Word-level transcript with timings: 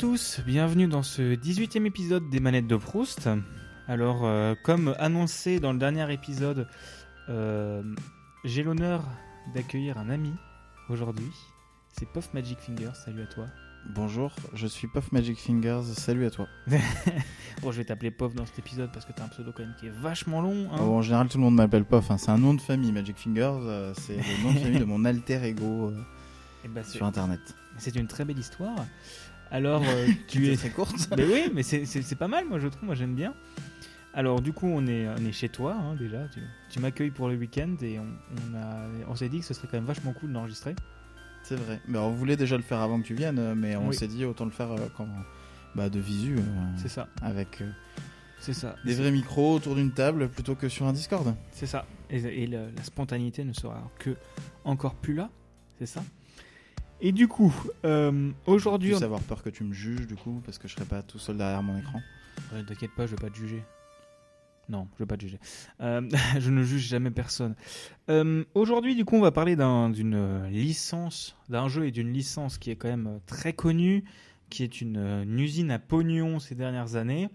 Bonjour 0.00 0.10
à 0.10 0.14
tous, 0.14 0.40
bienvenue 0.46 0.86
dans 0.86 1.02
ce 1.02 1.34
18e 1.34 1.84
épisode 1.84 2.30
des 2.30 2.38
manettes 2.38 2.68
de 2.68 2.76
Proust. 2.76 3.28
Alors, 3.88 4.24
euh, 4.24 4.54
comme 4.62 4.94
annoncé 5.00 5.58
dans 5.58 5.72
le 5.72 5.78
dernier 5.80 6.12
épisode, 6.12 6.68
euh, 7.28 7.82
j'ai 8.44 8.62
l'honneur 8.62 9.02
d'accueillir 9.56 9.98
un 9.98 10.08
ami 10.08 10.32
aujourd'hui. 10.88 11.32
C'est 11.90 12.06
Puff 12.06 12.32
Magic 12.32 12.60
Fingers, 12.60 12.94
salut 12.94 13.22
à 13.22 13.26
toi. 13.26 13.46
Bonjour, 13.90 14.30
je 14.54 14.68
suis 14.68 14.86
Puff 14.86 15.10
Magic 15.10 15.36
Fingers, 15.36 15.82
salut 15.94 16.26
à 16.26 16.30
toi. 16.30 16.46
bon, 17.62 17.72
je 17.72 17.78
vais 17.78 17.84
t'appeler 17.84 18.12
Puff 18.12 18.34
dans 18.36 18.46
cet 18.46 18.60
épisode 18.60 18.92
parce 18.92 19.04
que 19.04 19.12
t'as 19.12 19.24
un 19.24 19.28
pseudo 19.28 19.50
quand 19.52 19.64
même 19.64 19.74
qui 19.80 19.86
est 19.86 20.00
vachement 20.00 20.40
long. 20.40 20.68
hein. 20.72 20.76
Oh, 20.80 20.94
en 20.94 21.02
général, 21.02 21.28
tout 21.28 21.38
le 21.38 21.42
monde 21.44 21.56
m'appelle 21.56 21.84
Puff, 21.84 22.08
hein. 22.12 22.18
c'est 22.18 22.30
un 22.30 22.38
nom 22.38 22.54
de 22.54 22.60
famille, 22.60 22.92
Magic 22.92 23.16
Fingers, 23.18 23.42
euh, 23.62 23.92
c'est 23.96 24.16
le 24.16 24.44
nom 24.44 24.52
de 24.52 24.58
famille 24.60 24.78
de 24.78 24.84
mon 24.84 25.04
alter 25.04 25.42
ego 25.42 25.92
Eh 26.64 26.68
ben, 26.68 26.84
sur 26.84 27.04
internet. 27.04 27.40
c'est 27.78 27.96
une 27.96 28.06
très 28.06 28.24
belle 28.24 28.38
histoire. 28.38 28.76
Alors, 29.50 29.82
euh, 29.86 30.06
tu 30.28 30.48
es 30.48 30.56
très 30.56 30.70
courte. 30.70 31.08
Mais 31.16 31.24
oui, 31.24 31.50
mais 31.54 31.62
c'est- 31.62 32.14
pas 32.16 32.28
mal, 32.28 32.44
moi 32.46 32.58
je 32.58 32.68
trouve, 32.68 32.84
moi 32.84 32.94
j'aime 32.94 33.14
bien. 33.14 33.34
Alors 34.14 34.40
du 34.40 34.52
coup, 34.52 34.66
on 34.66 34.86
est, 34.86 35.06
on 35.08 35.24
est 35.24 35.32
chez 35.32 35.48
toi 35.48 35.74
hein, 35.74 35.94
déjà. 35.94 36.26
Tu, 36.28 36.40
tu 36.70 36.80
m'accueilles 36.80 37.10
pour 37.10 37.28
le 37.28 37.36
week-end 37.36 37.74
et 37.82 37.98
on, 37.98 38.06
on, 38.06 38.56
a- 38.56 38.86
on 39.08 39.14
s'est 39.14 39.28
dit 39.28 39.40
que 39.40 39.44
ce 39.44 39.54
serait 39.54 39.68
quand 39.70 39.76
même 39.76 39.84
vachement 39.86 40.12
cool 40.12 40.32
d'enregistrer. 40.32 40.74
C'est 41.42 41.56
vrai. 41.56 41.80
Mais 41.86 41.98
on 41.98 42.10
voulait 42.10 42.36
déjà 42.36 42.56
le 42.56 42.62
faire 42.62 42.80
avant 42.80 43.00
que 43.00 43.06
tu 43.06 43.14
viennes, 43.14 43.54
mais 43.54 43.76
on 43.76 43.88
Oui. 43.88 43.94
s'est 43.96 44.08
dit 44.08 44.24
autant 44.24 44.44
le 44.44 44.50
faire 44.50 44.72
euh, 44.72 44.88
quand, 44.96 45.06
bah, 45.74 45.88
de 45.88 46.00
visu, 46.00 46.36
euh, 46.36 46.40
C'est 46.76 46.88
ça, 46.88 47.08
avec 47.22 47.60
euh, 47.62 47.70
c'est 48.38 48.52
ça. 48.54 48.74
des 48.84 48.94
vrais 48.94 49.10
micros 49.12 49.54
autour 49.54 49.74
d'une 49.76 49.92
table 49.92 50.28
plutôt 50.28 50.56
que 50.56 50.68
sur 50.68 50.86
un 50.86 50.92
Discord. 50.92 51.34
C'est 51.52 51.66
ça. 51.66 51.86
Et, 52.10 52.18
et 52.18 52.46
le- 52.46 52.70
la 52.76 52.82
spontanéité 52.82 53.44
ne 53.44 53.52
sera 53.52 53.88
que 53.98 54.16
encore 54.64 54.94
plus 54.96 55.14
là. 55.14 55.30
C'est 55.78 55.86
ça? 55.86 56.02
Et 57.00 57.12
du 57.12 57.28
coup, 57.28 57.54
euh, 57.84 58.30
aujourd'hui, 58.46 58.90
Tu 58.90 58.96
on- 58.96 59.02
avoir 59.02 59.20
peur 59.20 59.42
que 59.42 59.50
tu 59.50 59.62
me 59.64 59.72
juges 59.72 60.06
du 60.06 60.16
coup, 60.16 60.40
parce 60.44 60.58
que 60.58 60.66
je 60.68 60.74
serai 60.74 60.84
pas 60.84 61.02
tout 61.02 61.18
seul 61.18 61.36
derrière 61.36 61.62
mon 61.62 61.78
écran. 61.78 62.00
Ouais, 62.52 62.64
T'inquiète 62.64 62.90
pas, 62.96 63.06
je 63.06 63.14
vais 63.14 63.20
pas 63.22 63.30
te 63.30 63.36
juger. 63.36 63.62
Non, 64.68 64.86
je 64.94 65.04
vais 65.04 65.06
pas 65.06 65.16
te 65.16 65.22
juger. 65.22 65.38
Euh, 65.80 66.02
je 66.40 66.50
ne 66.50 66.62
juge 66.62 66.86
jamais 66.86 67.10
personne. 67.10 67.54
Euh, 68.10 68.44
Aujourd'hui, 68.54 68.94
du 68.96 69.04
coup, 69.04 69.16
on 69.16 69.20
va 69.20 69.30
parler 69.30 69.54
d'un- 69.56 69.90
d'une 69.90 70.14
euh, 70.14 70.48
licence, 70.50 71.36
d'un 71.48 71.68
jeu 71.68 71.86
et 71.86 71.90
d'une 71.90 72.12
licence 72.12 72.58
qui 72.58 72.70
est 72.70 72.76
quand 72.76 72.88
même 72.88 73.06
euh, 73.06 73.18
très 73.26 73.52
connue, 73.52 74.04
qui 74.50 74.62
est 74.64 74.80
une, 74.80 74.96
euh, 74.96 75.22
une 75.22 75.38
usine 75.38 75.70
à 75.70 75.78
pognon 75.78 76.38
ces 76.40 76.54
dernières 76.54 76.96
années. 76.96 77.28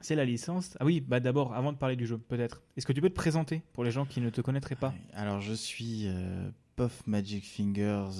C'est 0.00 0.14
la 0.14 0.24
licence. 0.26 0.76
Ah 0.78 0.84
oui, 0.84 1.00
bah 1.00 1.20
d'abord, 1.20 1.54
avant 1.54 1.72
de 1.72 1.78
parler 1.78 1.96
du 1.96 2.06
jeu, 2.06 2.18
peut-être. 2.18 2.62
Est-ce 2.76 2.86
que 2.86 2.92
tu 2.92 3.00
peux 3.00 3.08
te 3.08 3.14
présenter 3.14 3.62
pour 3.72 3.82
les 3.82 3.90
gens 3.90 4.04
qui 4.04 4.20
ne 4.20 4.28
te 4.30 4.42
connaîtraient 4.42 4.76
pas? 4.76 4.92
Alors 5.14 5.40
je 5.40 5.54
suis 5.54 6.02
euh, 6.06 6.48
Puff 6.76 7.04
Magic 7.06 7.44
Fingers, 7.44 8.10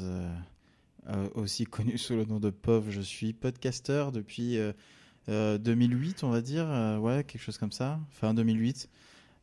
euh, 1.09 1.13
euh, 1.27 1.29
aussi 1.35 1.65
connu 1.65 1.99
sous 1.99 2.15
le 2.17 2.25
nom 2.25 2.41
de 2.41 2.51
Puff. 2.51 2.85
Je 2.91 3.01
suis 3.01 3.33
podcaster 3.33 4.07
depuis 4.13 4.59
euh, 4.59 4.73
euh, 5.29 5.59
2008, 5.59 6.25
on 6.25 6.31
va 6.31 6.41
dire, 6.43 6.67
euh, 6.71 6.99
ouais, 6.99 7.25
quelque 7.25 7.43
chose 7.43 7.59
comme 7.59 7.73
ça, 7.73 8.01
fin 8.11 8.35
2008. 8.35 8.89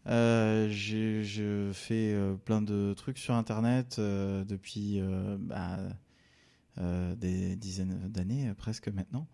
Euh, 0.08 0.67
j'ai- 0.70 1.23
je 1.23 1.72
fais 1.73 2.14
euh, 2.14 2.36
plein 2.36 2.61
de 2.61 2.94
trucs 2.95 3.17
sur 3.17 3.36
Internet 3.36 3.97
euh, 4.00 4.44
depuis 4.45 5.00
euh, 5.02 5.38
bah, 5.39 5.77
euh, 6.80 7.15
des 7.15 7.55
dizaines 7.55 7.99
d'années, 8.09 8.49
euh, 8.49 8.54
presque 8.55 8.88
maintenant. 8.89 9.27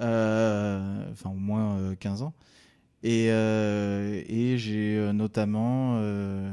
Euh, 0.00 1.10
Enfin, 1.12 1.30
au 1.30 1.34
moins 1.34 1.76
euh, 1.78 1.94
15 1.96 2.22
ans. 2.22 2.34
Et, 3.02 3.28
euh, 3.30 4.22
et 4.28 4.58
j'ai 4.58 4.96
euh, 4.98 5.12
notamment 5.12 5.96
euh, 5.98 6.52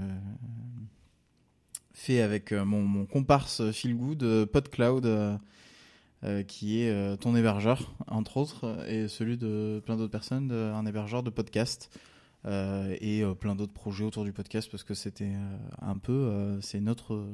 fait 1.99 2.21
avec 2.21 2.51
euh, 2.51 2.63
mon, 2.65 2.81
mon 2.81 3.05
comparse 3.05 3.71
Phil 3.71 3.95
Good, 3.95 4.23
euh, 4.23 4.45
PodCloud, 4.45 5.05
euh, 5.05 6.43
qui 6.43 6.81
est 6.81 7.17
ton 7.17 7.35
hébergeur, 7.35 7.93
entre 8.07 8.37
autres, 8.37 8.85
et 8.89 9.07
celui 9.07 9.37
de 9.37 9.81
plein 9.85 9.95
d'autres 9.97 10.11
personnes, 10.11 10.47
de- 10.47 10.71
un 10.75 10.85
hébergeur 10.85 11.23
de 11.23 11.29
podcast. 11.29 11.89
euh, 12.45 12.95
et 13.01 13.21
euh, 13.21 13.33
plein 13.33 13.53
d'autres 13.53 13.73
projets 13.73 14.05
autour 14.05 14.23
du 14.23 14.31
podcast 14.31 14.69
parce 14.71 14.83
que 14.85 14.93
c'était 14.93 15.33
euh, 15.35 15.57
un 15.81 15.97
peu 15.97 16.57
c'est 16.61 16.79
notre 16.79 17.25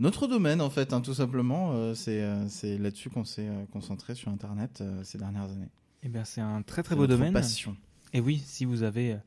notre 0.00 0.26
domaine 0.26 0.62
en 0.62 0.70
fait 0.70 0.94
hein, 0.94 1.02
tout 1.02 1.12
simplement 1.12 1.94
c'est 1.94 2.24
c'est 2.48 2.78
là-dessus 2.78 3.10
qu'on 3.10 3.26
s'est 3.26 3.50
concentré 3.74 4.14
sur 4.14 4.30
internet 4.30 4.82
ces 5.02 5.18
dernières 5.18 5.50
années 5.50 5.68
Eh 6.02 6.08
bien, 6.08 6.24
c'est 6.24 6.40
un 6.40 6.62
très 6.62 6.82
très 6.82 6.96
beau 6.96 7.06
domaine. 7.06 7.34
passion 7.34 7.76
Et 8.14 8.20
oui, 8.20 8.42
si 8.44 8.64
vous 8.64 8.82
avez, 8.84 9.18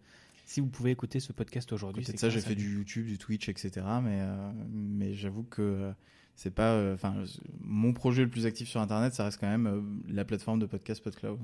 si 0.45 0.61
vous 0.61 0.67
pouvez 0.67 0.91
écouter 0.91 1.19
ce 1.19 1.33
podcast 1.33 1.71
aujourd'hui, 1.73 2.03
c'est 2.05 2.17
ça, 2.17 2.29
j'ai 2.29 2.39
fait 2.41 2.55
du 2.55 2.75
YouTube, 2.75 3.05
du 3.07 3.17
Twitch, 3.17 3.49
etc. 3.49 3.71
Mais, 4.03 4.19
euh, 4.21 4.51
mais 4.71 5.13
j'avoue 5.13 5.43
que 5.43 5.91
c'est 6.35 6.53
pas. 6.53 6.73
euh, 6.73 6.93
Enfin, 6.93 7.15
mon 7.61 7.93
projet 7.93 8.23
le 8.23 8.29
plus 8.29 8.45
actif 8.45 8.67
sur 8.69 8.79
Internet, 8.81 9.13
ça 9.13 9.23
reste 9.25 9.39
quand 9.39 9.49
même 9.49 9.67
euh, 9.67 9.81
la 10.13 10.23
plateforme 10.25 10.59
de 10.59 10.65
podcast 10.65 11.03
PodCloud. 11.03 11.39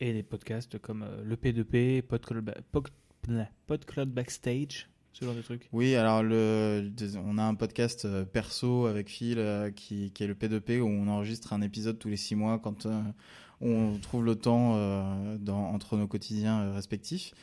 et 0.00 0.12
des 0.12 0.22
podcasts 0.22 0.78
comme 0.78 1.06
le 1.24 1.36
P2P, 1.36 2.02
Podcloud, 2.02 2.54
Podcloud 3.66 4.08
Backstage, 4.10 4.88
ce 5.12 5.24
genre 5.24 5.34
de 5.34 5.42
trucs. 5.42 5.68
Oui, 5.72 5.94
alors 5.94 6.22
le, 6.22 6.90
on 7.24 7.36
a 7.38 7.42
un 7.42 7.54
podcast 7.54 8.08
perso 8.32 8.86
avec 8.86 9.08
Phil 9.10 9.72
qui, 9.76 10.10
qui 10.12 10.24
est 10.24 10.26
le 10.26 10.34
P2P 10.34 10.80
où 10.80 10.86
on 10.86 11.06
enregistre 11.08 11.52
un 11.52 11.60
épisode 11.60 11.98
tous 11.98 12.08
les 12.08 12.16
six 12.16 12.34
mois 12.34 12.58
quand 12.58 12.86
on 13.60 13.98
trouve 13.98 14.24
le 14.24 14.36
temps 14.36 14.74
dans, 15.38 15.66
entre 15.66 15.96
nos 15.98 16.06
quotidiens 16.06 16.72
respectifs. 16.72 17.34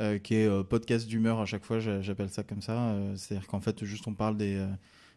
Euh, 0.00 0.18
qui 0.18 0.34
est 0.34 0.46
euh, 0.46 0.62
podcast 0.62 1.06
d'humeur 1.06 1.40
à 1.40 1.46
chaque 1.46 1.64
fois, 1.64 1.78
j'a- 1.78 2.00
j'appelle 2.00 2.30
ça 2.30 2.42
comme 2.42 2.62
ça. 2.62 2.92
Euh, 2.92 3.14
C'est-à-dire 3.16 3.46
qu'en 3.46 3.60
fait, 3.60 3.84
juste 3.84 4.06
on 4.08 4.14
parle 4.14 4.36
des, 4.36 4.64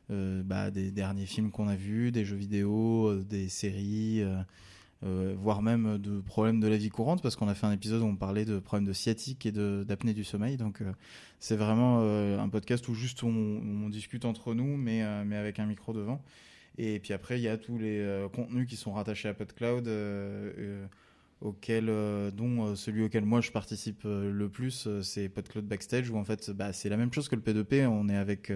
bah, 0.10 0.70
des 0.72 0.92
derniers 0.92 1.26
films 1.26 1.50
qu'on 1.52 1.68
a 1.68 1.76
vus, 1.76 2.12
des 2.12 2.26
jeux 2.26 2.36
vidéo, 2.36 3.16
des 3.24 3.50
séries, 3.50 4.24
voire 5.02 5.62
même 5.62 5.98
de 5.98 6.20
problèmes 6.20 6.60
de 6.60 6.68
la 6.68 6.78
vie 6.78 6.90
courante, 6.90 7.22
parce 7.22 7.36
qu'on 7.36 7.48
a 7.48 7.56
fait 7.56 7.66
un 7.66 7.72
épisode 7.72 8.02
où 8.02 8.06
on 8.06 8.16
parlait 8.16 8.46
de 8.46 8.60
problèmes 8.60 8.88
de 8.88 8.94
sciatique 8.94 9.46
et 9.46 9.52
d'apnée 9.52 10.14
du 10.14 10.24
sommeil. 10.24 10.58
Donc 10.58 10.84
c'est 11.40 11.56
vraiment 11.56 12.02
un 12.02 12.50
podcast 12.50 12.88
où 12.90 12.94
juste 12.94 13.24
on, 13.24 13.30
on 13.30 13.90
discute 13.90 14.26
entre 14.26 14.54
nous, 14.54 14.78
mais, 14.78 15.04
mais 15.26 15.38
avec 15.38 15.60
un 15.60 15.66
micro 15.66 15.94
devant. 15.94 16.22
Et 16.78 17.00
puis 17.00 17.14
après, 17.14 17.40
il 17.40 17.44
y 17.44 17.48
a 17.48 17.58
tous 17.58 17.78
les 17.78 18.28
contenus 18.34 18.68
qui 18.68 18.76
sont 18.76 18.94
rattachés 18.94 19.30
à 19.30 19.34
PodCloud, 19.34 19.88
euh, 21.70 22.32
dont 22.32 22.66
euh, 22.66 22.76
celui 22.76 23.04
auquel 23.04 23.26
moi 23.26 23.42
je 23.42 23.52
participe 23.52 24.04
euh, 24.06 24.32
le 24.32 24.50
plus, 24.50 24.88
c'est 25.02 25.30
PodCloud 25.30 25.66
Backstage, 25.66 26.10
où 26.10 26.18
en 26.18 26.24
fait 26.24 26.52
bah, 26.52 26.74
c'est 26.74 26.90
la 26.90 26.98
même 26.98 27.12
chose 27.12 27.28
que 27.28 27.36
le 27.36 27.42
P2P. 27.42 27.88
On 27.88 28.10
est 28.10 28.16
avec 28.16 28.52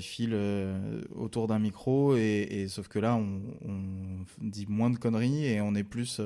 Phil 0.00 0.36
autour 1.14 1.46
d'un 1.46 1.60
micro, 1.60 2.16
et, 2.16 2.66
sauf 2.68 2.88
que 2.88 2.98
là, 2.98 3.14
on, 3.14 3.40
dit 4.40 4.66
moins 4.68 4.90
de 4.90 4.96
conneries 4.96 5.46
et 5.46 5.60
on 5.60 5.74
est 5.74 5.84
plus 5.84 6.20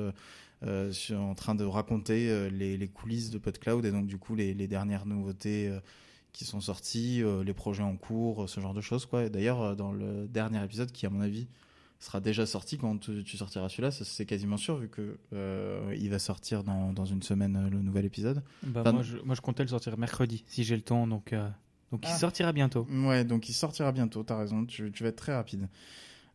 en 0.65 1.35
train 1.35 1.53
de 1.53 1.63
raconter 1.63 2.49
les, 2.49 2.87
coulisses 2.87 3.29
de 3.29 3.37
PodCloud 3.37 3.85
et 3.85 3.91
donc 3.91 4.07
du 4.07 4.17
coup 4.17 4.35
les, 4.35 4.55
dernières 4.67 5.05
nouveautés 5.05 5.71
qui 6.31 6.45
sont 6.45 6.61
sorties, 6.61 7.21
les 7.45 7.53
projets 7.53 7.83
en 7.83 7.95
cours, 7.95 8.49
ce 8.49 8.59
genre 8.59 8.73
de 8.73 8.81
choses. 8.81 9.07
D'ailleurs, 9.11 9.75
dans 9.75 9.91
le 9.91 10.27
dernier 10.27 10.63
épisode, 10.63 10.91
qui 10.91 11.05
à 11.05 11.11
mon 11.11 11.21
avis 11.21 11.47
sera 12.05 12.19
déjà 12.19 12.45
sorti 12.45 12.77
quand 12.77 12.97
tu, 12.99 13.23
tu 13.23 13.37
sortiras 13.37 13.69
celui-là, 13.69 13.91
c'est 13.91 14.25
quasiment 14.25 14.57
sûr 14.57 14.75
vu 14.77 14.89
que 14.89 15.17
euh, 15.33 15.95
il 15.97 16.09
va 16.09 16.19
sortir 16.19 16.63
dans, 16.63 16.91
dans 16.93 17.05
une 17.05 17.23
semaine 17.23 17.55
euh, 17.55 17.69
le 17.69 17.81
nouvel 17.81 18.05
épisode. 18.05 18.43
Bah, 18.63 18.81
Enfin, 18.81 18.91
moi, 18.91 19.03
je, 19.03 19.17
moi, 19.23 19.35
je 19.35 19.41
comptais 19.41 19.63
le 19.63 19.69
sortir 19.69 19.97
mercredi, 19.97 20.43
si 20.47 20.63
j'ai 20.63 20.75
le 20.75 20.81
temps, 20.81 21.07
donc, 21.07 21.33
euh, 21.33 21.47
donc 21.91 22.01
il 22.03 22.11
Ah. 22.11 22.17
sortira 22.17 22.51
bientôt. 22.51 22.85
Ouais, 22.91 23.23
donc 23.23 23.47
il 23.49 23.53
sortira 23.53 23.91
bientôt, 23.91 24.23
t'as 24.23 24.37
raison, 24.37 24.65
tu, 24.65 24.91
tu 24.91 25.03
vas 25.03 25.09
être 25.09 25.15
très 25.15 25.33
rapide. 25.35 25.69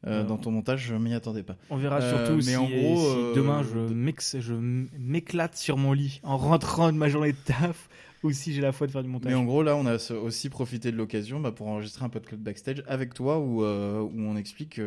Euh, 0.06 0.22
dans 0.22 0.36
ton 0.36 0.52
montage, 0.52 0.86
je 0.86 0.94
m'y 0.94 1.12
attendais 1.12 1.42
pas. 1.42 1.56
On 1.70 1.76
verra 1.76 2.00
surtout 2.00 2.36
mais 2.36 2.42
si, 2.42 2.56
en 2.56 2.68
gros, 2.68 3.32
si 3.32 3.34
demain 3.34 3.62
je 3.64 4.52
m'éclate 4.54 5.56
sur 5.56 5.76
mon 5.76 5.92
lit 5.92 6.20
en 6.22 6.36
rentrant 6.38 6.92
de 6.92 6.96
ma 6.96 7.08
journée 7.08 7.32
de 7.32 7.38
taf 7.44 7.88
ou 8.22 8.30
si 8.30 8.54
j'ai 8.54 8.60
la 8.62 8.70
foi 8.70 8.86
de 8.86 8.92
faire 8.92 9.02
du 9.02 9.08
montage. 9.08 9.30
Mais 9.32 9.36
en 9.36 9.44
gros, 9.44 9.64
là, 9.64 9.74
on 9.74 9.86
a 9.86 9.96
aussi 10.22 10.50
profité 10.50 10.92
de 10.92 10.96
l'occasion 10.96 11.40
bah, 11.40 11.50
pour 11.50 11.66
enregistrer 11.66 12.04
un 12.04 12.08
podcast 12.10 12.40
backstage 12.40 12.84
avec 12.86 13.12
toi 13.12 13.40
où, 13.40 13.64
où 13.64 14.10
on 14.20 14.36
explique 14.36 14.80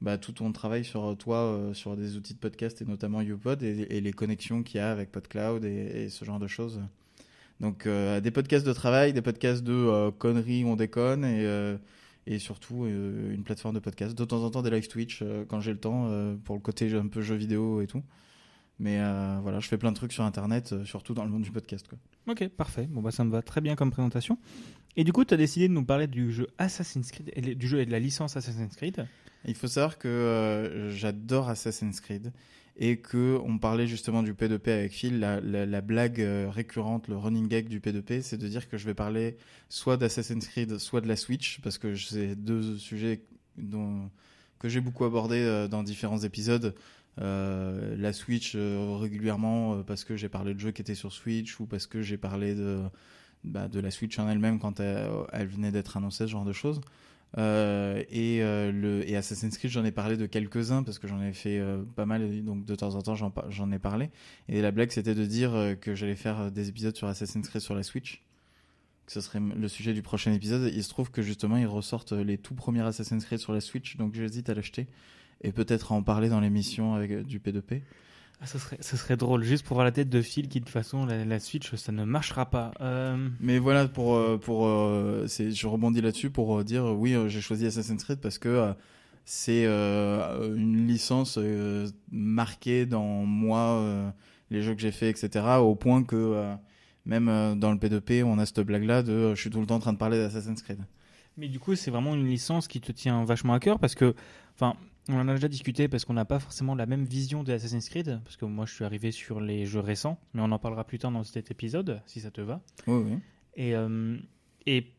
bah, 0.00 0.18
tout 0.18 0.32
ton 0.32 0.52
travail 0.52 0.84
sur 0.84 1.16
toi, 1.16 1.38
euh, 1.38 1.74
sur 1.74 1.96
des 1.96 2.16
outils 2.16 2.34
de 2.34 2.38
podcast 2.38 2.82
et 2.82 2.84
notamment 2.84 3.20
YouPod 3.20 3.62
et, 3.62 3.86
et 3.90 4.00
les 4.00 4.12
connexions 4.12 4.62
qu'il 4.62 4.76
y 4.76 4.80
a 4.80 4.90
avec 4.90 5.10
PodCloud 5.10 5.64
et, 5.64 6.08
ce 6.08 6.24
genre 6.24 6.38
de 6.38 6.46
choses. 6.46 6.80
Donc, 7.60 7.86
euh, 7.86 8.20
des 8.20 8.30
podcasts 8.30 8.66
de 8.66 8.72
travail, 8.72 9.12
des 9.12 9.22
podcasts 9.22 9.62
de 9.62 9.72
euh, 9.72 10.10
conneries, 10.10 10.64
on 10.64 10.76
déconne 10.76 11.24
et, 11.24 11.46
euh, 11.46 11.78
surtout 12.38 12.84
euh, 12.84 13.32
une 13.32 13.44
plateforme 13.44 13.74
de 13.74 13.80
podcast. 13.80 14.16
De 14.16 14.24
temps 14.24 14.42
en 14.42 14.50
temps, 14.50 14.62
des 14.62 14.70
live 14.70 14.88
Twitch 14.88 15.20
euh, 15.22 15.44
quand 15.46 15.60
j'ai 15.60 15.72
le 15.72 15.78
temps 15.78 16.08
euh, 16.08 16.34
pour 16.44 16.56
le 16.56 16.60
côté 16.60 16.92
un 16.94 17.06
peu 17.06 17.22
jeux 17.22 17.36
vidéo 17.36 17.80
et 17.80 17.86
tout. 17.86 18.02
Mais 18.78 18.98
euh, 18.98 19.38
voilà, 19.42 19.60
je 19.60 19.68
fais 19.68 19.78
plein 19.78 19.92
de 19.92 19.96
trucs 19.96 20.12
sur 20.12 20.24
Internet, 20.24 20.72
euh, 20.72 20.84
surtout 20.84 21.14
dans 21.14 21.24
le 21.24 21.30
monde 21.30 21.42
du 21.42 21.52
podcast. 21.52 21.86
Quoi. 21.86 21.98
Ok, 22.26 22.48
parfait. 22.48 22.88
Bon, 22.90 23.02
bah, 23.02 23.12
ça 23.12 23.24
me 23.24 23.30
va 23.30 23.42
très 23.42 23.60
bien 23.60 23.76
comme 23.76 23.90
présentation. 23.90 24.38
Et 24.96 25.04
du 25.04 25.12
coup, 25.12 25.24
tu 25.24 25.34
as 25.34 25.36
décidé 25.36 25.68
de 25.68 25.72
nous 25.72 25.84
parler 25.84 26.06
du 26.06 26.32
jeu 26.32 26.48
Assassin's 26.58 27.10
Creed, 27.10 27.56
du 27.56 27.68
jeu 27.68 27.80
et 27.80 27.86
de 27.86 27.92
la 27.92 28.00
licence 28.00 28.36
Assassin's 28.36 28.74
Creed. 28.76 29.06
Il 29.46 29.54
faut 29.54 29.68
savoir 29.68 29.98
que 29.98 30.08
euh, 30.08 30.90
j'adore 30.90 31.48
Assassin's 31.48 32.00
Creed 32.00 32.32
et 32.76 32.96
que 32.98 33.38
on 33.44 33.58
parlait 33.58 33.86
justement 33.86 34.22
du 34.22 34.32
P2P 34.34 34.70
avec 34.70 34.92
Phil. 34.92 35.20
La, 35.20 35.40
la- 35.40 35.66
la 35.66 35.80
blague 35.80 36.20
euh, 36.20 36.48
récurrente, 36.50 37.08
le 37.08 37.16
running 37.16 37.48
gag 37.48 37.68
du 37.68 37.80
P2P, 37.80 38.22
c'est 38.22 38.38
de 38.38 38.48
dire 38.48 38.68
que 38.68 38.78
je 38.78 38.86
vais 38.86 38.94
parler 38.94 39.36
soit 39.68 39.96
d'Assassin's 39.96 40.46
Creed, 40.48 40.78
soit 40.78 41.00
de 41.00 41.08
la 41.08 41.16
Switch, 41.16 41.60
parce 41.62 41.78
que 41.78 41.94
c'est 41.94 42.34
deux 42.36 42.78
sujets 42.78 43.22
que 44.58 44.68
j'ai 44.68 44.80
beaucoup 44.80 45.04
abordés 45.04 45.42
euh, 45.42 45.68
dans 45.68 45.82
différents 45.82 46.18
épisodes. 46.18 46.74
la 47.18 48.12
Switch 48.12 48.56
régulièrement 48.56 49.82
parce 49.84 50.04
que 50.04 50.16
j'ai 50.16 50.28
parlé 50.28 50.54
de 50.54 50.60
jeux 50.60 50.72
qui 50.72 50.82
étaient 50.82 50.94
sur 50.96 51.12
Switch 51.12 51.60
ou 51.60 51.66
parce 51.66 51.86
que 51.86 52.02
j'ai 52.02 52.16
parlé 52.16 52.54
de, 52.54 52.80
bah, 53.44 53.68
la 53.72 53.90
Switch 53.90 54.18
en 54.18 54.28
elle-même 54.28 54.58
quand 54.58 54.80
elle, 54.80 55.08
elle 55.32 55.46
venait 55.48 55.70
d'être 55.72 55.96
annoncée, 55.96 56.26
ce 56.26 56.32
genre 56.32 56.44
de 56.44 56.52
choses. 56.52 56.80
Euh, 57.36 58.02
et, 58.10 58.42
euh, 58.42 58.70
le, 58.70 59.08
et 59.08 59.16
Assassin's 59.16 59.58
Creed, 59.58 59.70
j'en 59.70 59.84
ai 59.84 59.90
parlé 59.90 60.16
de 60.16 60.26
quelques-uns 60.26 60.82
parce 60.82 60.98
que 60.98 61.08
j'en 61.08 61.20
ai 61.20 61.32
fait 61.32 61.58
euh, 61.58 61.82
pas 61.96 62.06
mal, 62.06 62.44
donc 62.44 62.64
de 62.64 62.74
temps 62.74 62.94
en 62.94 63.02
temps 63.02 63.14
j'en, 63.14 63.72
ai 63.72 63.78
parlé. 63.78 64.10
Et 64.48 64.62
la 64.62 64.70
blague 64.70 64.90
c'était 64.90 65.14
de 65.14 65.24
dire 65.24 65.76
que 65.80 65.94
j'allais 65.94 66.16
faire 66.16 66.52
des 66.52 66.68
épisodes 66.68 66.94
sur 66.94 67.08
Assassin's 67.08 67.48
Creed 67.48 67.62
sur 67.62 67.74
la 67.74 67.82
Switch, 67.82 68.22
que 69.06 69.12
ce 69.12 69.20
serait 69.20 69.40
le 69.40 69.68
sujet 69.68 69.92
du 69.92 70.02
prochain 70.02 70.32
épisode. 70.32 70.70
Il 70.72 70.84
se 70.84 70.88
trouve 70.88 71.10
que 71.10 71.22
justement 71.22 71.56
ils 71.56 71.66
ressortent 71.66 72.12
les 72.12 72.38
tout 72.38 72.54
premiers 72.54 72.82
Assassin's 72.82 73.24
Creed 73.24 73.40
sur 73.40 73.52
la 73.52 73.60
Switch, 73.60 73.96
donc 73.96 74.14
j'hésite 74.14 74.48
à 74.48 74.54
l'acheter 74.54 74.86
et 75.42 75.50
peut-être 75.50 75.92
à 75.92 75.96
en 75.96 76.02
parler 76.02 76.28
dans 76.28 76.40
l'émission 76.40 76.94
avec 76.94 77.26
du 77.26 77.40
P2P. 77.40 77.82
Ah, 78.44 78.46
ça, 78.46 78.58
serait, 78.58 78.76
ça 78.80 78.98
serait 78.98 79.16
drôle, 79.16 79.42
juste 79.42 79.64
pour 79.64 79.76
voir 79.76 79.86
la 79.86 79.90
tête 79.90 80.10
de 80.10 80.20
Phil 80.20 80.48
qui, 80.48 80.60
de 80.60 80.66
toute 80.66 80.72
façon, 80.72 81.06
la, 81.06 81.24
la 81.24 81.40
Switch, 81.40 81.74
ça 81.76 81.92
ne 81.92 82.04
marchera 82.04 82.44
pas. 82.50 82.72
Euh, 82.82 83.30
Mais 83.40 83.58
voilà, 83.58 83.88
pour, 83.88 84.16
euh, 84.16 84.36
pour, 84.36 84.66
euh, 84.66 85.26
je 85.26 85.66
rebondis 85.66 86.02
là-dessus 86.02 86.28
pour 86.28 86.62
dire 86.62 86.84
oui, 86.84 87.16
j'ai 87.28 87.40
choisi 87.40 87.64
Assassin's 87.64 88.04
Creed 88.04 88.20
parce 88.20 88.38
que 88.38 88.74
c'est 89.24 89.64
euh, 89.64 90.54
une 90.54 90.86
licence 90.86 91.38
euh, 91.38 91.88
marquée 92.12 92.84
dans 92.84 93.24
moi, 93.24 93.80
euh, 93.80 94.10
les 94.50 94.60
jeux 94.60 94.74
que 94.74 94.82
j'ai 94.82 94.92
fait, 94.92 95.08
etc. 95.08 95.46
Au 95.60 95.74
point 95.74 96.04
que 96.04 96.54
même 97.06 97.58
dans 97.58 97.72
le 97.72 97.78
P2P, 97.78 98.24
on 98.24 98.38
a 98.38 98.44
cette 98.44 98.60
blague-là 98.60 99.02
de 99.02 99.34
je 99.34 99.40
suis 99.40 99.48
tout 99.48 99.60
le 99.60 99.66
temps 99.66 99.76
en 99.76 99.80
train 99.80 99.94
de 99.94 99.98
parler 99.98 100.18
d'Assassin's 100.18 100.60
Creed. 100.62 100.80
Mais 101.38 101.48
du 101.48 101.58
coup, 101.58 101.74
c'est 101.76 101.90
vraiment 101.90 102.14
une 102.14 102.26
licence 102.26 102.68
qui 102.68 102.82
te 102.82 102.92
tient 102.92 103.24
vachement 103.24 103.54
à 103.54 103.58
cœur 103.60 103.78
parce 103.78 103.94
que, 103.94 104.14
enfin, 104.54 104.76
on 105.08 105.20
en 105.20 105.28
a 105.28 105.34
déjà 105.34 105.48
discuté 105.48 105.88
parce 105.88 106.04
qu'on 106.04 106.14
n'a 106.14 106.24
pas 106.24 106.38
forcément 106.38 106.74
la 106.74 106.86
même 106.86 107.04
vision 107.04 107.42
de 107.44 107.52
Assassin's 107.52 107.88
Creed. 107.88 108.20
Parce 108.24 108.36
que 108.36 108.44
moi, 108.44 108.66
je 108.66 108.72
suis 108.74 108.84
arrivé 108.84 109.10
sur 109.10 109.40
les 109.40 109.66
jeux 109.66 109.80
récents, 109.80 110.18
mais 110.32 110.40
on 110.42 110.50
en 110.50 110.58
parlera 110.58 110.84
plus 110.84 110.98
tard 110.98 111.10
dans 111.10 111.24
cet 111.24 111.50
épisode, 111.50 112.00
si 112.06 112.20
ça 112.20 112.30
te 112.30 112.40
va. 112.40 112.60
Oui, 112.86 113.02
oui. 113.06 113.18
Et, 113.56 113.74
euh, 113.74 114.18
et 114.66 114.92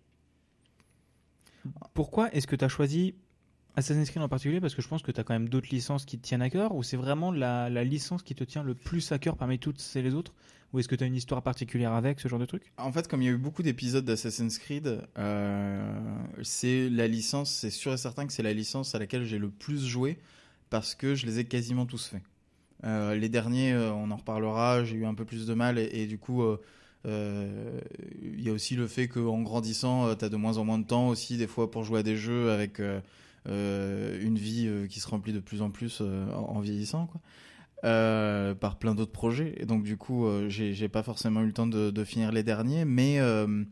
pourquoi 1.93 2.31
est-ce 2.33 2.47
que 2.47 2.55
tu 2.55 2.63
as 2.63 2.69
choisi 2.69 3.15
Assassin's 3.75 4.09
Creed 4.09 4.23
en 4.23 4.29
particulier? 4.29 4.61
Parce 4.61 4.75
que 4.75 4.81
je 4.81 4.87
pense 4.87 5.01
que 5.01 5.11
tu 5.11 5.19
as 5.19 5.23
quand 5.23 5.33
même 5.33 5.49
d'autres 5.49 5.69
licences 5.71 6.05
qui 6.05 6.17
te 6.17 6.23
tiennent 6.23 6.43
à 6.43 6.49
cœur, 6.49 6.75
ou 6.75 6.83
c'est 6.83 6.97
vraiment 6.97 7.31
la, 7.31 7.69
la 7.69 7.83
licence 7.83 8.21
qui 8.21 8.35
te 8.35 8.43
tient 8.43 8.63
le 8.63 8.75
plus 8.75 9.11
à 9.11 9.19
cœur 9.19 9.37
parmi 9.37 9.59
toutes 9.59 9.81
et 9.95 10.01
les 10.01 10.13
autres? 10.13 10.33
Ou 10.73 10.79
est-ce 10.79 10.89
que 10.89 10.95
tu 10.95 11.03
as 11.05 11.07
une 11.07 11.15
histoire 11.15 11.41
particulière 11.41 11.93
avec 11.93 12.19
ce 12.19 12.27
genre 12.27 12.39
de 12.39 12.45
truc? 12.45 12.73
En 12.77 12.91
fait, 12.91 13.07
comme 13.07 13.21
il 13.21 13.25
y 13.25 13.29
a 13.29 13.31
eu 13.31 13.37
beaucoup 13.37 13.63
d'épisodes 13.63 14.03
d'Assassin's 14.03 14.57
Creed, 14.57 14.99
euh, 15.17 15.99
c'est 16.43 16.89
la 16.89 17.07
licence, 17.07 17.49
c'est 17.49 17.69
sûr 17.69 17.93
et 17.93 17.97
certain 17.97 18.27
que 18.27 18.33
c'est 18.33 18.43
la 18.43 18.51
licence 18.51 18.93
à 18.93 18.99
laquelle 18.99 19.23
j'ai 19.23 19.37
le 19.37 19.49
plus 19.49 19.85
joué 19.85 20.17
parce 20.69 20.93
que 20.93 21.15
je 21.15 21.25
les 21.27 21.39
ai 21.39 21.45
quasiment 21.45 21.85
tous 21.85 22.07
faits. 22.07 22.23
Euh, 22.83 23.15
les 23.15 23.29
derniers, 23.29 23.71
euh, 23.71 23.93
on 23.93 24.11
en 24.11 24.17
reparlera, 24.17 24.83
j'ai 24.83 24.97
eu 24.97 25.05
un 25.05 25.13
peu 25.13 25.23
plus 25.23 25.47
de 25.47 25.53
mal 25.53 25.79
et, 25.79 26.07
du 26.07 26.17
coup, 26.17 26.43
il 27.05 28.41
y 28.41 28.49
a 28.49 28.51
aussi 28.51 28.75
le 28.75 28.87
fait 28.87 29.07
qu'en 29.07 29.41
grandissant, 29.43 30.13
tu 30.15 30.25
as 30.25 30.29
de 30.29 30.35
moins 30.35 30.57
en 30.57 30.65
moins 30.65 30.79
de 30.79 30.85
temps 30.85 31.07
aussi 31.07 31.37
des 31.37 31.47
fois 31.47 31.71
pour 31.71 31.83
jouer 31.83 31.99
à 32.01 32.03
des 32.03 32.17
jeux 32.17 32.51
avec 32.51 32.81
une 33.45 34.37
vie 34.37 34.69
qui 34.89 34.99
se 34.99 35.07
remplit 35.07 35.31
de 35.31 35.39
plus 35.39 35.61
en 35.61 35.69
plus 35.69 36.01
en, 36.01 36.05
en 36.33 36.59
vieillissant. 36.59 37.05
Quoi. 37.05 37.21
Euh, 37.83 38.55
par 38.55 38.77
plein 38.79 38.95
d'autres 38.95 39.11
projets. 39.11 39.53
Et 39.57 39.65
donc, 39.65 39.83
du 39.83 39.97
coup, 39.97 40.25
euh, 40.25 40.49
j'ai 40.49 40.89
pas 40.89 41.03
forcément 41.03 41.41
eu 41.41 41.47
le 41.47 41.53
temps 41.53 41.67
de, 41.67 42.03
finir 42.03 42.31
les 42.31 42.41
derniers. 42.41 42.85
Mais, 42.85 43.19
euh, 43.19 43.63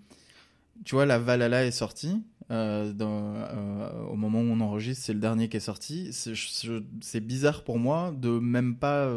tu 0.85 0.95
vois, 0.95 1.05
la 1.05 1.17
Valhalla 1.17 1.65
est 1.65 1.71
sortie. 1.71 2.21
au 2.49 4.15
moment 4.15 4.41
où 4.41 4.51
on 4.51 4.59
enregistre, 4.59 5.05
c'est 5.05 5.13
le 5.13 5.19
dernier 5.19 5.49
qui 5.49 5.57
est 5.57 5.61
sorti. 5.61 6.11
C'est 6.13 7.19
bizarre 7.21 7.63
pour 7.63 7.79
moi 7.79 8.13
de 8.15 8.29
même 8.29 8.75
pas 8.75 9.11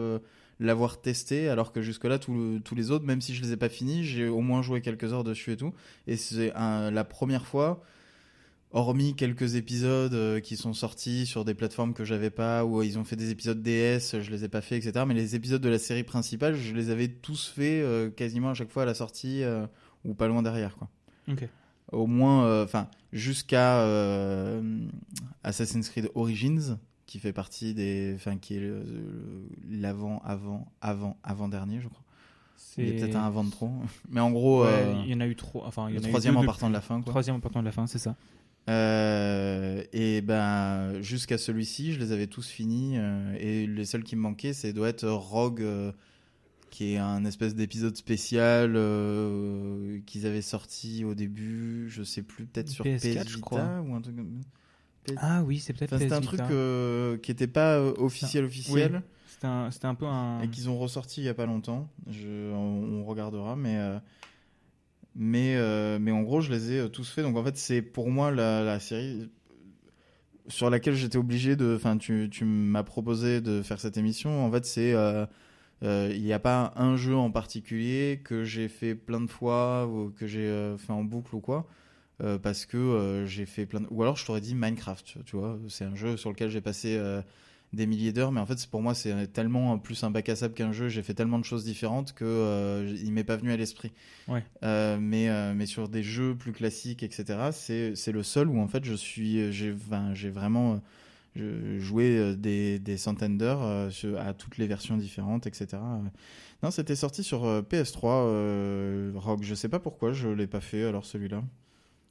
l'avoir 0.61 1.03
testé, 1.03 1.51
alors 1.51 1.73
que 1.73 1.83
jusque-là, 1.83 2.19
tous 2.19 2.75
les 2.75 2.91
autres, 2.91 3.05
même 3.05 3.21
si 3.21 3.35
je 3.35 3.43
les 3.43 3.53
ai 3.53 3.57
pas 3.57 3.69
finis, 3.69 4.05
j'ai 4.05 4.29
au 4.29 4.41
moins 4.41 4.63
joué 4.63 4.81
quelques 4.81 5.13
heures 5.13 5.25
dessus 5.25 5.53
et 5.53 5.57
tout. 5.57 5.75
Et 6.07 6.17
c'est 6.17 6.53
la 6.55 7.05
première 7.05 7.47
fois 7.47 7.83
hormis 8.77 9.15
quelques 9.15 9.55
épisodes 9.55 10.13
euh, 10.13 10.39
qui 10.39 10.57
sont 10.57 10.75
sortis 10.75 11.25
sur 11.25 11.47
des 11.47 11.55
plateformes 11.55 11.95
que 11.95 12.05
j'avais 12.05 12.29
pas, 12.29 12.65
ou 12.65 12.83
ils 12.83 12.99
ont 12.99 13.05
fait 13.05 13.17
des 13.17 13.31
épisodes 13.31 13.63
DS, 13.63 14.21
je 14.21 14.31
les 14.31 14.45
ai 14.45 14.49
pas 14.49 14.61
fait, 14.61 14.77
etc. 14.77 15.05
Mais 15.09 15.15
les 15.15 15.35
épisodes 15.35 15.63
de 15.63 15.69
la 15.69 15.79
série 15.79 16.05
principale, 16.05 16.55
je 16.55 16.75
les 16.75 16.91
avais 16.91 17.09
tous 17.09 17.49
faits 17.49 17.83
euh, 17.83 18.11
quasiment 18.11 18.51
à 18.51 18.55
chaque 18.55 18.71
fois 18.71 18.83
à 18.83 18.87
la 18.87 18.95
sortie, 18.95 19.43
euh, 19.43 19.67
ou 20.05 20.13
pas 20.13 20.29
loin 20.29 20.43
derrière, 20.43 20.77
quoi. 20.77 20.89
Ok. 21.27 21.49
Au 21.93 22.07
moins, 22.07 22.63
enfin, 22.63 22.89
jusqu'à 23.13 23.81
euh, 23.81 24.61
Assassin's 25.43 25.89
Creed 25.89 26.11
Origins, 26.15 26.79
qui 27.07 27.19
fait 27.19 27.33
partie 27.33 27.73
des, 27.73 28.13
enfin, 28.17 28.37
qui 28.37 28.57
est 28.57 28.71
l'avant, 29.71 30.21
avant, 30.25 30.67
avant, 30.81 31.17
avant 31.23 31.49
dernier, 31.49 31.81
je 31.81 31.89
crois. 31.89 32.03
Il 32.79 32.89
y 32.89 32.91
a 32.91 33.01
peut-être 33.01 33.17
un 33.17 33.27
avant 33.27 33.45
de 33.45 33.51
trop, 33.51 33.71
mais 34.11 34.21
en 34.21 34.31
gros, 34.31 34.65
Ouais, 34.65 34.71
euh, 34.71 35.03
il 35.05 35.13
y 35.13 35.15
en 35.15 35.21
a 35.21 35.27
eu 35.27 35.37
trop. 35.37 35.63
Enfin, 35.65 35.89
il 35.89 35.95
y 35.95 35.99
le 35.99 36.03
en 36.03 36.05
a 36.05 36.09
eu 36.09 36.11
troisième 36.11 36.37
en 36.37 36.45
partant 36.45 36.69
de 36.69 36.75
la 36.75 36.81
fin, 36.81 37.01
quoi. 37.01 37.11
Troisième 37.11 37.37
en 37.37 37.41
partant 37.41 37.61
de 37.61 37.65
la 37.65 37.73
fin, 37.73 37.87
c'est 37.87 37.99
ça. 37.99 38.17
Euh, 38.69 39.83
et 39.93 40.21
ben 40.23 41.01
jusqu'à 41.01 41.39
celui-ci, 41.39 41.93
je 41.93 42.01
les 42.01 42.13
avais 42.13 42.27
tous 42.27 42.49
finis 42.49 42.95
euh, 42.99 43.37
et 43.39 43.67
les 43.67 43.85
seuls 43.85 44.03
qui 44.03 44.17
me 44.17 44.23
manquaient, 44.23 44.53
c'est 44.53 44.73
doit 44.73 44.89
être 44.89 45.09
Rogue, 45.09 45.63
euh, 45.63 45.93
qui 46.71 46.93
est 46.95 46.99
un 46.99 47.25
espèce 47.25 47.55
d'épisode 47.55 47.97
spécial 47.97 48.73
qu'ils 50.05 50.27
avaient 50.27 50.43
sorti 50.43 51.05
au 51.05 51.15
début, 51.15 51.87
je 51.89 52.03
sais 52.03 52.23
plus, 52.23 52.47
peut-être 52.47 52.69
sur 52.69 52.85
PS4, 52.85 53.23
PS 53.25 53.29
je 53.31 53.39
crois. 53.39 53.81
ou 53.87 53.95
un 53.95 54.01
truc. 54.01 54.17
comme- 54.17 54.41
Ah 55.19 55.43
oui, 55.45 55.61
c'est 55.61 55.73
peut-être 55.73 55.93
Enfin, 55.93 56.03
c'était 56.03 56.15
un 56.15 56.21
truc 56.21 57.23
qui 57.23 57.31
était 57.31 57.47
pas 57.47 57.81
officiel 57.81 58.45
officiel 58.45 58.93
Oui. 58.97 59.01
C'était 59.29 59.47
un, 59.47 59.69
un 59.83 59.95
peu 59.95 60.07
un. 60.07 60.41
et 60.41 60.49
qu'ils 60.49 60.71
ont 60.71 60.79
ressorti 60.79 61.21
il 61.21 61.25
y 61.25 61.29
a 61.29 61.35
pas 61.35 61.45
longtemps. 61.47 61.89
Je, 62.11 62.51
on, 62.53 63.01
on 63.01 63.05
regardera, 63.05 63.55
mais 63.55 63.79
mais 65.17 65.57
euh, 65.57 65.99
mais 65.99 66.13
en 66.13 66.23
gros, 66.23 66.41
je 66.41 66.53
les 66.53 66.73
ai 66.73 66.81
euh, 66.81 66.89
tous 66.89 67.11
faits. 67.11 67.25
Donc 67.25 67.37
en 67.37 67.45
fait, 67.45 67.57
c'est 67.57 67.83
pour 67.83 68.11
moi 68.11 68.31
la, 68.31 68.79
série 68.81 69.31
sur 70.49 70.71
laquelle 70.71 70.95
j'étais 70.95 71.17
obligé 71.19 71.57
de. 71.57 71.75
Enfin, 71.77 71.97
tu, 71.97 72.29
tu 72.31 72.45
m'as 72.45 72.83
proposé 72.83 73.41
de 73.41 73.63
faire 73.63 73.81
cette 73.81 73.97
émission. 73.97 74.45
En 74.45 74.53
fait, 74.53 74.67
c'est 74.67 74.93
euh, 74.95 75.27
il 75.83 76.23
n'y 76.23 76.33
a 76.33 76.39
pas 76.39 76.73
un 76.77 76.97
jeu 76.97 77.17
en 77.17 77.31
particulier 77.31 78.21
que 78.25 78.45
j'ai 78.45 78.69
fait 78.69 78.95
plein 78.95 79.21
de 79.21 79.31
fois 79.31 79.87
ou 79.87 80.11
que 80.11 80.27
j'ai 80.27 80.75
fait 80.79 80.93
en 80.93 81.05
boucle 81.05 81.35
ou 81.35 81.41
quoi. 81.41 81.67
parce 82.43 82.67
que 82.67 83.25
j'ai 83.27 83.47
fait 83.47 83.67
plein 83.67 83.81
de... 83.81 83.87
Ou 83.91 84.03
alors 84.03 84.17
je 84.17 84.25
t'aurais 84.27 84.41
dit 84.41 84.55
Minecraft, 84.55 85.19
tu- 85.25 85.37
vois. 85.37 85.59
C'est 85.69 85.85
un 85.85 85.95
jeu 85.95 86.17
sur 86.17 86.31
lequel 86.31 86.51
j'ai 86.51 86.63
passé 86.63 86.99
des 87.73 87.87
milliers 87.87 88.13
d'heures, 88.13 88.33
mais 88.33 88.41
en 88.41 88.47
fait, 88.47 88.67
pour 88.67 88.81
moi, 88.81 88.95
c'est 88.95 89.33
tellement 89.33 89.79
plus 89.79 90.03
un 90.05 90.11
bac 90.11 90.29
à 90.29 90.37
sable 90.37 90.55
qu'un 90.55 90.73
jeu. 90.73 90.89
J'ai 90.89 91.03
fait 91.03 91.15
tellement 91.15 91.39
de 91.39 91.45
choses 91.45 91.65
différentes 91.65 92.13
que 92.13 92.25
euh, 92.25 92.97
il 93.03 93.13
m'est 93.13 93.25
pas 93.25 93.37
venu 93.37 93.53
à 93.53 93.57
l'esprit. 93.57 93.93
Ouais. 94.29 94.45
Euh, 94.63 94.99
mais 95.01 95.29
euh, 95.29 95.53
mais 95.55 95.67
sur 95.67 95.89
des 95.89 96.03
jeux 96.03 96.35
plus 96.35 96.53
classiques, 96.53 97.03
etc. 97.03 97.51
C'est 97.53 97.95
c'est 97.97 98.13
le 98.13 98.23
seul 98.23 98.49
où 98.49 98.59
en 98.61 98.69
fait 98.69 98.85
je 98.85 98.95
suis 98.95 99.53
j'ai 99.53 99.73
enfin, 99.73 100.15
j'ai 100.15 100.31
vraiment 100.31 100.81
euh, 101.37 101.79
joué 101.81 102.35
des, 102.37 102.79
des 102.79 102.97
centaines 102.97 103.37
d'heures 103.37 103.63
à 103.63 104.33
toutes 104.33 104.59
les 104.59 104.67
versions 104.67 104.97
différentes, 104.97 105.47
etc. 105.47 105.79
Non, 106.63 106.71
c'était 106.71 106.97
sorti 106.97 107.23
sur 107.23 107.45
euh, 107.45 107.63
PS3 107.63 108.01
euh, 108.05 109.13
Rogue. 109.15 109.43
Je 109.43 109.55
sais 109.55 109.69
pas 109.69 109.79
pourquoi 109.79 110.13
je 110.13 110.29
l'ai 110.29 110.47
pas 110.47 110.61
fait 110.61 110.85
alors 110.85 111.05
celui-là. 111.05 111.43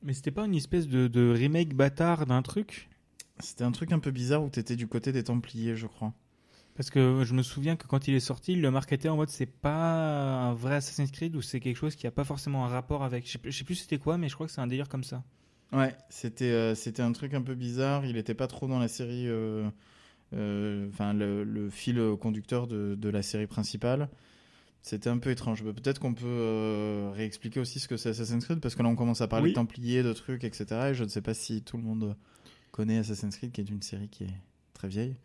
Mais 0.03 0.13
c'était 0.13 0.31
pas 0.31 0.45
une 0.45 0.55
espèce 0.55 0.87
de, 0.87 1.07
de 1.07 1.31
remake 1.31 1.73
bâtard 1.73 2.25
d'un 2.25 2.41
truc? 2.41 2.89
C'était 3.39 3.63
un 3.63 3.71
truc 3.71 3.91
un 3.91 3.99
peu 3.99 4.11
bizarre 4.11 4.43
où 4.43 4.49
t'étais 4.49 4.75
du 4.75 4.87
côté 4.87 5.11
des 5.11 5.23
Templiers, 5.23 5.75
je 5.75 5.87
crois. 5.87 6.13
Parce 6.75 6.89
que 6.89 7.23
je 7.23 7.33
me 7.33 7.41
souviens 7.41 7.75
que 7.77 7.87
quand 7.87 8.07
il 8.07 8.15
est 8.15 8.19
sorti, 8.19 8.53
il 8.53 8.61
le 8.61 8.69
marketait 8.69 9.07
en 9.07 9.15
mode 9.15 9.29
c'est 9.29 9.45
pas 9.45 10.47
un 10.49 10.53
vrai 10.53 10.75
Assassin's 10.75 11.09
Creed 11.11 11.35
ou 11.35 11.41
c'est 11.41 11.59
quelque 11.61 11.77
chose 11.77 11.95
qui 11.95 12.05
a 12.05 12.11
pas 12.11 12.25
forcément 12.25 12.65
un 12.65 12.67
rapport 12.67 13.03
avec. 13.03 13.25
Je 13.25 13.31
sais 13.33 13.39
je 13.45 13.51
sais 13.57 13.63
plus 13.63 13.75
c'était 13.75 13.97
quoi, 13.97 14.17
mais 14.17 14.27
je 14.27 14.35
crois 14.35 14.47
que 14.47 14.51
c'est 14.53 14.61
un 14.61 14.67
délire 14.67 14.89
comme 14.89 15.03
ça. 15.05 15.23
Ouais, 15.71 15.95
c'était 16.09 16.51
euh, 16.51 16.75
c'était 16.75 17.01
un 17.01 17.11
truc 17.13 17.33
un 17.33 17.41
peu 17.41 17.55
bizarre. 17.55 18.05
Il 18.05 18.17
était 18.17 18.33
pas 18.33 18.47
trop 18.47 18.67
dans 18.67 18.77
la 18.79 18.89
série, 18.89 19.27
euh, 19.27 19.69
euh, 20.33 20.87
enfin 20.89 21.13
le, 21.13 21.43
le 21.45 21.69
fil 21.69 22.01
conducteur 22.19 22.67
de, 22.67 22.95
de 22.95 23.09
la 23.09 23.21
série 23.21 23.47
principale. 23.47 24.09
C'était 24.81 25.09
un 25.09 25.17
peu 25.17 25.31
étrange. 25.31 25.63
Bah, 25.63 25.71
Peut-être 25.73 25.99
qu'on 25.99 26.13
peut 26.13 26.25
euh, 26.27 27.09
réexpliquer 27.15 27.59
aussi 27.61 27.79
ce 27.79 27.87
que 27.87 27.95
c'est 27.97 28.09
Assassin's 28.09 28.43
Creed 28.43 28.59
parce 28.59 28.75
que 28.75 28.83
là 28.83 28.89
on 28.89 28.95
commence 28.95 29.21
à 29.21 29.27
parler 29.27 29.45
Oui. 29.45 29.49
de 29.51 29.55
Templiers, 29.55 30.03
de 30.03 30.13
trucs, 30.13 30.43
etc. 30.43 30.65
Et 30.91 30.93
je 30.93 31.03
ne 31.05 31.09
sais 31.09 31.21
pas 31.21 31.33
si 31.33 31.61
tout 31.63 31.77
le 31.77 31.83
monde 31.83 32.15
connaît 32.75 32.97
Assassin's 32.97 33.37
Creed, 33.37 33.53
qui 33.53 33.61
est 33.61 33.69
une 33.69 33.81
série 33.81 34.09
qui 34.09 34.25
est 34.25 34.33
très 34.73 34.89
vieille. 34.89 35.15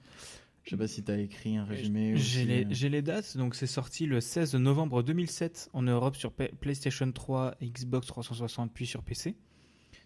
Je 0.62 0.71
sais 0.71 0.76
pas 0.76 0.87
si 0.87 1.02
tu 1.02 1.11
as 1.11 1.19
écrit 1.19 1.57
un 1.57 1.64
résumé. 1.64 2.14
ou 2.14 2.16
J'ai 2.16 2.88
les, 2.88 3.02
dates, 3.02 3.37
donc 3.37 3.57
c'est 3.57 3.66
sorti 3.66 4.07
le 4.07 4.21
16 4.21 4.54
novembre 4.54 5.02
2007 5.02 5.71
en 5.73 5.83
Europe 5.83 6.14
sur 6.14 6.30
PlayStation 6.33 7.11
3, 7.11 7.57
Xbox 7.61 8.07
360 8.07 8.71
puis 8.73 8.87
sur 8.87 9.02
PC. 9.02 9.35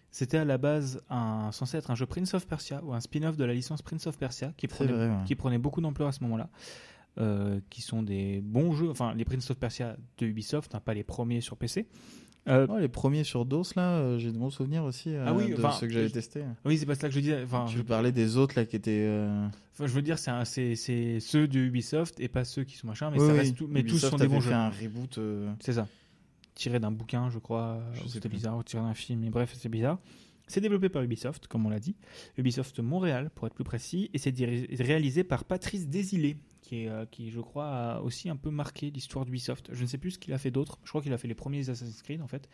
C'était 0.09 0.37
à 0.37 0.45
la 0.45 0.57
base 0.57 1.01
un, 1.11 1.51
censé 1.51 1.77
être 1.77 1.91
un 1.91 1.95
jeu 1.95 2.07
Prince 2.07 2.33
of 2.33 2.47
Persia 2.47 2.83
ou 2.83 2.93
un 2.95 2.99
spin-off 2.99 3.37
de 3.37 3.43
la 3.43 3.53
licence 3.53 3.83
Prince 3.83 4.07
of 4.07 4.17
Persia 4.17 4.51
qui 4.57 4.61
C'est 4.61 4.67
prenait, 4.75 4.93
vrai, 4.93 5.09
ouais. 5.09 5.23
qui 5.27 5.35
prenait 5.35 5.59
beaucoup 5.59 5.81
d'ampleur 5.81 6.07
à 6.07 6.13
ce 6.13 6.23
moment-là. 6.23 6.49
euh, 7.19 7.59
qui 7.69 7.81
sont 7.81 8.01
des 8.01 8.41
bons 8.41 8.73
jeux, 8.73 8.89
enfin 8.89 9.13
les 9.13 9.23
Prince 9.23 9.49
of 9.51 9.57
Persia 9.57 9.95
de 10.17 10.25
Ubisoft, 10.25 10.73
hein, 10.73 10.81
pas 10.83 10.93
les 10.95 11.03
premiers 11.03 11.41
sur 11.41 11.57
PC. 11.57 11.87
Euh, 12.47 12.67
Oh, 12.69 12.77
les 12.77 12.87
premiers 12.87 13.23
sur 13.23 13.43
DOS, 13.45 13.73
là, 13.75 13.89
euh, 13.97 14.19
j'ai 14.19 14.31
de 14.31 14.37
bons 14.37 14.51
souvenirs 14.51 14.83
aussi 14.83 15.09
euh, 15.15 15.23
Ah 15.27 15.33
oui, 15.33 15.49
de 15.49 15.55
enfin, 15.55 15.71
ceux 15.71 15.87
que 15.87 15.93
j'avais 15.93 16.09
je- 16.09 16.13
testés. 16.13 16.43
oui, 16.63 16.77
c'est 16.77 16.85
pas 16.85 16.93
ça 16.95 17.07
que 17.07 17.13
je 17.15 17.19
disais. 17.19 17.41
Enfin, 17.43 17.65
Je 17.67 17.77
je, 17.77 17.81
parlais 17.81 18.11
des 18.11 18.37
autres, 18.37 18.53
là, 18.55 18.65
qui 18.65 18.75
étaient... 18.75 19.09
enfin, 19.73 19.87
je 19.87 19.91
veux 19.93 20.01
dire, 20.03 20.19
c'est 20.19 20.29
un- 20.31 20.45
c'est 20.45 20.75
c'est 20.75 21.19
ceux 21.19 21.47
de 21.47 21.59
Ubisoft 21.59 22.19
et 22.19 22.27
pas 22.27 22.43
ceux 22.45 22.63
qui 22.63 22.77
sont 22.77 22.85
machin, 22.87 23.09
mais 23.11 23.19
oui, 23.19 23.25
ça 23.27 23.33
oui. 23.33 23.39
reste 23.39 23.55
tout- 23.55 23.67
mais 23.69 23.83
tous 23.83 23.97
sont 23.97 24.15
des 24.17 24.27
bons 24.27 24.41
fait 24.41 24.49
jeux. 24.49 24.55
un 24.55 24.69
reboot... 24.69 25.19
C'est 25.59 25.73
ça. 25.73 25.87
Tiré 26.53 26.79
d'un 26.79 26.91
bouquin, 26.91 27.29
je 27.31 27.39
crois. 27.39 27.79
C'était 28.07 28.29
bizarre, 28.29 28.57
ou 28.57 28.63
tiré 28.63 28.81
d'un 28.83 28.93
film, 28.93 29.19
mais 29.21 29.29
bref, 29.29 29.53
c'est 29.57 29.67
bizarre. 29.69 29.97
C'est 30.47 30.61
développé 30.61 30.89
par 30.89 31.01
Ubisoft, 31.01 31.47
comme 31.47 31.65
on 31.65 31.69
l'a 31.69 31.79
dit. 31.79 31.95
Ubisoft 32.37 32.79
Montréal, 32.79 33.31
pour 33.33 33.47
être 33.47 33.55
plus 33.55 33.63
précis, 33.63 34.09
et 34.13 34.17
c'est 34.19 34.33
réalisé 34.79 35.23
par 35.23 35.43
Patrice 35.43 35.87
Désilé, 35.87 36.37
qui, 36.61 36.83
est, 36.83 36.89
euh, 36.89 37.05
qui, 37.05 37.31
je 37.31 37.39
crois, 37.39 37.67
a 37.67 38.01
aussi 38.01 38.29
un 38.29 38.35
peu 38.35 38.51
marqué 38.51 38.91
l'histoire 38.91 39.25
d'Ubisoft. 39.25 39.69
Je 39.73 39.81
ne 39.81 39.87
sais 39.87 39.97
plus 39.97 40.11
ce 40.11 40.19
qu'il 40.19 40.33
a 40.33 40.37
fait 40.37 40.51
d'autre. 40.51 40.79
Je 40.83 40.89
crois 40.89 41.01
qu'il 41.01 41.13
a 41.13 41.17
fait 41.17 41.27
les 41.27 41.35
premiers 41.35 41.69
Assassin's 41.69 42.01
Creed, 42.01 42.21
en 42.21 42.27
fait. 42.27 42.47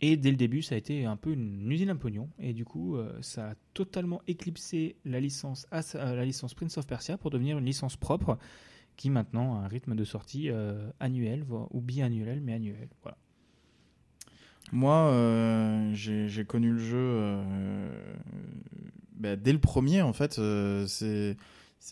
Et 0.00 0.16
dès 0.16 0.30
le 0.30 0.36
début, 0.36 0.62
ça 0.62 0.74
a 0.74 0.78
été 0.78 1.04
un 1.04 1.16
peu 1.16 1.32
une 1.32 1.70
usine 1.70 1.90
à 1.90 1.94
pognon. 1.94 2.28
Et 2.38 2.52
du 2.52 2.64
coup, 2.64 2.96
euh, 2.96 3.16
ça 3.20 3.50
a 3.50 3.54
totalement 3.74 4.20
éclipsé 4.26 4.96
la 5.04 5.20
licence, 5.20 5.66
As- 5.70 5.94
euh, 5.94 6.14
la 6.16 6.24
licence 6.24 6.54
Prince 6.54 6.76
of 6.78 6.86
Persia 6.86 7.18
pour 7.18 7.30
devenir 7.30 7.58
une 7.58 7.64
licence 7.66 7.96
propre 7.96 8.38
qui 8.96 9.10
maintenant 9.10 9.56
a 9.56 9.64
un 9.64 9.68
rythme 9.68 9.94
de 9.94 10.04
sortie 10.04 10.50
annuel, 11.00 11.46
ou 11.70 11.80
biannuel, 11.80 12.40
mais 12.42 12.52
annuel. 12.52 12.88
Voilà. 13.02 13.16
Moi, 14.70 14.94
euh, 14.94 15.90
j'ai 15.94 16.44
connu 16.44 16.70
le 16.72 16.78
jeu 16.78 16.96
euh, 16.96 17.90
bah, 19.16 19.36
dès 19.36 19.52
le 19.52 19.58
premier, 19.58 20.02
en 20.02 20.12
fait. 20.12 20.38
euh, 20.38 20.86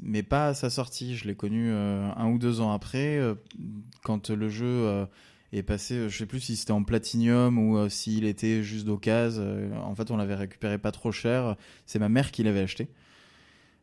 mais 0.02 0.22
pas 0.22 0.48
à 0.48 0.54
sa 0.54 0.70
sortie. 0.70 1.16
Je 1.16 1.26
l'ai 1.26 1.34
connu 1.34 1.72
un 1.72 2.26
ou 2.28 2.38
deux 2.38 2.60
ans 2.60 2.72
après, 2.72 3.20
quand 4.02 4.30
le 4.30 4.48
jeu 4.48 5.06
est 5.52 5.64
passé. 5.64 6.08
Je 6.08 6.16
sais 6.16 6.26
plus 6.26 6.40
si 6.40 6.56
c'était 6.56 6.70
en 6.72 6.84
platinium 6.84 7.58
ou 7.58 7.88
s'il 7.88 8.24
était 8.24 8.62
juste 8.62 8.86
d'occasion. 8.86 9.72
en 9.84 9.94
fait, 9.96 10.10
on 10.12 10.16
l'avait 10.16 10.36
récupéré 10.36 10.78
pas 10.78 10.92
trop 10.92 11.10
cher. 11.12 11.56
C'est 11.86 11.98
ma 11.98 12.08
mère 12.08 12.30
qui 12.30 12.44
l'avait 12.44 12.60
acheté. 12.60 12.88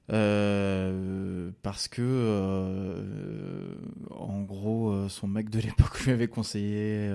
Parce 0.08 1.90
que 1.90 2.88
en 4.10 4.42
gros 4.44 5.10
son 5.10 5.28
mec 5.28 5.50
de 5.50 5.60
l'époque 5.60 6.00
lui 6.06 6.14
avait 6.14 6.30
conseillé 6.30 7.12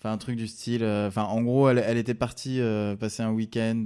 enfin 0.00 0.12
un 0.12 0.18
truc 0.18 0.36
du 0.36 0.46
style 0.46 0.82
euh, 0.82 1.08
enfin 1.08 1.24
en 1.24 1.42
gros 1.42 1.68
elle, 1.68 1.98
était 1.98 2.14
partie 2.14 2.60
euh, 2.60 2.96
passer 2.96 3.22
un 3.22 3.32
week-end 3.32 3.84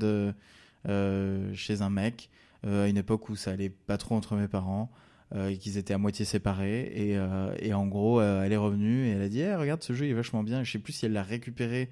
euh, 0.88 1.54
chez 1.54 1.82
un 1.82 1.90
mec 1.90 2.30
à 2.64 2.86
une 2.86 2.96
époque 2.96 3.28
où 3.28 3.36
ça 3.36 3.50
allait 3.50 3.68
pas 3.70 3.98
trop 3.98 4.14
entre 4.14 4.36
mes 4.36 4.48
parents 4.48 4.90
et 5.36 5.58
qu'ils 5.58 5.78
étaient 5.78 5.92
à 5.92 5.98
moitié 5.98 6.24
séparés. 6.24 6.80
Et, 6.94 7.18
et 7.58 7.74
en 7.74 7.86
gros 7.86 8.22
elle 8.22 8.52
est 8.52 8.56
revenue 8.56 9.06
et 9.06 9.10
elle 9.10 9.20
a 9.20 9.28
dit 9.28 9.40
Eh, 9.40 9.54
regarde 9.54 9.82
ce 9.82 9.92
jeu 9.92 10.06
il 10.06 10.12
est 10.12 10.14
vachement 10.14 10.42
bien. 10.42 10.64
Je 10.64 10.72
sais 10.72 10.78
plus 10.78 10.94
si 10.94 11.04
elle 11.04 11.12
l'a 11.12 11.22
récupéré 11.22 11.90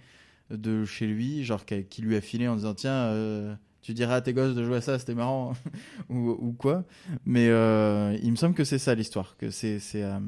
de 0.51 0.87
chez 0.87 1.07
lui 1.07 1.45
genre 1.45 1.67
qui 1.67 2.01
lui 2.01 2.17
a 2.17 2.23
filé 2.23 2.49
en 2.49 2.57
disant 2.57 2.73
tiens 2.73 3.59
tu 3.83 3.93
diras 3.93 4.15
à 4.15 4.21
tes 4.23 4.33
gosses 4.33 4.55
de 4.55 4.65
jouer 4.65 4.77
à 4.77 4.81
ça 4.81 4.99
c'était 4.99 5.15
marrant. 5.15 5.53
Ou, 6.09 6.31
ou 6.31 6.53
quoi. 6.53 6.85
Mais 7.27 7.49
il 7.49 8.31
me 8.31 8.37
semble 8.37 8.55
que 8.55 8.65
c'est 8.65 8.79
ça 8.79 8.95
l'histoire. 8.95 9.37
Que 9.37 9.51
c'est 9.51 10.03
à, 10.03 10.23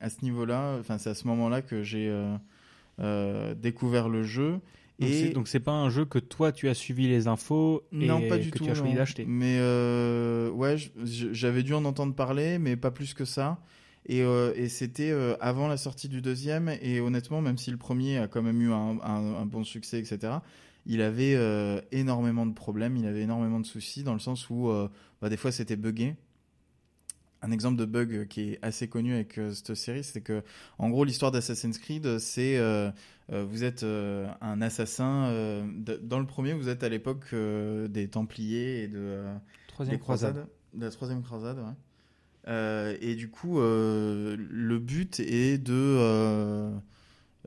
à 0.00 0.10
ce 0.10 0.22
niveau 0.22 0.44
là 0.44 0.76
enfin 0.78 0.98
c'est 0.98 1.08
à 1.08 1.14
ce 1.14 1.26
moment 1.26 1.48
là 1.48 1.62
que 1.62 1.82
j'ai 1.82 2.12
découvert 3.54 4.08
le 4.08 4.22
jeu 4.22 4.60
Donc 4.98 5.10
et 5.10 5.12
c'est- 5.12 5.28
Donc 5.34 5.48
c'est 5.48 5.60
pas 5.60 5.72
un 5.72 5.90
jeu 5.90 6.04
que 6.04 6.18
toi 6.18 6.52
tu 6.52 6.68
as 6.68 6.74
suivi 6.74 7.06
les 7.08 7.26
infos 7.28 7.82
et 7.92 8.06
non, 8.06 8.22
pas 8.28 8.38
du 8.38 8.50
que 8.50 8.58
tout. 8.58 8.64
tu 8.64 8.70
as 8.70 8.74
choisi 8.74 8.94
d'acheter. 8.94 9.24
Mais 9.26 9.56
euh, 9.58 10.50
ouais, 10.50 10.76
j'avais 11.32 11.62
dû 11.62 11.74
en 11.74 11.84
entendre 11.84 12.14
parler, 12.14 12.58
mais 12.58 12.76
pas 12.76 12.90
plus 12.90 13.12
que 13.14 13.24
ça. 13.24 13.58
Et, 14.08 14.22
euh, 14.22 14.52
et 14.54 14.68
c'était 14.68 15.10
euh, 15.10 15.36
avant 15.40 15.66
la 15.68 15.76
sortie 15.76 16.08
du 16.08 16.22
deuxième. 16.22 16.70
Et 16.80 17.00
honnêtement, 17.00 17.40
même 17.42 17.58
si 17.58 17.70
le 17.70 17.76
premier 17.76 18.18
a 18.18 18.28
quand 18.28 18.40
même 18.42 18.62
eu 18.62 18.72
un, 18.72 18.98
un- 19.02 19.34
un 19.42 19.46
bon 19.46 19.64
succès, 19.64 19.98
etc., 19.98 20.34
il 20.88 21.02
avait 21.02 21.34
euh, 21.34 21.80
énormément 21.90 22.46
de 22.46 22.52
problèmes, 22.54 22.96
il 22.96 23.06
avait 23.06 23.22
énormément 23.22 23.58
de 23.58 23.66
soucis, 23.66 24.04
dans 24.04 24.12
le 24.12 24.20
sens 24.20 24.48
où 24.48 24.68
euh, 24.68 24.88
bah, 25.20 25.28
des 25.28 25.36
fois 25.36 25.50
c'était 25.50 25.74
buggé. 25.74 26.14
Un 27.46 27.52
exemple 27.52 27.76
de 27.78 27.84
bug 27.84 28.26
qui 28.28 28.52
est 28.54 28.58
assez 28.62 28.88
connu 28.88 29.14
avec 29.14 29.38
euh, 29.38 29.52
cette 29.52 29.74
série, 29.74 30.02
c'est 30.02 30.20
que, 30.20 30.42
en 30.78 30.90
gros, 30.90 31.04
l'histoire 31.04 31.30
d'Assassin's 31.30 31.78
Creed, 31.78 32.18
c'est 32.18 32.56
euh, 32.58 32.90
euh, 33.32 33.44
vous 33.48 33.62
êtes 33.62 33.84
euh, 33.84 34.26
un 34.40 34.60
assassin. 34.60 35.26
euh, 35.26 35.64
de- 35.76 36.00
dans 36.02 36.18
le 36.18 36.26
premier, 36.26 36.52
vous 36.54 36.68
êtes 36.68 36.82
à 36.82 36.88
l'époque 36.88 37.26
euh, 37.32 37.86
des 37.88 38.08
Templiers 38.08 38.82
et 38.82 38.88
de 38.88 38.98
euh, 38.98 39.36
Troisième 39.68 39.96
des 39.96 40.00
croisade. 40.00 40.46
de 40.74 40.84
la 40.84 40.90
troisième 40.90 41.22
croisade. 41.22 41.58
Ouais. 41.58 41.72
Euh, 42.48 42.96
et 43.00 43.14
du 43.14 43.28
coup, 43.28 43.60
euh, 43.60 44.36
le 44.38 44.78
but 44.78 45.20
est 45.20 45.58
de 45.58 45.72
euh, 45.74 46.70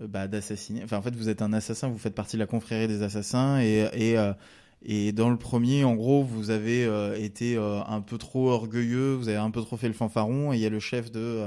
bah, 0.01 0.27
d'assassiner. 0.27 0.83
Enfin, 0.83 0.97
en 0.97 1.01
fait, 1.01 1.15
vous 1.15 1.29
êtes 1.29 1.41
un 1.41 1.53
assassin, 1.53 1.89
vous 1.89 1.97
faites 1.97 2.15
partie 2.15 2.35
de 2.37 2.39
la 2.41 2.47
confrérie 2.47 2.87
des 2.87 3.01
assassins 3.03 3.59
et 3.61 3.89
et 3.93 4.17
euh, 4.17 4.33
et 4.81 5.11
dans 5.11 5.29
le 5.29 5.37
premier, 5.37 5.83
en 5.83 5.95
gros, 5.95 6.23
vous 6.23 6.51
avez 6.51 6.85
euh, 6.85 7.15
été 7.17 7.57
euh, 7.57 7.81
un 7.85 8.01
peu 8.01 8.17
trop 8.17 8.49
orgueilleux, 8.49 9.13
vous 9.15 9.27
avez 9.27 9.37
un 9.37 9.51
peu 9.51 9.61
trop 9.61 9.75
fait 9.77 9.87
le 9.87 9.93
fanfaron, 9.93 10.53
et 10.53 10.55
il 10.55 10.61
y 10.61 10.65
a 10.65 10.69
le 10.69 10.79
chef 10.79 11.11
de 11.11 11.45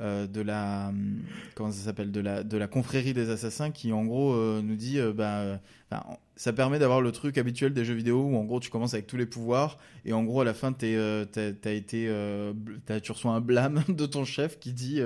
euh, 0.00 0.26
de 0.26 0.40
la 0.40 0.92
comment 1.54 1.70
ça 1.70 1.84
s'appelle 1.84 2.10
de 2.10 2.20
la 2.20 2.42
de 2.42 2.56
la 2.56 2.66
confrérie 2.66 3.12
des 3.12 3.30
assassins 3.30 3.70
qui 3.70 3.92
en 3.92 4.04
gros 4.04 4.34
nous 4.62 4.76
dit 4.76 4.98
bah 5.14 5.60
ça 6.40 6.54
permet 6.54 6.78
d'avoir 6.78 7.02
le 7.02 7.12
truc 7.12 7.36
habituel 7.36 7.74
des 7.74 7.84
jeux 7.84 7.92
vidéo 7.92 8.22
où 8.22 8.34
en 8.34 8.44
gros 8.44 8.60
tu 8.60 8.70
commences 8.70 8.94
avec 8.94 9.06
tous 9.06 9.18
les 9.18 9.26
pouvoirs 9.26 9.76
et 10.06 10.14
en 10.14 10.24
gros 10.24 10.40
à 10.40 10.44
la 10.46 10.54
fin 10.54 10.72
t'es 10.72 10.94
euh, 10.96 11.26
t'as 11.26 11.70
été 11.70 12.06
euh, 12.08 12.54
t'as- 12.86 12.98
tu 12.98 13.12
reçois 13.12 13.32
un 13.32 13.42
blâme 13.42 13.84
de 13.90 14.06
ton 14.06 14.24
chef 14.24 14.58
qui 14.58 14.72
dit 14.72 15.02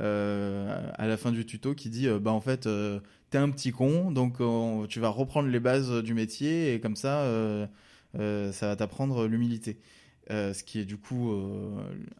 euh, 0.00 0.90
à 0.94 1.06
la 1.06 1.16
fin 1.16 1.30
du 1.30 1.46
tuto 1.46 1.76
qui 1.76 1.88
dit 1.88 2.08
bah 2.20 2.32
en 2.32 2.40
fait 2.40 2.68
t'es 3.30 3.38
un 3.38 3.50
petit 3.50 3.70
con 3.70 4.10
donc 4.10 4.38
tu 4.88 4.98
vas 4.98 5.08
reprendre 5.08 5.48
les 5.48 5.60
bases 5.60 6.02
du 6.02 6.14
métier 6.14 6.74
et 6.74 6.80
comme 6.80 6.96
ça 6.96 7.28
ça 8.14 8.66
va 8.66 8.74
t'apprendre 8.74 9.28
l'humilité. 9.28 9.78
Ce 10.30 10.64
qui 10.64 10.80
est 10.80 10.84
du 10.84 10.96
coup 10.96 11.32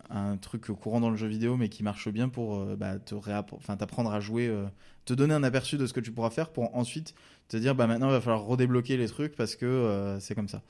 un 0.09 0.37
truc 0.37 0.67
courant 0.67 1.01
dans 1.01 1.11
le 1.11 1.17
jeu 1.17 1.27
vidéo, 1.27 1.57
mais 1.57 1.69
qui 1.69 1.83
marche 1.83 2.09
bien 2.11 2.29
pour 2.29 2.65
bah, 2.77 3.01
te 3.01 3.17
t'apprendre 3.75 4.13
à 4.13 4.21
jouer, 4.21 4.55
te 5.05 5.15
donner 5.15 5.35
un 5.35 5.43
aperçu 5.43 5.79
de 5.79 5.87
ce 5.89 5.93
que 5.93 6.01
tu 6.01 6.13
pourras 6.13 6.31
faire 6.31 6.51
pour 6.51 6.77
ensuite 6.77 7.15
te 7.53 7.59
dire 7.59 7.75
bah 7.75 7.87
maintenant 7.87 8.09
il 8.09 8.13
va 8.13 8.21
falloir 8.23 8.45
redébloquer 8.45 8.97
les 8.97 9.09
trucs 9.09 9.37
parce 9.37 9.57
que 9.57 9.67
euh, 9.67 10.19
c'est 10.21 10.35
comme 10.35 10.49
ça. 10.49 10.63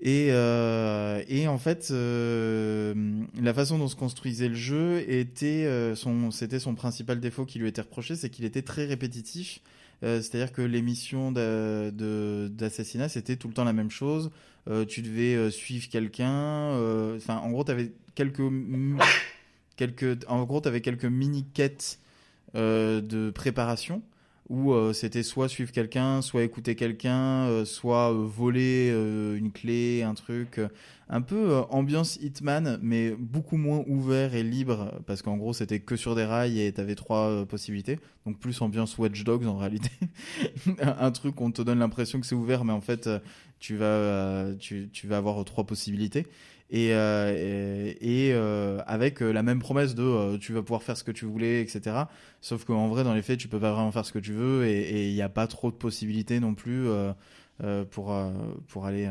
Et, 0.00 0.28
euh, 0.30 1.22
et 1.26 1.48
en 1.48 1.56
fait, 1.56 1.88
euh, 1.90 3.22
la 3.40 3.54
façon 3.54 3.78
dont 3.78 3.88
se 3.88 3.96
construisait 3.96 4.48
le 4.48 4.54
jeu 4.54 5.02
était 5.08 5.66
son, 5.94 6.30
c'était 6.30 6.58
son 6.58 6.74
principal 6.74 7.18
défaut 7.18 7.46
qui 7.46 7.58
lui 7.58 7.68
était 7.68 7.80
reproché, 7.80 8.14
c'est 8.14 8.28
qu'il 8.28 8.44
était 8.44 8.62
très 8.62 8.84
répétitif. 8.84 9.60
C'est-à-dire 10.02 10.52
que 10.52 10.60
les 10.60 10.82
missions 10.82 11.32
d'assassinat, 11.32 13.08
c'était 13.08 13.36
tout 13.36 13.48
le 13.48 13.54
temps 13.54 13.64
la 13.64 13.72
même 13.72 13.90
chose. 13.90 14.30
Tu 14.88 15.00
devais 15.00 15.50
suivre 15.50 15.88
quelqu'un. 15.88 16.72
Enfin, 17.16 17.38
en 17.38 17.50
gros, 17.50 17.64
tu 17.64 17.70
avais 17.70 17.92
quelques, 18.14 18.42
quelques, 19.76 20.28
en 20.28 20.44
gros, 20.44 20.60
quelques 20.60 21.06
mini 21.06 21.46
quêtes 21.54 21.98
de 22.52 23.30
préparation 23.30 24.02
où 24.48 24.72
euh, 24.72 24.92
c'était 24.92 25.22
soit 25.22 25.48
suivre 25.48 25.72
quelqu'un, 25.72 26.22
soit 26.22 26.44
écouter 26.44 26.76
quelqu'un, 26.76 27.46
euh, 27.46 27.64
soit 27.64 28.12
euh, 28.12 28.24
voler 28.24 28.90
euh, 28.92 29.36
une 29.36 29.50
clé, 29.50 30.02
un 30.04 30.14
truc, 30.14 30.58
euh, 30.58 30.68
un 31.08 31.20
peu 31.20 31.50
euh, 31.50 31.62
ambiance 31.70 32.16
Hitman, 32.16 32.78
mais 32.80 33.10
beaucoup 33.18 33.56
moins 33.56 33.82
ouvert 33.88 34.34
et 34.34 34.44
libre, 34.44 35.00
parce 35.06 35.22
qu'en 35.22 35.36
gros 35.36 35.52
c'était 35.52 35.80
que 35.80 35.96
sur 35.96 36.14
des 36.14 36.24
rails 36.24 36.60
et 36.60 36.72
t'avais 36.72 36.94
trois 36.94 37.44
possibilités, 37.46 37.98
donc 38.24 38.38
plus 38.38 38.60
ambiance 38.62 38.96
Watch 38.98 39.24
Dogs 39.24 39.46
en 39.46 39.56
réalité, 39.56 39.90
un 40.80 41.10
truc 41.10 41.40
où 41.40 41.44
on 41.44 41.50
te 41.50 41.62
donne 41.62 41.80
l'impression 41.80 42.20
que 42.20 42.26
c'est 42.26 42.36
ouvert, 42.36 42.64
mais 42.64 42.72
en 42.72 42.80
fait 42.80 43.08
tu 43.58 43.76
vas, 43.76 44.46
tu 44.58 44.90
vas 45.04 45.16
avoir 45.16 45.44
trois 45.44 45.64
possibilités. 45.64 46.26
Et, 46.70 46.92
euh, 46.94 47.92
et, 48.00 48.32
euh, 48.32 48.80
avec 48.86 49.22
euh, 49.22 49.32
la 49.32 49.42
même 49.44 49.60
promesse 49.60 49.94
de 49.94 50.02
euh, 50.02 50.38
tu 50.38 50.52
vas 50.52 50.62
pouvoir 50.62 50.82
faire 50.82 50.96
ce 50.96 51.04
que 51.04 51.12
tu 51.12 51.24
voulais, 51.24 51.60
etc. 51.60 51.96
Sauf 52.40 52.64
qu'en 52.64 52.88
vrai, 52.88 53.04
dans 53.04 53.14
les 53.14 53.22
faits, 53.22 53.38
tu 53.38 53.48
peux 53.48 53.60
pas 53.60 53.72
vraiment 53.72 53.92
faire 53.92 54.04
ce 54.04 54.12
que 54.12 54.18
tu 54.18 54.32
veux 54.32 54.66
et 54.66 55.08
il 55.08 55.14
n'y 55.14 55.22
a 55.22 55.28
pas 55.28 55.46
trop 55.46 55.70
de 55.70 55.76
possibilités 55.76 56.40
non 56.40 56.54
plus 56.54 56.88
euh, 56.88 57.12
euh, 57.62 57.84
pour, 57.84 58.12
pour 58.68 58.86
aller 58.86 59.08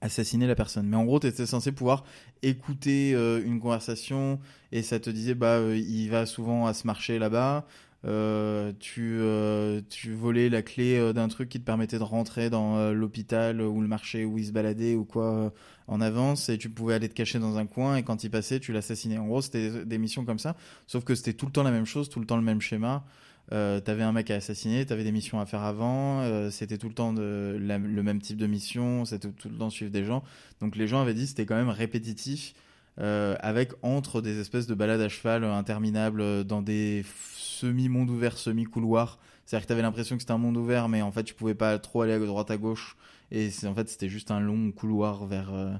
assassiner 0.00 0.46
la 0.46 0.54
personne. 0.54 0.86
Mais 0.86 0.96
en 0.96 1.04
gros, 1.04 1.20
tu 1.20 1.26
étais 1.26 1.46
censé 1.46 1.72
pouvoir 1.72 2.04
écouter 2.42 3.14
euh, 3.14 3.42
une 3.44 3.60
conversation 3.60 4.38
et 4.72 4.82
ça 4.82 5.00
te 5.00 5.10
disait 5.10 5.34
bah 5.34 5.56
euh, 5.56 5.76
il 5.76 6.08
va 6.08 6.26
souvent 6.26 6.66
à 6.66 6.74
ce 6.74 6.86
marché 6.86 7.18
là-bas. 7.18 7.66
Euh, 8.04 8.72
tu, 8.78 9.16
euh, 9.18 9.80
tu 9.90 10.12
volais 10.12 10.48
la 10.48 10.62
clé 10.62 10.96
euh, 10.96 11.12
d'un 11.12 11.26
truc 11.26 11.48
qui 11.48 11.58
te 11.58 11.64
permettait 11.64 11.98
de 11.98 12.04
rentrer 12.04 12.48
dans 12.48 12.92
l'hôpital 12.92 13.60
ou 13.60 13.80
le 13.80 13.88
marché 13.88 14.24
où 14.24 14.38
il 14.38 14.46
se 14.46 14.52
baladait 14.52 14.94
ou 14.94 15.04
quoi 15.04 15.52
en 15.88 16.00
avance 16.00 16.48
et 16.48 16.58
tu 16.58 16.70
pouvais 16.70 16.94
aller 16.94 17.08
te 17.08 17.14
cacher 17.14 17.40
dans 17.40 17.56
un 17.56 17.66
coin 17.66 17.96
et 17.96 18.04
quand 18.04 18.22
il 18.22 18.30
passait 18.30 18.60
tu 18.60 18.72
l'assassinais. 18.72 19.18
En 19.18 19.26
gros 19.26 19.42
c'était 19.42 19.84
des 19.84 19.98
missions 19.98 20.24
comme 20.24 20.38
ça, 20.38 20.56
sauf 20.86 21.02
que 21.02 21.14
c'était 21.14 21.32
tout 21.32 21.46
le 21.46 21.52
temps 21.52 21.64
la 21.64 21.72
même 21.72 21.86
chose, 21.86 22.08
tout 22.08 22.20
le 22.20 22.26
temps 22.26 22.36
le 22.36 22.42
même 22.42 22.60
schéma. 22.60 23.04
Euh, 23.50 23.80
t'avais 23.80 24.02
un 24.02 24.12
mec 24.12 24.30
à 24.30 24.36
assassiner, 24.36 24.84
t'avais 24.84 25.04
des 25.04 25.12
missions 25.12 25.40
à 25.40 25.46
faire 25.46 25.62
avant, 25.62 26.50
c'était 26.50 26.78
tout 26.78 26.88
le 26.88 26.94
temps 26.94 27.12
le 27.12 28.02
même 28.02 28.20
type 28.20 28.36
de 28.36 28.46
mission, 28.46 29.06
c'était 29.06 29.30
tout 29.30 29.48
le 29.48 29.56
temps 29.56 29.70
suivre 29.70 29.90
des 29.90 30.04
gens. 30.04 30.22
Donc 30.60 30.76
les 30.76 30.86
gens 30.86 31.00
avaient 31.00 31.14
dit 31.14 31.26
c'était 31.26 31.46
quand 31.46 31.56
même 31.56 31.70
répétitif 31.70 32.54
euh, 33.00 33.36
avec 33.40 33.72
entre 33.82 34.20
des 34.20 34.40
espèces 34.40 34.66
de 34.66 34.74
balades 34.74 35.00
à 35.00 35.08
cheval 35.08 35.44
interminables 35.44 36.20
euh, 36.20 36.44
dans 36.44 36.62
des 36.62 37.04
semi-mondes 37.34 38.10
ouverts, 38.10 38.38
semi-couloirs. 38.38 39.18
C'est-à-dire 39.44 39.64
que 39.64 39.68
tu 39.68 39.72
avais 39.72 39.82
l'impression 39.82 40.16
que 40.16 40.22
c'était 40.22 40.32
un 40.32 40.38
monde 40.38 40.56
ouvert, 40.56 40.88
mais 40.88 41.02
en 41.02 41.12
fait, 41.12 41.24
tu 41.24 41.34
pouvais 41.34 41.54
pas 41.54 41.78
trop 41.78 42.02
aller 42.02 42.12
à 42.12 42.18
droite 42.18 42.50
à 42.50 42.56
gauche. 42.56 42.96
Et 43.30 43.50
en 43.64 43.74
fait, 43.74 43.88
c'était 43.88 44.08
juste 44.08 44.30
un 44.30 44.40
long 44.40 44.72
couloir 44.72 45.26
euh, 45.30 45.74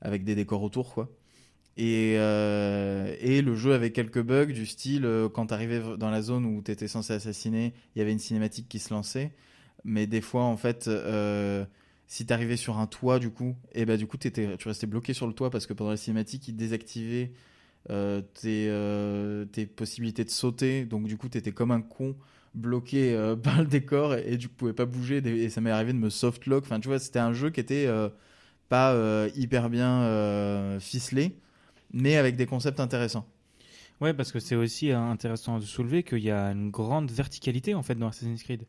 avec 0.00 0.24
des 0.24 0.34
décors 0.34 0.62
autour, 0.62 0.94
quoi. 0.94 1.08
Et, 1.76 2.14
euh, 2.18 3.16
le 3.20 3.54
jeu 3.56 3.74
avait 3.74 3.90
quelques 3.90 4.22
bugs 4.22 4.46
du 4.46 4.66
style, 4.66 5.04
euh, 5.04 5.28
quand 5.28 5.48
tu 5.48 5.54
arrivais 5.54 5.82
dans 5.98 6.10
la 6.10 6.22
zone 6.22 6.46
où 6.46 6.62
tu 6.62 6.70
étais 6.70 6.88
censé 6.88 7.12
assassiner, 7.14 7.74
il 7.94 7.98
y 7.98 8.02
avait 8.02 8.12
une 8.12 8.18
cinématique 8.18 8.68
qui 8.68 8.78
se 8.78 8.94
lançait. 8.94 9.32
Mais 9.84 10.06
des 10.06 10.20
fois, 10.20 10.44
en 10.44 10.56
fait, 10.56 10.86
euh, 10.88 11.64
si 12.06 12.26
tu 12.26 12.32
arrivais 12.32 12.56
sur 12.56 12.78
un 12.78 12.86
toit, 12.86 13.18
du 13.18 13.30
coup, 13.30 13.56
et 13.72 13.84
bah, 13.84 13.96
du 13.96 14.06
coup, 14.06 14.16
tu 14.18 14.68
restais 14.68 14.86
bloqué 14.86 15.14
sur 15.14 15.26
le 15.26 15.32
toit 15.32 15.50
parce 15.50 15.66
que 15.66 15.72
pendant 15.72 15.90
la 15.90 15.96
cinématique, 15.96 16.48
il 16.48 16.56
désactivait 16.56 17.32
euh, 17.90 18.22
tes, 18.34 18.68
euh, 18.68 19.44
tes 19.46 19.66
possibilités 19.66 20.24
de 20.24 20.30
sauter. 20.30 20.84
Donc, 20.84 21.06
du 21.06 21.16
coup, 21.16 21.28
tu 21.28 21.38
étais 21.38 21.52
comme 21.52 21.70
un 21.70 21.80
con 21.80 22.14
bloqué 22.54 23.14
euh, 23.14 23.36
par 23.42 23.60
le 23.60 23.66
décor 23.66 24.14
et, 24.14 24.32
et 24.32 24.38
tu 24.38 24.48
pouvais 24.48 24.72
pas 24.72 24.86
bouger. 24.86 25.18
Et 25.18 25.50
ça 25.50 25.60
m'est 25.60 25.70
arrivé 25.70 25.92
de 25.92 25.98
me 25.98 26.10
softlock. 26.10 26.64
Enfin, 26.64 26.80
tu 26.80 26.88
vois, 26.88 26.98
c'était 26.98 27.18
un 27.18 27.32
jeu 27.32 27.50
qui 27.50 27.60
était 27.60 27.86
euh, 27.86 28.08
pas 28.68 28.92
euh, 28.92 29.28
hyper 29.34 29.70
bien 29.70 30.78
ficelé, 30.80 31.36
mais 31.92 32.16
avec 32.16 32.36
des 32.36 32.46
concepts 32.46 32.80
intéressants. 32.80 33.26
Ouais, 34.00 34.12
parce 34.12 34.32
que 34.32 34.40
c'est 34.40 34.56
aussi 34.56 34.90
intéressant 34.90 35.58
de 35.58 35.64
soulever 35.64 36.02
qu'il 36.02 36.18
y 36.18 36.30
a 36.30 36.46
une 36.46 36.70
grande 36.70 37.10
verticalité 37.10 37.74
en 37.74 37.82
fait 37.82 37.94
dans 37.94 38.08
Assassin's 38.08 38.42
Creed. 38.42 38.64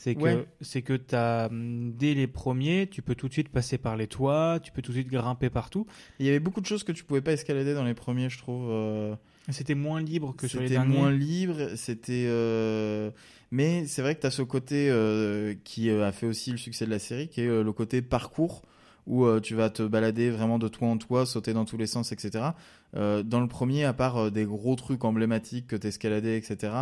C'est 0.00 0.14
que, 0.14 0.20
Ouais. 0.20 0.46
c'est 0.60 0.82
que 0.82 0.92
t'as, 0.92 1.48
hum, 1.48 1.90
dès 1.92 2.14
les 2.14 2.28
premiers, 2.28 2.86
tu 2.88 3.02
peux 3.02 3.16
tout 3.16 3.26
de 3.26 3.32
suite 3.32 3.48
passer 3.48 3.78
par 3.78 3.96
les 3.96 4.06
toits, 4.06 4.60
tu 4.62 4.70
peux 4.70 4.80
tout 4.80 4.92
de 4.92 4.96
suite 4.98 5.08
grimper 5.08 5.50
partout. 5.50 5.88
Il 6.20 6.26
y 6.26 6.28
avait 6.28 6.38
beaucoup 6.38 6.60
de 6.60 6.66
choses 6.66 6.84
que 6.84 6.92
tu 6.92 7.02
pouvais 7.02 7.20
pas 7.20 7.32
escalader 7.32 7.74
dans 7.74 7.82
les 7.82 7.94
premiers, 7.94 8.30
je 8.30 8.38
trouve. 8.38 8.68
euh, 8.70 9.16
C'était 9.48 9.74
moins 9.74 10.00
libre 10.00 10.36
que 10.36 10.46
sur 10.46 10.60
les 10.60 10.68
C'était 10.68 10.78
derniers. 10.78 10.96
moins 10.96 11.10
libre, 11.10 11.70
c'était. 11.74 12.26
euh, 12.28 13.10
Mais 13.50 13.86
c'est 13.86 14.02
vrai 14.02 14.14
que 14.14 14.20
tu 14.20 14.26
as 14.28 14.30
ce 14.30 14.42
côté 14.42 14.88
euh, 14.88 15.54
qui 15.64 15.90
a 15.90 16.12
fait 16.12 16.26
aussi 16.26 16.52
le 16.52 16.58
succès 16.58 16.86
de 16.86 16.90
la 16.90 17.00
série, 17.00 17.26
qui 17.28 17.40
est 17.40 17.46
le 17.48 17.72
côté 17.72 18.00
parcours, 18.00 18.62
où 19.08 19.24
euh, 19.24 19.40
tu 19.40 19.56
vas 19.56 19.68
te 19.68 19.82
balader 19.82 20.30
vraiment 20.30 20.60
de 20.60 20.68
toit 20.68 20.86
en 20.86 20.96
toit, 20.98 21.26
sauter 21.26 21.54
dans 21.54 21.64
tous 21.64 21.76
les 21.76 21.88
sens, 21.88 22.12
etc. 22.12 22.50
Euh, 22.94 23.24
dans 23.24 23.40
le 23.40 23.48
premier, 23.48 23.82
à 23.84 23.94
part 23.94 24.16
euh, 24.18 24.30
des 24.30 24.44
gros 24.44 24.76
trucs 24.76 25.02
emblématiques 25.04 25.66
que 25.66 25.74
tu 25.76 25.88
escaladais, 25.88 26.36
etc., 26.38 26.72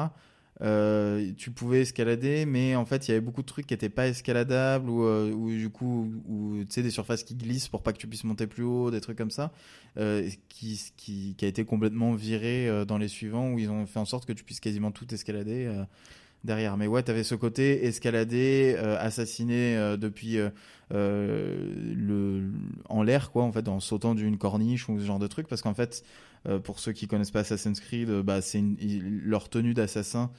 euh, 0.62 1.32
tu 1.36 1.50
pouvais 1.50 1.82
escalader, 1.82 2.46
mais 2.46 2.76
en 2.76 2.86
fait, 2.86 3.06
il 3.06 3.10
y 3.10 3.12
avait 3.12 3.20
beaucoup 3.20 3.42
de 3.42 3.46
trucs 3.46 3.66
qui 3.66 3.74
n'étaient 3.74 3.88
pas 3.88 4.08
escaladables, 4.08 4.88
ou, 4.88 5.04
euh, 5.04 5.56
du 5.56 5.68
coup, 5.70 6.10
ou 6.28 6.58
tu 6.60 6.66
sais, 6.70 6.82
des 6.82 6.90
surfaces 6.90 7.24
qui 7.24 7.34
glissent 7.34 7.68
pour 7.68 7.82
pas 7.82 7.92
que 7.92 7.98
tu 7.98 8.06
puisses 8.06 8.24
monter 8.24 8.46
plus 8.46 8.64
haut, 8.64 8.90
des 8.90 9.00
trucs 9.00 9.18
comme 9.18 9.30
ça, 9.30 9.52
euh, 9.98 10.28
qui, 10.48 10.80
qui, 10.96 11.36
a 11.42 11.46
été 11.46 11.64
complètement 11.64 12.14
viré 12.14 12.84
dans 12.86 12.98
les 12.98 13.08
suivants, 13.08 13.52
où 13.52 13.58
ils 13.58 13.70
ont 13.70 13.86
fait 13.86 13.98
en 13.98 14.04
sorte 14.04 14.26
que 14.26 14.32
tu 14.32 14.44
puisses 14.44 14.60
quasiment 14.60 14.90
tout 14.90 15.12
escalader 15.12 15.84
derrière. 16.46 16.78
Mais 16.78 16.86
ouais, 16.86 17.02
tu 17.02 17.10
avais 17.10 17.24
ce 17.24 17.34
côté 17.34 17.84
escalader, 17.84 18.74
euh, 18.78 18.96
assassiner 18.98 19.76
euh, 19.76 19.98
depuis 19.98 20.38
le, 20.90 22.40
en 22.96 23.02
l'air, 23.02 23.30
quoi, 23.30 23.44
en 23.44 23.52
fait, 23.52 23.68
en 23.68 23.80
sautant 23.80 24.14
d'une 24.14 24.38
corniche 24.38 24.88
ou 24.88 24.98
ce 24.98 25.04
genre 25.04 25.18
de 25.18 25.26
truc, 25.26 25.48
parce 25.48 25.62
qu'en 25.62 25.74
fait, 25.74 26.04
euh, 26.48 26.58
pour 26.58 26.78
ceux 26.78 26.92
qui 26.92 27.06
connaissent 27.06 27.30
pas 27.30 27.40
Assassin's 27.40 27.80
Creed, 27.80 28.08
euh, 28.08 28.22
bah, 28.22 28.40
c'est 28.40 28.62
leur 28.80 29.48
tenue 29.48 29.74
d'assassin. 29.74 30.30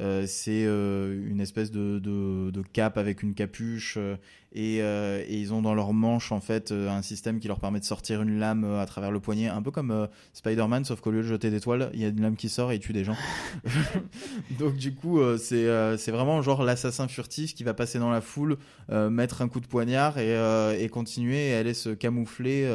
Euh, 0.00 0.24
c'est 0.26 0.64
euh, 0.66 1.14
une 1.28 1.40
espèce 1.40 1.70
de, 1.70 2.00
de, 2.00 2.50
de 2.50 2.62
cape 2.72 2.98
avec 2.98 3.22
une 3.22 3.32
capuche 3.32 3.94
euh, 3.96 4.16
et, 4.52 4.78
et 4.78 5.36
ils 5.36 5.52
ont 5.52 5.62
dans 5.62 5.74
leur 5.74 5.92
manche 5.92 6.30
en 6.30 6.40
fait 6.40 6.70
un 6.70 7.02
système 7.02 7.40
qui 7.40 7.48
leur 7.48 7.58
permet 7.58 7.80
de 7.80 7.84
sortir 7.84 8.22
une 8.22 8.38
lame 8.38 8.64
à 8.64 8.86
travers 8.86 9.10
le 9.10 9.18
poignet, 9.18 9.48
un 9.48 9.60
peu 9.62 9.72
comme 9.72 10.08
Spider-Man, 10.32 10.84
sauf 10.84 11.00
qu'au 11.00 11.10
lieu 11.10 11.22
de 11.22 11.26
jeter 11.26 11.50
des 11.50 11.60
toiles, 11.60 11.90
il 11.92 12.00
y 12.00 12.04
a 12.04 12.08
une 12.08 12.20
lame 12.20 12.36
qui 12.36 12.48
sort 12.48 12.70
et 12.70 12.76
il 12.76 12.78
tue 12.78 12.92
des 12.92 13.02
gens. 13.02 13.16
Donc 14.60 14.76
du 14.76 14.94
coup, 14.94 15.20
c'est 15.38 15.66
c'est 15.98 16.12
vraiment 16.12 16.40
genre 16.40 16.62
l'assassin 16.62 17.08
furtif 17.08 17.52
qui 17.52 17.64
va 17.64 17.74
passer 17.74 17.98
dans 17.98 18.10
la 18.10 18.20
foule, 18.20 18.58
mettre 18.92 19.42
un 19.42 19.48
coup 19.48 19.58
de 19.58 19.66
poignard 19.66 20.18
et, 20.18 20.36
et 20.80 20.88
continuer 20.88 21.48
et 21.48 21.54
aller 21.54 21.74
se 21.74 21.90
camoufler 21.90 22.72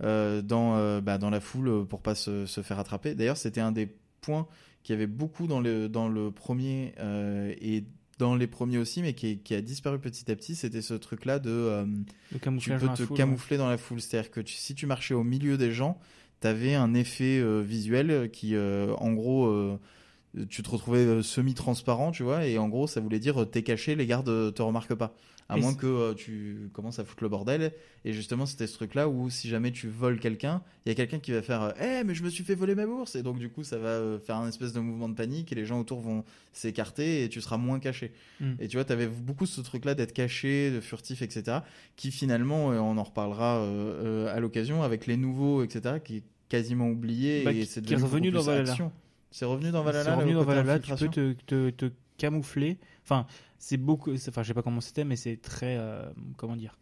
dans, 0.00 1.00
bah, 1.02 1.18
dans 1.18 1.30
la 1.30 1.40
foule 1.40 1.86
pour 1.86 2.00
pas 2.00 2.14
se, 2.14 2.46
se 2.46 2.62
faire 2.62 2.78
attraper. 2.78 3.14
D'ailleurs, 3.14 3.36
c'était 3.36 3.60
un 3.60 3.72
des 3.72 3.92
points 4.22 4.46
qu'il 4.82 4.94
y 4.94 4.96
avait 4.96 5.06
beaucoup 5.06 5.46
dans 5.46 5.60
le, 5.60 5.88
dans 5.88 6.08
le 6.08 6.30
premier 6.30 6.94
euh, 6.98 7.54
et 7.60 7.84
dans 8.18 8.34
les 8.34 8.46
premiers 8.46 8.76
aussi, 8.78 9.00
mais 9.02 9.14
qui, 9.14 9.38
qui 9.38 9.54
a 9.54 9.60
disparu 9.62 9.98
petit 9.98 10.30
à 10.30 10.36
petit, 10.36 10.54
c'était 10.54 10.82
ce 10.82 10.94
truc-là 10.94 11.38
de... 11.38 11.50
euh, 11.50 11.86
tu 12.64 12.70
peux 12.78 12.86
te 12.94 12.96
foule, 13.06 13.16
camoufler 13.16 13.56
dans 13.56 13.68
la 13.70 13.78
foule. 13.78 14.00
C'est-à-dire 14.00 14.30
que 14.30 14.40
tu- 14.40 14.54
si 14.56 14.74
tu 14.74 14.86
marchais 14.86 15.14
au 15.14 15.24
milieu 15.24 15.56
des 15.56 15.72
gens, 15.72 15.98
tu 16.42 16.46
avais 16.46 16.74
un 16.74 16.92
effet 16.94 17.38
euh, 17.40 17.60
visuel 17.62 18.30
qui, 18.30 18.54
euh, 18.54 18.94
en 18.96 19.12
gros, 19.12 19.78
tu 20.48 20.62
te 20.62 20.70
retrouvais 20.70 21.22
semi-transparent, 21.22 22.12
tu 22.12 22.22
vois, 22.22 22.46
et 22.46 22.56
en 22.58 22.68
gros, 22.68 22.86
ça 22.86 23.00
voulait 23.00 23.18
dire 23.18 23.46
t'es 23.50 23.62
caché, 23.62 23.96
les 23.96 24.06
gardes 24.06 24.54
te 24.54 24.62
remarquent 24.62 24.94
pas. 24.94 25.14
À 25.50 25.58
Et 25.58 25.60
moins 25.60 25.74
que 25.74 25.86
euh, 25.86 26.14
tu 26.14 26.70
commences 26.72 26.98
à 26.98 27.04
foutre 27.04 27.24
le 27.24 27.28
bordel. 27.28 27.72
Et 28.04 28.12
justement, 28.12 28.46
c'était 28.46 28.66
ce 28.66 28.74
truc-là 28.74 29.08
où 29.08 29.28
si 29.28 29.48
jamais 29.48 29.72
tu 29.72 29.88
voles 29.88 30.18
quelqu'un, 30.18 30.62
il 30.86 30.88
y 30.88 30.92
a 30.92 30.94
quelqu'un 30.94 31.18
qui 31.18 31.32
va 31.32 31.42
faire 31.42 31.74
Eh, 31.80 32.04
mais 32.04 32.14
je 32.14 32.22
me 32.22 32.30
suis 32.30 32.44
fait 32.44 32.54
voler 32.54 32.74
ma 32.74 32.86
bourse 32.86 33.14
Et 33.14 33.22
donc, 33.22 33.38
du 33.38 33.50
coup, 33.50 33.62
ça 33.62 33.78
va 33.78 33.88
euh, 33.88 34.18
faire 34.18 34.36
un 34.36 34.48
espèce 34.48 34.72
de 34.72 34.80
mouvement 34.80 35.08
de 35.08 35.14
panique 35.14 35.52
et 35.52 35.54
les 35.54 35.66
gens 35.66 35.80
autour 35.80 36.00
vont 36.00 36.24
s'écarter 36.52 37.24
et 37.24 37.28
tu 37.28 37.40
seras 37.40 37.58
moins 37.58 37.78
caché. 37.78 38.12
Mm. 38.40 38.52
Et 38.60 38.68
tu 38.68 38.76
vois, 38.76 38.84
tu 38.84 38.92
avais 38.92 39.06
beaucoup 39.06 39.44
ce 39.44 39.60
truc-là 39.60 39.94
d'être 39.94 40.12
caché, 40.12 40.70
de 40.70 40.80
furtif, 40.80 41.20
etc. 41.20 41.58
Qui 41.96 42.10
finalement, 42.10 42.68
on 42.68 42.96
en 42.96 43.02
reparlera 43.02 43.58
euh, 43.58 44.26
euh, 44.28 44.36
à 44.36 44.40
l'occasion, 44.40 44.82
avec 44.82 45.06
les 45.06 45.16
nouveaux, 45.16 45.62
etc., 45.62 45.96
qui 46.02 46.18
est 46.18 46.22
quasiment 46.48 46.88
oublié. 46.88 47.42
Bah, 47.44 47.52
et 47.52 47.64
c'est 47.66 47.80
devenu 47.80 48.02
revenu 48.02 48.30
beaucoup 48.30 48.44
dans 48.44 48.50
Valhalla. 48.50 48.90
C'est 49.30 49.44
revenu 49.44 49.70
dans 49.70 49.82
Valhalla. 49.82 50.04
C'est 50.04 50.16
revenu 50.16 50.32
dans 50.32 50.44
Valhalla, 50.44 50.78
tu 50.78 50.94
peux 50.94 51.08
te, 51.08 51.70
te 51.70 51.90
camoufler. 52.16 52.78
Enfin, 53.04 53.26
c'est 53.58 53.76
beaucoup. 53.76 54.12
Enfin, 54.12 54.42
je 54.42 54.48
sais 54.48 54.54
pas 54.54 54.62
comment 54.62 54.80
c'était, 54.80 55.04
mais 55.04 55.16
c'est 55.16 55.36
très. 55.36 55.76
euh, 55.78 56.10
comment 56.36 56.56
dire 56.56 56.78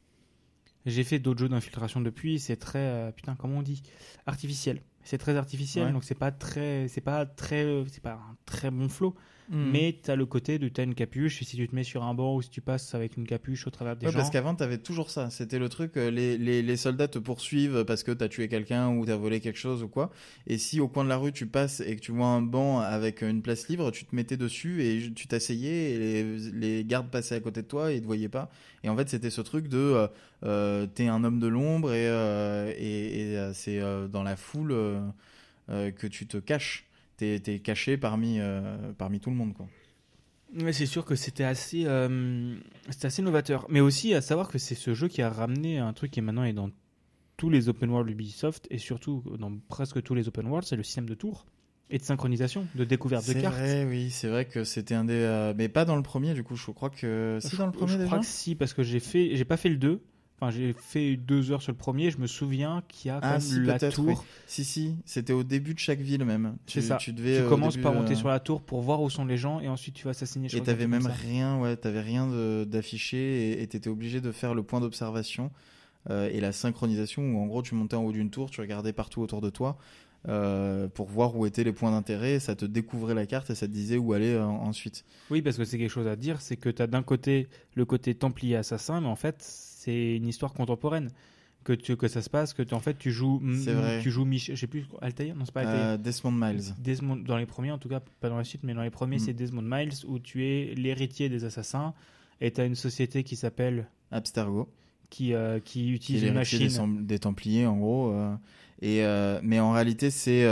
J'ai 0.86 1.04
fait 1.04 1.18
d'autres 1.18 1.40
jeux 1.40 1.48
d'infiltration 1.48 2.00
depuis. 2.00 2.38
C'est 2.38 2.56
très. 2.56 2.78
euh, 2.78 3.12
putain, 3.12 3.34
comment 3.36 3.58
on 3.58 3.62
dit? 3.62 3.82
Artificiel. 4.26 4.82
C'est 5.04 5.18
très 5.18 5.36
artificiel, 5.36 5.86
Ouais. 5.86 5.92
donc 5.92 6.04
c'est 6.04 6.14
pas 6.14 6.32
très. 6.32 6.86
C'est 6.88 7.00
pas 7.00 7.24
très. 7.26 7.84
C'est 7.88 8.02
pas 8.02 8.14
un 8.14 8.36
très 8.44 8.70
bon 8.70 8.88
flow. 8.88 9.14
Mm. 9.50 9.70
Mais 9.72 9.98
t'as 10.02 10.14
le 10.14 10.26
côté 10.26 10.58
de 10.58 10.68
t'as 10.68 10.84
une 10.84 10.94
capuche 10.94 11.40
et 11.40 11.44
si 11.46 11.56
tu 11.56 11.66
te 11.66 11.74
mets 11.74 11.82
sur 11.84 12.02
un 12.02 12.12
banc 12.12 12.34
ou 12.36 12.42
si 12.42 12.50
tu 12.50 12.60
passes 12.60 12.94
avec 12.94 13.16
une 13.16 13.26
capuche 13.26 13.66
au 13.66 13.70
travers 13.70 13.96
des 13.96 14.04
Ouais, 14.06 14.12
gens. 14.12 14.18
parce 14.18 14.28
qu'avant, 14.30 14.54
t'avais 14.54 14.76
toujours 14.78 15.10
ça. 15.10 15.30
C'était 15.30 15.58
le 15.58 15.70
truc, 15.70 15.96
euh, 15.96 16.10
les, 16.10 16.36
les, 16.36 16.62
les 16.62 16.76
soldats 16.76 17.08
te 17.08 17.18
poursuivent 17.18 17.84
parce 17.86 18.02
que 18.02 18.12
t'as 18.12 18.28
tué 18.28 18.48
quelqu'un 18.48 18.90
ou 18.94 19.06
t'as 19.06 19.16
volé 19.16 19.40
quelque 19.40 19.58
chose 19.58 19.82
ou 19.82 19.88
quoi. 19.88 20.10
Et 20.46 20.58
si 20.58 20.80
au 20.80 20.88
coin 20.88 21.02
de 21.04 21.08
la 21.08 21.16
rue, 21.16 21.32
tu 21.32 21.46
passes 21.46 21.80
et 21.80 21.96
que 21.96 22.00
tu 22.02 22.12
vois 22.12 22.26
un 22.26 22.42
banc 22.42 22.80
avec 22.80 23.22
une 23.22 23.40
place 23.40 23.68
libre, 23.68 23.90
tu 23.90 24.04
te 24.04 24.14
mettais 24.14 24.36
dessus 24.36 24.84
et 24.84 25.12
tu 25.14 25.26
t'asseyais 25.28 25.92
et 25.92 25.98
les, 25.98 26.24
les 26.52 26.84
gardes 26.84 27.08
passaient 27.10 27.36
à 27.36 27.40
côté 27.40 27.62
de 27.62 27.66
toi 27.68 27.90
et 27.90 27.96
ils 27.96 28.00
te 28.02 28.06
voyaient 28.06 28.28
pas. 28.28 28.50
Et 28.84 28.88
en 28.90 28.96
fait, 28.96 29.08
c'était 29.08 29.30
ce 29.30 29.40
truc 29.40 29.68
de 29.68 29.78
euh, 29.78 30.06
euh, 30.44 30.86
t'es 30.86 31.08
un 31.08 31.24
homme 31.24 31.40
de 31.40 31.46
l'ombre 31.48 31.92
et, 31.92 32.06
euh, 32.06 32.70
et, 32.76 33.30
et, 33.32 33.36
euh, 33.38 33.52
c'est 33.54 33.80
euh, 33.80 34.08
dans 34.08 34.22
la 34.22 34.36
foule 34.36 34.72
euh, 34.72 35.00
euh, 35.70 35.90
que 35.90 36.06
tu 36.06 36.26
te 36.26 36.36
caches. 36.36 36.84
T'es 37.18 37.42
es 37.46 37.58
caché 37.58 37.98
parmi, 37.98 38.38
euh, 38.40 38.92
parmi 38.96 39.20
tout 39.20 39.28
le 39.30 39.36
monde, 39.36 39.52
quoi. 39.52 39.66
C'est 40.72 40.86
sûr 40.86 41.04
que 41.04 41.14
c'était 41.14 41.44
assez, 41.44 41.82
euh, 41.86 42.56
assez 43.02 43.20
novateur. 43.20 43.66
Mais 43.68 43.80
aussi 43.80 44.14
à 44.14 44.22
savoir 44.22 44.48
que 44.48 44.56
c'est 44.56 44.74
ce 44.74 44.94
jeu 44.94 45.08
qui 45.08 45.20
a 45.20 45.28
ramené 45.28 45.78
un 45.78 45.92
truc 45.92 46.10
qui 46.10 46.22
maintenant 46.22 46.44
est 46.44 46.54
dans 46.54 46.70
tous 47.36 47.50
les 47.50 47.68
open 47.68 47.90
world 47.90 48.08
Ubisoft 48.10 48.66
et 48.70 48.78
surtout 48.78 49.22
dans 49.38 49.52
presque 49.68 50.02
tous 50.02 50.14
les 50.14 50.26
open 50.26 50.46
world, 50.46 50.66
c'est 50.66 50.76
le 50.76 50.82
système 50.82 51.08
de 51.08 51.14
tours 51.14 51.44
et 51.90 51.98
de 51.98 52.02
synchronisation, 52.02 52.66
de 52.74 52.84
découverte 52.84 53.26
de 53.26 53.32
C'est 53.32 53.40
cartes. 53.42 53.56
vrai, 53.56 53.84
oui, 53.84 54.10
c'est 54.10 54.28
vrai 54.28 54.44
que 54.46 54.64
c'était 54.64 54.94
un 54.94 55.04
des. 55.04 55.14
euh, 55.14 55.54
mais 55.56 55.68
pas 55.68 55.84
dans 55.84 55.96
le 55.96 56.02
premier, 56.02 56.34
du 56.34 56.42
coup, 56.44 56.56
je 56.56 56.70
crois 56.70 56.90
que. 56.90 57.38
Si, 57.42 57.56
dans 57.56 57.66
le 57.66 57.72
premier 57.72 57.92
je 57.92 57.96
déjà? 57.98 58.06
crois 58.06 58.18
que 58.20 58.26
si, 58.26 58.54
parce 58.54 58.72
que 58.74 58.82
j'ai 58.82 59.00
fait, 59.00 59.36
j'ai 59.36 59.44
pas 59.44 59.56
fait 59.58 59.68
le 59.70 59.76
2. 59.76 60.00
Enfin, 60.40 60.52
j'ai 60.52 60.72
fait 60.72 61.16
deux 61.16 61.50
heures 61.50 61.62
sur 61.62 61.72
le 61.72 61.76
premier. 61.78 62.10
Je 62.12 62.18
me 62.18 62.28
souviens 62.28 62.82
qu'il 62.86 63.08
y 63.08 63.10
a 63.10 63.20
quand 63.20 63.26
Ah, 63.26 63.32
même 63.32 63.40
si, 63.40 63.60
la 63.64 63.78
tour. 63.78 64.04
oui. 64.06 64.14
Si, 64.46 64.64
si, 64.64 64.94
c'était 65.04 65.32
au 65.32 65.42
début 65.42 65.74
de 65.74 65.80
chaque 65.80 65.98
ville 65.98 66.24
même. 66.24 66.56
C'est 66.66 66.80
Tu- 66.80 66.86
ça. 66.86 66.96
Tu, 66.96 67.12
devais, 67.12 67.34
Tu 67.38 67.40
euh, 67.42 67.48
commences 67.48 67.72
début, 67.74 67.82
par 67.82 67.92
monter 67.92 68.12
euh, 68.12 68.16
sur 68.16 68.28
la 68.28 68.38
tour 68.38 68.62
pour 68.62 68.80
voir 68.80 69.02
où 69.02 69.10
sont 69.10 69.24
les 69.24 69.36
gens 69.36 69.58
et 69.60 69.68
ensuite 69.68 69.94
tu 69.94 70.04
vas 70.04 70.10
assassiner. 70.10 70.46
Et 70.54 70.60
t'avais 70.62 70.86
même 70.86 71.06
rien, 71.06 71.58
ouais, 71.58 71.76
t'avais 71.76 72.00
rien 72.02 72.28
d'affiché 72.66 73.60
et 73.62 73.66
t'étais 73.66 73.90
obligé 73.90 74.20
de 74.20 74.30
faire 74.32 74.54
le 74.54 74.62
point 74.62 74.80
d'observation 74.80 75.50
euh, 76.10 76.28
et 76.32 76.40
la 76.40 76.52
synchronisation 76.52 77.22
où 77.34 77.40
en 77.42 77.46
gros 77.46 77.62
tu 77.62 77.74
montais 77.74 77.96
en 77.96 78.04
haut 78.04 78.12
d'une 78.12 78.30
tour, 78.30 78.50
tu 78.50 78.60
regardais 78.60 78.92
partout 78.92 79.20
autour 79.20 79.40
de 79.40 79.50
toi 79.50 79.76
euh, 80.28 80.88
pour 80.88 81.08
voir 81.08 81.36
où 81.36 81.46
étaient 81.46 81.64
les 81.64 81.72
points 81.72 81.90
d'intérêt, 81.90 82.38
ça 82.40 82.54
te 82.54 82.64
découvrait 82.64 83.14
la 83.14 83.26
carte 83.26 83.50
et 83.50 83.54
ça 83.54 83.66
te 83.66 83.72
disait 83.72 83.98
où 83.98 84.12
aller 84.12 84.32
euh, 84.34 84.44
ensuite. 84.44 85.04
Oui, 85.30 85.42
parce 85.42 85.56
que 85.56 85.64
c'est 85.64 85.78
quelque 85.78 85.90
chose 85.90 86.06
à 86.08 86.16
dire, 86.16 86.40
c'est 86.40 86.56
que 86.56 86.68
tu 86.68 86.82
as 86.82 86.86
d'un 86.86 87.02
côté 87.02 87.48
le 87.74 87.84
côté 87.84 88.14
templier 88.14 88.56
assassin, 88.56 89.00
mais 89.00 89.06
en 89.08 89.16
fait, 89.16 89.42
c'est 89.78 90.16
une 90.16 90.26
histoire 90.26 90.52
contemporaine. 90.52 91.10
Que, 91.64 91.72
tu, 91.74 91.96
que 91.96 92.08
ça 92.08 92.22
se 92.22 92.30
passe, 92.30 92.54
que 92.54 92.62
tu, 92.62 92.72
en 92.72 92.80
fait 92.80 92.96
tu 92.98 93.10
joues, 93.10 93.40
vrai. 93.42 94.00
tu 94.02 94.10
joues 94.10 94.24
Mich, 94.24 94.46
je 94.50 94.54
sais 94.54 94.66
plus, 94.68 94.86
Altair 95.02 95.34
Non, 95.34 95.44
c'est 95.44 95.52
pas 95.52 95.60
Altair. 95.60 95.86
Euh, 95.86 95.96
Desmond 95.98 96.30
Miles. 96.32 96.74
Desmond, 96.78 97.16
dans 97.16 97.36
les 97.36 97.44
premiers, 97.46 97.72
en 97.72 97.78
tout 97.78 97.88
cas, 97.90 98.00
pas 98.20 98.28
dans 98.30 98.38
la 98.38 98.44
suite, 98.44 98.62
mais 98.62 98.72
dans 98.74 98.82
les 98.82 98.90
premiers, 98.90 99.16
Mm. 99.16 99.20
c'est 99.20 99.32
Desmond 99.34 99.62
Miles, 99.62 99.92
où 100.06 100.18
tu 100.18 100.46
es 100.46 100.74
l'héritier 100.76 101.28
des 101.28 101.44
assassins, 101.44 101.92
et 102.40 102.52
tu 102.52 102.60
as 102.60 102.64
une 102.64 102.76
société 102.76 103.22
qui 103.22 103.36
s'appelle, 103.36 103.88
Abstergo. 104.12 104.68
qui, 105.10 105.34
euh, 105.34 105.58
qui 105.60 105.90
utilise 105.90 106.22
une 106.22 106.34
machine. 106.34 107.04
des, 107.06 107.18
Templiers 107.18 107.66
en 107.66 107.76
gros. 107.76 108.12
euh, 108.12 108.34
et 108.80 109.02
mais 109.42 109.58
en 109.60 109.72
réalité 109.72 110.10
c'est 110.10 110.46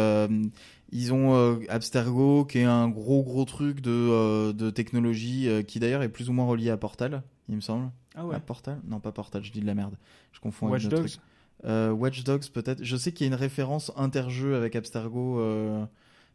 ils 0.92 1.12
ont 1.14 1.58
Abstergo 1.68 2.44
qui 2.44 2.58
est 2.58 2.64
un 2.64 2.88
gros 2.88 3.22
gros 3.22 3.44
truc 3.44 3.80
de 3.80 4.52
de 4.52 4.70
technologie 4.70 5.48
qui 5.66 5.78
d'ailleurs 5.78 6.02
est 6.02 6.08
plus 6.08 6.28
ou 6.28 6.32
moins 6.32 6.46
relié 6.46 6.70
à 6.70 6.76
Portal, 6.76 7.22
il 7.48 7.56
me 7.56 7.60
semble. 7.60 7.90
Ah 8.16 8.24
ouais. 8.26 8.34
À 8.34 8.40
Portal? 8.40 8.80
Non 8.88 8.98
pas 9.00 9.12
Portal, 9.12 9.44
je 9.44 9.52
dis 9.52 9.60
de 9.60 9.66
la 9.66 9.74
merde. 9.74 9.94
Je 10.32 10.40
confonds 10.40 10.68
Watch 10.68 10.86
avec 10.86 10.96
Dogs. 10.98 11.06
trucs. 11.10 11.20
Euh, 11.64 11.90
Watch 11.90 12.24
Dogs 12.24 12.48
peut-être. 12.52 12.82
Je 12.82 12.96
sais 12.96 13.12
qu'il 13.12 13.26
y 13.26 13.30
a 13.30 13.32
une 13.32 13.38
référence 13.40 13.92
interjeu 13.96 14.56
avec 14.56 14.74
Abstergo. 14.76 15.38
euh, 15.40 15.84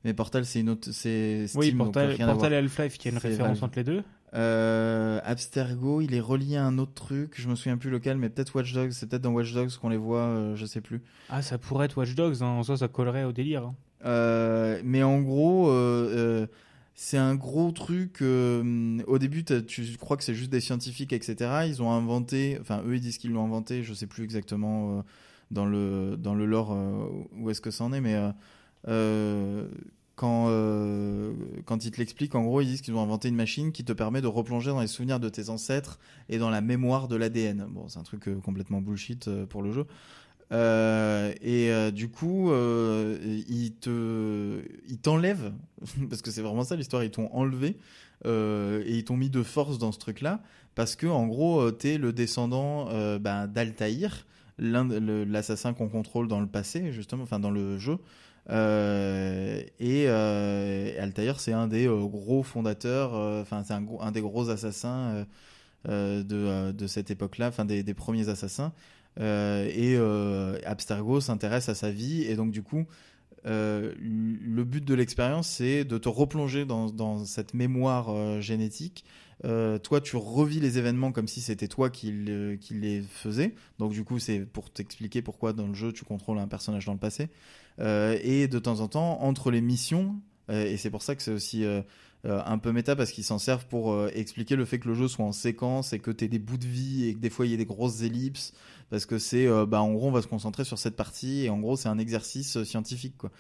mais 0.04 0.14
Portal 0.14 0.46
c'est 0.46 0.60
une 0.62 0.70
autre 0.70 0.90
c'est 0.92 1.48
Steam, 1.48 1.60
Oui, 1.60 1.72
Portal, 1.74 2.10
rien 2.12 2.28
et 2.28 2.56
Half-Life, 2.56 2.98
qui 2.98 3.08
a 3.08 3.12
une 3.12 3.18
référence 3.20 3.60
Valve. 3.60 3.64
entre 3.64 3.78
les 3.78 3.84
deux. 3.84 4.04
Euh, 4.34 5.20
Abstergo, 5.26 6.02
il 6.02 6.14
est 6.16 6.20
relié 6.22 6.56
à 6.58 6.66
un 6.66 6.78
autre 6.78 6.94
truc, 6.94 7.34
je 7.38 7.48
me 7.50 7.56
souviens 7.56 7.78
plus 7.78 7.90
lequel, 7.90 8.18
mais 8.18 8.30
peut-être 8.30 8.56
Watch 8.56 8.74
Dogs, 8.74 8.92
c'est 8.92 9.08
peut-être 9.08 9.22
dans 9.22 9.32
Watch 9.32 9.54
Dogs 9.54 9.72
qu'on 9.80 9.90
les 9.90 9.98
voit, 9.98 10.54
je 10.56 10.66
sais 10.66 10.82
plus. 10.82 11.02
Ah, 11.30 11.42
ça 11.42 11.58
pourrait 11.58 11.86
être 11.86 11.98
Watch 11.98 12.16
Dogs, 12.16 12.42
hein. 12.42 12.46
en 12.48 12.64
soi, 12.64 12.78
ça 12.78 12.88
collerait 12.88 13.26
au 13.26 13.32
délire. 13.32 13.64
hein. 14.04 14.78
Mais 14.84 15.04
en 15.04 15.20
gros, 15.22 15.70
c'est 17.04 17.18
un 17.18 17.34
gros 17.34 17.72
truc. 17.72 18.22
euh, 18.22 19.02
au 19.08 19.18
début, 19.18 19.44
tu 19.44 19.98
crois 19.98 20.18
que 20.18 20.24
c'est 20.24 20.36
juste 20.36 20.52
des 20.52 20.62
scientifiques, 20.62 21.14
etc. 21.14 21.64
Ils 21.66 21.82
ont 21.82 21.92
inventé, 21.92 22.60
enfin 22.62 22.84
eux 22.86 22.96
ils 22.96 23.02
disent 23.02 23.18
qu'ils 23.18 23.32
l'ont 23.32 23.44
inventé, 23.44 23.82
je 23.82 23.92
sais 23.96 24.06
plus 24.06 24.24
exactement 24.24 25.00
euh, 25.00 25.02
dans 25.50 25.66
le 25.66 26.16
dans 26.16 26.36
lore 26.36 26.74
euh, 26.74 27.08
où 27.40 27.50
est-ce 27.50 27.60
que 27.60 27.72
ça 27.72 27.86
en 27.86 27.92
est, 27.92 28.02
mais 28.02 28.16
quand 30.16 30.46
quand 31.66 31.86
ils 31.86 31.92
te 31.92 31.98
l'expliquent, 31.98 32.36
en 32.36 32.44
gros, 32.44 32.62
ils 32.62 32.68
disent 32.68 32.82
qu'ils 32.82 32.94
ont 32.94 33.02
inventé 33.02 33.30
une 33.30 33.36
machine 33.36 33.72
qui 33.72 33.84
te 33.84 33.94
permet 33.94 34.22
de 34.22 34.28
replonger 34.28 34.70
dans 34.70 34.82
les 34.82 34.86
souvenirs 34.86 35.20
de 35.20 35.30
tes 35.30 35.50
ancêtres 35.50 35.98
et 36.30 36.38
dans 36.38 36.52
la 36.52 36.62
mémoire 36.62 37.08
de 37.08 37.16
l'ADN. 37.16 37.66
Bon, 37.72 37.88
c'est 37.88 37.98
un 37.98 38.04
truc 38.04 38.30
complètement 38.44 38.80
bullshit 38.80 39.28
pour 39.46 39.64
le 39.64 39.72
jeu. 39.72 39.88
Euh, 40.52 41.34
et 41.42 41.72
euh, 41.72 41.92
du 41.92 42.10
coup, 42.10 42.52
euh, 42.52 43.18
ils 43.48 43.74
te, 43.74 44.62
ils 44.90 44.98
t'enlèvent 44.98 45.54
parce 46.10 46.22
que 46.22 46.32
c'est 46.32 46.42
vraiment 46.42 46.64
ça 46.64 46.76
l'histoire. 46.76 47.04
Ils 47.04 47.12
t'ont 47.12 47.30
enlevé 47.34 47.78
et 48.26 48.98
ils 48.98 49.04
t'ont 49.04 49.18
mis 49.18 49.32
de 49.32 49.42
force 49.42 49.80
dans 49.80 49.92
ce 49.92 49.98
truc-là 49.98 50.42
parce 50.76 50.96
que 50.96 51.08
en 51.08 51.26
gros, 51.26 51.72
t'es 51.72 51.98
le 51.98 52.14
descendant 52.14 52.86
ben, 53.18 53.48
d'Altaïr, 53.48 54.28
l'assassin 54.60 55.74
qu'on 55.74 55.90
contrôle 55.90 56.28
dans 56.28 56.40
le 56.40 56.46
passé 56.46 56.92
justement, 56.92 57.24
enfin 57.24 57.40
dans 57.40 57.50
le 57.50 57.80
jeu. 57.80 57.98
Et 58.48 60.08
Altaïr, 60.08 61.40
c'est 61.40 61.54
un 61.54 61.66
des 61.66 61.88
gros 61.88 62.44
fondateurs, 62.44 63.14
enfin 63.42 63.64
c'est 63.64 63.74
un, 63.74 64.12
des 64.12 64.22
gros 64.22 64.52
assassins 64.52 65.26
de, 65.88 66.72
de 66.72 66.88
cette 66.88 67.10
époque-là, 67.10 67.48
enfin 67.48 67.66
des 67.66 67.94
premiers 67.96 68.30
assassins. 68.30 68.72
Euh, 69.20 69.70
et 69.70 69.96
euh, 69.98 70.58
Abstergo 70.66 71.20
s'intéresse 71.20 71.70
à 71.70 71.76
sa 71.76 71.92
vie. 71.92 72.24
Et 72.24 72.36
donc 72.36 72.52
du 72.52 72.64
coup 72.64 72.86
euh, 73.48 73.94
le 74.00 74.64
but 74.64 74.86
de 74.86 74.94
l'expérience 74.94 75.48
c'est 75.48 75.84
de 75.84 75.98
te 75.98 76.08
replonger 76.08 76.66
dans, 76.66 77.26
cette 77.26 77.54
mémoire 77.54 78.42
génétique. 78.42 79.04
Toi 79.44 80.02
tu 80.02 80.16
revis 80.16 80.60
les 80.60 80.78
événements 80.78 81.12
comme 81.12 81.28
si 81.28 81.42
c'était 81.42 81.68
toi 81.68 81.90
qui, 81.90 82.14
qui 82.60 82.74
les 82.76 83.02
faisais. 83.02 83.56
Donc 83.80 83.92
du 83.92 84.04
coup 84.04 84.20
c'est 84.20 84.40
pour 84.40 84.70
t'expliquer 84.70 85.22
pourquoi 85.22 85.54
dans 85.54 85.68
le 85.68 85.74
jeu 85.74 85.92
tu 85.92 86.06
contrôles 86.06 86.38
un 86.38 86.48
personnage 86.48 86.86
dans 86.86 86.94
le 86.94 87.00
passé. 87.00 87.30
Et 87.80 88.48
de 88.48 88.60
temps 88.60 88.80
en 88.80 88.88
temps 88.88 89.22
entre 89.22 89.52
les 89.52 89.62
missions 89.62 90.16
et 90.50 90.78
c'est 90.78 90.90
pour 90.90 91.02
ça 91.02 91.16
que 91.16 91.24
c'est 91.24 91.32
aussi 91.32 91.66
euh, 92.26 92.40
un 92.46 92.60
peu 92.60 92.72
méta 92.72 92.96
parce 92.96 93.12
qu'ils 93.12 93.24
s'en 93.24 93.40
servent 93.40 93.66
pour 93.66 93.94
euh, 93.94 94.12
expliquer 94.14 94.56
le 94.56 94.64
fait 94.64 94.78
que 94.78 94.88
le 94.88 94.94
jeu 94.94 95.08
soit 95.08 95.26
en 95.26 95.32
séquence 95.32 95.92
et 95.92 95.98
que 95.98 96.12
tu 96.12 96.28
des 96.28 96.38
bouts 96.38 96.58
de 96.58 96.68
vie 96.68 97.08
et 97.08 97.16
que 97.16 97.20
des 97.20 97.32
fois 97.32 97.48
il 97.48 97.52
y 97.52 97.56
ait 97.56 97.58
des 97.58 97.66
grosses 97.66 98.04
ellipses. 98.04 98.54
Parce 98.92 99.08
que 99.08 99.18
c'est 99.18 99.48
euh, 99.48 99.66
bah 99.66 99.82
en 99.82 99.92
gros 99.94 100.10
on 100.10 100.12
va 100.12 100.22
se 100.22 100.28
concentrer 100.28 100.64
sur 100.64 100.78
cette 100.78 100.96
partie 100.96 101.46
et 101.46 101.50
en 101.50 101.58
gros 101.60 101.78
c'est 101.78 101.90
un 101.90 101.98
exercice 101.98 102.62
scientifique 102.64 103.18
quoi. 103.18 103.32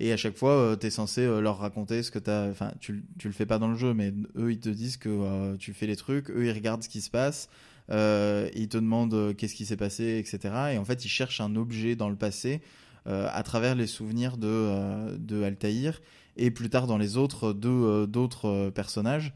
Et 0.00 0.12
à 0.12 0.18
chaque 0.18 0.36
fois 0.36 0.76
tu 0.78 0.86
es 0.86 0.90
censé 0.90 1.24
leur 1.40 1.58
raconter 1.58 2.02
ce 2.02 2.10
que 2.10 2.18
tu 2.18 2.28
as 2.30 2.48
enfin 2.50 2.72
tu, 2.78 3.04
tu 3.18 3.28
le 3.28 3.32
fais 3.32 3.46
pas 3.46 3.58
dans 3.58 3.68
le 3.68 3.76
jeu 3.76 3.94
mais 3.94 4.12
eux 4.36 4.52
ils 4.52 4.60
te 4.60 4.68
disent 4.68 4.98
que 4.98 5.56
tu 5.56 5.72
fais 5.72 5.86
les 5.86 5.96
trucs 5.96 6.28
eux 6.28 6.44
ils 6.44 6.52
regardent 6.52 6.82
ce 6.82 6.90
qui 6.90 7.00
se 7.00 7.08
passe 7.08 7.48
ils 7.88 8.68
te 8.68 8.76
demandent 8.76 9.34
qu'est-ce 9.34 9.54
qui 9.54 9.64
s'est 9.64 9.78
passé 9.78 10.18
etc 10.18 10.54
et 10.74 10.78
en 10.78 10.84
fait 10.84 11.06
ils 11.06 11.08
cherchent 11.08 11.40
un 11.40 11.56
objet 11.56 11.96
dans 11.96 12.10
le 12.10 12.16
passé 12.16 12.60
à 13.06 13.42
travers 13.42 13.74
les 13.74 13.86
souvenirs 13.86 14.36
de 14.36 15.16
de 15.16 15.42
Altaïr 15.42 16.02
et 16.36 16.50
plus 16.50 16.70
tard 16.70 16.86
dans 16.86 16.98
les 16.98 17.16
autres 17.16 17.52
deux 17.52 17.68
euh, 17.68 18.06
d'autres 18.06 18.48
euh, 18.48 18.70
personnages 18.70 19.32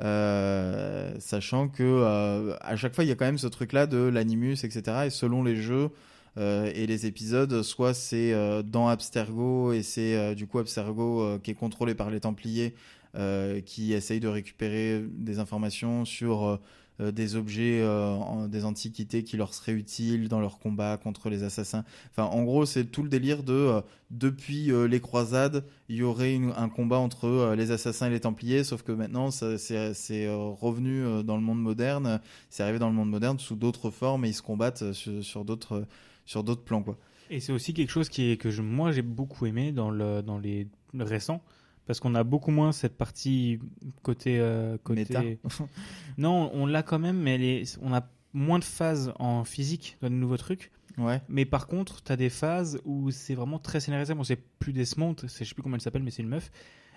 euh, 0.00 1.14
sachant 1.20 1.68
que 1.68 1.82
euh, 1.82 2.56
à 2.60 2.76
chaque 2.76 2.94
fois 2.94 3.04
il 3.04 3.08
y 3.08 3.12
a 3.12 3.14
quand 3.14 3.24
même 3.26 3.38
ce 3.38 3.46
truc 3.46 3.72
là 3.72 3.86
de 3.86 3.98
l'animus 3.98 4.64
etc 4.64 5.04
et 5.06 5.10
selon 5.10 5.42
les 5.44 5.56
jeux 5.56 5.90
euh, 6.36 6.70
et 6.74 6.86
les 6.86 7.06
épisodes 7.06 7.62
soit 7.62 7.94
c'est 7.94 8.32
euh, 8.32 8.62
dans 8.62 8.88
Abstergo 8.88 9.72
et 9.72 9.82
c'est 9.82 10.16
euh, 10.16 10.34
du 10.34 10.46
coup 10.48 10.58
Abstergo 10.58 11.22
euh, 11.22 11.38
qui 11.38 11.52
est 11.52 11.54
contrôlé 11.54 11.94
par 11.94 12.10
les 12.10 12.20
Templiers 12.20 12.74
euh, 13.14 13.60
qui 13.60 13.92
essaye 13.92 14.18
de 14.18 14.26
récupérer 14.26 15.04
des 15.08 15.38
informations 15.38 16.04
sur 16.04 16.58
euh, 17.00 17.10
des 17.10 17.34
objets 17.34 17.80
euh, 17.82 18.46
des 18.46 18.64
antiquités 18.64 19.24
qui 19.24 19.36
leur 19.36 19.52
seraient 19.52 19.72
utiles 19.72 20.28
dans 20.28 20.40
leur 20.40 20.60
combat 20.60 20.96
contre 20.96 21.28
les 21.28 21.42
assassins 21.42 21.84
enfin 22.12 22.22
en 22.22 22.44
gros 22.44 22.66
c'est 22.66 22.84
tout 22.84 23.02
le 23.02 23.08
délire 23.08 23.42
de 23.42 23.52
euh, 23.52 23.80
depuis 24.12 24.70
les 24.88 25.00
croisades 25.00 25.64
il 25.88 25.96
y 25.96 26.02
aurait 26.04 26.38
un 26.56 26.68
combat 26.68 26.98
entre 26.98 27.54
les 27.56 27.72
assassins 27.72 28.06
et 28.06 28.10
les 28.10 28.20
templiers, 28.20 28.62
sauf 28.62 28.82
que 28.82 28.92
maintenant 28.92 29.32
c'est 29.32 30.28
revenu 30.28 31.24
dans 31.24 31.36
le 31.36 31.42
monde 31.42 31.60
moderne, 31.60 32.20
c'est 32.48 32.62
arrivé 32.62 32.78
dans 32.78 32.88
le 32.88 32.94
monde 32.94 33.10
moderne 33.10 33.40
sous 33.40 33.56
d'autres 33.56 33.90
formes 33.90 34.24
et 34.24 34.28
ils 34.28 34.34
se 34.34 34.42
combattent 34.42 34.92
sur, 34.92 35.44
d'autres 35.44 35.84
sur 36.26 36.44
d'autres 36.44 36.62
plans 36.62 36.82
quoi. 36.82 36.96
Et 37.28 37.40
c'est 37.40 37.52
aussi 37.52 37.74
quelque 37.74 37.90
chose 37.90 38.08
qui 38.08 38.30
est, 38.30 38.36
que 38.36 38.60
moi 38.60 38.92
j'ai 38.92 39.02
beaucoup 39.02 39.46
aimé 39.46 39.72
dans, 39.72 39.90
le, 39.90 40.22
dans 40.22 40.38
les 40.38 40.68
récents, 40.96 41.42
parce 41.86 42.00
qu'on 42.00 42.14
a 42.14 42.24
beaucoup 42.24 42.50
moins 42.50 42.72
cette 42.72 42.96
partie 42.96 43.58
côté. 44.02 44.38
euh, 44.40 44.76
côté... 44.82 45.00
Méta. 45.00 45.22
non, 46.18 46.50
on 46.54 46.66
l'a 46.66 46.82
quand 46.82 46.98
même, 46.98 47.18
mais 47.18 47.34
elle 47.34 47.42
est- 47.42 47.78
on 47.82 47.92
a 47.94 48.08
moins 48.32 48.58
de 48.58 48.64
phases 48.64 49.12
en 49.18 49.44
physique 49.44 49.96
dans 50.00 50.10
de 50.10 50.14
nouveaux 50.14 50.36
trucs. 50.36 50.70
Ouais. 50.98 51.20
Mais 51.28 51.44
par 51.44 51.66
contre, 51.66 52.02
tu 52.02 52.12
as 52.12 52.16
des 52.16 52.30
phases 52.30 52.80
où 52.84 53.10
c'est 53.10 53.34
vraiment 53.34 53.58
très 53.58 53.80
scénarisé. 53.80 54.14
Bon, 54.14 54.24
c'est 54.24 54.36
plus 54.58 54.72
Desmond, 54.72 55.16
c'est- 55.26 55.44
je 55.44 55.48
sais 55.48 55.54
plus 55.54 55.62
comment 55.62 55.76
elle 55.76 55.80
s'appelle, 55.82 56.02
mais 56.02 56.10
c'est 56.10 56.22
une 56.22 56.28
meuf. 56.28 56.50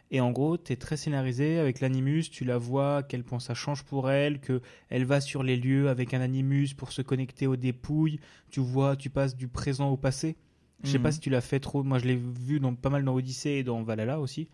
Et 0.09 0.21
en 0.21 0.31
gros, 0.31 0.57
tu 0.57 0.71
es 0.71 0.77
très 0.77 0.95
scénarisé 0.95 1.57
avec 1.59 1.81
l'animus, 1.81 2.29
tu 2.31 2.45
la 2.45 2.57
vois, 2.57 2.97
à 2.97 3.03
quel 3.03 3.23
point 3.25 3.39
ça 3.39 3.53
change 3.53 3.83
pour 3.83 4.09
elle, 4.09 4.39
que 4.39 4.61
elle 4.89 5.03
va 5.03 5.19
sur 5.19 5.43
les 5.43 5.57
lieux 5.57 5.89
avec 5.89 6.13
un 6.13 6.21
animus 6.21 6.73
pour 6.73 6.93
se 6.93 7.01
connecter 7.01 7.45
aux 7.45 7.57
dépouilles. 7.57 8.19
Tu 8.49 8.61
vois, 8.61 8.95
tu 8.95 9.09
passes 9.09 9.35
du 9.35 9.49
présent 9.49 9.89
au 9.89 9.97
passé. 9.97 10.37
Je 10.83 10.91
sais 10.91 10.97
Mhm. 10.97 11.03
pas 11.03 11.11
si 11.11 11.19
tu 11.19 11.29
l'as 11.29 11.41
fait 11.41 11.59
trop. 11.59 11.83
Moi, 11.83 11.97
je 11.99 12.05
l'ai 12.05 12.15
vu 12.15 12.59
dans, 12.61 12.73
pas 12.73 12.89
mal 12.89 13.03
dans 13.03 13.15
Odyssey 13.15 13.57
et 13.57 13.63
dans 13.63 13.83
Valhalla 13.83 14.21
aussi. 14.21 14.47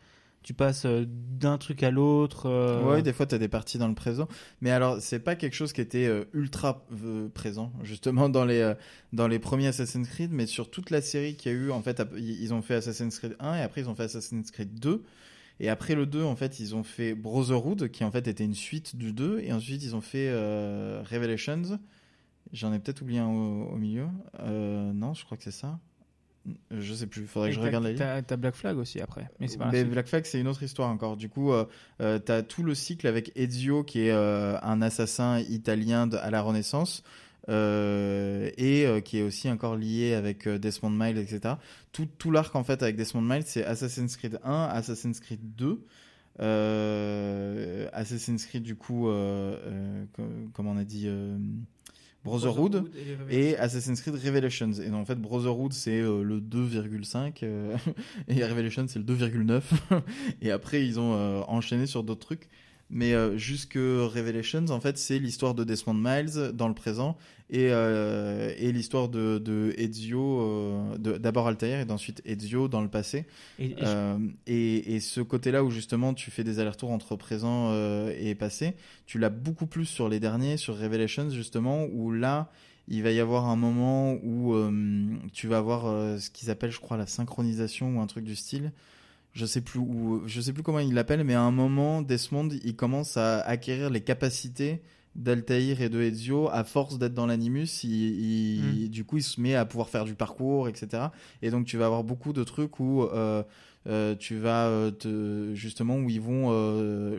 Tu 0.43 0.53
passes 0.53 0.85
euh, 0.85 1.05
d'un 1.07 1.57
truc 1.57 1.83
à 1.83 1.91
l'autre. 1.91 2.47
euh, 2.47 2.83
Ouais, 2.83 3.01
des 3.01 3.13
fois 3.13 3.25
tu 3.25 3.33
as 3.33 3.37
des 3.37 3.47
parties 3.47 3.77
dans 3.77 3.87
le 3.87 3.95
présent, 3.95 4.27
mais 4.61 4.71
alors 4.71 5.01
c'est 5.01 5.19
pas 5.19 5.35
quelque 5.35 5.53
chose 5.55 5.73
qui 5.73 5.81
était 5.81 6.05
euh, 6.05 6.25
ultra 6.33 6.85
euh, 7.03 7.29
présent 7.29 7.71
justement 7.81 8.29
dans 8.29 8.45
les 8.45 8.73
dans 9.13 9.27
les 9.27 9.39
premiers 9.39 9.67
Assassin's 9.67 10.07
Creed, 10.07 10.31
mais 10.31 10.45
sur 10.45 10.69
toute 10.69 10.89
la 10.89 11.01
série 11.01 11.35
qu'il 11.35 11.51
y 11.51 11.55
a 11.55 11.57
eu 11.57 11.71
en 11.71 11.81
fait, 11.81 12.03
ils 12.17 12.53
ont 12.53 12.61
fait 12.61 12.75
Assassin's 12.75 13.17
Creed 13.17 13.35
1 13.39 13.55
et 13.55 13.61
après 13.61 13.81
ils 13.81 13.89
ont 13.89 13.95
fait 13.95 14.03
Assassin's 14.03 14.51
Creed 14.51 14.79
2. 14.79 15.03
Et 15.59 15.69
après 15.69 15.93
le 15.93 16.07
2, 16.07 16.23
en 16.23 16.35
fait, 16.35 16.59
ils 16.59 16.75
ont 16.75 16.83
fait 16.83 17.13
Brotherhood, 17.13 17.89
qui 17.89 18.03
en 18.03 18.09
fait 18.09 18.27
était 18.27 18.43
une 18.43 18.55
suite 18.55 18.95
du 18.95 19.13
2, 19.13 19.39
et 19.39 19.53
ensuite 19.53 19.83
ils 19.83 19.95
ont 19.95 20.01
fait 20.01 20.31
Revelations. 21.03 21.79
J'en 22.51 22.73
ai 22.73 22.79
peut-être 22.79 23.01
oublié 23.03 23.19
un 23.19 23.27
au, 23.27 23.75
milieu. 23.77 24.07
Non, 24.43 25.13
je 25.13 25.23
crois 25.23 25.37
que 25.37 25.43
c'est 25.43 25.51
ça. 25.51 25.79
Je 26.71 26.93
sais 26.93 27.07
plus, 27.07 27.25
faudrait 27.25 27.49
et 27.49 27.51
que 27.51 27.55
je 27.55 27.61
regarde 27.61 27.83
la 27.85 27.91
liste. 27.91 28.03
T'as 28.27 28.35
Black 28.35 28.55
Flag 28.55 28.77
aussi 28.77 28.99
après. 28.99 29.29
Mais 29.39 29.47
c'est 29.47 29.57
pas 29.57 29.69
Mais. 29.71 29.83
Black 29.85 30.07
Flag, 30.07 30.25
c'est 30.25 30.39
une 30.41 30.47
autre 30.49 30.61
histoire 30.63 30.89
encore. 30.89 31.15
Du 31.15 31.29
coup, 31.29 31.53
euh, 31.53 31.65
euh, 32.01 32.19
t'as 32.19 32.41
tout 32.43 32.63
le 32.63 32.75
cycle 32.75 33.07
avec 33.07 33.31
Ezio, 33.35 33.83
qui 33.85 34.01
est 34.07 34.11
euh, 34.11 34.57
un 34.61 34.81
assassin 34.81 35.39
italien 35.39 36.05
de- 36.07 36.17
à 36.17 36.29
la 36.31 36.41
Renaissance, 36.41 37.03
et 37.47 39.01
qui 39.05 39.17
est 39.17 39.21
aussi 39.21 39.49
encore 39.49 39.75
lié 39.77 40.13
avec 40.15 40.47
Desmond 40.49 40.89
Miles, 40.91 41.17
etc. 41.17 41.55
Tout, 41.91 42.07
tout 42.17 42.31
l'arc, 42.31 42.55
en 42.55 42.63
fait, 42.63 42.83
avec 42.83 42.95
Desmond 42.97 43.21
Miles, 43.21 43.43
c'est 43.45 43.63
Assassin's 43.65 44.15
Creed 44.17 44.39
1, 44.43 44.63
Assassin's 44.71 45.19
Creed 45.19 45.55
2, 45.55 45.85
euh, 46.41 47.87
Assassin's 47.93 48.45
Creed, 48.45 48.63
du 48.63 48.75
coup, 48.75 49.07
co- 50.13 50.23
comme 50.53 50.67
on 50.67 50.77
a 50.77 50.83
dit, 50.83 51.07
Brotherhood. 52.23 52.89
et. 53.29 53.49
Et 53.49 53.57
Assassin's 53.57 54.01
Creed 54.01 54.15
Revelations. 54.15 54.71
Et 54.73 54.89
en 54.91 55.05
fait, 55.05 55.15
Brotherhood, 55.15 55.73
c'est 55.73 55.99
euh, 55.99 56.23
le 56.23 56.39
2,5 56.39 57.39
euh, 57.43 57.75
et 58.27 58.43
Revelations, 58.45 58.85
c'est 58.87 58.99
le 58.99 59.05
2,9. 59.05 59.61
et 60.41 60.51
après, 60.51 60.85
ils 60.85 60.99
ont 60.99 61.13
euh, 61.13 61.41
enchaîné 61.47 61.85
sur 61.85 62.03
d'autres 62.03 62.25
trucs. 62.25 62.49
Mais 62.89 63.15
jusque 63.39 63.73
Revelations, 63.73 64.65
en 64.69 64.79
fait, 64.79 64.99
c'est 64.99 65.17
l'histoire 65.17 65.55
de 65.55 65.63
Desmond 65.63 65.95
Miles 65.95 66.51
dans 66.53 66.67
le 66.67 66.75
présent 66.75 67.17
et, 67.53 67.67
euh, 67.71 68.51
et 68.57 68.71
l'histoire 68.73 69.07
de, 69.07 69.37
de 69.37 69.73
Ezio, 69.77 70.41
euh, 70.41 70.97
d'abord 71.19 71.47
Altair 71.47 71.79
et 71.79 71.85
d'ensuite 71.85 72.21
Ezio 72.25 72.67
dans 72.67 72.81
le 72.81 72.89
passé. 72.89 73.25
Et- 73.59 73.65
et 73.67 73.75
je- 73.79 73.85
Euh, 73.85 74.17
et, 74.47 74.95
et 74.95 74.99
ce 74.99 75.21
côté-là 75.21 75.63
où 75.63 75.69
justement 75.69 76.13
tu 76.13 76.31
fais 76.31 76.43
des 76.43 76.59
allers-retours 76.59 76.91
entre 76.91 77.15
présent 77.15 77.71
et 78.19 78.35
passé, 78.35 78.73
tu 79.05 79.19
l'as 79.19 79.29
beaucoup 79.29 79.67
plus 79.67 79.85
sur 79.85 80.09
les 80.09 80.19
derniers, 80.19 80.57
sur 80.57 80.77
Revelations 80.77 81.29
justement, 81.29 81.85
où 81.93 82.11
là 82.11 82.49
il 82.89 83.01
va 83.03 83.11
y 83.11 83.19
avoir 83.21 83.45
un 83.45 83.55
moment 83.55 84.15
où 84.23 84.53
tu 85.31 85.47
vas 85.47 85.59
avoir 85.59 85.83
ce 86.19 86.29
qu'ils 86.29 86.49
appellent, 86.49 86.71
je 86.71 86.79
crois, 86.81 86.97
la 86.97 87.07
synchronisation 87.07 87.95
ou 87.97 88.01
un 88.01 88.07
truc 88.07 88.25
du 88.25 88.35
style. 88.35 88.71
Je 89.33 89.45
sais 89.47 89.61
plus 89.61 89.79
où, 89.79 90.21
je 90.27 90.41
sais 90.41 90.53
plus 90.53 90.61
comment 90.63 90.79
il 90.79 90.93
l'appelle, 90.93 91.23
mais 91.23 91.33
à 91.33 91.41
un 91.41 91.49
moment, 91.51 92.01
Desmond, 92.03 92.49
il 92.63 92.75
commence 92.75 93.15
à 93.17 93.39
acquérir 93.41 93.89
les 93.89 94.01
capacités 94.01 94.81
d'Altaïr 95.15 95.81
et 95.81 95.89
de 95.89 96.01
Ezio 96.01 96.49
à 96.51 96.63
force 96.63 96.97
d'être 96.97 97.13
dans 97.13 97.25
l'animus. 97.27 97.83
Il, 97.83 97.91
il- 97.91 98.85
Mm. 98.85 98.87
Du 98.89 99.03
coup, 99.05 99.17
il 99.17 99.23
se 99.23 99.39
met 99.41 99.55
à 99.55 99.65
pouvoir 99.65 99.89
faire 99.89 100.05
du 100.05 100.15
parcours, 100.15 100.67
etc. 100.67 101.03
Et 101.41 101.49
donc, 101.51 101.65
tu 101.65 101.77
vas 101.77 101.85
avoir 101.85 102.03
beaucoup 102.03 102.33
de 102.33 102.43
trucs 102.43 102.79
où 102.79 103.03
euh, 103.03 103.43
euh, 103.87 104.15
tu 104.15 104.37
vas 104.37 104.67
euh, 104.67 104.91
te, 104.91 105.53
justement 105.55 105.97
où 105.97 106.09
ils 106.09 106.21
vont 106.21 106.51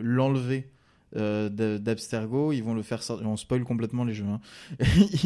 l'enlever. 0.01 0.69
d'Abstergo, 1.15 2.51
ils 2.51 2.61
vont 2.61 2.73
le 2.73 2.81
faire 2.83 3.01
sortir. 3.03 3.27
On 3.27 3.37
spoil 3.37 3.63
complètement 3.63 4.03
les 4.03 4.13
jeux. 4.13 4.25
hein. 4.25 4.39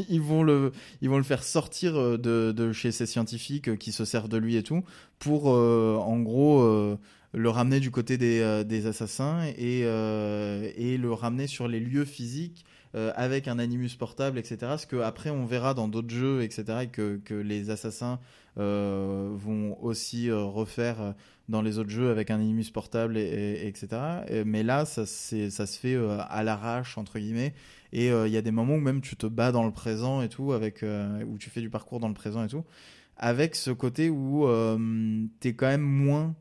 ils 0.10 0.22
vont 0.22 0.44
le, 0.44 0.72
ils 1.02 1.10
vont 1.10 1.18
le 1.18 1.24
faire 1.24 1.44
sortir 1.44 1.94
de, 2.18 2.52
de 2.52 2.72
chez 2.72 2.92
ces 2.92 3.06
scientifiques 3.06 3.78
qui 3.78 3.92
se 3.92 4.06
servent 4.06 4.30
de 4.30 4.38
lui 4.38 4.56
et 4.56 4.64
tout, 4.64 4.84
pour 5.20 5.48
en 5.48 6.20
gros 6.20 6.98
le 7.34 7.50
ramener 7.50 7.80
du 7.80 7.92
côté 7.92 8.18
des, 8.18 8.40
euh, 8.40 8.64
des 8.64 8.88
assassins 8.88 9.44
et, 9.58 9.82
euh, 9.84 10.70
et 10.76 10.98
le 10.98 11.12
ramener 11.14 11.48
sur 11.48 11.68
les 11.68 11.80
lieux 11.80 12.06
physiques 12.06 12.66
euh, 12.96 13.12
avec 13.16 13.48
un 13.48 13.60
animus 13.60 13.96
portable, 13.96 14.40
etc. 14.40 14.58
Ce 14.80 14.88
que 14.88 14.96
après 14.98 15.30
on 15.30 15.46
verra 15.46 15.74
dans 15.76 15.88
d'autres 15.88 16.10
jeux, 16.10 16.42
etc. 16.42 16.64
Et 16.84 16.88
que, 16.88 17.18
que 17.24 17.36
les 17.36 17.70
assassins 17.70 18.20
vont 18.58 19.78
aussi 19.82 20.30
refaire 20.32 21.14
dans 21.48 21.62
les 21.62 21.78
autres 21.80 21.90
jeux 21.92 22.10
avec 22.12 22.30
un 22.30 22.36
animus 22.40 22.70
portable, 22.72 23.18
et, 23.18 23.22
et- 23.22 23.68
etc. 23.68 23.88
Et- 24.28 24.44
mais 24.44 24.64
là, 24.64 24.86
ça, 24.86 25.06
ça 25.06 25.66
se 25.66 25.80
fait 25.80 25.96
à 26.30 26.44
l'arrache 26.44 26.98
entre 26.98 27.20
guillemets. 27.20 27.54
Et 27.94 28.08
il 28.10 28.32
y 28.32 28.38
a 28.38 28.42
des 28.42 28.52
moments 28.52 28.76
où 28.76 28.80
même 28.82 29.02
tu 29.02 29.16
te 29.16 29.28
bats 29.28 29.52
dans 29.52 29.64
le 29.66 29.72
présent 29.72 30.22
et 30.22 30.30
tout, 30.30 30.52
avec 30.52 30.84
où 31.28 31.38
tu 31.38 31.50
fais 31.50 31.62
du 31.62 31.70
parcours 31.70 32.00
dans 32.00 32.08
le 32.10 32.14
présent 32.14 32.44
et 32.44 32.48
tout, 32.48 32.66
avec 33.18 33.56
ce 33.56 33.72
côté 33.72 34.10
où 34.10 34.46
euh, 34.48 35.26
t'es 35.40 35.54
quand 35.54 35.68
même 35.68 35.82
moins 35.82 36.36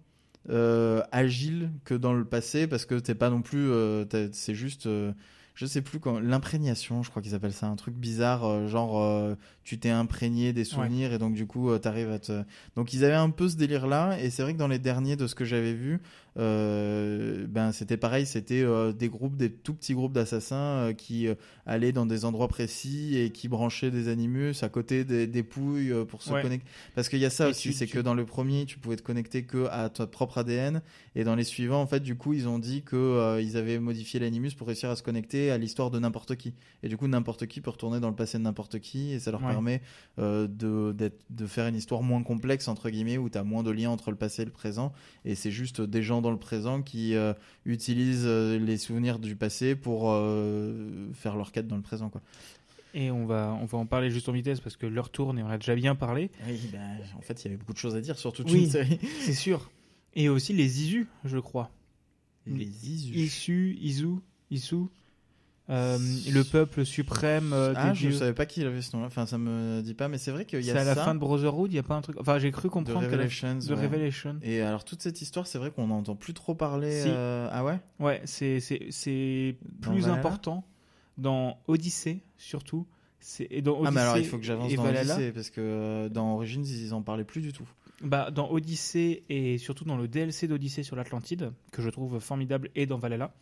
euh, 0.50 1.02
agile 1.12 1.70
que 1.84 1.94
dans 1.94 2.12
le 2.12 2.24
passé 2.24 2.66
parce 2.66 2.86
que 2.86 2.94
t'es 2.94 3.14
pas 3.14 3.30
non 3.30 3.42
plus, 3.42 3.70
euh, 3.70 4.04
c'est 4.32 4.54
juste, 4.54 4.86
euh, 4.86 5.12
je 5.54 5.66
sais 5.66 5.82
plus 5.82 6.00
quand, 6.00 6.20
l'imprégnation, 6.20 7.02
je 7.02 7.10
crois 7.10 7.20
qu'ils 7.20 7.34
appellent 7.34 7.52
ça, 7.52 7.66
un 7.66 7.76
truc 7.76 7.94
bizarre, 7.94 8.44
euh, 8.44 8.66
genre 8.66 9.36
tu 9.64 9.78
t'es 9.78 9.90
imprégné 9.90 10.52
des 10.52 10.64
souvenirs 10.64 11.12
et 11.12 11.18
donc 11.18 11.34
du 11.34 11.46
coup 11.46 11.76
t'arrives 11.78 12.10
à 12.10 12.18
te. 12.18 12.42
Donc 12.76 12.92
ils 12.94 13.04
avaient 13.04 13.14
un 13.14 13.30
peu 13.30 13.48
ce 13.48 13.56
délire 13.56 13.86
là 13.86 14.18
et 14.20 14.30
c'est 14.30 14.42
vrai 14.42 14.54
que 14.54 14.58
dans 14.58 14.68
les 14.68 14.78
derniers 14.78 15.16
de 15.16 15.26
ce 15.26 15.34
que 15.34 15.44
j'avais 15.44 15.74
vu, 15.74 16.00
euh, 16.38 17.46
ben 17.48 17.72
c'était 17.72 17.96
pareil, 17.96 18.24
c'était 18.26 18.62
euh, 18.62 18.92
des 18.92 19.08
groupes, 19.08 19.36
des 19.36 19.50
tout 19.50 19.74
petits 19.74 19.94
groupes 19.94 20.12
d'assassins 20.12 20.56
euh, 20.56 20.92
qui 20.92 21.26
allaient 21.66 21.92
dans 21.92 22.06
des 22.06 22.24
endroits 22.24 22.48
précis 22.48 23.16
et 23.18 23.30
qui 23.30 23.48
branchaient 23.48 23.90
des 23.90 24.08
animus 24.08 24.62
à 24.62 24.68
côté 24.68 25.04
des, 25.04 25.26
des 25.26 25.42
pouilles 25.42 25.92
pour 26.08 26.22
se 26.22 26.32
Ouais. 26.32 26.42
connecter. 26.42 26.66
Parce 26.94 27.08
qu'il 27.08 27.18
y 27.18 27.24
a 27.24 27.30
ça 27.30 27.46
Et 27.46 27.50
aussi, 27.50 27.72
c'est 27.72 27.86
tu- 27.86 27.94
que 27.96 27.98
dans 28.00 28.14
le 28.14 28.24
premier, 28.24 28.64
tu 28.66 28.78
pouvais 28.78 28.96
te 28.96 29.02
connecter 29.02 29.42
que 29.44 29.66
à 29.70 29.88
ton 29.88 30.06
propre 30.06 30.38
ADN, 30.38 30.82
et 31.14 31.24
dans 31.24 31.34
les 31.34 31.44
suivants, 31.44 31.80
en 31.80 31.86
fait, 31.86 32.00
du 32.00 32.16
coup, 32.16 32.32
ils 32.34 32.46
ont 32.48 32.58
dit 32.58 32.82
que 32.82 33.40
ils 33.40 33.56
avaient 33.56 33.78
modifié 33.78 34.20
l'animus 34.20 34.54
pour 34.54 34.66
réussir 34.68 34.90
à 34.90 34.96
se 34.96 35.02
connecter 35.02 35.50
à 35.50 35.58
l'histoire 35.58 35.90
de 35.90 35.98
n'importe 35.98 36.36
qui. 36.36 36.54
Et 36.82 36.88
du 36.88 36.96
coup, 36.96 37.08
n'importe 37.08 37.46
qui 37.46 37.60
peut 37.60 37.70
retourner 37.70 37.98
dans 38.00 38.10
le 38.10 38.14
passé 38.16 38.38
de 38.38 38.42
n'importe 38.44 38.78
qui, 38.78 39.12
et 39.12 39.18
ça 39.18 39.30
leur 39.30 39.42
Ouais. 39.42 39.48
permet 39.52 39.80
de, 40.18 40.92
de 41.30 41.46
faire 41.46 41.66
une 41.66 41.76
histoire 41.76 42.02
moins 42.02 42.22
complexe 42.22 42.68
entre 42.68 42.90
guillemets, 42.90 43.18
où 43.18 43.28
tu 43.30 43.38
as 43.38 43.44
moins 43.44 43.62
de 43.62 43.70
liens 43.70 43.90
entre 43.90 44.10
le 44.10 44.16
passé 44.16 44.42
et 44.42 44.44
le 44.44 44.50
présent, 44.50 44.92
et 45.24 45.34
c'est 45.34 45.50
juste 45.50 45.80
des 45.80 46.02
gens 46.02 46.20
dans 46.20 46.27
le 46.30 46.38
présent 46.38 46.82
qui 46.82 47.14
euh, 47.14 47.32
utilisent 47.64 48.24
euh, 48.26 48.58
les 48.58 48.76
souvenirs 48.76 49.18
du 49.18 49.36
passé 49.36 49.74
pour 49.74 50.10
euh, 50.10 51.08
faire 51.14 51.36
leur 51.36 51.52
quête 51.52 51.66
dans 51.66 51.76
le 51.76 51.82
présent, 51.82 52.08
quoi. 52.08 52.20
Et 52.94 53.10
on 53.10 53.26
va, 53.26 53.56
on 53.60 53.66
va 53.66 53.78
en 53.78 53.86
parler 53.86 54.10
juste 54.10 54.28
en 54.28 54.32
vitesse 54.32 54.60
parce 54.60 54.76
que 54.76 54.86
l'heure 54.86 55.10
tourne 55.10 55.38
et 55.38 55.42
on 55.42 55.48
a 55.48 55.58
déjà 55.58 55.74
bien 55.74 55.94
parlé. 55.94 56.30
Oui, 56.48 56.58
ben, 56.72 56.96
en 57.16 57.20
fait, 57.20 57.42
il 57.42 57.44
y 57.44 57.48
avait 57.48 57.58
beaucoup 57.58 57.74
de 57.74 57.78
choses 57.78 57.94
à 57.94 58.00
dire 58.00 58.18
sur 58.18 58.32
toute 58.32 58.50
Oui. 58.50 58.64
une 58.64 58.70
série. 58.70 58.98
C'est 59.20 59.34
sûr. 59.34 59.70
Et 60.14 60.28
aussi 60.30 60.54
les 60.54 60.82
Isus, 60.82 61.06
je 61.24 61.38
crois. 61.38 61.70
Les 62.46 62.88
isus. 62.88 63.14
Issu, 63.14 63.78
Isu, 63.80 64.08
Isu. 64.50 64.86
Euh, 65.70 65.98
le 66.32 66.42
peuple 66.44 66.86
suprême 66.86 67.52
euh, 67.52 67.74
Ah, 67.76 67.92
je 67.92 68.08
dieux. 68.08 68.12
savais 68.12 68.32
pas 68.32 68.46
qu'il 68.46 68.66
avait 68.66 68.80
ce 68.80 68.96
nom-là. 68.96 69.08
Enfin, 69.08 69.26
ça 69.26 69.36
me 69.36 69.82
dit 69.82 69.92
pas, 69.94 70.08
mais 70.08 70.16
c'est 70.16 70.30
vrai 70.30 70.46
qu'il 70.46 70.60
y 70.60 70.64
C'est 70.64 70.78
a 70.78 70.80
à 70.80 70.84
la 70.84 70.94
ça 70.94 71.04
fin 71.04 71.14
de 71.14 71.20
Brotherhood, 71.20 71.70
il 71.70 71.74
n'y 71.74 71.78
a 71.78 71.82
pas 71.82 71.94
un 71.94 72.00
truc. 72.00 72.16
Enfin, 72.18 72.38
j'ai 72.38 72.50
cru 72.50 72.68
de 72.68 72.72
comprendre 72.72 73.00
que 73.06 73.10
la- 73.16 73.24
Revelations. 73.24 73.56
de 73.58 73.74
ouais. 73.74 73.82
Revelation. 73.82 74.36
Et 74.42 74.62
alors 74.62 74.84
toute 74.84 75.02
cette 75.02 75.20
histoire, 75.20 75.46
c'est 75.46 75.58
vrai 75.58 75.70
qu'on 75.70 75.88
n'entend 75.88 76.16
plus 76.16 76.32
trop 76.32 76.54
parler. 76.54 77.02
Si. 77.02 77.08
euh, 77.10 77.48
Ah 77.52 77.64
ouais? 77.64 77.78
Ouais, 78.00 78.22
c'est 78.24 78.60
c'est 78.60 78.86
c'est 78.90 79.56
plus 79.82 80.00
Valhalla? 80.00 80.14
important 80.18 80.64
dans 81.18 81.58
Odyssée 81.66 82.22
surtout. 82.38 82.86
C'est 83.20 83.48
et 83.50 83.60
dans 83.62 83.72
Odyssée 83.72 83.86
ah 83.88 83.90
mais 83.90 84.00
alors 84.00 84.16
il 84.18 84.24
faut 84.24 84.38
que 84.38 84.44
j'avance 84.44 84.72
dans 84.74 84.82
Valhalla. 84.84 85.14
Odyssey 85.16 85.32
parce 85.32 85.50
que 85.50 85.60
euh, 85.60 86.08
dans 86.08 86.34
Origins 86.36 86.64
ils 86.64 86.94
en 86.94 87.02
parlaient 87.02 87.24
plus 87.24 87.40
du 87.42 87.52
tout. 87.52 87.68
Bah, 88.00 88.30
dans 88.30 88.48
Odyssée 88.50 89.24
et 89.28 89.58
surtout 89.58 89.84
dans 89.84 89.96
le 89.96 90.06
DLC 90.08 90.46
d'Odyssée 90.46 90.84
sur 90.84 90.94
l'Atlantide, 90.96 91.50
que 91.72 91.82
je 91.82 91.90
trouve 91.90 92.20
formidable, 92.20 92.70
et 92.76 92.86
dans 92.86 92.96
Valhalla, 92.96 93.34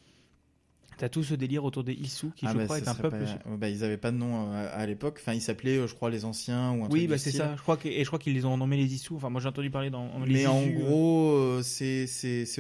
t'as 0.97 1.09
tout 1.09 1.23
ce 1.23 1.35
délire 1.35 1.65
autour 1.65 1.85
des 1.85 1.93
Issous, 1.93 2.33
qui 2.35 2.47
ah 2.47 2.53
je 2.53 2.59
bah, 2.59 2.65
crois 2.65 2.79
est 2.79 2.89
un 2.89 2.95
peuple. 2.95 3.19
pas- 3.25 3.57
bah, 3.57 3.69
ils 3.69 3.85
avaient 3.85 3.97
pas 3.97 4.11
de 4.11 4.17
nom 4.17 4.53
euh, 4.53 4.69
à 4.73 4.87
l'époque. 4.87 5.19
Enfin 5.21 5.35
ils 5.35 5.41
s'appelaient, 5.41 5.77
euh, 5.79 5.87
je 5.87 5.95
crois, 5.95 6.11
les 6.11 6.25
anciens 6.25 6.73
ou 6.73 6.85
un 6.85 6.89
Oui, 6.89 7.01
truc 7.01 7.11
bah 7.11 7.19
c'est 7.19 7.33
ça. 7.33 7.55
Je 7.57 7.63
crois 7.63 7.77
que, 7.77 7.89
et 7.89 8.03
je 8.03 8.07
crois 8.07 8.19
qu'ils 8.19 8.35
les 8.35 8.45
ont 8.45 8.57
nommés 8.57 8.77
les 8.77 8.95
Issous. 8.95 9.17
Enfin, 9.17 9.31
moi 9.31 9.41
j'ai 9.41 9.49
entendu 9.49 9.71
parler 9.71 9.91
dans 9.91 10.09
les 10.25 10.33
Mais 10.33 10.47
en 10.47 10.63
euh, 10.63 10.71
gros, 10.73 11.31
euh, 11.33 11.63
c'est 11.63 12.07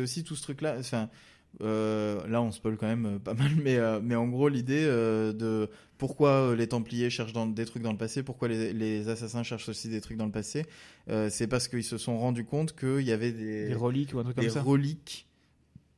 aussi 0.00 0.24
tout 0.24 0.36
ce 0.36 0.42
truc-là. 0.42 0.76
Enfin, 0.78 1.08
euh, 1.62 2.26
là, 2.28 2.42
on 2.42 2.52
spoil 2.52 2.76
quand 2.76 2.86
même 2.86 3.18
pas 3.18 3.32
mal, 3.34 3.50
mais 3.62 3.78
mais 4.02 4.14
en 4.14 4.28
gros, 4.28 4.48
l'idée 4.48 4.84
de 4.84 5.70
pourquoi 5.98 6.54
les 6.54 6.66
Templiers 6.66 7.08
cherchent 7.08 7.32
dans, 7.32 7.46
des 7.46 7.64
trucs 7.64 7.82
dans 7.82 7.92
le 7.92 7.96
passé, 7.98 8.22
pourquoi 8.22 8.48
les, 8.48 8.74
les 8.74 9.08
assassins 9.08 9.42
cherchent 9.42 9.70
aussi 9.70 9.88
des 9.88 10.02
trucs 10.02 10.18
dans 10.18 10.26
le 10.26 10.32
passé, 10.32 10.66
c'est 11.30 11.46
parce 11.46 11.68
qu'ils 11.68 11.84
se 11.84 11.96
sont 11.96 12.18
rendus 12.18 12.44
compte 12.44 12.76
qu'il 12.78 13.00
y 13.00 13.12
avait 13.12 13.32
des, 13.32 13.68
des 13.68 13.74
reliques 13.74 14.12
ou 14.14 14.18
un 14.18 14.24
truc 14.24 14.36
des 14.36 14.42
comme 14.46 14.54
ça. 14.54 14.62
reliques, 14.62 15.26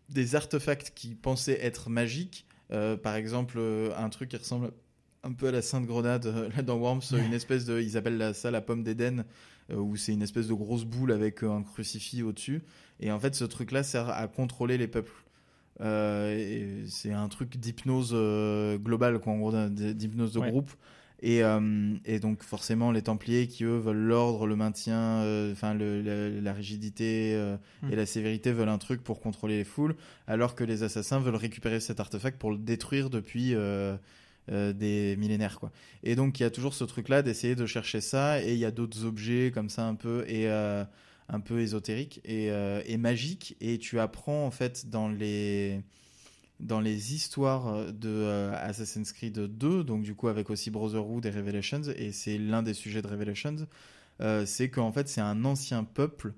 des 0.09 0.35
artefacts 0.35 0.93
qui 0.95 1.15
pensaient 1.15 1.59
être 1.65 1.91
magiques. 1.91 2.47
Euh, 2.71 2.97
par 2.97 3.15
exemple, 3.17 3.57
euh, 3.59 3.91
un 3.97 4.09
truc 4.09 4.31
qui 4.31 4.37
ressemble 4.37 4.71
un 5.25 5.33
peu 5.33 5.49
à 5.49 5.51
la 5.53 5.63
Sainte 5.63 5.87
Grenade 5.87 6.27
euh, 6.27 6.49
là 6.57 6.63
dans 6.63 6.77
Worms, 6.77 7.03
une 7.13 7.33
espèce 7.33 7.65
de, 7.65 7.81
ils 7.81 7.97
appellent 7.97 8.19
la- 8.19 8.35
ça 8.35 8.51
la 8.51 8.61
pomme 8.61 8.83
d'Éden, 8.83 9.25
où 9.75 9.97
c'est 9.97 10.13
une 10.13 10.23
espèce 10.23 10.47
de 10.49 10.55
grosse 10.55 10.85
boule 10.85 11.13
avec 11.13 11.43
un 11.43 11.63
crucifix 11.63 12.23
au-dessus. 12.23 12.63
Et 13.01 13.11
en 13.13 13.19
fait, 13.21 13.35
ce 13.35 13.45
truc-là 13.45 13.83
sert 13.83 14.09
à 14.09 14.27
contrôler 14.29 14.79
les 14.79 14.89
peuples. 14.89 15.13
Euh, 15.81 16.85
c'est 16.89 17.13
un 17.13 17.29
truc 17.29 17.57
d'hypnose 17.57 18.11
euh, 18.13 18.79
globale, 18.79 19.19
quoi, 19.21 19.33
en 19.33 19.39
gros, 19.39 19.53
d'hypnose 19.69 20.33
de 20.33 20.39
Ouais. 20.41 20.51
groupe. 20.51 20.71
Et, 21.21 21.43
euh, 21.43 21.95
et 22.05 22.21
donc 22.21 22.45
forcément, 22.45 22.93
les 22.93 23.03
Templiers 23.03 23.49
qui 23.49 23.65
eux 23.65 23.77
veulent 23.77 23.97
l'ordre, 23.97 24.47
le 24.47 24.55
maintien, 24.55 25.23
euh, 25.23 25.53
enfin 25.53 25.75
la, 25.75 26.29
la 26.29 26.53
rigidité 26.53 27.35
euh, 27.35 27.57
et 27.91 27.97
la 27.97 28.07
sévérité 28.07 28.53
veulent 28.53 28.69
un 28.69 28.79
truc 28.79 29.03
pour 29.03 29.19
contrôler 29.21 29.59
les 29.59 29.65
foules, 29.65 29.97
alors 30.29 30.55
que 30.55 30.63
les 30.63 30.85
assassins 30.85 31.19
veulent 31.19 31.35
récupérer 31.35 31.81
cet 31.81 31.99
artefact 31.99 32.39
pour 32.39 32.53
le 32.53 32.59
détruire 32.59 33.11
depuis 33.11 33.55
des 34.49 35.17
millénaires, 35.19 35.59
quoi. 35.59 35.73
Et 36.05 36.15
donc 36.15 36.39
il 36.39 36.45
y 36.45 36.47
a 36.47 36.51
toujours 36.51 36.75
ce 36.75 36.85
truc-là 36.85 37.23
d'essayer 37.23 37.57
de 37.57 37.67
chercher 37.67 38.01
ça, 38.01 38.41
et 38.41 38.53
il 38.53 38.59
y 38.59 38.65
a 38.65 38.71
d'autres 38.71 39.05
objets 39.05 39.51
comme 39.53 39.71
ça 39.71 39.87
un 39.87 39.97
peu 39.97 40.25
et 40.29 40.49
un 40.49 41.41
peu 41.41 41.61
ésotériques 41.61 42.21
et, 42.25 42.47
et 42.87 42.97
magiques, 42.97 43.57
et 43.61 43.79
tu 43.79 43.99
apprends 43.99 44.47
en 44.47 44.53
fait 44.53 44.89
dans 44.89 45.09
les 45.09 45.81
dans 46.61 46.81
les 46.81 47.15
histoires 47.15 47.93
de 47.93 48.09
euh, 48.09 48.53
Assassin's 48.57 49.13
Creed 49.13 49.39
2, 49.39 49.85
donc 49.85 50.03
du 50.03 50.15
coup 50.15 50.29
avec 50.29 50.51
aussi 50.51 50.71
Brotherhood 50.71 51.25
et 51.27 51.31
Revelations, 51.31 51.83
et 51.97 52.13
c'est 52.13 52.39
l'un 52.39 52.63
des 52.63 52.75
sujets 52.75 53.03
de 53.03 53.07
Revelations, 53.09 53.67
euh, 54.21 54.45
c'est 54.47 54.69
qu'en 54.69 54.91
fait 54.93 55.09
c'est 55.09 55.21
un 55.21 55.45
ancien 55.45 55.85
peuple 55.85 56.35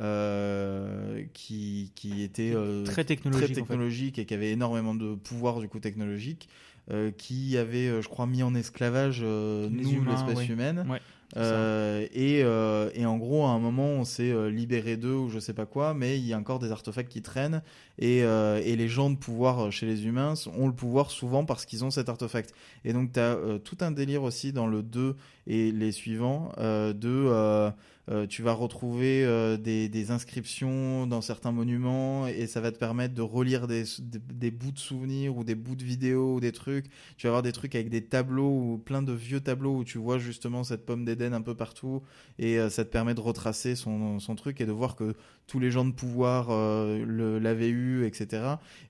euh, 0.00 1.24
qui, 1.32 1.92
qui 1.94 2.22
était 2.22 2.52
euh, 2.54 2.84
Très 2.84 3.04
technologique. 3.04 3.44
très 3.46 3.52
en 3.52 3.54
fait. 3.54 3.60
technologique 3.60 4.18
et 4.18 4.26
qui 4.26 4.34
avait 4.34 4.50
énormément 4.50 4.94
de 4.94 5.14
pouvoir 5.14 5.60
du 5.60 5.68
coup 5.68 5.78
technologique, 5.80 6.48
euh, 6.90 7.10
qui 7.10 7.56
avait, 7.56 7.88
euh, 7.88 8.02
je 8.02 8.08
crois, 8.08 8.26
mis 8.26 8.42
en 8.42 8.54
esclavage 8.54 9.20
euh, 9.22 9.68
Les 9.70 9.82
nous, 9.84 10.04
l'espèce 10.04 10.36
ouais. 10.38 10.46
humaine. 10.46 10.86
Ouais, 10.88 11.00
Euh, 11.36 12.06
et, 12.12 12.42
euh, 12.42 12.90
et 12.94 13.06
en 13.06 13.16
gros, 13.16 13.44
à 13.44 13.50
un 13.50 13.58
moment, 13.58 13.86
on 13.86 14.04
s'est 14.04 14.30
euh, 14.30 14.50
libéré 14.50 14.96
d'eux 14.96 15.14
ou 15.14 15.28
je 15.28 15.38
sais 15.38 15.52
pas 15.52 15.66
quoi, 15.66 15.94
mais 15.94 16.18
il 16.18 16.26
y 16.26 16.32
a 16.32 16.38
encore 16.38 16.58
des 16.58 16.70
artefacts 16.70 17.10
qui 17.10 17.22
traînent. 17.22 17.62
Et, 17.98 18.22
euh, 18.22 18.60
et 18.64 18.76
les 18.76 18.88
gens 18.88 19.10
de 19.10 19.16
pouvoir 19.16 19.70
chez 19.72 19.86
les 19.86 20.06
humains 20.06 20.34
ont 20.56 20.66
le 20.66 20.74
pouvoir 20.74 21.10
souvent 21.10 21.44
parce 21.44 21.64
qu'ils 21.64 21.84
ont 21.84 21.90
cet 21.90 22.08
artefact. 22.08 22.54
Et 22.84 22.92
donc, 22.92 23.12
tu 23.12 23.20
as 23.20 23.36
tout 23.62 23.78
un 23.80 23.90
délire 23.90 24.22
aussi 24.22 24.52
dans 24.52 24.66
le 24.66 24.82
2 24.82 25.16
et 25.46 25.72
les 25.72 25.92
suivants 25.92 26.52
euh, 26.58 26.92
de. 26.92 27.72
Euh, 28.10 28.26
tu 28.26 28.42
vas 28.42 28.52
retrouver 28.52 29.24
euh, 29.24 29.56
des, 29.56 29.88
des 29.88 30.10
inscriptions 30.10 31.06
dans 31.06 31.22
certains 31.22 31.52
monuments 31.52 32.26
et 32.26 32.46
ça 32.46 32.60
va 32.60 32.70
te 32.70 32.78
permettre 32.78 33.14
de 33.14 33.22
relire 33.22 33.66
des, 33.66 33.84
des, 33.98 34.50
bouts 34.50 34.72
de 34.72 34.78
souvenirs 34.78 35.36
ou 35.36 35.44
des 35.44 35.54
bouts 35.54 35.74
de 35.74 35.84
vidéos 35.84 36.34
ou 36.34 36.40
des 36.40 36.52
trucs. 36.52 36.86
Tu 37.16 37.26
vas 37.26 37.30
avoir 37.30 37.42
des 37.42 37.52
trucs 37.52 37.74
avec 37.74 37.88
des 37.88 38.04
tableaux 38.04 38.50
ou 38.50 38.78
plein 38.78 39.00
de 39.00 39.12
vieux 39.12 39.40
tableaux 39.40 39.76
où 39.76 39.84
tu 39.84 39.96
vois 39.96 40.18
justement 40.18 40.64
cette 40.64 40.84
pomme 40.84 41.04
dead 41.04 41.22
end 41.22 41.32
un 41.32 41.40
peu 41.40 41.54
partout 41.54 42.02
et 42.38 42.58
euh, 42.58 42.68
ça 42.68 42.84
te 42.84 42.90
permet 42.90 43.14
de 43.14 43.20
retracer 43.20 43.74
son, 43.74 44.18
son 44.20 44.34
truc 44.34 44.60
et 44.60 44.66
de 44.66 44.72
voir 44.72 44.96
que 44.96 45.14
tous 45.46 45.58
les 45.60 45.70
gens 45.70 45.84
de 45.84 45.92
pouvoir 45.92 46.48
euh, 46.50 47.38
l'avaient 47.40 47.68
eu, 47.68 48.06
etc. 48.06 48.42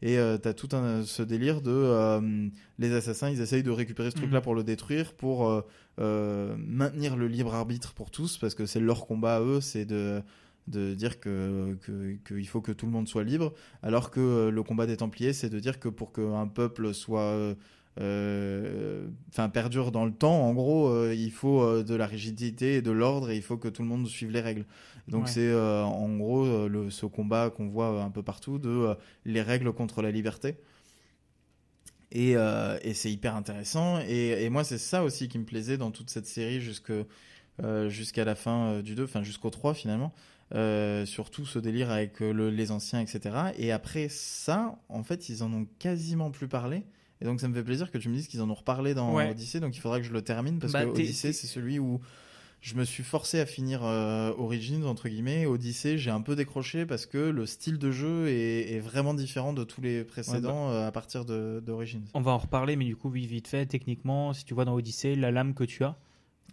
Et 0.03 0.19
euh, 0.19 0.39
t'as 0.39 0.53
tout 0.53 0.69
un, 0.73 1.03
ce 1.05 1.23
délire 1.23 1.61
de 1.63 1.73
euh, 1.73 2.49
les 2.79 2.93
assassins, 2.93 3.29
ils 3.29 3.41
essayent 3.41 3.63
de 3.65 3.71
récupérer 3.71 4.11
ce 4.11 4.17
truc-là 4.17 4.39
Mhm. 4.39 4.45
pour 4.45 4.55
le 4.55 4.63
détruire, 4.63 5.13
pour 5.15 5.65
maintenir 5.99 7.17
le 7.17 7.29
libre 7.29 7.55
arbitre 7.55 7.93
pour 7.95 8.11
tous, 8.11 8.39
parce 8.39 8.55
que 8.55 8.67
c'est 8.67 8.81
leur 8.81 9.07
combat 9.07 9.37
à 9.37 9.41
eux, 9.41 9.61
c'est 9.61 9.85
de 9.85 10.23
de 10.67 10.95
dire 10.95 11.21
que 11.21 11.77
qu'il 12.27 12.49
faut 12.49 12.63
que 12.63 12.73
tout 12.73 12.87
le 12.87 12.93
monde 12.93 13.07
soit 13.07 13.23
libre, 13.23 13.53
alors 13.83 14.11
que 14.11 14.49
le 14.49 14.63
combat 14.63 14.87
des 14.87 14.97
Templiers, 14.97 15.35
c'est 15.35 15.51
de 15.51 15.59
dire 15.61 15.79
que 15.79 15.91
pour 15.91 16.11
qu'un 16.11 16.47
peuple 16.47 16.95
soit 16.95 17.55
enfin 17.99 19.49
perdure 19.49 19.93
dans 19.93 20.05
le 20.05 20.13
temps. 20.13 20.43
En 20.47 20.53
gros 20.55 20.89
euh, 20.89 21.15
il 21.15 21.31
faut 21.31 21.63
euh, 21.63 21.83
de 21.85 21.95
la 21.95 22.07
rigidité 22.07 22.77
et 22.77 22.83
de 22.83 22.91
l'ordre 22.91 23.31
et 23.31 23.37
il 23.37 23.43
faut 23.43 23.57
que 23.57 23.69
tout 23.69 23.83
le 23.83 23.89
monde 23.89 24.07
suive 24.09 24.31
les 24.31 24.41
règles. 24.41 24.65
Donc 25.09 25.25
Ouais. 25.25 25.29
c'est 25.29 25.47
euh, 25.49 25.83
en 25.85 26.17
gros 26.17 26.45
euh, 26.45 26.69
le, 26.69 26.91
ce 26.91 27.07
combat 27.07 27.51
qu'on 27.51 27.69
voit 27.69 27.93
euh, 27.93 28.03
un 28.03 28.11
peu 28.11 28.23
partout 28.23 28.59
de 28.59 28.69
euh, 28.71 28.95
les 29.25 29.43
règles 29.43 29.73
contre 29.73 30.03
la 30.03 30.11
liberté. 30.11 30.57
Et, 32.13 32.37
euh, 32.37 32.79
et 32.83 32.95
c'est 32.95 33.11
hyper 33.11 33.35
intéressant. 33.35 33.99
Et, 34.07 34.45
et 34.45 34.51
moi 34.51 34.65
c'est 34.65 34.79
ça 34.79 35.03
aussi 35.03 35.29
qui 35.29 35.39
me 35.39 35.45
plaisait 35.45 35.79
dans 35.79 35.91
toute 35.91 36.11
cette 36.11 36.27
série 36.27 36.61
jusque 36.61 36.93
euh, 37.63 37.89
jusqu'à 37.89 38.25
la 38.25 38.35
fin 38.35 38.67
euh, 38.69 38.83
du 38.83 38.95
2 38.95 39.05
enfin 39.05 39.23
jusqu'au 39.23 39.51
3 39.51 39.75
finalement. 39.75 40.13
Euh, 40.55 41.07
surtout 41.07 41.47
ce 41.47 41.59
délire 41.59 41.91
avec 41.91 42.21
euh, 42.23 42.31
le- 42.33 42.51
les 42.51 42.71
anciens 42.71 43.01
etc 43.01 43.35
et 43.57 43.73
après 43.73 44.09
ça 44.11 44.79
en 44.91 45.03
fait 45.03 45.31
ils 45.31 45.43
en 45.43 45.51
ont 45.55 45.67
quasiment 45.79 46.31
plus 46.31 46.49
parlé 46.49 46.85
et 47.21 47.25
donc 47.25 47.41
ça 47.41 47.49
me 47.49 47.55
fait 47.55 47.63
plaisir 47.65 47.91
que 47.91 47.99
tu 47.99 48.09
me 48.09 48.15
dises 48.15 48.29
qu'ils 48.29 48.43
en 48.43 48.51
ont 48.51 48.55
reparlé 48.55 48.95
dans 48.95 49.15
Ouais. 49.15 49.31
Odyssey 49.31 49.61
donc 49.61 49.77
il 49.77 49.81
faudra 49.81 49.99
que 50.01 50.07
je 50.07 50.13
le 50.13 50.23
termine 50.23 50.59
parce 50.59 50.73
Bah, 50.73 50.85
que 50.85 50.91
Odyssey 50.91 51.33
c'est 51.33 51.47
celui 51.47 51.79
où 51.79 52.01
je 52.61 52.75
me 52.77 52.85
suis 52.85 53.03
forcé 53.03 53.41
à 53.41 53.45
finir 53.47 53.85
euh, 53.85 54.33
Origins 54.39 54.85
entre 54.87 55.11
guillemets. 55.11 55.45
Odyssey, 55.45 55.99
j'ai 55.99 56.11
un 56.11 56.23
peu 56.23 56.35
décroché 56.35 56.87
parce 56.87 57.05
que 57.05 57.19
le 57.19 57.45
style 57.45 57.77
de 57.79 57.91
jeu 57.91 58.29
est, 58.29 58.73
est 58.73 58.79
vraiment 58.81 59.13
différent 59.13 59.53
de 59.53 59.65
tous 59.65 59.83
les 59.83 60.03
précédents 60.03 60.71
euh, 60.71 60.87
à 60.87 60.91
partir 60.91 61.27
d'Origins. 61.27 62.01
On 62.15 62.23
va 62.23 62.31
en 62.33 62.39
reparler, 62.39 62.77
mais 62.77 62.87
du 62.87 62.97
coup, 62.97 63.11
oui, 63.11 63.27
vite 63.27 63.49
fait, 63.49 63.67
techniquement, 63.67 64.33
si 64.33 64.47
tu 64.47 64.55
vois 64.55 64.65
dans 64.65 64.73
Odyssey, 64.75 65.15
la 65.15 65.31
lame 65.31 65.53
que 65.53 65.65
tu 65.65 65.85
as, 65.85 65.89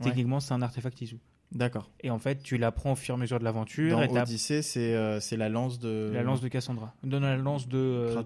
Ouais. 0.02 0.08
techniquement, 0.08 0.42
c'est 0.42 0.54
un 0.54 0.62
artefact 0.62 1.00
Izu. 1.02 1.18
D'accord. 1.52 1.90
Et 2.02 2.10
en 2.10 2.18
fait, 2.18 2.42
tu 2.42 2.58
l'apprends 2.58 2.94
au 2.94 2.96
fur 2.96 3.14
et 3.16 3.18
à 3.18 3.20
mesure 3.20 3.38
de 3.38 3.44
l'aventure. 3.44 4.00
Dans 4.00 4.26
c'est 4.26 4.96
euh, 4.96 5.20
c'est 5.20 5.36
la 5.36 5.50
lance 5.50 5.80
de 5.80 6.10
la 6.14 6.24
lance 6.24 6.40
de 6.40 6.48
Cassandra. 6.48 6.94
Donne 7.04 7.24
la 7.24 7.36
lance 7.36 7.68
de. 7.68 7.78
euh, 7.78 8.14
Krat- 8.14 8.26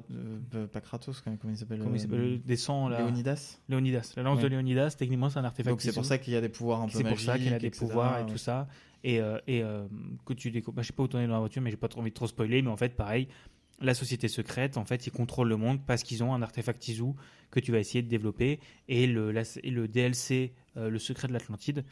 euh, 0.55 0.67
pas 0.67 0.79
Kratos, 0.81 1.21
comment 1.21 1.38
il 1.49 1.57
s'appelle 1.57 1.79
comment 1.79 1.91
il 1.95 1.97
euh, 1.97 2.01
s'appelle 2.01 2.41
Des 2.45 2.55
sangs, 2.55 2.88
là. 2.88 2.99
Léonidas. 2.99 3.57
Léonidas. 3.67 4.13
La 4.15 4.21
lance 4.23 4.38
Ouais. 4.38 4.43
de 4.43 4.47
Léonidas, 4.49 4.95
techniquement, 4.97 5.29
c'est 5.31 5.39
un 5.39 5.43
artefact 5.43 5.69
Donc 5.69 5.81
c'est 5.81 5.93
pour 5.93 6.05
ça 6.05 6.19
qu'il 6.19 6.33
y 6.33 6.35
a 6.35 6.41
des 6.41 6.49
pouvoirs 6.49 6.81
un 6.81 6.88
peu 6.88 6.97
C'est 6.99 7.03
pour 7.03 7.19
ça 7.19 7.38
qu'elle 7.39 7.47
a 7.47 7.51
magiques, 7.53 7.61
des 7.61 7.67
etc., 7.67 7.85
pouvoirs 7.85 8.19
et 8.19 8.23
ouais. 8.23 8.31
tout 8.31 8.38
ça. 8.38 8.67
Et, 9.03 9.19
euh, 9.19 9.39
et 9.47 9.63
que 10.25 10.33
tu 10.33 10.51
découvres. 10.51 10.75
Bah, 10.77 10.81
je 10.83 10.88
sais 10.88 10.93
pas 10.93 11.03
où 11.03 11.07
t'en 11.07 11.19
es 11.19 11.25
dans 11.27 11.33
la 11.33 11.39
voiture, 11.39 11.61
mais 11.63 11.71
j'ai 11.71 11.77
pas 11.77 11.88
trop 11.88 12.01
envie 12.01 12.09
de 12.11 12.15
trop 12.15 12.27
spoiler. 12.27 12.61
Mais 12.61 12.69
en 12.69 12.77
fait, 12.77 12.95
pareil, 12.95 13.27
la 13.81 13.93
société 13.95 14.27
secrète, 14.27 14.77
en 14.77 14.85
fait, 14.85 15.05
ils 15.07 15.11
contrôlent 15.11 15.49
le 15.49 15.57
monde 15.57 15.79
parce 15.85 16.03
qu'ils 16.03 16.23
ont 16.23 16.33
un 16.33 16.41
artefact 16.43 16.88
Izu 16.88 17.13
que 17.51 17.59
tu 17.59 17.71
vas 17.71 17.79
essayer 17.79 18.01
de 18.03 18.07
développer. 18.07 18.59
Et 18.88 19.07
le, 19.07 19.31
la- 19.31 19.43
et 19.63 19.71
le 19.71 19.88
DLC, 19.88 20.53
Le 20.75 20.99
secret 20.99 21.27
de 21.27 21.33
l'Atlantide, 21.33 21.83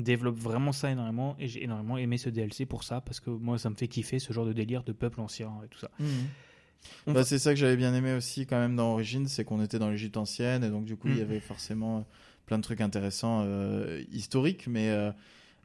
développe 0.00 0.36
vraiment 0.36 0.72
ça 0.72 0.90
énormément. 0.90 1.36
Et 1.38 1.48
j'ai 1.48 1.62
énormément 1.64 1.96
aimé 1.98 2.18
ce 2.18 2.28
DLC 2.30 2.66
pour 2.66 2.84
ça 2.84 3.00
parce 3.00 3.20
que 3.20 3.30
moi, 3.30 3.58
ça 3.58 3.70
me 3.70 3.74
fait 3.74 3.88
kiffer 3.88 4.18
ce 4.18 4.32
genre 4.32 4.46
de 4.46 4.52
délire 4.52 4.82
de 4.82 4.92
peuple 4.92 5.20
ancien 5.20 5.50
et 5.64 5.68
tout 5.68 5.78
ça. 5.78 5.90
On 7.06 7.12
Bah, 7.12 7.20
va- 7.20 7.24
c'est 7.24 7.38
ça 7.38 7.50
que 7.52 7.56
j'avais 7.58 7.76
bien 7.76 7.94
aimé 7.94 8.12
aussi 8.14 8.46
quand 8.46 8.58
même 8.58 8.76
dans 8.76 8.92
Origins, 8.92 9.26
c'est 9.26 9.44
qu'on 9.44 9.62
était 9.62 9.78
dans 9.78 9.88
l'Égypte 9.90 10.16
ancienne 10.16 10.64
et 10.64 10.68
donc 10.70 10.84
du 10.84 10.96
coup 10.96 11.08
il 11.08 11.16
y 11.16 11.20
Mm. 11.20 11.22
avait 11.22 11.40
forcément 11.40 11.98
euh, 11.98 12.02
plein 12.46 12.58
de 12.58 12.62
trucs 12.62 12.80
intéressants 12.82 13.42
euh, 13.46 14.02
historiques, 14.12 14.66
mais 14.66 14.90
euh, 14.90 15.10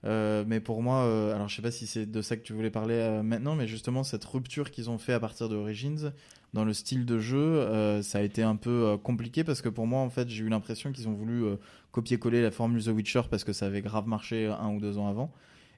euh, 0.05 0.43
mais 0.47 0.59
pour 0.59 0.81
moi, 0.81 1.03
euh, 1.03 1.35
alors 1.35 1.49
je 1.49 1.55
sais 1.55 1.61
pas 1.61 1.71
si 1.71 1.87
c'est 1.87 2.05
de 2.05 2.21
ça 2.21 2.37
que 2.37 2.43
tu 2.43 2.53
voulais 2.53 2.69
parler 2.69 2.95
euh, 2.95 3.23
maintenant, 3.23 3.55
mais 3.55 3.67
justement 3.67 4.03
cette 4.03 4.23
rupture 4.23 4.71
qu'ils 4.71 4.89
ont 4.89 4.97
fait 4.97 5.13
à 5.13 5.19
partir 5.19 5.49
de 5.49 5.55
Origins 5.55 6.11
dans 6.53 6.65
le 6.65 6.73
style 6.73 7.05
de 7.05 7.19
jeu, 7.19 8.01
ça 8.01 8.17
a 8.17 8.21
été 8.21 8.41
un 8.41 8.55
peu 8.55 8.97
compliqué 9.03 9.43
parce 9.43 9.61
que 9.61 9.69
pour 9.69 9.85
moi 9.85 9.99
en 9.99 10.09
fait 10.09 10.27
j'ai 10.29 10.43
eu 10.43 10.49
l'impression 10.49 10.91
qu'ils 10.91 11.07
ont 11.07 11.13
voulu 11.13 11.43
copier-coller 11.91 12.41
la 12.41 12.49
formule 12.49 12.83
The 12.83 12.87
Witcher 12.87 13.21
parce 13.29 13.43
que 13.43 13.53
ça 13.53 13.67
avait 13.67 13.83
grave 13.83 14.07
marché 14.07 14.47
un 14.47 14.69
ou 14.69 14.79
deux 14.79 14.97
ans 14.97 15.07
avant. 15.07 15.31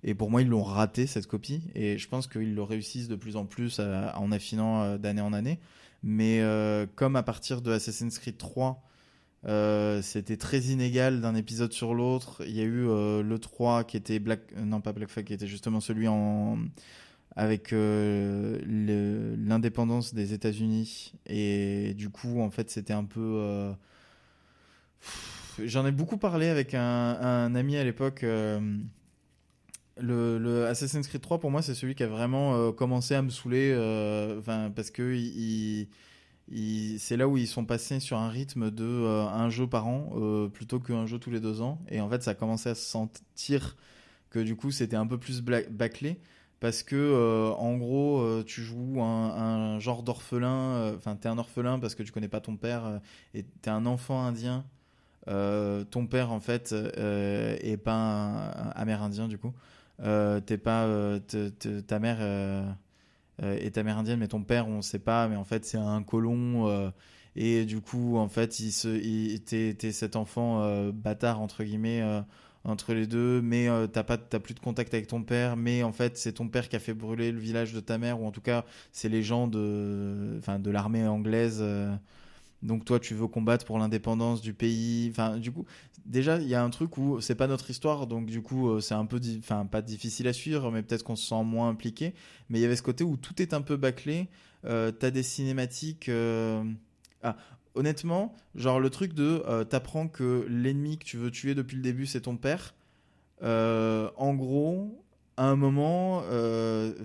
Et 0.05 0.15
pour 0.15 0.31
moi, 0.31 0.41
ils 0.41 0.47
l'ont 0.47 0.63
raté 0.63 1.07
cette 1.07 1.27
copie. 1.27 1.61
Et 1.75 1.97
je 1.97 2.07
pense 2.07 2.25
qu'ils 2.25 2.55
le 2.55 2.63
réussissent 2.63 3.09
de 3.09 3.17
plus 3.17 3.35
en 3.35 3.45
plus 3.45 3.81
en 3.81 4.31
affinant 4.31 4.97
d'année 4.97 5.19
en 5.19 5.33
année. 5.33 5.59
Mais 6.03 6.41
comme 6.95 7.17
à 7.17 7.23
partir 7.23 7.61
de 7.61 7.73
Assassin's 7.73 8.17
Creed 8.17 8.37
3, 8.37 8.81
euh, 9.47 10.01
c'était 10.03 10.37
très 10.37 10.59
inégal 10.59 11.19
d'un 11.21 11.33
épisode 11.35 11.73
sur 11.73 11.95
l'autre. 11.95 12.43
Il 12.45 12.55
y 12.55 12.61
a 12.61 12.63
eu 12.63 12.87
euh, 12.87 13.23
le 13.23 13.39
3 13.39 13.83
qui 13.85 13.97
était 13.97 14.19
Black, 14.19 14.41
euh, 14.55 14.63
non 14.63 14.81
pas 14.81 14.93
Black 14.93 15.09
Flag, 15.09 15.25
qui 15.25 15.33
était 15.33 15.47
justement 15.47 15.79
celui 15.79 16.07
en 16.07 16.59
avec 17.35 17.71
l'indépendance 17.71 20.13
des 20.13 20.33
États-Unis. 20.33 21.13
Et 21.25 21.93
du 21.95 22.09
coup, 22.09 22.41
en 22.41 22.51
fait, 22.51 22.69
c'était 22.69 22.93
un 22.93 23.05
peu. 23.05 23.71
J'en 25.63 25.85
ai 25.85 25.91
beaucoup 25.91 26.17
parlé 26.17 26.47
avec 26.49 26.73
un, 26.73 27.55
ami 27.55 27.77
à 27.77 27.83
l'époque. 27.85 28.25
le, 29.97 30.65
Assassin's 30.67 31.07
Creed 31.07 31.21
3 31.21 31.39
pour 31.39 31.51
moi 31.51 31.61
c'est 31.61 31.75
celui 31.75 31.95
qui 31.95 32.03
a 32.03 32.07
vraiment 32.07 32.71
commencé 32.73 33.15
à 33.15 33.21
me 33.21 33.29
saouler 33.29 33.73
parce 34.45 34.91
que 34.91 35.13
il, 35.13 35.37
il- 35.37 35.87
c'est 36.99 37.17
là 37.17 37.27
où 37.27 37.37
ils 37.37 37.47
sont 37.47 37.65
passés 37.65 37.99
sur 37.99 38.17
un 38.17 38.29
rythme 38.29 38.71
de 38.71 38.83
euh, 38.83 39.25
un 39.25 39.49
jeu 39.49 39.67
par 39.67 39.87
an 39.87 40.09
euh, 40.15 40.47
plutôt 40.49 40.79
qu'un 40.79 41.05
jeu 41.05 41.17
tous 41.19 41.31
les 41.31 41.39
deux 41.39 41.61
ans. 41.61 41.79
Et 41.89 42.01
en 42.01 42.09
fait 42.09 42.23
ça 42.23 42.31
a 42.31 42.33
commencé 42.33 42.69
à 42.69 42.75
se 42.75 42.83
sentir 42.83 43.77
que 44.29 44.39
du 44.39 44.55
coup 44.55 44.71
c'était 44.71 44.95
un 44.95 45.07
peu 45.07 45.17
plus 45.17 45.41
bâclé. 45.41 46.19
Parce 46.59 46.83
que 46.83 46.95
euh, 46.95 47.51
en 47.53 47.75
gros 47.77 48.19
euh, 48.19 48.43
tu 48.45 48.61
joues 48.61 49.01
un, 49.01 49.79
genre 49.79 50.03
d'orphelin 50.03 50.93
enfin 50.95 51.15
t'es 51.15 51.27
un 51.27 51.37
orphelin 51.37 51.79
parce 51.79 51.95
que 51.95 52.03
tu 52.03 52.11
connais 52.11 52.27
pas 52.27 52.41
ton 52.41 52.55
père 52.55 52.99
et 53.33 53.43
t'es 53.43 53.69
un 53.69 53.85
enfant 53.85 54.23
indien. 54.23 54.65
Ton 55.27 56.07
père 56.07 56.31
en 56.31 56.39
fait 56.39 56.73
est 56.73 57.77
pas 57.77 57.93
un, 57.93 58.69
amérindien 58.71 59.27
du 59.27 59.37
coup. 59.37 59.53
T'es 59.99 60.57
pas 60.57 60.87
ta 61.87 61.99
mère 61.99 62.19
est 63.39 63.77
amérindienne 63.77 64.19
mais 64.19 64.27
ton 64.27 64.43
père 64.43 64.67
on 64.67 64.81
sait 64.81 64.99
pas 64.99 65.27
mais 65.27 65.35
en 65.35 65.43
fait 65.43 65.65
c'est 65.65 65.77
un 65.77 66.03
colon 66.03 66.67
euh, 66.67 66.89
et 67.35 67.65
du 67.65 67.81
coup 67.81 68.17
en 68.17 68.27
fait 68.27 68.59
il 68.59 68.71
se 68.71 69.91
cet 69.91 70.15
enfant 70.15 70.63
euh, 70.63 70.91
bâtard 70.91 71.41
entre 71.41 71.63
guillemets 71.63 72.01
euh, 72.01 72.21
entre 72.63 72.93
les 72.93 73.07
deux 73.07 73.41
mais 73.41 73.69
euh, 73.69 73.87
t'as 73.87 74.03
pas 74.03 74.17
plus 74.17 74.53
de 74.53 74.59
contact 74.59 74.93
avec 74.93 75.07
ton 75.07 75.23
père 75.23 75.55
mais 75.55 75.83
en 75.83 75.91
fait 75.91 76.17
c'est 76.17 76.33
ton 76.33 76.47
père 76.47 76.69
qui 76.69 76.75
a 76.75 76.79
fait 76.79 76.93
brûler 76.93 77.31
le 77.31 77.39
village 77.39 77.73
de 77.73 77.79
ta 77.79 77.97
mère 77.97 78.21
ou 78.21 78.27
en 78.27 78.31
tout 78.31 78.41
cas 78.41 78.65
c'est 78.91 79.09
les 79.09 79.23
gens 79.23 79.47
de 79.47 80.35
enfin 80.37 80.59
de 80.59 80.69
l'armée 80.69 81.07
anglaise 81.07 81.59
euh, 81.61 81.95
donc 82.61 82.85
toi 82.85 82.99
tu 82.99 83.15
veux 83.15 83.27
combattre 83.27 83.65
pour 83.65 83.79
l'indépendance 83.79 84.41
du 84.41 84.53
pays 84.53 85.07
enfin 85.09 85.37
du 85.37 85.51
coup 85.51 85.65
déjà 86.05 86.37
il 86.37 86.47
y 86.47 86.55
a 86.55 86.63
un 86.63 86.69
truc 86.69 86.97
où 86.97 87.21
c'est 87.21 87.35
pas 87.35 87.47
notre 87.47 87.69
histoire 87.69 88.07
donc 88.07 88.25
du 88.25 88.41
coup 88.41 88.69
euh, 88.69 88.79
c'est 88.79 88.93
un 88.93 89.05
peu 89.05 89.19
enfin 89.39 89.65
pas 89.65 89.81
difficile 89.81 90.27
à 90.27 90.33
suivre 90.33 90.71
mais 90.71 90.81
peut-être 90.81 91.03
qu'on 91.03 91.15
se 91.15 91.27
sent 91.27 91.43
moins 91.43 91.69
impliqué. 91.69 92.13
Mais 92.49 92.59
il 92.59 92.61
y 92.61 92.65
avait 92.65 92.75
ce 92.75 92.81
côté 92.81 93.03
où 93.03 93.17
tout 93.17 93.41
est 93.41 93.53
un 93.53 93.61
peu 93.61 93.77
bâclé. 93.77 94.27
Euh, 94.65 94.91
t'as 94.91 95.09
des 95.09 95.23
cinématiques 95.23 96.09
euh, 96.09 96.63
ah 97.23 97.35
honnêtement 97.73 98.35
genre 98.53 98.79
le 98.79 98.89
truc 98.89 99.13
de 99.13 99.43
t'apprends 99.69 100.07
que 100.07 100.45
l'ennemi 100.49 100.97
que 100.97 101.05
tu 101.05 101.17
veux 101.17 101.31
tuer 101.31 101.55
depuis 101.55 101.77
le 101.77 101.81
début 101.81 102.05
c'est 102.05 102.21
ton 102.21 102.37
père. 102.37 102.73
En 103.41 104.33
gros 104.35 105.03
à 105.37 105.45
un 105.45 105.55
moment 105.55 106.23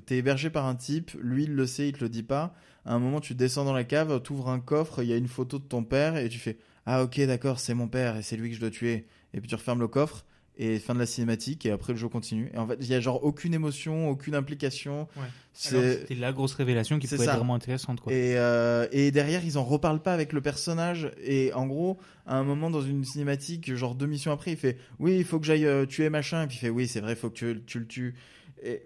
t'es 0.07 0.17
hébergé 0.17 0.51
par 0.51 0.67
un 0.67 0.75
type 0.75 1.13
lui 1.23 1.45
il 1.45 1.55
le 1.55 1.67
sait 1.67 1.89
il 1.89 1.93
te 1.93 2.03
le 2.03 2.09
dit 2.09 2.25
pas. 2.25 2.55
À 2.85 2.95
un 2.95 2.99
moment 2.99 3.21
tu 3.21 3.35
descends 3.35 3.65
dans 3.65 3.73
la 3.73 3.85
cave 3.85 4.21
t'ouvres 4.23 4.49
un 4.49 4.61
coffre 4.61 5.03
il 5.03 5.09
y 5.09 5.13
a 5.13 5.17
une 5.17 5.29
photo 5.29 5.59
de 5.59 5.65
ton 5.65 5.85
père 5.85 6.17
et 6.17 6.29
tu 6.29 6.39
fais 6.39 6.59
ah 6.87 7.03
ok 7.03 7.21
d'accord 7.23 7.59
c'est 7.61 7.75
mon 7.75 7.89
père 7.89 8.17
et 8.17 8.23
c'est 8.23 8.37
lui 8.37 8.49
que 8.51 8.55
je 8.57 8.61
dois 8.61 8.71
tuer 8.71 9.07
et 9.35 9.41
puis 9.41 9.49
tu 9.49 9.55
refermes 9.55 9.81
le 9.81 9.89
coffre 9.89 10.25
et 10.59 10.79
fin 10.79 10.95
de 10.95 10.99
la 10.99 11.05
cinématique 11.07 11.67
et 11.67 11.71
après 11.71 11.93
le 11.93 11.99
jeu 11.99 12.09
continue 12.09 12.51
et 12.55 12.59
en 12.59 12.67
fait 12.67 12.79
il 12.81 12.87
y 12.87 12.95
a 12.95 13.01
genre 13.01 13.23
aucune 13.25 13.53
émotion 13.53 14.09
aucune 14.09 14.35
implication 14.35 15.07
Ouais. 15.17 15.27
C'était 15.59 16.15
la 16.15 16.33
grosse 16.33 16.53
révélation 16.53 16.99
qui 16.99 17.07
pouvait 17.07 17.25
ça. 17.25 17.33
être 17.33 17.39
vraiment 17.39 17.55
intéressante. 17.55 18.01
Quoi. 18.03 18.13
et, 18.13 18.37
euh, 18.37 18.87
et 18.93 19.11
derrière, 19.11 19.43
ils 19.43 19.57
en 19.57 19.65
reparlent 19.65 20.03
pas 20.03 20.13
avec 20.13 20.35
le 20.35 20.43
personnage. 20.43 21.11
Et 21.25 21.51
en 21.55 21.67
gros, 21.67 21.97
à 22.27 22.37
un 22.37 22.45
moment 22.45 22.69
dans 22.69 22.83
une 22.83 23.05
cinématique, 23.05 23.75
genre 23.75 23.95
deux 23.95 24.05
missions 24.07 24.33
après, 24.33 24.51
il 24.51 24.59
fait 24.59 24.77
Oui, 24.99 25.17
il 25.17 25.25
faut 25.25 25.41
que 25.41 25.47
j'aille 25.47 25.65
euh, 25.65 25.87
tuer 25.87 26.11
machin. 26.11 26.43
Et 26.43 26.47
puis 26.47 26.57
il 26.57 26.61
fait 26.61 26.69
Oui, 26.69 26.87
c'est 26.87 27.01
vrai, 27.01 27.13
il 27.13 27.17
faut 27.17 27.31
que 27.31 27.37
tu, 27.55 27.63
tu 27.65 27.79
le 27.79 27.87
tues. 27.87 28.15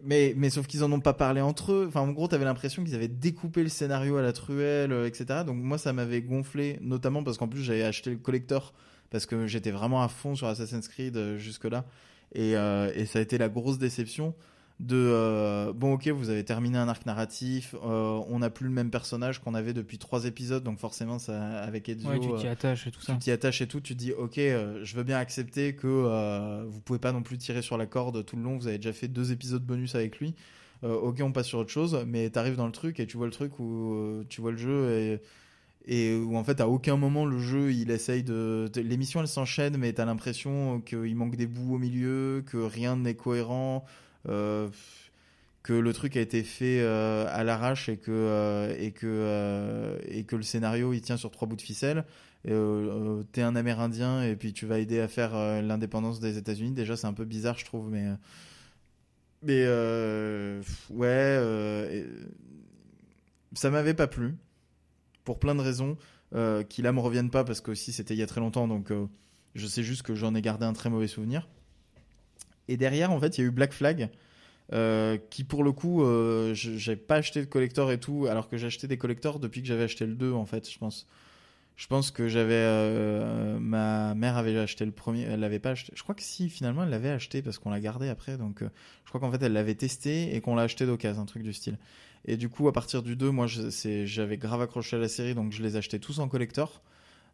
Mais, 0.03 0.35
mais 0.37 0.51
sauf 0.51 0.67
qu'ils 0.67 0.83
en 0.85 0.91
ont 0.93 1.01
pas 1.01 1.13
parlé 1.13 1.41
entre 1.41 1.73
eux. 1.73 1.85
Enfin, 1.89 2.01
en 2.01 2.11
gros, 2.11 2.29
t'avais 2.29 2.45
l'impression 2.45 2.85
qu'ils 2.85 2.95
avaient 2.95 3.09
découpé 3.09 3.63
le 3.63 3.69
scénario 3.69 4.17
à 4.17 4.23
la 4.23 4.33
truelle, 4.33 4.93
euh, 4.93 5.07
etc. 5.07 5.45
Donc 5.47 5.57
moi, 5.57 5.79
ça 5.79 5.93
m'avait 5.93 6.23
gonflé, 6.23 6.79
notamment 6.81 7.23
parce 7.23 7.39
qu'en 7.39 7.49
plus, 7.49 7.63
j'avais 7.63 7.85
acheté 7.85 8.11
le 8.11 8.17
collector 8.17 8.75
parce 9.11 9.27
que 9.27 9.47
j'étais 9.47 9.71
vraiment 9.71 10.03
à 10.03 10.09
fond 10.09 10.35
sur 10.35 10.49
Assassin's 10.49 10.89
Creed 10.89 11.17
euh, 11.17 11.39
jusque-là. 11.39 11.85
Et, 12.33 12.57
euh, 12.57 12.93
et 12.95 13.07
ça 13.07 13.19
a 13.21 13.23
été 13.23 13.39
la 13.39 13.49
grosse 13.49 13.79
déception. 13.79 14.35
De 14.81 14.97
euh, 14.97 15.75
bon 15.75 15.93
ok 15.93 16.09
vous 16.09 16.31
avez 16.31 16.43
terminé 16.43 16.79
un 16.79 16.89
arc 16.89 17.05
narratif 17.05 17.75
euh, 17.85 18.19
on 18.29 18.39
n'a 18.39 18.49
plus 18.49 18.65
le 18.67 18.73
même 18.73 18.91
personnage 18.91 19.39
qu'on 19.39 19.53
avait 19.55 19.75
depuis 19.75 19.99
trois 19.99 20.25
épisodes 20.25 20.65
donc 20.65 20.79
forcément 20.79 21.19
ça 21.19 21.59
avec 21.61 21.91
Ezio 21.91 22.09
Ouais, 22.09 22.19
tu 22.19 22.29
t'y 22.35 22.47
euh, 22.47 22.53
attaches 22.53 22.87
et 22.87 22.91
tout 22.91 23.03
ça. 23.03 23.13
tu 23.13 23.19
t'y 23.19 23.31
attaches 23.31 23.61
et 23.61 23.67
tout 23.67 23.81
tu 23.81 23.93
te 23.95 23.99
dis 23.99 24.13
ok 24.15 24.39
euh, 24.39 24.81
je 24.83 24.97
veux 24.97 25.03
bien 25.03 25.19
accepter 25.19 25.75
que 25.75 26.65
vous 26.67 26.81
pouvez 26.81 26.99
pas 26.99 27.13
non 27.13 27.23
plus 27.23 27.37
tirer 27.37 27.61
sur 27.61 27.77
la 27.77 27.85
corde 27.85 28.25
tout 28.25 28.37
le 28.37 28.43
long 28.43 28.57
vous 28.57 28.69
avez 28.69 28.79
déjà 28.79 28.95
fait 28.95 29.09
deux 29.09 29.33
épisodes 29.33 29.63
bonus 29.63 29.95
avec 29.95 30.19
lui 30.19 30.35
ok 30.83 31.21
on 31.21 31.31
passe 31.33 31.49
sur 31.49 31.59
autre 31.59 31.71
chose 31.71 32.03
mais 32.07 32.31
t'arrives 32.31 32.57
dans 32.57 32.67
le 32.67 32.73
truc 32.73 33.01
et 33.01 33.07
tu 33.07 33.19
vois 33.19 33.27
le 33.27 33.33
truc 33.33 33.59
où 33.61 34.25
tu 34.31 34.41
vois 34.41 34.53
le 34.53 34.57
jeu 34.57 34.91
et 34.93 35.21
et 35.87 36.15
où 36.17 36.37
en 36.37 36.45
fait 36.45 36.61
à 36.63 36.69
aucun 36.69 36.97
moment 36.97 37.27
le 37.27 37.39
jeu 37.39 37.71
il 37.73 37.91
essaye 37.91 38.23
de 38.23 38.71
l'émission 38.77 39.21
elle 39.21 39.29
s'enchaîne 39.29 39.77
mais 39.77 39.93
t'as 39.93 40.07
l'impression 40.07 40.81
qu'il 40.81 41.15
manque 41.17 41.37
des 41.37 41.47
bouts 41.47 41.75
au 41.75 41.79
milieu 41.79 42.43
que 42.47 42.57
rien 42.57 42.97
n'est 42.97 43.15
cohérent 43.15 43.85
que 45.63 45.73
le 45.73 45.93
truc 45.93 46.17
a 46.17 46.21
été 46.21 46.43
fait 46.43 46.81
euh, 46.81 47.27
à 47.29 47.45
l'arrache 47.45 47.89
et 47.89 47.99
que 47.99 48.11
euh, 48.11 48.75
et 48.79 48.93
que 48.93 49.07
euh, 49.07 49.99
le 50.33 50.43
scénario 50.43 50.93
il 50.93 51.01
tient 51.03 51.17
sur 51.17 51.31
trois 51.31 51.47
bouts 51.47 51.57
de 51.57 51.63
ficelle. 51.63 52.05
Euh, 52.49 53.21
euh, 53.21 53.23
t'es 53.33 53.43
un 53.43 53.55
Amérindien 53.55 54.23
et 54.23 54.35
puis 54.35 54.55
tu 54.55 54.65
vas 54.65 54.79
aider 54.79 54.99
à 54.99 55.09
faire 55.09 55.35
euh, 55.35 55.61
l'indépendance 55.61 56.21
des 56.21 56.39
États-Unis. 56.39 56.73
Déjà 56.73 56.97
c'est 56.97 57.07
un 57.07 57.13
peu 57.13 57.27
bizarre 57.27 57.59
je 57.59 57.67
trouve 57.67 57.91
mais 57.91 58.07
euh, 58.07 58.15
mais 59.43 59.65
euh, 59.67 60.63
ouais 60.91 61.07
euh, 61.09 62.07
ça 63.53 63.71
m'avait 63.71 63.95
pas 63.95 64.07
plu 64.07 64.37
pour 65.25 65.39
plein 65.39 65.55
de 65.55 65.61
raisons 65.61 65.99
euh, 66.35 66.63
qui 66.63 66.81
là 66.81 66.93
me 66.93 67.01
reviennent 67.01 67.31
pas 67.31 67.45
parce 67.45 67.61
que 67.61 67.73
aussi 67.73 67.93
c'était 67.93 68.15
il 68.15 68.19
y 68.21 68.23
a 68.23 68.27
très 68.27 68.41
longtemps. 68.41 68.67
Donc 68.67 68.91
euh, 68.91 69.07
je 69.55 69.67
sais 69.67 69.83
juste 69.83 70.03
que 70.03 70.15
j'en 70.15 70.35
ai 70.35 70.41
gardé 70.41 70.65
un 70.65 70.73
très 70.73 70.89
mauvais 70.89 71.09
souvenir 71.09 71.49
et 72.71 72.77
derrière 72.77 73.11
en 73.11 73.21
fait 73.21 73.37
il 73.37 73.43
y 73.43 73.45
a 73.45 73.49
eu 73.49 73.51
Black 73.51 73.73
Flag 73.73 74.09
euh, 74.73 75.19
qui 75.31 75.43
pour 75.45 75.65
le 75.65 75.73
coup 75.73 76.05
euh, 76.05 76.55
j'ai 76.55 76.97
pas 76.97 77.17
acheté 77.17 77.41
de 77.41 77.47
collector 77.47 77.91
et 77.91 77.99
tout 77.99 78.27
alors 78.31 78.49
que 78.49 78.57
j'ai 78.57 78.69
acheté 78.69 78.87
des 78.87 78.97
collectors 78.97 79.41
depuis 79.41 79.61
que 79.61 79.69
j'avais 79.69 79.83
acheté 79.83 80.07
le 80.07 80.15
2 80.15 80.33
en 80.33 80.47
fait 80.47 80.71
je 80.71 80.79
pense. 80.79 81.07
Je 81.81 81.87
pense 81.87 82.11
que 82.11 82.29
j'avais 82.29 82.53
euh, 82.53 83.59
ma 83.59 84.15
mère 84.15 84.37
avait 84.37 84.57
acheté 84.59 84.85
le 84.85 84.91
premier 84.91 85.23
elle 85.23 85.41
l'avait 85.41 85.59
pas 85.59 85.71
acheté. 85.71 85.93
Je 85.97 86.03
crois 86.03 86.15
que 86.15 86.23
si 86.23 86.51
finalement 86.51 86.85
elle 86.85 86.91
l'avait 86.91 87.09
acheté 87.09 87.41
parce 87.41 87.59
qu'on 87.59 87.71
l'a 87.71 87.81
gardé 87.81 88.09
après 88.11 88.37
donc 88.37 88.63
euh, 88.63 88.69
je 89.05 89.09
crois 89.09 89.19
qu'en 89.19 89.33
fait 89.33 89.43
elle 89.43 89.55
l'avait 89.55 89.75
testé 89.75 90.37
et 90.37 90.41
qu'on 90.43 90.55
l'a 90.55 90.63
acheté 90.63 90.85
d'occasion 90.85 91.23
un 91.23 91.27
truc 91.27 91.43
du 91.43 91.55
style. 91.55 91.79
Et 92.27 92.37
du 92.37 92.51
coup 92.51 92.69
à 92.69 92.73
partir 92.73 93.03
du 93.03 93.17
2 93.17 93.31
moi 93.31 93.47
j'avais 93.47 94.37
grave 94.37 94.61
accroché 94.61 94.97
à 94.97 94.99
la 94.99 95.09
série 95.09 95.35
donc 95.35 95.53
je 95.53 95.63
les 95.63 95.77
achetais 95.77 95.99
tous 95.99 96.19
en 96.19 96.29
collector 96.29 96.83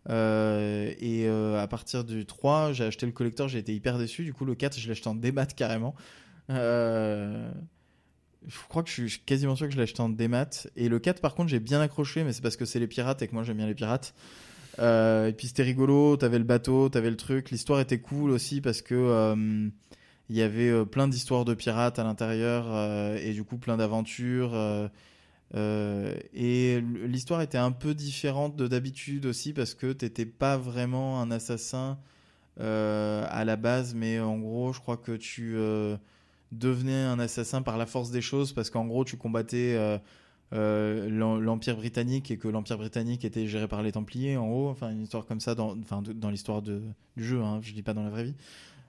euh, 0.09 0.93
et 0.99 1.27
euh, 1.27 1.61
à 1.61 1.67
partir 1.67 2.05
du 2.05 2.27
3, 2.27 2.73
j'ai 2.73 2.85
acheté 2.85 3.07
le 3.07 3.13
collector, 3.13 3.49
j'ai 3.49 3.59
été 3.59 3.75
hyper 3.75 3.99
déçu. 3.99 4.25
Du 4.25 4.33
coup, 4.33 4.45
le 4.45 4.55
4, 4.55 4.79
je 4.79 4.87
l'ai 4.87 4.93
acheté 4.93 5.09
en 5.09 5.15
démat 5.15 5.47
carrément. 5.57 5.95
Euh, 6.51 7.51
je 8.47 8.57
crois 8.69 8.83
que 8.83 8.89
je 8.91 9.07
suis- 9.07 9.21
quasiment 9.27 9.57
sûr 9.57 9.67
que 9.67 9.73
je 9.73 9.77
l'ai 9.77 9.83
acheté 9.83 10.01
en 10.01 10.09
démat. 10.09 10.69
Et 10.77 10.89
le 10.89 10.99
4, 10.99 11.21
par 11.21 11.35
contre, 11.35 11.49
j'ai 11.49 11.61
bien 11.61 11.81
accroché, 11.81 12.23
mais 12.25 12.33
c'est 12.33 12.43
parce 12.43 12.57
que 12.57 12.65
c'est 12.65 12.79
les 12.79 12.87
pirates 12.87 13.21
et 13.23 13.29
que 13.29 13.35
moi 13.35 13.43
j'aime 13.43 13.57
bien 13.57 13.67
les 13.67 13.75
pirates. 13.75 14.15
Et 14.79 15.33
puis 15.37 15.47
c'était 15.49 15.63
rigolo, 15.63 16.17
t'avais 16.19 16.39
le 16.39 16.45
bateau, 16.45 16.89
t'avais 16.91 17.11
le 17.11 17.17
truc. 17.17 17.51
L'histoire 17.51 17.81
était 17.81 17.99
cool 17.99 18.31
aussi 18.31 18.61
parce 18.61 18.83
que 18.83 19.35
il 20.29 20.37
y 20.37 20.43
avait 20.43 20.85
plein 20.85 21.09
d'histoires 21.09 21.45
de 21.47 21.55
pirates 21.55 21.99
à 21.99 22.05
l'intérieur 22.05 23.17
et 23.17 23.33
du 23.33 23.43
coup 23.43 23.57
plein 23.57 23.79
d'aventures. 23.79 24.53
Euh, 25.55 26.15
et 26.35 26.81
l'histoire 26.81 27.41
était 27.41 27.59
un 27.59 27.73
peu 27.73 27.95
différente 27.95 28.57
de 28.57 28.67
d'habitude 28.67 29.27
aussi 29.27 29.53
parce 29.53 29.75
que 29.75 29.93
t'étais 29.93 30.27
pas 30.27 30.57
vraiment 30.57 31.21
un 31.21 31.31
assassin 31.31 31.99
euh, 32.61 33.27
à 33.31 33.45
la 33.45 33.57
base, 33.57 33.95
mais 33.95 34.21
en 34.21 34.39
gros, 34.39 34.73
je 34.73 34.81
crois 34.81 34.97
que 34.97 35.13
tu 35.13 35.55
euh, 35.57 35.97
devenais 36.53 37.05
un 37.05 37.19
assassin 37.21 37.63
par 37.63 37.79
la 37.79 37.87
force 37.87 38.11
des 38.11 38.23
choses 38.23 38.53
parce 38.55 38.71
qu'en 38.71 38.87
gros, 38.87 39.05
tu 39.05 39.17
combattais 39.17 39.77
l'em- 40.53 41.41
l'Empire 41.41 41.77
britannique 41.77 42.31
et 42.31 42.39
que 42.39 42.49
l'Empire 42.49 42.79
britannique 42.79 43.25
était 43.25 43.47
géré 43.47 43.69
par 43.69 43.83
les 43.83 43.93
Templiers, 43.93 44.37
en 44.37 44.49
gros. 44.49 44.69
Enfin, 44.71 44.91
une 44.91 45.03
histoire 45.03 45.27
comme 45.27 45.41
ça 45.41 45.55
dans, 45.55 45.77
enfin, 45.79 46.03
dans 46.03 46.31
l'histoire 46.31 46.63
du 46.63 46.81
jeu, 47.17 47.43
hein, 47.43 47.61
je 47.63 47.73
dis 47.73 47.83
pas 47.83 47.95
dans 47.95 48.03
la 48.05 48.11
vraie 48.11 48.25
vie. 48.25 48.35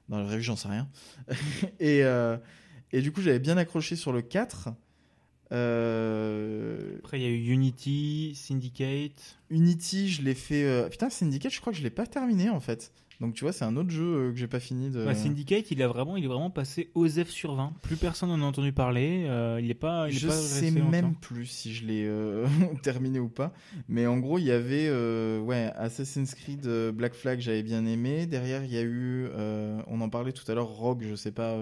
Dans 0.10 0.18
la 0.20 0.24
vraie 0.26 0.38
vie, 0.38 0.44
j'en 0.44 0.56
sais 0.58 0.70
rien. 0.70 0.88
et, 1.80 2.04
et 2.92 3.02
du 3.02 3.12
coup, 3.12 3.22
j'avais 3.22 3.40
bien 3.40 3.58
accroché 3.58 3.96
sur 3.96 4.14
le 4.14 4.22
4. 4.22 4.70
Euh, 5.52 6.98
Après, 7.00 7.20
il 7.20 7.24
y 7.24 7.28
a 7.28 7.30
eu 7.30 7.52
Unity, 7.54 8.34
Syndicate. 8.36 9.38
Unity, 9.50 10.10
je 10.10 10.22
l'ai 10.22 10.34
fait. 10.36 10.64
euh, 10.64 10.90
Putain, 10.90 11.10
Syndicate, 11.10 11.52
je 11.54 11.62
crois 11.62 11.72
que 11.74 11.78
je 11.80 11.84
l'ai 11.84 11.90
pas 11.90 12.06
terminé 12.08 12.50
en 12.50 12.60
fait. 12.60 12.92
Donc 13.20 13.34
tu 13.34 13.46
vois, 13.46 13.52
c'est 13.52 13.66
un 13.66 13.76
autre 13.78 13.90
jeu 13.90 14.04
euh, 14.04 14.32
que 14.32 14.38
j'ai 14.38 14.46
pas 14.48 14.60
fini 14.60 14.92
de. 14.92 15.04
Bah, 15.04 15.16
Syndicate, 15.16 15.72
il, 15.72 15.82
a 15.82 15.88
vraiment, 15.88 16.18
il 16.18 16.24
est 16.24 16.28
vraiment 16.28 16.52
passé 16.52 16.92
aux 16.94 17.08
F 17.10 17.30
sur 17.30 17.56
20. 17.56 17.74
Plus 17.82 17.96
personne 17.96 18.30
n'en 18.30 18.40
a 18.44 18.46
entendu 18.46 18.72
parler. 18.74 19.26
euh, 19.28 19.60
il 19.60 19.72
est 19.72 19.74
pas, 19.74 20.08
il 20.08 20.16
est 20.16 20.20
je 20.20 20.28
pas 20.28 20.34
sais 20.34 20.70
même 20.70 21.16
plus 21.16 21.48
si 21.48 21.74
je 21.74 21.84
l'ai 21.86 22.06
euh, 22.06 22.46
terminé 22.84 23.20
ou 23.20 23.28
pas. 23.30 23.54
Mais 23.90 24.06
en 24.06 24.18
gros, 24.20 24.38
il 24.38 24.46
y 24.46 24.52
avait 24.52 24.86
euh, 24.88 25.40
ouais, 25.40 25.72
Assassin's 25.78 26.36
Creed 26.36 26.68
Black 26.94 27.16
Flag, 27.16 27.40
j'avais 27.40 27.64
bien 27.64 27.88
aimé. 27.88 28.28
Derrière, 28.28 28.64
il 28.64 28.72
y 28.72 28.78
a 28.78 28.84
eu, 28.84 29.28
on 29.88 30.00
en 30.02 30.10
parlait 30.10 30.32
tout 30.34 30.50
à 30.52 30.54
l'heure, 30.54 30.68
Rogue, 30.70 31.04
je 31.10 31.16
sais 31.16 31.32
pas 31.32 31.58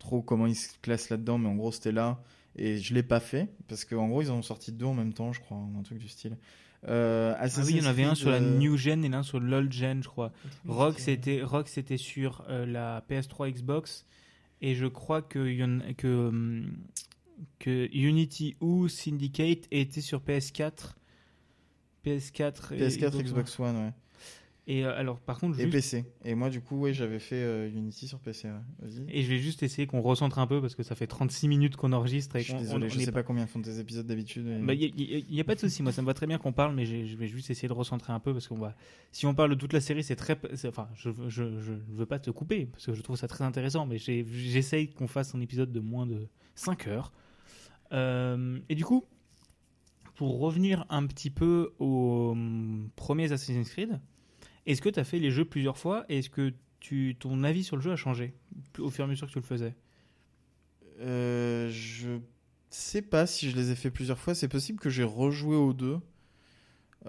trop 0.00 0.20
comment 0.20 0.48
il 0.48 0.56
se 0.56 0.70
classe 0.82 1.10
là-dedans, 1.10 1.38
mais 1.38 1.48
en 1.48 1.54
gros, 1.54 1.70
c'était 1.70 1.92
là. 1.92 2.20
Et 2.56 2.78
je 2.78 2.94
l'ai 2.94 3.02
pas 3.02 3.20
fait, 3.20 3.48
parce 3.68 3.84
qu'en 3.84 4.08
gros, 4.08 4.22
ils 4.22 4.30
en 4.30 4.36
ont 4.36 4.42
sorti 4.42 4.72
deux 4.72 4.84
en 4.84 4.94
même 4.94 5.14
temps, 5.14 5.32
je 5.32 5.40
crois, 5.40 5.56
un 5.56 5.82
truc 5.82 5.98
du 5.98 6.08
style. 6.08 6.36
Euh, 6.88 7.34
Ah 7.38 7.46
oui, 7.64 7.74
il 7.74 7.76
y 7.78 7.80
en 7.80 7.86
avait 7.88 8.02
un 8.02 8.14
sur 8.14 8.30
la 8.30 8.38
euh, 8.38 8.58
New 8.58 8.76
Gen 8.76 9.04
et 9.04 9.08
l'un 9.08 9.22
sur 9.22 9.38
l'Old 9.38 9.72
Gen, 9.72 10.02
je 10.02 10.08
crois. 10.08 10.32
Euh, 10.68 10.92
c'était 10.98 11.42
Rogue, 11.42 11.68
c'était 11.68 11.96
sur 11.96 12.44
euh, 12.48 12.66
la 12.66 13.04
PS3 13.08 13.52
Xbox. 13.52 14.04
Et 14.60 14.74
je 14.74 14.86
crois 14.86 15.22
que, 15.22 15.62
hum, 15.62 16.72
que 17.58 17.88
Unity 17.96 18.56
ou 18.60 18.88
Syndicate 18.88 19.66
était 19.70 20.00
sur 20.00 20.20
PS4. 20.20 20.94
PS4 22.04 22.74
et 22.74 22.88
PS4, 22.88 23.14
One. 23.14 23.22
Xbox 23.22 23.60
One, 23.60 23.76
ouais. 23.76 23.92
Et 24.68 24.84
euh, 24.84 24.96
alors, 24.96 25.18
par 25.18 25.38
contre, 25.40 25.58
Et 25.58 25.66
PC. 25.66 26.04
Et 26.24 26.36
moi, 26.36 26.48
du 26.48 26.60
coup, 26.60 26.78
ouais, 26.78 26.94
j'avais 26.94 27.18
fait 27.18 27.42
euh, 27.42 27.68
Unity 27.68 28.06
sur 28.06 28.20
PC. 28.20 28.48
ouais. 28.48 28.54
Vas-y. 28.78 29.04
et 29.08 29.22
je 29.22 29.28
vais 29.28 29.38
juste 29.38 29.64
essayer 29.64 29.88
qu'on 29.88 30.00
recentre 30.00 30.38
un 30.38 30.46
peu 30.46 30.60
parce 30.60 30.76
que 30.76 30.84
ça 30.84 30.94
fait 30.94 31.08
36 31.08 31.48
minutes 31.48 31.74
qu'on 31.74 31.92
enregistre. 31.92 32.36
Et 32.36 32.40
Je 32.42 32.44
suis 32.50 32.54
désolé, 32.54 32.86
on- 32.86 32.98
sais 33.00 33.10
pas 33.10 33.24
combien 33.24 33.46
font 33.48 33.60
tes 33.60 33.80
épisodes 33.80 34.06
d'habitude. 34.06 34.44
mais- 34.46 34.60
Bah, 34.62 34.74
Il 34.74 35.26
n'y 35.30 35.40
a, 35.40 35.44
pas 35.44 35.56
de 35.56 35.60
souci, 35.60 35.82
moi 35.82 35.90
ça 35.90 36.00
me 36.00 36.06
va 36.06 36.14
très 36.14 36.28
bien 36.28 36.38
qu'on 36.38 36.52
parle, 36.52 36.76
mais 36.76 36.86
je 36.86 37.16
vais 37.16 37.26
juste 37.26 37.50
essayer 37.50 37.66
de 37.66 37.72
recentrer 37.72 38.12
un 38.12 38.20
peu 38.20 38.32
parce 38.32 38.46
qu'on 38.46 38.58
va. 38.58 38.76
Si 39.10 39.26
on 39.26 39.34
parle 39.34 39.50
de 39.50 39.56
toute 39.56 39.72
la 39.72 39.80
série, 39.80 40.04
c'est 40.04 40.14
très. 40.16 40.38
Enfin, 40.66 40.88
je, 40.94 41.10
je 41.28 41.72
veux 41.88 42.06
pas 42.06 42.20
te 42.20 42.30
couper 42.30 42.66
parce 42.66 42.86
que 42.86 42.94
je 42.94 43.02
trouve 43.02 43.16
ça 43.16 43.26
très 43.26 43.42
intéressant, 43.42 43.84
mais 43.86 43.98
j'essaye 43.98 44.90
qu'on 44.90 45.08
fasse 45.08 45.34
un 45.34 45.40
épisode 45.40 45.72
de 45.72 45.80
moins 45.80 46.06
de 46.06 46.28
5 46.54 46.86
heures. 46.86 47.12
Euh, 47.92 48.58
et 48.68 48.76
du 48.76 48.84
coup, 48.84 49.04
pour 50.14 50.38
revenir 50.38 50.86
un 50.88 51.04
petit 51.06 51.30
peu 51.30 51.72
aux 51.80 52.30
hum, 52.32 52.90
premiers 52.94 53.32
Assassin's 53.32 53.68
Creed, 53.68 54.00
est-ce 54.66 54.82
que 54.82 54.88
tu 54.88 54.98
as 55.00 55.04
fait 55.04 55.18
les 55.18 55.30
jeux 55.30 55.44
plusieurs 55.44 55.78
fois? 55.78 56.04
Et 56.08 56.18
est-ce 56.18 56.30
que 56.30 56.52
ton 57.18 57.44
avis 57.44 57.64
sur 57.64 57.76
le 57.76 57.82
jeu 57.82 57.92
a 57.92 57.96
changé? 57.96 58.34
Au 58.78 58.90
fur 58.90 59.04
et 59.04 59.06
à 59.06 59.10
mesure 59.10 59.26
que 59.26 59.32
tu 59.32 59.38
le 59.38 59.44
faisais? 59.44 59.74
Euh, 61.00 61.68
je 61.70 62.18
sais 62.70 63.02
pas 63.02 63.26
si 63.26 63.50
je 63.50 63.56
les 63.56 63.70
ai 63.70 63.74
fait 63.74 63.90
plusieurs 63.90 64.18
fois. 64.18 64.34
C'est 64.34 64.48
possible 64.48 64.78
que 64.78 64.90
j'ai 64.90 65.04
rejoué 65.04 65.56
aux 65.56 65.72
deux. 65.72 65.98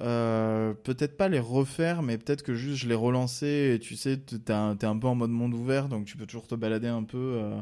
Euh, 0.01 0.73
peut-être 0.73 1.17
pas 1.17 1.29
les 1.29 1.39
refaire, 1.39 2.01
mais 2.01 2.17
peut-être 2.17 2.41
que 2.41 2.55
juste 2.55 2.77
je 2.81 2.87
les 2.89 2.95
relançais 2.95 3.75
et 3.75 3.79
tu 3.79 3.95
sais, 3.95 4.17
t- 4.17 4.39
t'es 4.39 4.51
un, 4.53 4.75
t'es 4.75 4.87
un 4.87 4.97
peu 4.97 5.05
en 5.07 5.13
mode 5.13 5.29
monde 5.29 5.53
ouvert, 5.53 5.87
donc 5.87 6.05
tu 6.05 6.17
peux 6.17 6.25
toujours 6.25 6.47
te 6.47 6.55
balader 6.55 6.87
un 6.87 7.03
peu. 7.03 7.17
euh, 7.17 7.61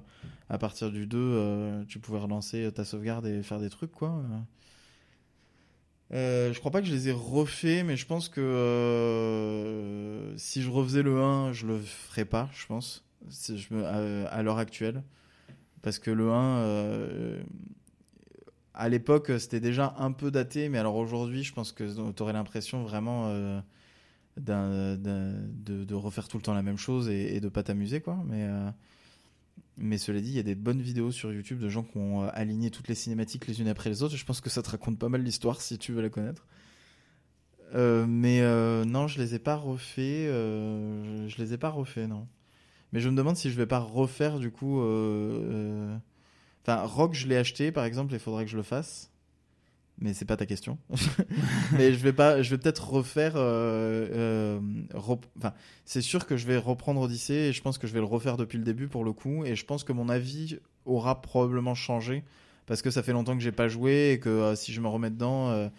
à 0.49 0.57
partir 0.57 0.91
du 0.91 1.07
2, 1.07 1.17
euh, 1.17 1.83
tu 1.87 1.99
pouvais 1.99 2.19
relancer 2.19 2.69
ta 2.73 2.83
sauvegarde 2.85 3.25
et 3.25 3.41
faire 3.43 3.59
des 3.59 3.69
trucs, 3.69 3.91
quoi. 3.91 4.21
Euh, 6.13 6.51
je 6.51 6.59
crois 6.59 6.71
pas 6.71 6.81
que 6.81 6.87
je 6.87 6.93
les 6.93 7.07
ai 7.09 7.11
refaits, 7.13 7.85
mais 7.85 7.95
je 7.95 8.05
pense 8.05 8.27
que 8.27 8.41
euh, 8.41 10.37
si 10.37 10.61
je 10.61 10.69
refaisais 10.69 11.03
le 11.03 11.21
1, 11.21 11.53
je 11.53 11.67
le 11.67 11.79
ferais 11.79 12.25
pas, 12.25 12.49
je 12.53 12.65
pense, 12.65 13.05
me, 13.71 13.85
à, 14.27 14.43
l'heure 14.43 14.57
actuelle. 14.57 15.03
Parce 15.81 15.99
que 15.99 16.11
le 16.11 16.31
1, 16.31 16.57
euh, 16.57 17.41
à 18.73 18.89
l'époque, 18.89 19.31
c'était 19.39 19.61
déjà 19.61 19.95
un 19.97 20.11
peu 20.11 20.31
daté, 20.31 20.67
mais 20.69 20.77
alors 20.77 20.95
aujourd'hui, 20.95 21.43
je 21.43 21.53
pense 21.53 21.71
que 21.71 22.11
tu 22.11 22.21
aurais 22.21 22.33
l'impression 22.33 22.83
vraiment 22.83 23.27
euh, 23.27 23.61
de, 24.37 25.93
refaire 25.93 26.27
tout 26.27 26.37
le 26.37 26.43
temps 26.43 26.53
la 26.53 26.61
même 26.61 26.77
chose 26.77 27.09
et, 27.09 27.35
et 27.35 27.39
de 27.39 27.47
pas 27.47 27.63
t'amuser, 27.63 28.01
quoi. 28.01 28.17
Mais, 28.25 28.43
euh, 28.43 28.69
mais 29.77 29.97
cela 29.97 30.21
dit, 30.21 30.29
il 30.29 30.35
y 30.35 30.39
a 30.39 30.43
des 30.43 30.55
bonnes 30.55 30.81
vidéos 30.81 31.11
sur 31.11 31.33
YouTube 31.33 31.59
de 31.59 31.67
gens 31.69 31.83
qui 31.83 31.97
ont 31.97 32.23
euh, 32.23 32.29
aligné 32.33 32.69
toutes 32.69 32.87
les 32.87 32.95
cinématiques 32.95 33.47
les 33.47 33.61
unes 33.61 33.67
après 33.67 33.89
les 33.89 34.03
autres. 34.03 34.15
Je 34.15 34.25
pense 34.25 34.41
que 34.41 34.49
ça 34.49 34.61
te 34.61 34.69
raconte 34.69 34.99
pas 34.99 35.09
mal 35.09 35.23
l'histoire 35.23 35.61
si 35.61 35.77
tu 35.77 35.91
veux 35.91 36.01
la 36.01 36.09
connaître. 36.09 36.45
Euh, 37.73 38.05
mais 38.07 38.41
euh, 38.41 38.85
non, 38.85 39.07
je 39.07 39.19
les 39.19 39.33
ai 39.33 39.39
pas 39.39 39.55
refaits. 39.55 40.27
je 40.27 41.37
les 41.37 41.53
ai 41.53 41.57
pas 41.57 41.69
refaits, 41.69 42.07
non. 42.07 42.27
Mais 42.93 42.99
je 42.99 43.09
me 43.09 43.15
demande 43.15 43.37
si 43.37 43.49
je 43.49 43.55
vais 43.55 43.65
pas 43.65 43.79
refaire 43.79 44.37
du 44.39 44.51
coup. 44.51 44.81
Enfin, 46.63 46.83
Rock, 46.83 47.13
je 47.13 47.27
l'ai 47.27 47.37
acheté 47.37 47.71
par 47.71 47.85
exemple, 47.85 48.13
il 48.13 48.19
faudrait 48.19 48.45
que 48.45 48.51
je 48.51 48.57
le 48.57 48.63
fasse. 48.63 49.11
Mais 50.01 50.13
c'est 50.13 50.25
pas 50.25 50.35
ta 50.37 50.45
question. 50.45 50.77
mais 51.73 51.93
je 51.93 51.97
vais 51.99 52.13
pas, 52.13 52.41
je 52.41 52.49
vais 52.49 52.57
peut-être 52.57 52.89
refaire. 52.89 53.33
euh, 53.35 54.07
euh, 54.11 54.59
rep- 54.93 55.25
enfin, 55.37 55.53
c'est 55.85 56.01
sûr 56.01 56.25
que 56.25 56.37
je 56.37 56.45
vais 56.47 56.57
reprendre 56.57 57.01
Odyssée 57.01 57.33
et 57.33 57.53
je 57.53 57.61
pense 57.61 57.77
que 57.77 57.87
je 57.87 57.93
vais 57.93 57.99
le 57.99 58.05
refaire 58.05 58.37
depuis 58.37 58.57
le 58.57 58.63
début 58.63 58.87
pour 58.87 59.03
le 59.03 59.13
coup. 59.13 59.45
Et 59.45 59.55
je 59.55 59.65
pense 59.65 59.83
que 59.83 59.93
mon 59.93 60.09
avis 60.09 60.59
aura 60.85 61.21
probablement 61.21 61.75
changé 61.75 62.23
parce 62.65 62.81
que 62.81 62.89
ça 62.91 63.03
fait 63.03 63.13
longtemps 63.13 63.35
que 63.37 63.43
j'ai 63.43 63.51
pas 63.51 63.67
joué 63.67 64.11
et 64.13 64.19
que 64.19 64.29
euh, 64.29 64.55
si 64.55 64.73
je 64.73 64.81
me 64.81 64.87
remets 64.87 65.09
dedans, 65.11 65.69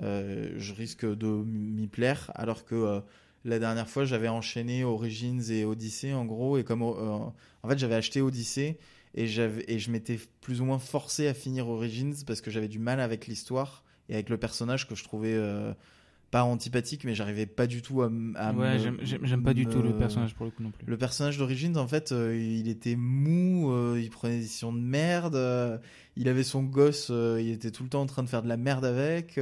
je 0.00 0.72
risque 0.72 1.04
de 1.04 1.26
m'y 1.26 1.86
plaire. 1.88 2.30
Alors 2.34 2.64
que 2.64 3.00
la 3.44 3.58
dernière 3.58 3.88
fois, 3.88 4.04
j'avais 4.04 4.28
enchaîné 4.28 4.84
Origins 4.84 5.42
et 5.50 5.64
Odyssée 5.64 6.14
en 6.14 6.24
gros. 6.24 6.58
Et 6.58 6.64
comme 6.64 6.82
en 6.82 7.34
fait, 7.68 7.78
j'avais 7.78 7.94
acheté 7.96 8.20
Odyssée 8.22 8.78
et, 9.14 9.26
je 9.26 9.90
m'étais 9.90 10.18
plus 10.40 10.60
ou 10.60 10.64
moins 10.64 10.78
forcé 10.78 11.28
à 11.28 11.34
finir 11.34 11.68
Origins 11.68 12.14
parce 12.26 12.40
que 12.40 12.50
j'avais 12.50 12.68
du 12.68 12.78
mal 12.78 13.00
avec 13.00 13.26
l'histoire 13.26 13.84
et 14.08 14.14
avec 14.14 14.28
le 14.28 14.36
personnage 14.38 14.88
que 14.88 14.94
je 14.94 15.04
trouvais 15.04 15.34
euh, 15.34 15.72
pas 16.30 16.44
antipathique, 16.44 17.04
mais 17.04 17.14
j'arrivais 17.14 17.44
pas 17.46 17.66
du 17.66 17.82
tout 17.82 18.02
à, 18.02 18.06
à 18.06 18.52
ouais, 18.54 18.90
me- 18.90 19.04
j'aime- 19.04 19.42
pas 19.42 19.52
du 19.54 19.66
tout 19.66 19.82
le 19.82 19.96
personnage 19.96 20.34
pour 20.34 20.46
le 20.46 20.50
coup 20.50 20.62
non 20.62 20.70
plus. 20.70 20.86
le 20.86 20.96
personnage 20.96 21.36
d'Origins, 21.36 21.76
en 21.76 21.86
fait, 21.86 22.10
euh, 22.12 22.34
il 22.36 22.68
était 22.68 22.96
mou, 22.96 23.70
euh, 23.70 24.00
il 24.02 24.08
prenait 24.08 24.36
des 24.36 24.42
décisions 24.42 24.72
de 24.72 24.80
merde, 24.80 25.80
il 26.16 26.28
avait 26.28 26.42
son 26.42 26.62
gosse, 26.62 27.10
il 27.10 27.50
était 27.50 27.70
tout 27.70 27.82
le 27.82 27.90
temps 27.90 28.00
en 28.02 28.06
train 28.06 28.22
de 28.22 28.28
faire 28.28 28.42
de 28.42 28.48
la 28.48 28.56
merde 28.56 28.84
avec, 28.86 29.38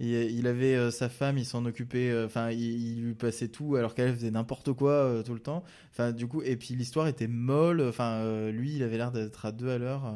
il, 0.00 0.46
avait 0.46 0.74
euh, 0.74 0.90
sa 0.90 1.08
femme, 1.08 1.38
il 1.38 1.44
s'en 1.44 1.64
occupait, 1.64 2.10
euh, 2.10 2.26
enfin, 2.26 2.50
il, 2.50 2.60
il 2.60 3.04
lui 3.04 3.14
passait 3.14 3.48
tout 3.48 3.76
alors 3.76 3.94
qu'elle 3.94 4.14
faisait 4.14 4.30
n'importe 4.30 4.72
quoi 4.72 4.92
euh, 4.92 5.22
tout 5.22 5.34
le 5.34 5.40
temps. 5.40 5.62
Enfin, 5.92 6.12
du 6.12 6.26
coup, 6.26 6.42
et 6.42 6.56
puis 6.56 6.74
l'histoire 6.74 7.06
était 7.06 7.28
molle, 7.28 7.80
enfin, 7.82 8.50
lui, 8.50 8.74
il 8.74 8.82
avait 8.82 8.96
l'air 8.96 9.12
d'être 9.12 9.46
à 9.46 9.52
deux 9.52 9.70
à 9.70 9.78
l'heure. 9.78 10.12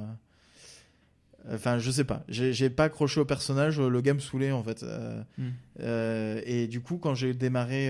Enfin, 1.53 1.79
je 1.79 1.91
sais 1.93 2.05
pas, 2.05 2.24
j'ai 2.29 2.70
pas 2.70 2.85
accroché 2.85 3.20
au 3.20 3.24
personnage, 3.24 3.81
le 3.81 4.01
gars 4.01 4.14
me 4.14 4.18
saoulait 4.18 4.51
en 4.51 4.64
fait. 4.64 4.85
Hmm. 5.39 5.51
et 5.79 6.66
du 6.66 6.81
coup, 6.81 6.99
quand 6.99 7.14
j'ai 7.14 7.35
démarré 7.35 7.89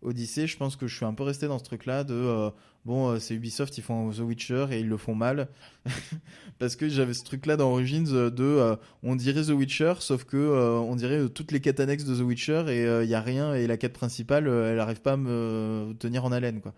Odyssey, 0.00 0.46
je 0.46 0.56
pense 0.56 0.76
que 0.76 0.86
je 0.86 0.96
suis 0.96 1.04
un 1.04 1.12
peu 1.12 1.24
resté 1.24 1.48
dans 1.48 1.58
ce 1.58 1.64
truc-là 1.64 2.04
de 2.04 2.50
bon, 2.86 3.10
euh, 3.10 3.18
c'est 3.18 3.34
Ubisoft, 3.34 3.76
ils 3.76 3.82
font 3.82 4.10
The 4.10 4.20
Witcher 4.20 4.66
et 4.70 4.80
ils 4.80 4.88
le 4.88 4.96
font 4.96 5.14
mal. 5.14 5.48
Parce 6.58 6.76
que 6.76 6.88
j'avais 6.88 7.12
ce 7.12 7.24
truc-là 7.24 7.56
dans 7.56 7.70
Origins 7.70 8.06
euh, 8.12 8.30
de 8.30 8.44
euh, 8.44 8.76
on 9.02 9.16
dirait 9.16 9.42
The 9.42 9.50
Witcher, 9.50 9.94
sauf 9.98 10.24
que 10.24 10.36
euh, 10.36 10.78
on 10.78 10.96
dirait 10.96 11.18
euh, 11.18 11.28
toutes 11.28 11.52
les 11.52 11.60
quêtes 11.60 11.80
annexes 11.80 12.04
de 12.04 12.16
The 12.16 12.20
Witcher 12.20 12.64
et 12.68 13.04
il 13.04 13.10
y 13.10 13.14
a 13.14 13.20
rien 13.20 13.54
et 13.54 13.66
la 13.66 13.76
quête 13.76 13.92
principale, 13.92 14.48
euh, 14.48 14.72
elle 14.72 14.80
arrive 14.80 15.02
pas 15.02 15.12
à 15.12 15.16
me 15.16 15.94
tenir 15.98 16.24
en 16.24 16.32
haleine 16.32 16.60
quoi. 16.60 16.72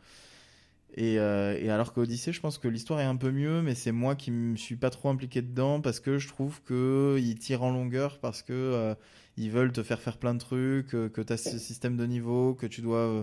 Et, 0.96 1.20
euh, 1.20 1.56
et 1.60 1.70
alors 1.70 1.92
qu'Odyssée, 1.92 2.32
je 2.32 2.40
pense 2.40 2.58
que 2.58 2.66
l'histoire 2.66 2.98
est 3.00 3.04
un 3.04 3.14
peu 3.14 3.30
mieux, 3.30 3.62
mais 3.62 3.76
c'est 3.76 3.92
moi 3.92 4.16
qui 4.16 4.32
me 4.32 4.56
suis 4.56 4.74
pas 4.74 4.90
trop 4.90 5.10
impliqué 5.10 5.42
dedans 5.42 5.80
parce 5.80 6.00
que 6.00 6.18
je 6.18 6.26
trouve 6.26 6.60
que 6.62 7.18
ils 7.20 7.38
tirent 7.38 7.62
en 7.62 7.70
longueur 7.70 8.18
parce 8.18 8.42
que 8.42 8.52
euh, 8.52 8.94
ils 9.36 9.50
veulent 9.50 9.70
te 9.70 9.82
faire 9.84 10.00
faire 10.00 10.18
plein 10.18 10.34
de 10.34 10.40
trucs, 10.40 10.94
euh, 10.94 11.08
que 11.08 11.20
tu 11.20 11.32
as 11.32 11.36
ce 11.36 11.58
système 11.58 11.96
de 11.96 12.04
niveau, 12.04 12.54
que 12.54 12.66
tu 12.66 12.80
dois 12.80 12.98
euh, 12.98 13.22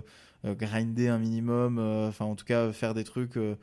grinder 0.54 1.08
un 1.08 1.18
minimum, 1.18 1.78
euh, 1.78 2.08
enfin 2.08 2.24
en 2.24 2.34
tout 2.34 2.44
cas 2.44 2.72
faire 2.72 2.94
des 2.94 3.04
trucs, 3.04 3.36
euh, 3.36 3.56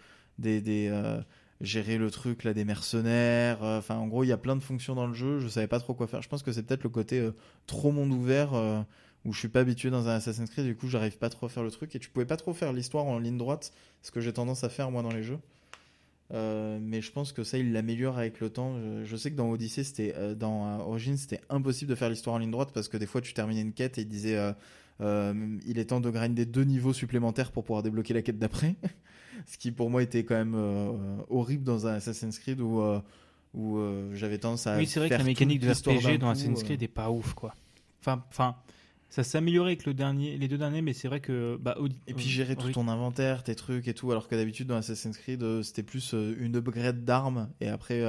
euh, 0.45 1.21
gérer 1.61 1.97
le 1.97 2.11
truc 2.11 2.43
là 2.43 2.53
des 2.53 2.65
mercenaires, 2.65 3.63
euh, 3.63 3.79
enfin 3.79 3.95
en 3.95 4.07
gros 4.07 4.23
il 4.23 4.27
y 4.27 4.31
a 4.31 4.37
plein 4.37 4.55
de 4.55 4.63
fonctions 4.63 4.95
dans 4.95 5.07
le 5.07 5.13
jeu, 5.13 5.39
je 5.39 5.47
savais 5.47 5.67
pas 5.67 5.79
trop 5.79 5.93
quoi 5.93 6.07
faire. 6.07 6.21
Je 6.21 6.29
pense 6.29 6.43
que 6.43 6.51
c'est 6.51 6.63
peut-être 6.63 6.83
le 6.83 6.89
côté 6.89 7.19
euh, 7.19 7.31
trop 7.67 7.91
monde 7.91 8.11
ouvert 8.11 8.53
euh, 8.53 8.81
où 9.25 9.33
je 9.33 9.39
suis 9.39 9.47
pas 9.47 9.61
habitué 9.61 9.89
dans 9.89 10.07
un 10.07 10.15
Assassin's 10.15 10.49
Creed, 10.49 10.65
du 10.65 10.75
coup 10.75 10.87
j'arrive 10.87 11.17
pas 11.17 11.29
trop 11.29 11.45
à 11.45 11.49
faire 11.49 11.63
le 11.63 11.71
truc 11.71 11.95
et 11.95 11.99
tu 11.99 12.09
pouvais 12.09 12.25
pas 12.25 12.37
trop 12.37 12.53
faire 12.53 12.73
l'histoire 12.73 13.05
en 13.05 13.19
ligne 13.19 13.37
droite, 13.37 13.73
ce 14.01 14.11
que 14.11 14.21
j'ai 14.21 14.33
tendance 14.33 14.63
à 14.63 14.69
faire 14.69 14.91
moi 14.91 15.01
dans 15.03 15.11
les 15.11 15.23
jeux. 15.23 15.39
Euh, 16.33 16.79
mais 16.81 17.01
je 17.01 17.11
pense 17.11 17.31
que 17.31 17.43
ça, 17.43 17.57
il 17.57 17.73
l'améliore 17.73 18.17
avec 18.17 18.39
le 18.39 18.49
temps. 18.49 18.75
Je, 19.03 19.15
sais 19.15 19.31
que 19.31 19.35
dans 19.35 19.49
Odyssey, 19.49 19.83
c'était 19.83 20.13
euh, 20.17 20.33
dans 20.33 20.67
euh, 20.67 20.83
Origins, 20.83 21.17
c'était 21.17 21.41
impossible 21.49 21.89
de 21.89 21.95
faire 21.95 22.09
l'histoire 22.09 22.35
en 22.35 22.39
ligne 22.39 22.51
droite 22.51 22.71
parce 22.73 22.87
que 22.87 22.97
des 22.97 23.05
fois, 23.05 23.21
tu 23.21 23.33
terminais 23.33 23.61
une 23.61 23.73
quête 23.73 23.97
et 23.97 24.01
il 24.01 24.07
disait 24.07 24.37
euh, 25.01 25.57
il 25.65 25.79
est 25.79 25.85
temps 25.85 25.99
de 25.99 26.09
grinder 26.09 26.45
deux 26.45 26.63
niveaux 26.63 26.93
supplémentaires 26.93 27.51
pour 27.51 27.63
pouvoir 27.63 27.83
débloquer 27.83 28.13
la 28.13 28.21
quête 28.21 28.39
d'après. 28.39 28.75
Ce 29.47 29.57
qui 29.57 29.71
pour 29.71 29.89
moi 29.89 30.03
était 30.03 30.23
quand 30.23 30.35
même 30.35 30.55
euh, 30.55 31.17
horrible 31.29 31.63
dans 31.63 31.87
un 31.87 31.93
Assassin's 31.93 32.37
Creed 32.37 32.61
où, 32.61 32.81
euh, 32.81 32.99
où 33.53 33.79
j'avais 34.13 34.37
tendance 34.37 34.67
à. 34.67 34.77
Oui, 34.77 34.85
c'est 34.85 34.99
vrai 34.99 35.09
que 35.09 35.15
la 35.15 35.23
mécanique 35.23 35.59
de 35.59 35.71
RPG 35.71 36.19
dans 36.19 36.27
coup, 36.27 36.31
Assassin's. 36.31 36.63
Creed 36.63 36.83
est 36.83 36.87
pas 36.87 37.09
ouf, 37.09 37.33
quoi. 37.33 37.55
Enfin, 38.01 38.23
enfin, 38.29 38.55
ça 39.09 39.23
s'est 39.23 39.37
amélioré 39.37 39.71
avec 39.71 39.85
le 39.85 39.93
dernier, 39.93 40.37
les 40.37 40.47
deux 40.47 40.57
derniers, 40.57 40.81
mais 40.81 40.93
c'est 40.93 41.07
vrai 41.07 41.19
que 41.19 41.57
bah, 41.59 41.77
Et 42.07 42.13
puis 42.13 42.25
gérer 42.25 42.55
tout 42.55 42.71
ton 42.71 42.87
inventaire, 42.87 43.43
tes 43.43 43.55
trucs 43.55 43.87
et 43.87 43.93
tout, 43.93 44.11
alors 44.11 44.27
que 44.27 44.35
d'habitude 44.35 44.67
dans 44.67 44.75
Assassin's 44.75 45.17
Creed, 45.17 45.63
c'était 45.63 45.83
plus 45.83 46.13
une 46.13 46.55
upgrade 46.55 47.03
d'armes 47.03 47.49
et 47.59 47.69
après, 47.69 48.03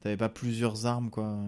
t'avais 0.00 0.16
pas 0.16 0.28
plusieurs 0.28 0.86
armes 0.86 1.10
quoi. 1.10 1.38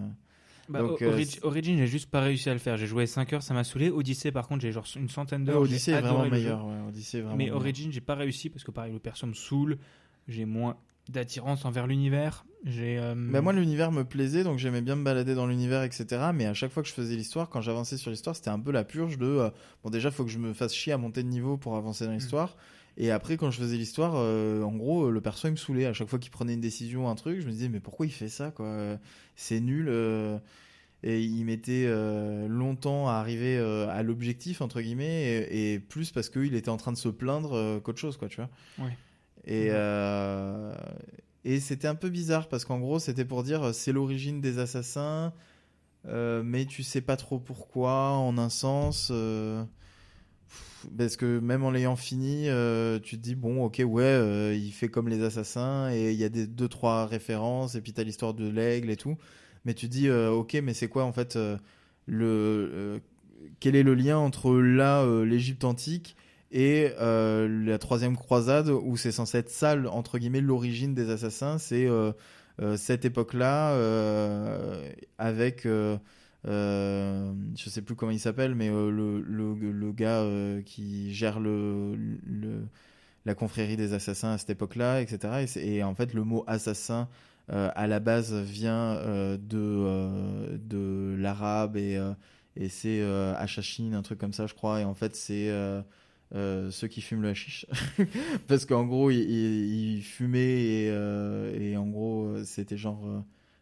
Bah, 0.69 0.79
Donc, 0.79 1.01
euh, 1.01 1.23
Origin, 1.43 1.77
j'ai 1.77 1.87
juste 1.87 2.09
pas 2.09 2.21
réussi 2.21 2.49
à 2.49 2.53
le 2.53 2.59
faire. 2.59 2.77
J'ai 2.77 2.87
joué 2.87 3.05
5 3.05 3.33
heures, 3.33 3.43
ça 3.43 3.53
m'a 3.53 3.63
saoulé. 3.63 3.89
Odyssey, 3.89 4.31
par 4.31 4.47
contre, 4.47 4.61
j'ai 4.61 4.71
genre 4.71 4.85
une 4.95 5.09
centaine 5.09 5.43
d'heures. 5.43 5.61
Odyssey 5.61 5.91
est 5.91 6.01
vraiment 6.01 6.25
meilleur. 6.29 6.65
ouais, 6.65 6.75
Odyssey 6.87 7.17
est 7.17 7.21
vraiment 7.21 7.35
Mais. 7.37 7.51
Origin, 7.51 7.91
j'ai 7.91 8.01
pas 8.01 8.15
réussi 8.15 8.49
parce 8.49 8.63
que 8.63 8.71
pareil, 8.71 8.93
le 8.93 8.99
perso 8.99 9.27
me 9.27 9.33
saoule. 9.33 9.77
J'ai 10.27 10.45
moins 10.45 10.77
d'attirance 11.09 11.65
envers 11.65 11.87
l'univers. 11.87 12.45
J'ai. 12.63 12.97
euh, 12.99 13.15
Bah, 13.17 13.41
moi, 13.41 13.53
l'univers 13.53 13.91
me 13.91 14.03
plaisait, 14.05 14.43
donc 14.43 14.59
j'aimais 14.59 14.81
bien 14.81 14.95
me 14.95 15.03
balader 15.03 15.33
dans 15.35 15.47
l'univers, 15.47 15.81
etc. 15.83 16.05
Mais 16.33 16.45
à 16.45 16.53
chaque 16.53 16.71
fois 16.71 16.83
que 16.83 16.89
je 16.89 16.93
faisais 16.93 17.15
l'histoire, 17.15 17.49
quand 17.49 17.59
j'avançais 17.59 17.97
sur 17.97 18.11
l'histoire, 18.11 18.35
c'était 18.35 18.49
un 18.51 18.59
peu 18.59 18.71
la 18.71 18.83
purge 18.83 19.17
de 19.17 19.25
euh, 19.25 19.49
bon, 19.83 19.89
déjà, 19.89 20.11
faut 20.11 20.23
que 20.23 20.29
je 20.29 20.37
me 20.37 20.53
fasse 20.53 20.73
chier 20.73 20.93
à 20.93 20.97
monter 20.97 21.23
de 21.23 21.27
niveau 21.27 21.57
pour 21.57 21.75
avancer 21.75 22.03
Mm. 22.03 22.07
dans 22.07 22.13
l'histoire. 22.13 22.55
Et 22.97 23.09
après, 23.11 23.37
quand 23.37 23.51
je 23.51 23.59
faisais 23.59 23.77
l'histoire, 23.77 24.13
euh, 24.15 24.61
en 24.63 24.75
gros, 24.75 25.09
le 25.09 25.21
perso 25.21 25.47
il 25.47 25.51
me 25.51 25.55
saoulait. 25.55 25.85
À 25.85 25.93
chaque 25.93 26.09
fois 26.09 26.19
qu'il 26.19 26.31
prenait 26.31 26.53
une 26.53 26.61
décision, 26.61 27.09
un 27.09 27.15
truc, 27.15 27.39
je 27.39 27.45
me 27.47 27.51
disais, 27.51 27.69
mais 27.69 27.79
pourquoi 27.79 28.05
il 28.05 28.11
fait 28.11 28.29
ça, 28.29 28.51
quoi? 28.51 28.97
C'est 29.35 29.59
nul. 29.61 29.87
euh, 29.89 30.37
Et 31.03 31.23
il 31.23 31.45
mettait 31.45 31.85
euh, 31.87 32.47
longtemps 32.47 33.07
à 33.09 33.13
arriver 33.13 33.57
à 33.57 34.03
l'objectif, 34.03 34.61
entre 34.61 34.81
guillemets, 34.81 35.23
et, 35.49 35.73
et 35.73 35.79
plus 35.79 36.11
parce 36.11 36.29
qu'il 36.29 36.53
était 36.53 36.69
en 36.69 36.77
train 36.77 36.91
de 36.91 36.97
se 36.97 37.09
plaindre 37.09 37.79
qu'autre 37.81 37.97
chose, 37.99 38.17
quoi, 38.17 38.27
tu 38.27 38.35
vois? 38.37 38.49
Et, 39.45 39.71
et 41.43 41.59
c'était 41.59 41.87
un 41.87 41.95
peu 41.95 42.09
bizarre 42.09 42.47
parce 42.49 42.65
qu'en 42.65 42.77
gros, 42.79 42.99
c'était 42.99 43.25
pour 43.25 43.41
dire 43.41 43.73
c'est 43.73 43.91
l'origine 43.93 44.41
des 44.41 44.59
assassins, 44.59 45.33
mais 46.05 46.65
tu 46.65 46.83
sais 46.83 47.01
pas 47.01 47.15
trop 47.17 47.39
pourquoi, 47.39 48.11
en 48.11 48.37
un 48.37 48.49
sens. 48.49 49.11
Parce 50.97 51.15
que 51.15 51.39
même 51.39 51.63
en 51.63 51.71
l'ayant 51.71 51.95
fini, 51.95 52.49
euh, 52.49 52.99
tu 52.99 53.17
te 53.17 53.21
dis 53.21 53.35
bon, 53.35 53.63
ok, 53.63 53.81
ouais, 53.85 54.03
euh, 54.03 54.55
il 54.55 54.71
fait 54.71 54.89
comme 54.89 55.09
les 55.09 55.23
assassins 55.23 55.91
et 55.91 56.11
il 56.11 56.17
y 56.17 56.23
a 56.23 56.29
des 56.29 56.47
deux 56.47 56.67
trois 56.67 57.05
références 57.05 57.75
et 57.75 57.81
puis 57.81 57.93
t'as 57.93 58.03
l'histoire 58.03 58.33
de 58.33 58.47
l'aigle 58.47 58.89
et 58.89 58.97
tout. 58.97 59.17
Mais 59.65 59.73
tu 59.73 59.87
te 59.87 59.91
dis 59.91 60.07
euh, 60.07 60.31
ok, 60.31 60.57
mais 60.63 60.73
c'est 60.73 60.87
quoi 60.87 61.03
en 61.03 61.13
fait 61.13 61.37
le 62.07 63.01
quel 63.59 63.75
est 63.75 63.83
le 63.83 63.95
lien 63.95 64.17
entre 64.17 64.53
là 64.53 65.05
l'Égypte 65.23 65.63
antique 65.63 66.15
et 66.51 66.89
la 66.99 67.77
troisième 67.79 68.15
croisade 68.17 68.69
où 68.69 68.97
c'est 68.97 69.11
censé 69.11 69.39
être 69.39 69.49
ça 69.49 69.75
entre 69.89 70.17
guillemets 70.17 70.41
l'origine 70.41 70.93
des 70.93 71.09
assassins? 71.09 71.57
C'est 71.57 71.87
cette 72.75 73.05
époque 73.05 73.33
là 73.33 73.75
avec 75.17 75.67
euh, 76.47 77.33
je 77.55 77.69
sais 77.69 77.83
plus 77.83 77.95
comment 77.95 78.11
il 78.11 78.19
s'appelle 78.19 78.55
mais 78.55 78.69
euh, 78.69 78.89
le, 78.89 79.21
le, 79.21 79.91
gars 79.91 80.21
euh, 80.21 80.63
qui 80.63 81.13
gère 81.13 81.39
le, 81.39 81.95
la 83.25 83.35
confrérie 83.35 83.77
des 83.77 83.93
assassins 83.93 84.31
à 84.31 84.37
cette 84.39 84.49
époque 84.49 84.75
là 84.75 85.01
etc 85.01 85.45
et, 85.57 85.83
en 85.83 85.93
fait 85.93 86.15
le 86.15 86.23
mot 86.23 86.43
assassin 86.47 87.07
à 87.47 87.85
la 87.85 87.99
base 87.99 88.33
vient 88.33 88.95
de 89.37 90.57
de 90.57 91.15
l'arabe 91.19 91.75
et 91.75 91.99
et 92.57 92.69
c'est 92.69 93.01
Hachachine, 93.01 93.93
un 93.93 94.01
truc 94.01 94.19
comme 94.19 94.31
ça, 94.31 94.47
je 94.47 94.53
crois. 94.53 94.79
Et 94.79 94.85
en 94.85 94.93
fait, 94.93 95.17
c'est 95.17 95.49
ceux 96.31 96.87
qui 96.87 97.01
fument 97.01 97.23
le 97.23 97.29
hashish. 97.29 97.65
Parce 98.47 98.65
qu'en 98.65 98.85
gros, 98.85 99.11
ils 99.11 99.19
il, 99.19 99.95
il 99.97 100.01
fumaient 100.01 100.85
et, 100.85 101.75
en 101.75 101.87
gros, 101.87 102.41
c'était 102.45 102.77
genre 102.77 103.03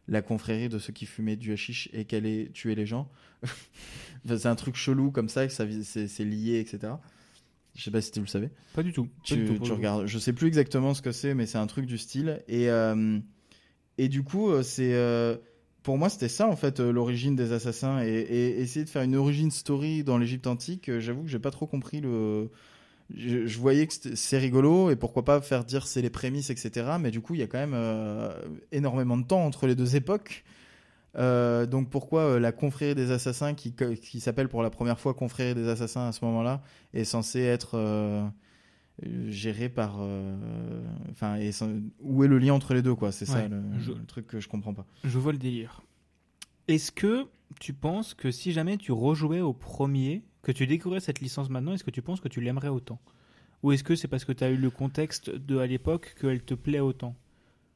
la 0.09 0.21
confrérie 0.21 0.69
de 0.69 0.79
ceux 0.79 0.91
qui 0.93 1.05
fumaient 1.05 1.35
du 1.35 1.53
hashish 1.53 1.89
et 1.93 2.05
qui 2.05 2.15
allaient 2.15 2.49
tuer 2.53 2.75
les 2.75 2.85
gens. 2.85 3.09
C'est 4.25 4.45
un 4.47 4.55
truc 4.55 4.75
chelou 4.75 5.11
comme 5.11 5.29
ça, 5.29 5.47
que 5.47 5.53
ça 5.53 5.65
c'est 5.85 6.25
lié, 6.25 6.59
etc. 6.59 6.93
Je 7.75 7.83
sais 7.83 7.91
pas 7.91 8.01
si 8.01 8.11
tu 8.11 8.19
le 8.19 8.27
savais. 8.27 8.51
Pas 8.73 8.83
du 8.83 8.91
tout. 8.91 9.05
Pas 9.05 9.11
Tu, 9.23 9.35
du 9.37 9.45
tout, 9.45 9.53
pour 9.53 9.63
tu 9.63 9.69
le 9.69 9.75
coup. 9.75 9.77
regardes, 9.77 10.07
je 10.07 10.19
sais 10.19 10.33
plus 10.33 10.47
exactement 10.47 10.93
ce 10.93 11.01
que 11.01 11.11
c'est, 11.11 11.33
mais 11.33 11.45
c'est 11.45 11.57
un 11.57 11.67
truc 11.67 11.85
du 11.85 11.97
style. 11.97 12.43
Et, 12.47 12.69
euh, 12.69 13.19
et 13.97 14.09
du 14.09 14.23
coup, 14.23 14.49
euh, 14.49 14.63
c'est 14.63 14.93
euh, 14.93 15.37
pour 15.83 15.97
moi, 15.97 16.09
c'était 16.09 16.27
ça 16.27 16.47
en 16.47 16.55
fait 16.57 16.79
l'origine 16.81 17.35
des 17.35 17.53
assassins 17.53 18.03
et, 18.03 18.09
et 18.09 18.59
essayer 18.59 18.83
de 18.83 18.89
faire 18.89 19.03
une 19.03 19.15
origin 19.15 19.49
story 19.51 20.03
dans 20.03 20.17
l'Égypte 20.17 20.47
antique. 20.47 20.91
J'avoue 20.99 21.23
que 21.23 21.29
j'ai 21.29 21.39
pas 21.39 21.51
trop 21.51 21.67
compris 21.67 22.01
le. 22.01 22.49
Je, 23.15 23.47
je 23.47 23.57
voyais 23.59 23.87
que 23.87 23.93
c'est 24.15 24.37
rigolo 24.37 24.91
et 24.91 24.95
pourquoi 24.95 25.25
pas 25.25 25.41
faire 25.41 25.63
dire 25.65 25.87
c'est 25.87 26.01
les 26.01 26.09
prémices, 26.11 26.49
etc. 26.51 26.87
Mais 26.99 27.09
du 27.11 27.21
coup, 27.21 27.33
il 27.33 27.39
y 27.39 27.43
a 27.43 27.47
quand 27.47 27.57
même 27.57 27.73
euh, 27.73 28.31
énormément 28.71 29.17
de 29.17 29.23
temps 29.25 29.43
entre 29.45 29.65
les 29.67 29.75
deux 29.75 29.95
époques. 29.95 30.43
Euh, 31.17 31.65
donc 31.65 31.89
pourquoi 31.89 32.21
euh, 32.21 32.39
la 32.39 32.51
confrérie 32.51 32.93
des 32.93 33.09
assassins 33.09 33.55
qui, 33.55 33.73
qui 33.73 34.19
s'appelle 34.19 34.47
pour 34.47 34.61
la 34.61 34.69
première 34.69 34.99
fois 34.99 35.15
confrérie 35.15 35.55
des 35.55 35.67
assassins 35.67 36.07
à 36.07 36.11
ce 36.11 36.23
moment-là 36.25 36.61
est 36.93 37.03
censée 37.03 37.39
être 37.41 38.29
gérée 39.29 39.69
par 39.69 39.99
enfin 41.09 41.39
où 42.01 42.23
est 42.23 42.27
le 42.27 42.37
lien 42.37 42.53
entre 42.53 42.73
les 42.73 42.81
deux 42.81 42.93
quoi 42.95 43.11
c'est 43.13 43.25
ça 43.25 43.47
le, 43.47 43.61
je- 43.79 43.91
le 43.93 44.05
truc 44.05 44.27
que 44.27 44.39
je 44.41 44.47
comprends 44.49 44.73
pas 44.73 44.85
Je 45.05 45.17
vois 45.17 45.31
le 45.31 45.37
délire. 45.37 45.81
Est-ce 46.67 46.91
que 46.91 47.25
tu 47.59 47.73
penses 47.73 48.13
que 48.13 48.29
si 48.29 48.51
jamais 48.51 48.77
tu 48.77 48.91
rejouais 48.91 49.39
au 49.41 49.53
premier, 49.53 50.21
que 50.51 50.57
tu 50.57 50.67
découvrais 50.67 50.99
cette 50.99 51.19
licence 51.21 51.49
maintenant, 51.49 51.73
est-ce 51.73 51.83
que 51.83 51.91
tu 51.91 52.01
penses 52.01 52.19
que 52.21 52.27
tu 52.27 52.41
l'aimerais 52.41 52.69
autant? 52.69 52.99
Ou 53.63 53.71
est-ce 53.71 53.83
que 53.83 53.95
c'est 53.95 54.07
parce 54.07 54.25
que 54.25 54.31
tu 54.31 54.43
as 54.43 54.49
eu 54.49 54.57
le 54.57 54.69
contexte 54.69 55.29
de 55.29 55.57
à 55.59 55.67
l'époque 55.67 56.15
qu'elle 56.19 56.41
te 56.41 56.53
plaît 56.53 56.79
autant? 56.79 57.15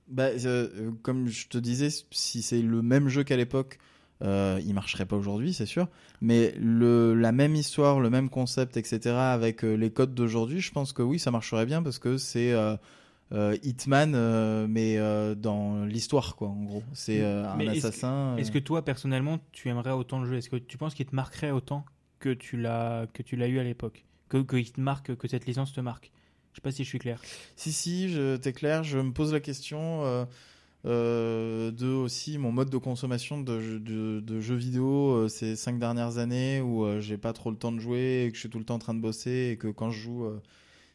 Bah, 0.07 0.29
euh, 0.45 0.91
comme 1.01 1.27
je 1.27 1.47
te 1.47 1.57
disais, 1.57 1.89
si 2.11 2.41
c'est 2.41 2.61
le 2.61 2.81
même 2.81 3.09
jeu 3.09 3.23
qu'à 3.23 3.37
l'époque, 3.37 3.79
euh, 4.21 4.59
il 4.65 4.73
marcherait 4.73 5.05
pas 5.05 5.15
aujourd'hui, 5.17 5.53
c'est 5.53 5.65
sûr. 5.65 5.87
Mais 6.21 6.53
le, 6.57 7.13
la 7.13 7.31
même 7.31 7.55
histoire, 7.55 7.99
le 7.99 8.09
même 8.09 8.29
concept, 8.29 8.77
etc., 8.77 8.99
avec 9.15 9.63
euh, 9.63 9.75
les 9.75 9.91
codes 9.91 10.13
d'aujourd'hui, 10.15 10.61
je 10.61 10.71
pense 10.71 10.93
que 10.93 11.01
oui, 11.01 11.19
ça 11.19 11.31
marcherait 11.31 11.65
bien 11.65 11.83
parce 11.83 11.99
que 11.99 12.17
c'est 12.17 12.53
euh, 12.53 12.77
Hitman, 13.63 14.67
mais 14.67 14.97
dans 15.35 15.83
l'histoire, 15.85 16.35
quoi, 16.35 16.49
en 16.49 16.63
gros. 16.63 16.83
C'est 16.93 17.23
un 17.23 17.55
Mais 17.55 17.65
est-ce 17.65 17.73
que- 17.73 17.87
assassin. 17.87 18.37
Est-ce 18.37 18.51
que 18.51 18.59
toi, 18.59 18.83
personnellement, 18.85 19.39
tu 19.51 19.69
aimerais 19.69 19.91
autant 19.91 20.19
le 20.21 20.27
jeu? 20.29 20.37
Est-ce 20.37 20.49
que 20.49 20.55
tu 20.57 20.77
penses 20.77 20.93
qu'il 20.93 21.05
te 21.05 21.15
marquerait 21.15 21.51
autant 21.51 21.83
que 22.23 22.33
tu 22.33 22.55
l'as 22.57 23.07
que 23.13 23.21
tu 23.23 23.35
l'as 23.35 23.47
eu 23.47 23.59
à 23.59 23.63
l'époque 23.63 24.05
que 24.29 24.37
qu'il 24.41 24.71
te 24.71 24.79
marque, 24.81 25.15
que 25.15 25.27
cette 25.27 25.45
licence 25.45 25.73
te 25.73 25.81
marque 25.81 26.11
Je 26.51 26.57
sais 26.57 26.61
pas 26.61 26.71
si 26.71 26.83
je 26.83 26.89
suis 26.89 26.99
clair. 26.99 27.19
Si, 27.55 27.71
si, 27.71 28.15
t'es 28.41 28.53
clair, 28.53 28.83
je 28.83 28.97
me 28.99 29.11
pose 29.11 29.31
la 29.33 29.39
question 29.39 30.03
euh, 30.05 30.25
euh, 30.85 31.71
de 31.71 31.87
aussi 31.87 32.37
mon 32.37 32.51
mode 32.51 32.69
de 32.69 32.77
consommation 32.77 33.39
de, 33.41 33.59
jeux- 33.59 33.79
de, 33.79 34.19
de 34.21 34.39
jeux 34.41 34.55
vidéo 34.55 35.11
euh, 35.13 35.27
ces 35.27 35.55
cinq 35.55 35.79
dernières 35.79 36.17
années 36.17 36.59
où 36.61 36.83
euh, 36.85 36.99
j'ai 36.99 37.17
pas 37.17 37.31
trop 37.33 37.51
le 37.51 37.57
temps 37.57 37.71
de 37.71 37.79
jouer 37.79 38.25
et 38.25 38.29
que 38.31 38.35
je 38.35 38.41
suis 38.41 38.49
tout 38.49 38.59
le 38.59 38.65
temps 38.65 38.75
en 38.75 38.79
train 38.79 38.93
de 38.93 38.99
bosser 39.01 39.49
et 39.53 39.57
que 39.57 39.67
quand 39.67 39.89
je 39.91 39.99
joue, 39.99 40.25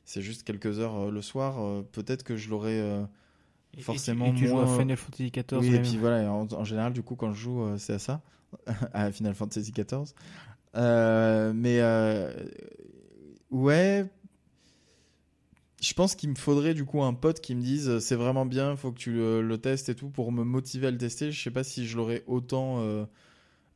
c'est 0.04 0.22
juste 0.22 0.42
quelques 0.44 0.78
heures 0.78 1.10
le 1.10 1.22
soir. 1.22 1.84
Peut-être 1.92 2.22
que 2.22 2.36
je 2.36 2.50
l'aurais. 2.50 2.76
Et- 2.78 3.02
et 3.74 3.76
tu- 3.78 3.82
Forcément 3.84 4.26
Et 4.32 4.34
tu, 4.34 4.46
joues 4.48 4.58
à 4.58 4.64
moins- 4.64 4.78
Final 4.78 4.96
Fantasy 4.96 5.30
XIV. 5.30 5.58
oui, 5.60 5.74
et 5.74 5.80
puis 5.82 5.96
voilà, 5.98 6.32
en, 6.32 6.46
en 6.50 6.64
général, 6.64 6.92
du 6.92 7.02
coup, 7.02 7.14
quand 7.16 7.32
je 7.32 7.40
joue, 7.40 7.62
euh, 7.62 7.78
c'est 7.78 7.92
à 7.94 7.98
ça, 7.98 8.22
à 8.92 9.12
Final 9.12 9.34
Fantasy 9.34 9.72
XIV. 9.72 10.12
Euh, 10.78 11.52
mais 11.54 11.80
euh, 11.80 12.30
ouais, 13.50 14.06
je 15.80 15.92
pense 15.94 16.14
qu'il 16.14 16.30
me 16.30 16.36
faudrait 16.36 16.74
du 16.74 16.84
coup 16.84 17.02
un 17.02 17.14
pote 17.14 17.40
qui 17.40 17.54
me 17.54 17.62
dise 17.62 17.88
euh, 17.88 18.00
c'est 18.00 18.14
vraiment 18.14 18.46
bien, 18.46 18.76
faut 18.76 18.92
que 18.92 18.98
tu 18.98 19.12
le, 19.14 19.58
testes 19.58 19.88
et 19.88 19.94
tout 19.94 20.08
pour 20.08 20.30
me 20.30 20.44
motiver 20.44 20.86
à 20.86 20.90
le 20.90 20.98
tester. 20.98 21.32
Je 21.32 21.42
sais 21.42 21.50
pas 21.50 21.64
si 21.64 21.86
je 21.86 21.96
l'aurais 21.96 22.22
autant 22.26 23.06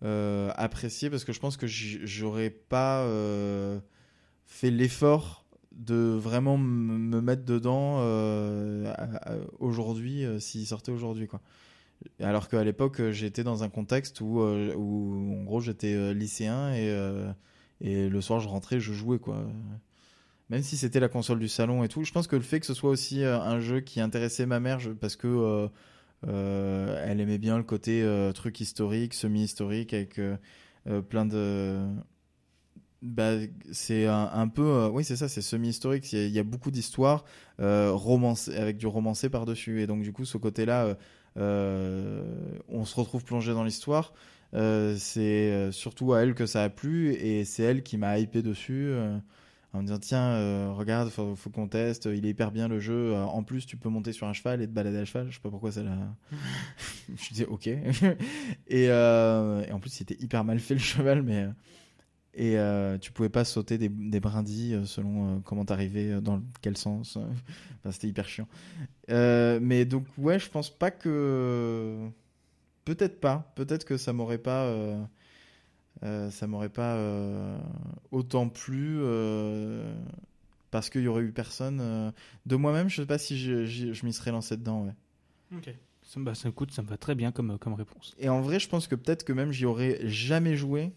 apprécié 0.02 1.10
parce 1.10 1.24
que 1.24 1.32
je 1.32 1.40
pense 1.40 1.56
que 1.56 1.66
j'aurais 1.66 2.50
pas 2.50 3.06
fait 4.46 4.70
l'effort 4.70 5.44
de 5.72 5.94
vraiment 5.94 6.58
me 6.58 7.20
mettre 7.20 7.44
dedans 7.44 7.98
aujourd'hui 9.58 10.24
s'il 10.38 10.66
sortait 10.66 10.92
aujourd'hui 10.92 11.26
quoi. 11.26 11.40
Alors 12.20 12.48
qu'à 12.48 12.62
l'époque 12.64 13.00
euh, 13.00 13.12
j'étais 13.12 13.44
dans 13.44 13.62
un 13.62 13.68
contexte 13.68 14.20
où, 14.20 14.40
euh, 14.40 14.74
où 14.74 15.36
en 15.40 15.44
gros 15.44 15.60
j'étais 15.60 15.94
euh, 15.94 16.12
lycéen 16.12 16.72
et, 16.74 16.88
et 17.80 18.08
le 18.08 18.20
soir 18.20 18.40
je 18.40 18.48
rentrais 18.48 18.80
je 18.80 18.92
jouais 18.92 19.18
quoi. 19.18 19.44
Même 20.50 20.62
si 20.62 20.76
c'était 20.76 21.00
la 21.00 21.08
console 21.08 21.38
du 21.38 21.48
salon 21.48 21.82
et 21.82 21.88
tout, 21.88 22.04
je 22.04 22.12
pense 22.12 22.26
que 22.26 22.36
le 22.36 22.42
fait 22.42 22.60
que 22.60 22.66
ce 22.66 22.74
soit 22.74 22.90
aussi 22.90 23.24
un 23.24 23.58
jeu 23.58 23.80
qui 23.80 24.00
intéressait 24.00 24.44
ma 24.44 24.60
mère 24.60 24.80
parce 25.00 25.16
que 25.16 25.68
elle 26.26 27.20
aimait 27.20 27.38
bien 27.38 27.56
le 27.56 27.64
côté 27.64 28.06
truc 28.34 28.60
historique, 28.60 29.14
semi-historique 29.14 29.94
avec 29.94 30.20
plein 31.08 31.24
de 31.24 31.80
bah, 33.00 33.32
c'est 33.72 34.06
un, 34.06 34.48
peu 34.48 34.88
oui 34.92 35.04
c'est 35.04 35.16
ça 35.16 35.28
c'est 35.28 35.42
semi-historique 35.42 36.12
il 36.12 36.28
y 36.28 36.32
y 36.32 36.38
a 36.38 36.44
beaucoup 36.44 36.70
d'histoires 36.70 37.24
avec 37.58 38.76
du 38.76 38.86
romancé 38.86 39.30
par 39.30 39.46
dessus 39.46 39.80
et 39.80 39.86
donc 39.86 40.02
du 40.02 40.12
coup 40.12 40.26
ce 40.26 40.36
côté 40.36 40.66
là 40.66 40.96
on 41.36 42.84
se 42.84 42.94
retrouve 42.96 43.24
plongé 43.24 43.52
dans 43.52 43.64
l'histoire. 43.64 44.12
Euh, 44.54 44.96
c'est 44.98 45.50
euh, 45.50 45.72
surtout 45.72 46.12
à 46.12 46.20
elle 46.20 46.34
que 46.34 46.44
ça 46.44 46.62
a 46.62 46.68
plu 46.68 47.14
et 47.14 47.44
c'est 47.46 47.62
elle 47.62 47.82
qui 47.82 47.96
m'a 47.96 48.18
hypé 48.18 48.42
dessus 48.42 48.88
euh, 48.90 49.16
en 49.72 49.78
me 49.78 49.86
disant 49.86 49.98
tiens 49.98 50.32
euh, 50.32 50.70
regarde 50.74 51.08
faut, 51.08 51.34
faut 51.34 51.48
qu'on 51.48 51.68
teste 51.68 52.06
il 52.12 52.26
est 52.26 52.30
hyper 52.30 52.50
bien 52.50 52.68
le 52.68 52.78
jeu 52.78 53.14
Euh, 53.14 53.24
en 53.24 53.42
plus 53.44 53.64
tu 53.64 53.78
peux 53.78 53.88
monter 53.88 54.12
sur 54.12 54.26
un 54.26 54.34
cheval 54.34 54.60
et 54.60 54.66
te 54.66 54.72
balader 54.72 54.98
à 54.98 55.04
cheval. 55.06 55.28
Je 55.30 55.36
sais 55.36 55.40
pas 55.40 55.48
pourquoi 55.48 55.72
ça 55.72 55.82
l'a 55.82 55.96
je 57.16 57.32
dis 57.32 57.44
ok. 57.44 57.66
Et, 58.68 58.90
euh, 58.90 59.64
et 59.66 59.72
en 59.72 59.80
plus 59.80 59.90
c'était 59.90 60.16
hyper 60.20 60.44
mal 60.44 60.58
fait 60.58 60.74
le 60.74 60.80
cheval 60.80 61.22
mais 61.22 61.46
et 62.34 62.56
euh, 62.58 62.98
tu 62.98 63.12
pouvais 63.12 63.28
pas 63.28 63.44
sauter 63.44 63.76
des, 63.78 63.88
des 63.88 64.20
brindilles 64.20 64.74
euh, 64.74 64.84
selon 64.84 65.36
euh, 65.36 65.38
comment 65.44 65.64
t'arrivais, 65.64 66.12
euh, 66.12 66.20
dans 66.20 66.42
quel 66.60 66.76
sens. 66.76 67.18
Enfin, 67.84 67.90
c'était 67.90 68.08
hyper 68.08 68.28
chiant. 68.28 68.46
Euh, 69.10 69.58
mais 69.60 69.84
donc, 69.84 70.06
ouais, 70.18 70.38
je 70.38 70.48
pense 70.48 70.70
pas 70.70 70.90
que. 70.92 72.08
Peut-être 72.84 73.20
pas. 73.20 73.52
Peut-être 73.56 73.84
que 73.84 73.96
ça 73.96 74.12
m'aurait 74.12 74.38
pas. 74.38 74.72
ça 76.30 76.46
m'aurait 76.46 76.68
pas 76.68 76.96
autant 78.10 78.48
plu. 78.48 79.00
parce 80.70 80.90
qu'il 80.90 81.02
y 81.02 81.08
aurait 81.08 81.22
eu 81.22 81.32
personne. 81.32 82.12
De 82.46 82.56
moi-même, 82.56 82.88
je 82.88 83.02
sais 83.02 83.06
pas 83.06 83.18
si 83.18 83.38
je, 83.38 83.64
je- 83.66 83.92
je 83.92 84.06
m'y 84.06 84.12
serais 84.12 84.30
lancé 84.30 84.56
dedans, 84.56 84.84
ouais. 84.84 84.94
Ok. 85.56 85.74
Ça, 86.02 86.18
me- 86.20 86.24
bah, 86.24 86.34
ça, 86.34 86.48
écoute, 86.48 86.72
ça 86.72 86.82
me 86.82 86.88
va 86.88 86.96
très 86.96 87.14
bien 87.14 87.30
comme, 87.32 87.58
comme 87.58 87.74
réponse. 87.74 88.14
Et 88.18 88.28
en 88.28 88.40
vrai, 88.40 88.58
je 88.58 88.68
pense 88.68 88.86
que 88.88 88.94
peut-être 88.94 89.24
que 89.24 89.32
même 89.32 89.52
j'y 89.52 89.64
aurais 89.66 89.98
jamais 90.08 90.56
joué 90.56 90.92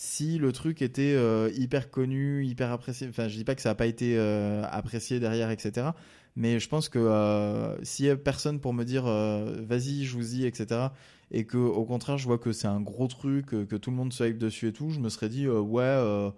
si 0.00 0.38
le 0.38 0.52
truc 0.52 0.80
était 0.80 1.16
euh, 1.16 1.50
hyper 1.56 1.90
connu, 1.90 2.46
hyper 2.46 2.70
apprécié. 2.70 3.08
Enfin, 3.08 3.26
je 3.26 3.34
dis 3.34 3.42
pas 3.42 3.56
que 3.56 3.60
ça 3.60 3.70
n'a 3.70 3.74
pas 3.74 3.86
été 3.86 4.16
euh, 4.16 4.62
apprécié 4.70 5.18
derrière, 5.18 5.50
etc. 5.50 5.88
Mais 6.36 6.60
je 6.60 6.68
pense 6.68 6.88
que 6.88 7.00
euh, 7.00 7.76
s'il 7.82 8.06
y 8.06 8.10
a 8.10 8.16
personne 8.16 8.60
pour 8.60 8.72
me 8.72 8.84
dire 8.84 9.06
vas-y, 9.06 10.04
joue-y, 10.04 10.44
etc. 10.44 10.90
Et 11.32 11.46
que 11.46 11.56
au 11.56 11.84
contraire, 11.84 12.16
je 12.16 12.26
vois 12.26 12.38
que 12.38 12.52
c'est 12.52 12.68
un 12.68 12.80
gros 12.80 13.08
truc, 13.08 13.46
que 13.46 13.74
tout 13.74 13.90
le 13.90 13.96
monde 13.96 14.12
se 14.12 14.22
hype 14.22 14.38
dessus 14.38 14.68
et 14.68 14.72
tout, 14.72 14.90
je 14.90 15.00
me 15.00 15.08
serais 15.08 15.28
dit 15.28 15.48
ouais. 15.48 16.30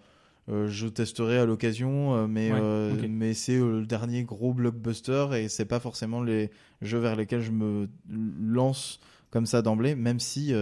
je 0.49 0.87
testerai 0.87 1.37
à 1.37 1.45
l'occasion, 1.45 2.27
mais, 2.29 2.51
Ouais, 2.53 3.09
mais 3.09 3.35
c'est 3.35 3.59
le 3.59 3.85
dernier 3.85 4.25
gros 4.25 4.55
blockbuster 4.55 5.27
et 5.35 5.51
c'est 5.51 5.67
pas 5.67 5.81
forcément 5.81 6.23
les 6.23 6.51
jeux 6.81 6.99
vers 6.99 7.15
lesquels 7.15 7.43
je 7.43 7.53
me 7.53 7.91
lance 8.09 9.01
comme 9.31 9.45
ça 9.45 9.61
d'emblée, 9.61 9.97
même 9.97 10.19
si 10.19 10.55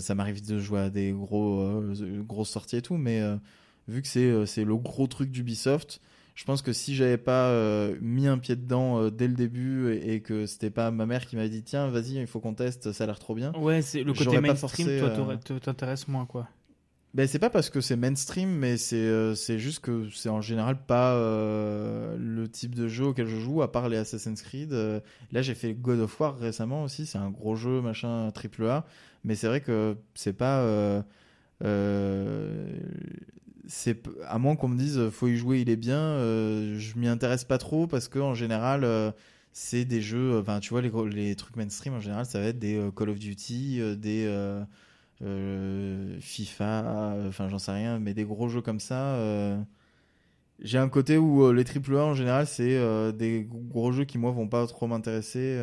ça 0.00 0.14
m'arrive 0.14 0.46
de 0.46 0.58
jouer 0.58 0.80
à 0.80 0.90
des 0.90 1.12
gros, 1.12 1.60
euh, 1.60 2.22
grosses 2.22 2.50
sorties 2.50 2.76
et 2.76 2.82
tout, 2.82 2.96
mais 2.96 3.20
euh, 3.20 3.36
vu 3.88 4.02
que 4.02 4.08
c'est 4.08 4.20
euh, 4.24 4.46
c'est 4.46 4.64
le 4.64 4.76
gros 4.76 5.06
truc 5.06 5.30
d'Ubisoft, 5.30 6.00
je 6.34 6.44
pense 6.44 6.60
que 6.62 6.72
si 6.72 6.94
j'avais 6.94 7.16
pas 7.18 7.48
euh, 7.50 7.96
mis 8.00 8.26
un 8.26 8.38
pied 8.38 8.56
dedans 8.56 9.00
euh, 9.00 9.10
dès 9.10 9.26
le 9.28 9.34
début 9.34 9.92
et, 9.92 10.14
et 10.14 10.20
que 10.20 10.46
c'était 10.46 10.70
pas 10.70 10.90
ma 10.90 11.06
mère 11.06 11.26
qui 11.26 11.36
m'avait 11.36 11.48
dit 11.48 11.62
tiens 11.62 11.88
vas-y 11.88 12.14
il 12.16 12.26
faut 12.26 12.40
qu'on 12.40 12.52
teste 12.54 12.92
ça 12.92 13.04
a 13.04 13.06
l'air 13.06 13.18
trop 13.18 13.34
bien 13.34 13.52
Ouais, 13.54 13.80
c'est 13.82 14.02
le 14.02 14.12
côté 14.12 14.40
mainstream, 14.40 14.86
forcé, 14.88 14.98
toi, 14.98 15.36
euh, 15.50 15.58
t'intéresse 15.60 16.08
moins, 16.08 16.26
quoi. 16.26 16.48
Ben 17.14 17.26
c'est 17.26 17.38
pas 17.38 17.48
parce 17.48 17.70
que 17.70 17.80
c'est 17.80 17.96
mainstream 17.96 18.50
mais 18.50 18.76
c'est 18.76 18.96
euh, 18.96 19.34
juste 19.34 19.80
que 19.80 20.10
c'est 20.10 20.28
en 20.28 20.42
général 20.42 20.84
pas 20.84 21.14
euh, 21.14 22.14
le 22.18 22.46
type 22.48 22.74
de 22.74 22.88
jeu 22.88 23.06
auquel 23.06 23.26
je 23.26 23.36
joue 23.36 23.62
à 23.62 23.72
part 23.72 23.88
les 23.88 23.96
Assassin's 23.96 24.42
Creed 24.42 24.72
Euh, 24.72 25.00
là 25.32 25.40
j'ai 25.40 25.54
fait 25.54 25.72
God 25.72 26.00
of 26.00 26.20
War 26.20 26.36
récemment 26.38 26.82
aussi 26.82 27.06
c'est 27.06 27.18
un 27.18 27.30
gros 27.30 27.56
jeu 27.56 27.80
machin 27.80 28.30
triple 28.32 28.66
A 28.66 28.84
mais 29.24 29.34
c'est 29.34 29.46
vrai 29.46 29.62
que 29.62 29.96
c'est 30.14 30.34
pas 30.34 30.60
euh, 30.60 31.00
c'est 33.66 34.02
à 34.26 34.38
moins 34.38 34.54
qu'on 34.56 34.68
me 34.68 34.78
dise 34.78 35.08
faut 35.08 35.28
y 35.28 35.36
jouer 35.36 35.60
il 35.60 35.70
est 35.70 35.76
bien 35.76 36.18
je 36.18 36.98
m'y 36.98 37.08
intéresse 37.08 37.44
pas 37.44 37.58
trop 37.58 37.86
parce 37.86 38.08
que 38.08 38.18
en 38.18 38.34
général 38.34 38.86
c'est 39.52 39.86
des 39.86 40.02
jeux 40.02 40.38
enfin 40.38 40.60
tu 40.60 40.68
vois 40.68 40.82
les, 40.82 40.92
les 41.10 41.34
trucs 41.34 41.56
mainstream 41.56 41.94
en 41.94 42.00
général 42.00 42.26
ça 42.26 42.40
va 42.40 42.46
être 42.46 42.58
des 42.58 42.78
Call 42.94 43.08
of 43.08 43.18
Duty 43.18 43.96
des 43.96 44.26
euh, 45.22 46.18
FIFA 46.20 46.84
euh, 46.84 47.28
enfin 47.28 47.48
j'en 47.48 47.58
sais 47.58 47.72
rien 47.72 47.98
mais 47.98 48.12
des 48.12 48.24
gros 48.24 48.48
jeux 48.48 48.60
comme 48.60 48.80
ça 48.80 49.14
euh, 49.14 49.58
j'ai 50.60 50.76
un 50.76 50.90
côté 50.90 51.16
où 51.16 51.50
les 51.52 51.64
AAA 51.64 52.04
en 52.04 52.14
général 52.14 52.46
c'est 52.46 52.78
des 53.14 53.48
gros 53.50 53.92
jeux 53.92 54.04
qui 54.04 54.18
moi 54.18 54.30
vont 54.30 54.48
pas 54.48 54.66
trop 54.66 54.86
m'intéresser 54.86 55.58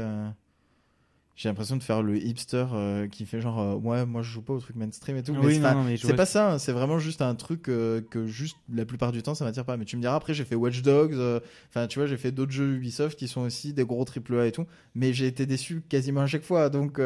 j'ai 1.36 1.50
l'impression 1.50 1.78
de 1.78 1.84
faire 1.84 2.02
le 2.02 2.18
hipster 2.18 2.66
qui 3.12 3.28
fait 3.28 3.42
genre 3.42 3.84
ouais 3.84 4.08
moi 4.08 4.24
je 4.24 4.32
joue 4.32 4.42
pas 4.42 4.54
au 4.54 4.60
truc 4.60 4.76
mainstream 4.76 5.18
et 5.18 5.24
tout 5.24 5.34
mais 5.34 5.46
oui, 5.46 5.60
mais 5.60 5.98
c'est 5.98 6.16
pas 6.16 6.26
ça, 6.26 6.54
hein, 6.54 6.60
c'est 6.60 6.74
vraiment 6.74 6.98
juste 6.98 7.22
un 7.22 7.36
truc 7.36 7.64
que 7.64 8.26
juste 8.26 8.58
la 8.72 8.86
plupart 8.86 9.12
du 9.12 9.22
temps 9.22 9.36
ça 9.36 9.46
m'attire 9.46 9.66
pas. 9.66 9.78
Mais 9.78 9.86
tu 9.86 9.98
me 9.98 10.02
diras 10.02 10.16
après 10.16 10.34
j'ai 10.34 10.46
fait 10.46 10.56
Watch 10.56 10.82
Dogs, 10.82 11.42
enfin 11.70 11.86
tu 11.86 11.98
vois 12.00 12.08
j'ai 12.08 12.18
fait 12.18 12.32
d'autres 12.32 12.52
jeux 12.52 12.74
Ubisoft 12.74 13.18
qui 13.18 13.28
sont 13.28 13.42
aussi 13.42 13.74
des 13.74 13.86
gros 13.86 14.04
triple 14.04 14.36
A 14.40 14.48
et 14.48 14.52
tout, 14.52 14.66
mais 14.94 15.14
j'ai 15.14 15.26
été 15.28 15.48
déçu 15.48 15.82
quasiment 15.90 16.22
à 16.22 16.28
chaque 16.28 16.44
fois. 16.44 16.70
Donc 16.70 17.00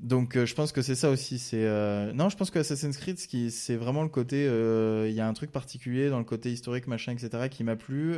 donc 0.00 0.36
euh, 0.36 0.46
je 0.46 0.54
pense 0.54 0.72
que 0.72 0.82
c'est 0.82 0.94
ça 0.94 1.10
aussi. 1.10 1.38
C'est 1.38 1.64
euh, 1.64 2.12
non 2.12 2.28
je 2.28 2.36
pense 2.36 2.50
que 2.50 2.58
Assassin's 2.58 2.96
Creed 2.96 3.18
c'est 3.50 3.76
vraiment 3.76 4.02
le 4.02 4.08
côté 4.08 4.46
euh, 4.46 5.08
il 5.08 5.14
y 5.14 5.20
a 5.20 5.26
un 5.28 5.32
truc 5.32 5.50
particulier 5.50 6.08
dans 6.08 6.18
le 6.18 6.24
côté 6.24 6.52
historique 6.52 6.86
machin 6.86 7.12
etc 7.12 7.48
qui 7.50 7.64
m'a 7.64 7.76
plu, 7.76 8.14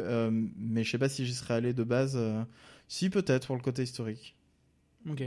mais 0.57 0.85
je 0.85 0.91
sais 0.91 0.99
pas 0.99 1.09
si 1.09 1.25
j'y 1.27 1.35
serais 1.35 1.55
allé 1.55 1.73
de 1.73 1.85
base. 1.85 2.19
Si 2.89 3.09
peut-être 3.09 3.47
pour 3.47 3.57
le 3.57 3.63
côté 3.63 3.83
historique. 3.85 4.35
Ok. 5.09 5.23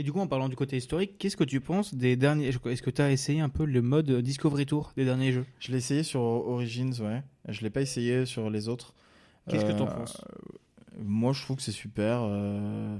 Et 0.00 0.02
du 0.04 0.12
coup, 0.12 0.20
en 0.20 0.28
parlant 0.28 0.48
du 0.48 0.54
côté 0.56 0.76
historique, 0.76 1.18
qu'est-ce 1.18 1.36
que 1.36 1.44
tu 1.44 1.60
penses 1.60 1.94
des 1.94 2.14
derniers 2.16 2.48
Est-ce 2.48 2.82
que 2.82 2.90
tu 2.90 3.02
as 3.02 3.10
essayé 3.10 3.40
un 3.40 3.48
peu 3.48 3.64
le 3.64 3.82
mode 3.82 4.10
Discovery 4.20 4.66
Tour 4.66 4.92
des 4.96 5.04
derniers 5.04 5.32
jeux? 5.32 5.46
Je 5.58 5.72
l'ai 5.72 5.78
essayé 5.78 6.02
sur 6.04 6.20
Origins 6.20 6.92
ouais, 7.00 7.22
je 7.48 7.62
l'ai 7.62 7.70
pas 7.70 7.80
essayé 7.82 8.24
sur 8.26 8.48
les 8.50 8.68
autres. 8.68 8.94
Qu'est-ce 9.48 9.64
que 9.64 9.72
t'en 9.72 9.86
Euh, 9.86 9.94
penses? 9.96 10.20
Moi, 10.98 11.32
je 11.32 11.42
trouve 11.42 11.56
que 11.56 11.62
c'est 11.62 11.72
super. 11.72 12.22
euh, 12.24 12.98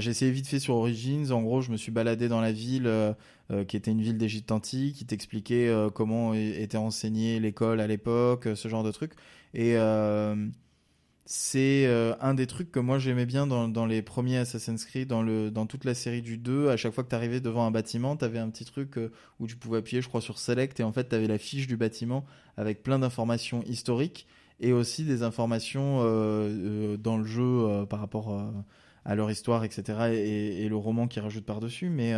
j'ai 0.00 0.10
essayé 0.10 0.30
vite 0.30 0.46
fait 0.46 0.60
sur 0.60 0.74
Origins. 0.74 1.32
En 1.32 1.42
gros, 1.42 1.62
je 1.62 1.70
me 1.70 1.76
suis 1.76 1.90
baladé 1.92 2.28
dans 2.28 2.40
la 2.40 2.52
ville 2.52 2.86
euh, 2.86 3.12
euh, 3.50 3.64
qui 3.64 3.76
était 3.76 3.90
une 3.90 4.02
ville 4.02 4.18
d'Égypte 4.18 4.52
antique, 4.52 4.96
qui 4.96 5.06
t'expliquait 5.06 5.72
comment 5.94 6.34
était 6.34 6.76
enseignée 6.76 7.40
l'école 7.40 7.80
à 7.80 7.86
l'époque, 7.86 8.48
ce 8.54 8.68
genre 8.68 8.82
de 8.82 8.90
trucs. 8.92 9.14
Et 9.54 9.76
c'est 11.30 11.86
un 12.20 12.34
des 12.34 12.46
trucs 12.46 12.70
que 12.70 12.80
moi 12.80 12.98
j'aimais 12.98 13.26
bien 13.26 13.46
dans, 13.46 13.68
dans 13.68 13.84
les 13.86 14.00
premiers 14.02 14.38
Assassin's 14.38 14.84
Creed, 14.86 15.08
dans, 15.08 15.22
le, 15.22 15.50
dans 15.50 15.66
toute 15.66 15.84
la 15.84 15.94
série 15.94 16.22
du 16.22 16.38
2. 16.38 16.68
À 16.68 16.76
chaque 16.76 16.92
fois 16.92 17.04
que 17.04 17.10
tu 17.10 17.14
arrivais 17.14 17.40
devant 17.40 17.66
un 17.66 17.70
bâtiment, 17.70 18.16
tu 18.16 18.24
avais 18.24 18.38
un 18.38 18.50
petit 18.50 18.64
truc 18.64 18.98
où 19.40 19.46
tu 19.46 19.56
pouvais 19.56 19.78
appuyer, 19.78 20.02
je 20.02 20.08
crois, 20.08 20.20
sur 20.20 20.38
Select, 20.38 20.80
et 20.80 20.82
en 20.82 20.92
fait, 20.92 21.08
tu 21.08 21.14
avais 21.14 21.26
la 21.28 21.38
fiche 21.38 21.66
du 21.66 21.76
bâtiment 21.76 22.24
avec 22.56 22.82
plein 22.82 22.98
d'informations 22.98 23.62
historiques 23.64 24.26
et 24.60 24.72
aussi 24.72 25.04
des 25.04 25.22
informations 25.22 26.00
euh, 26.00 26.04
euh, 26.04 26.96
dans 26.96 27.16
le 27.16 27.24
jeu 27.24 27.42
euh, 27.42 27.86
par 27.86 28.00
rapport 28.00 28.52
à 29.04 29.14
leur 29.14 29.30
histoire, 29.30 29.64
etc. 29.64 30.10
Et, 30.12 30.68
le 30.68 30.76
roman 30.76 31.06
qui 31.08 31.20
rajoute 31.20 31.44
par-dessus. 31.44 31.88
Mais 31.88 32.14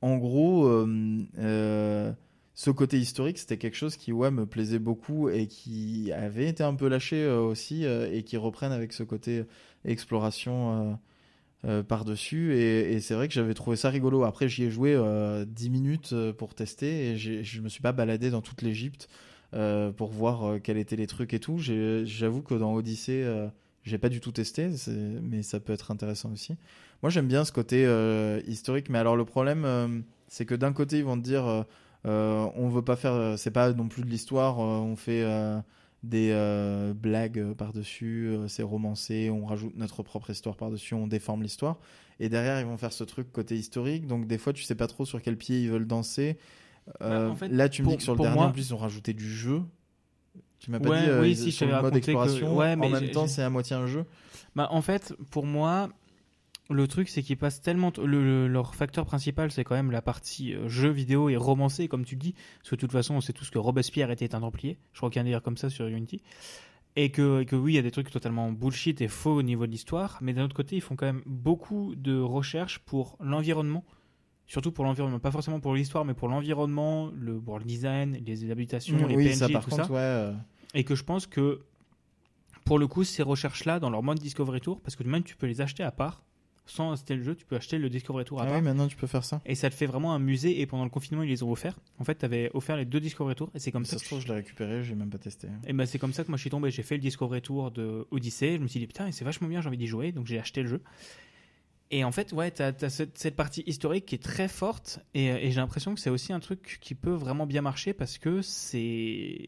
en 0.00 0.16
gros, 0.16 0.68
ce 2.56 2.70
côté 2.70 2.98
historique, 2.98 3.38
c'était 3.38 3.58
quelque 3.58 3.76
chose 3.76 3.96
qui 3.96 4.12
ouais, 4.12 4.30
me 4.30 4.46
plaisait 4.46 4.78
beaucoup 4.78 5.28
et 5.28 5.46
qui 5.46 6.10
avait 6.12 6.48
été 6.48 6.62
un 6.62 6.74
peu 6.74 6.88
lâché 6.88 7.26
aussi 7.28 7.84
et 7.84 8.24
qui 8.24 8.36
reprennent 8.36 8.72
avec 8.72 8.92
ce 8.92 9.04
côté 9.04 9.44
exploration 9.84 10.98
par-dessus. 11.86 12.56
Et, 12.58 12.98
c'est 13.00 13.14
vrai 13.14 13.28
que 13.28 13.34
j'avais 13.34 13.54
trouvé 13.54 13.76
ça 13.76 13.90
rigolo. 13.90 14.24
Après, 14.24 14.48
j'y 14.48 14.64
ai 14.64 14.70
joué 14.70 14.92
euh, 14.96 15.44
10 15.44 15.70
minutes 15.70 16.14
pour 16.36 16.54
tester 16.54 17.10
et 17.10 17.16
je 17.16 17.60
me 17.60 17.68
suis 17.68 17.82
pas 17.82 17.92
baladé 17.92 18.30
dans 18.30 18.42
toute 18.42 18.62
l'Égypte 18.62 19.08
euh, 19.54 19.92
pour 19.92 20.10
voir 20.10 20.44
euh, 20.44 20.58
quels 20.58 20.78
étaient 20.78 20.96
les 20.96 21.06
trucs 21.06 21.32
et 21.32 21.38
tout. 21.38 21.58
J'avoue 21.58 22.42
que 22.42 22.54
dans 22.54 22.74
Odyssey, 22.74 23.22
euh, 23.22 23.46
j'ai 23.84 23.98
pas 23.98 24.08
du 24.08 24.18
tout 24.18 24.32
testé, 24.32 24.68
mais 25.22 25.42
ça 25.42 25.60
peut 25.60 25.72
être 25.72 25.92
intéressant 25.92 26.32
aussi. 26.32 26.56
Moi, 27.02 27.10
j'aime 27.10 27.28
bien 27.28 27.44
ce 27.44 27.52
côté 27.52 27.86
historique, 28.48 28.88
mais 28.88 28.98
alors 28.98 29.14
le 29.14 29.24
problème, 29.26 30.02
c'est 30.26 30.46
que 30.46 30.54
d'un 30.54 30.72
côté, 30.72 30.98
ils 30.98 31.04
vont 31.04 31.18
te 31.18 31.22
dire, 31.22 31.66
on 32.04 32.68
veut 32.70 32.82
pas 32.82 32.96
faire, 32.96 33.38
c'est 33.38 33.50
pas 33.50 33.74
non 33.74 33.88
plus 33.88 34.02
de 34.02 34.08
l'histoire, 34.08 34.58
on 34.58 34.96
fait 34.96 35.22
des 36.02 36.32
blagues 36.94 37.52
par-dessus, 37.52 38.34
c'est 38.48 38.62
romancé, 38.62 39.28
on 39.28 39.44
rajoute 39.44 39.76
notre 39.76 40.02
propre 40.02 40.30
histoire 40.30 40.56
par-dessus, 40.56 40.94
on 40.94 41.06
déforme 41.06 41.42
l'histoire. 41.42 41.78
Et 42.20 42.30
derrière, 42.30 42.58
ils 42.58 42.66
vont 42.66 42.78
faire 42.78 42.92
ce 42.92 43.04
truc 43.04 43.30
côté 43.32 43.54
historique, 43.54 44.06
donc 44.06 44.26
des 44.26 44.38
fois, 44.38 44.54
tu 44.54 44.62
sais 44.62 44.74
pas 44.74 44.86
trop 44.86 45.04
sur 45.04 45.20
quel 45.20 45.36
pied 45.36 45.60
ils 45.60 45.70
veulent 45.70 45.86
danser. 45.86 46.38
Euh, 47.00 47.26
Bah, 47.28 47.30
en 47.32 47.36
fait, 47.36 47.48
là, 47.48 47.68
tu 47.68 47.82
me 47.82 47.84
pour- 47.86 47.92
dis 47.92 47.96
que 47.98 48.02
sur 48.04 48.14
le 48.14 48.20
dernier, 48.20 48.34
moi- 48.36 48.46
en 48.46 48.52
plus, 48.52 48.68
ils 48.68 48.74
ont 48.74 48.78
rajouté 48.78 49.12
du 49.14 49.28
jeu. 49.30 49.62
Tu 50.58 50.70
m'as 50.70 50.80
pas 50.80 50.88
Ouais, 50.88 51.02
dit, 51.02 51.08
euh, 51.10 51.20
oui, 51.22 51.36
si, 51.36 51.50
je 51.50 51.56
sur 51.56 51.66
le 51.66 51.72
mode 51.72 51.82
raconté 51.84 52.00
que- 52.00 52.10
exploration, 52.10 52.56
ouais, 52.56 52.76
mais 52.76 52.86
en 52.86 52.90
même 52.90 53.10
temps, 53.10 53.26
c'est 53.26 53.42
à 53.42 53.50
moitié 53.50 53.76
un 53.76 53.86
jeu. 53.86 54.04
Bah, 54.56 54.68
en 54.70 54.80
fait, 54.82 55.14
pour 55.30 55.44
moi, 55.46 55.88
le 56.70 56.88
truc, 56.88 57.08
c'est 57.10 57.22
qu'ils 57.22 57.36
passent 57.36 57.60
tellement. 57.60 57.90
t- 57.90 58.00
le- 58.02 58.22
le- 58.24 58.48
leur 58.48 58.74
facteur 58.74 59.04
principal, 59.04 59.50
c'est 59.50 59.64
quand 59.64 59.74
même 59.74 59.90
la 59.90 60.00
partie 60.00 60.54
euh, 60.54 60.68
jeu 60.68 60.88
vidéo 60.90 61.28
et 61.28 61.36
romancé, 61.36 61.88
comme 61.88 62.04
tu 62.04 62.16
dis. 62.16 62.34
Parce 62.58 62.70
que 62.70 62.76
de 62.76 62.80
toute 62.80 62.92
façon, 62.92 63.14
on 63.14 63.20
sait 63.20 63.32
tous 63.34 63.50
que 63.50 63.58
Robespierre 63.58 64.10
était 64.10 64.34
un 64.34 64.40
Templier. 64.40 64.78
Je 64.92 64.98
crois 64.98 65.10
qu'il 65.10 65.16
y 65.16 65.20
a 65.20 65.22
un 65.22 65.24
délire 65.24 65.42
comme 65.42 65.56
ça 65.58 65.68
sur 65.68 65.86
Unity. 65.86 66.22
Et 66.96 67.10
que, 67.10 67.40
et 67.42 67.44
que 67.46 67.56
oui, 67.56 67.72
il 67.72 67.76
y 67.76 67.78
a 67.78 67.82
des 67.82 67.90
trucs 67.90 68.10
totalement 68.10 68.50
bullshit 68.52 69.00
et 69.00 69.08
faux 69.08 69.34
au 69.34 69.42
niveau 69.42 69.66
de 69.66 69.72
l'histoire. 69.72 70.18
Mais 70.22 70.32
d'un 70.32 70.44
autre 70.44 70.54
côté, 70.54 70.76
ils 70.76 70.80
font 70.80 70.94
quand 70.96 71.06
même 71.06 71.22
beaucoup 71.26 71.94
de 71.96 72.18
recherches 72.18 72.78
pour 72.78 73.16
l'environnement. 73.20 73.84
Surtout 74.46 74.72
pour 74.72 74.84
l'environnement. 74.84 75.18
Pas 75.18 75.30
forcément 75.30 75.58
pour 75.60 75.74
l'histoire, 75.74 76.04
mais 76.04 76.14
pour 76.14 76.28
l'environnement, 76.28 77.10
le, 77.18 77.40
design, 77.64 78.18
les 78.26 78.50
habitations, 78.50 79.06
les 79.06 79.16
oui, 79.16 79.24
PNJ 79.30 79.34
ça, 79.38 79.48
par 79.48 79.64
tout 79.64 79.70
contre, 79.70 79.86
ça. 79.86 79.92
ouais. 79.92 79.98
euh, 80.00 80.32
Et 80.74 80.84
que 80.84 80.94
je 80.94 81.02
pense 81.02 81.26
que, 81.26 81.62
pour 82.64 82.78
le 82.78 82.86
coup, 82.86 83.04
ces 83.04 83.22
recherches-là, 83.22 83.80
dans 83.80 83.90
leur 83.90 84.02
mode 84.02 84.18
Discovery 84.18 84.60
Tour, 84.60 84.80
parce 84.80 84.96
que 84.96 85.04
même 85.04 85.22
tu 85.22 85.36
peux 85.36 85.46
les 85.46 85.60
acheter 85.60 85.82
à 85.82 85.90
part, 85.90 86.22
sans 86.66 86.92
acheter 86.92 87.14
le 87.14 87.22
jeu, 87.22 87.34
tu 87.34 87.44
peux 87.44 87.56
acheter 87.56 87.76
le 87.78 87.90
Discovery 87.90 88.24
Tour 88.24 88.40
à 88.40 88.44
Ah 88.44 88.46
part. 88.46 88.56
oui, 88.56 88.62
maintenant, 88.62 88.86
tu 88.86 88.96
peux 88.96 89.06
faire 89.06 89.24
ça. 89.24 89.40
Et 89.44 89.54
ça 89.54 89.68
te 89.68 89.74
fait 89.74 89.84
vraiment 89.86 90.14
un 90.14 90.18
musée. 90.18 90.60
Et 90.60 90.66
pendant 90.66 90.84
le 90.84 90.90
confinement, 90.90 91.22
ils 91.22 91.28
les 91.28 91.42
ont 91.42 91.50
offerts. 91.52 91.78
En 91.98 92.04
fait, 92.04 92.16
tu 92.16 92.24
avais 92.24 92.50
offert 92.54 92.76
les 92.78 92.86
deux 92.86 93.00
Discovery 93.00 93.34
Tours. 93.34 93.50
Et 93.54 93.58
c'est 93.58 93.70
comme 93.72 93.84
ça, 93.84 93.98
Ça 93.98 94.04
se 94.04 94.08
trouve, 94.08 94.20
je 94.20 94.28
l'ai 94.28 94.34
récupéré, 94.34 94.82
j'ai 94.82 94.94
même 94.94 95.10
pas 95.10 95.18
testé. 95.18 95.48
et 95.66 95.72
ben 95.74 95.84
c'est 95.86 95.98
comme 95.98 96.12
ça 96.14 96.22
que 96.24 96.28
moi 96.28 96.36
je 96.36 96.42
suis 96.42 96.50
tombé. 96.50 96.70
J'ai 96.70 96.82
fait 96.82 96.96
le 96.96 97.02
Discovery 97.02 97.42
Tour 97.42 97.70
de 97.70 98.06
Odyssey. 98.10 98.54
Je 98.56 98.60
me 98.60 98.66
suis 98.68 98.80
dit 98.80 98.86
putain, 98.86 99.10
c'est 99.12 99.24
vachement 99.26 99.48
bien, 99.48 99.60
j'ai 99.60 99.68
envie 99.68 99.76
d'y 99.78 99.86
jouer. 99.86 100.12
Donc 100.12 100.26
j'ai 100.26 100.38
acheté 100.38 100.62
le 100.62 100.68
jeu. 100.68 100.80
Et 101.90 102.02
en 102.04 102.12
fait, 102.12 102.32
ouais, 102.32 102.50
t'as 102.50 102.72
as 102.80 102.88
cette, 102.88 103.36
partie 103.36 103.62
historique 103.66 104.06
qui 104.06 104.14
est 104.14 104.22
très 104.22 104.48
forte. 104.48 105.00
Et, 105.14 105.50
j'ai 105.50 105.60
l'impression 105.60 105.94
que 105.94 106.00
c'est 106.00 106.10
aussi 106.10 106.32
un 106.32 106.40
truc 106.40 106.78
qui 106.80 106.94
peut 106.94 107.12
vraiment 107.12 107.46
bien 107.46 107.62
marcher 107.62 107.92
parce 107.92 108.18
que 108.18 108.40
c'est 108.42 109.46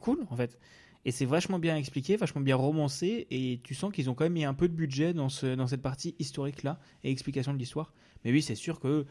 cool 0.00 0.26
en 0.30 0.36
fait. 0.36 0.58
Et 1.04 1.12
c'est 1.12 1.24
vachement 1.24 1.58
bien 1.58 1.76
expliqué, 1.76 2.16
vachement 2.16 2.40
bien 2.40 2.56
romancé. 2.56 3.26
Et 3.30 3.60
tu 3.62 3.74
sens 3.74 3.92
qu'ils 3.92 4.10
ont 4.10 4.14
quand 4.14 4.24
même 4.24 4.34
mis 4.34 4.44
un 4.44 4.54
peu 4.54 4.68
de 4.68 4.74
budget 4.74 5.14
dans, 5.14 5.28
ce, 5.28 5.54
dans 5.54 5.66
cette 5.66 5.82
partie 5.82 6.14
historique 6.18 6.62
là 6.64 6.80
et 7.04 7.10
explication 7.10 7.54
de 7.54 7.58
l'histoire. 7.58 7.92
Mais 8.24 8.32
oui, 8.32 8.42
c'est 8.42 8.56
sûr 8.56 8.80
que. 8.80 9.06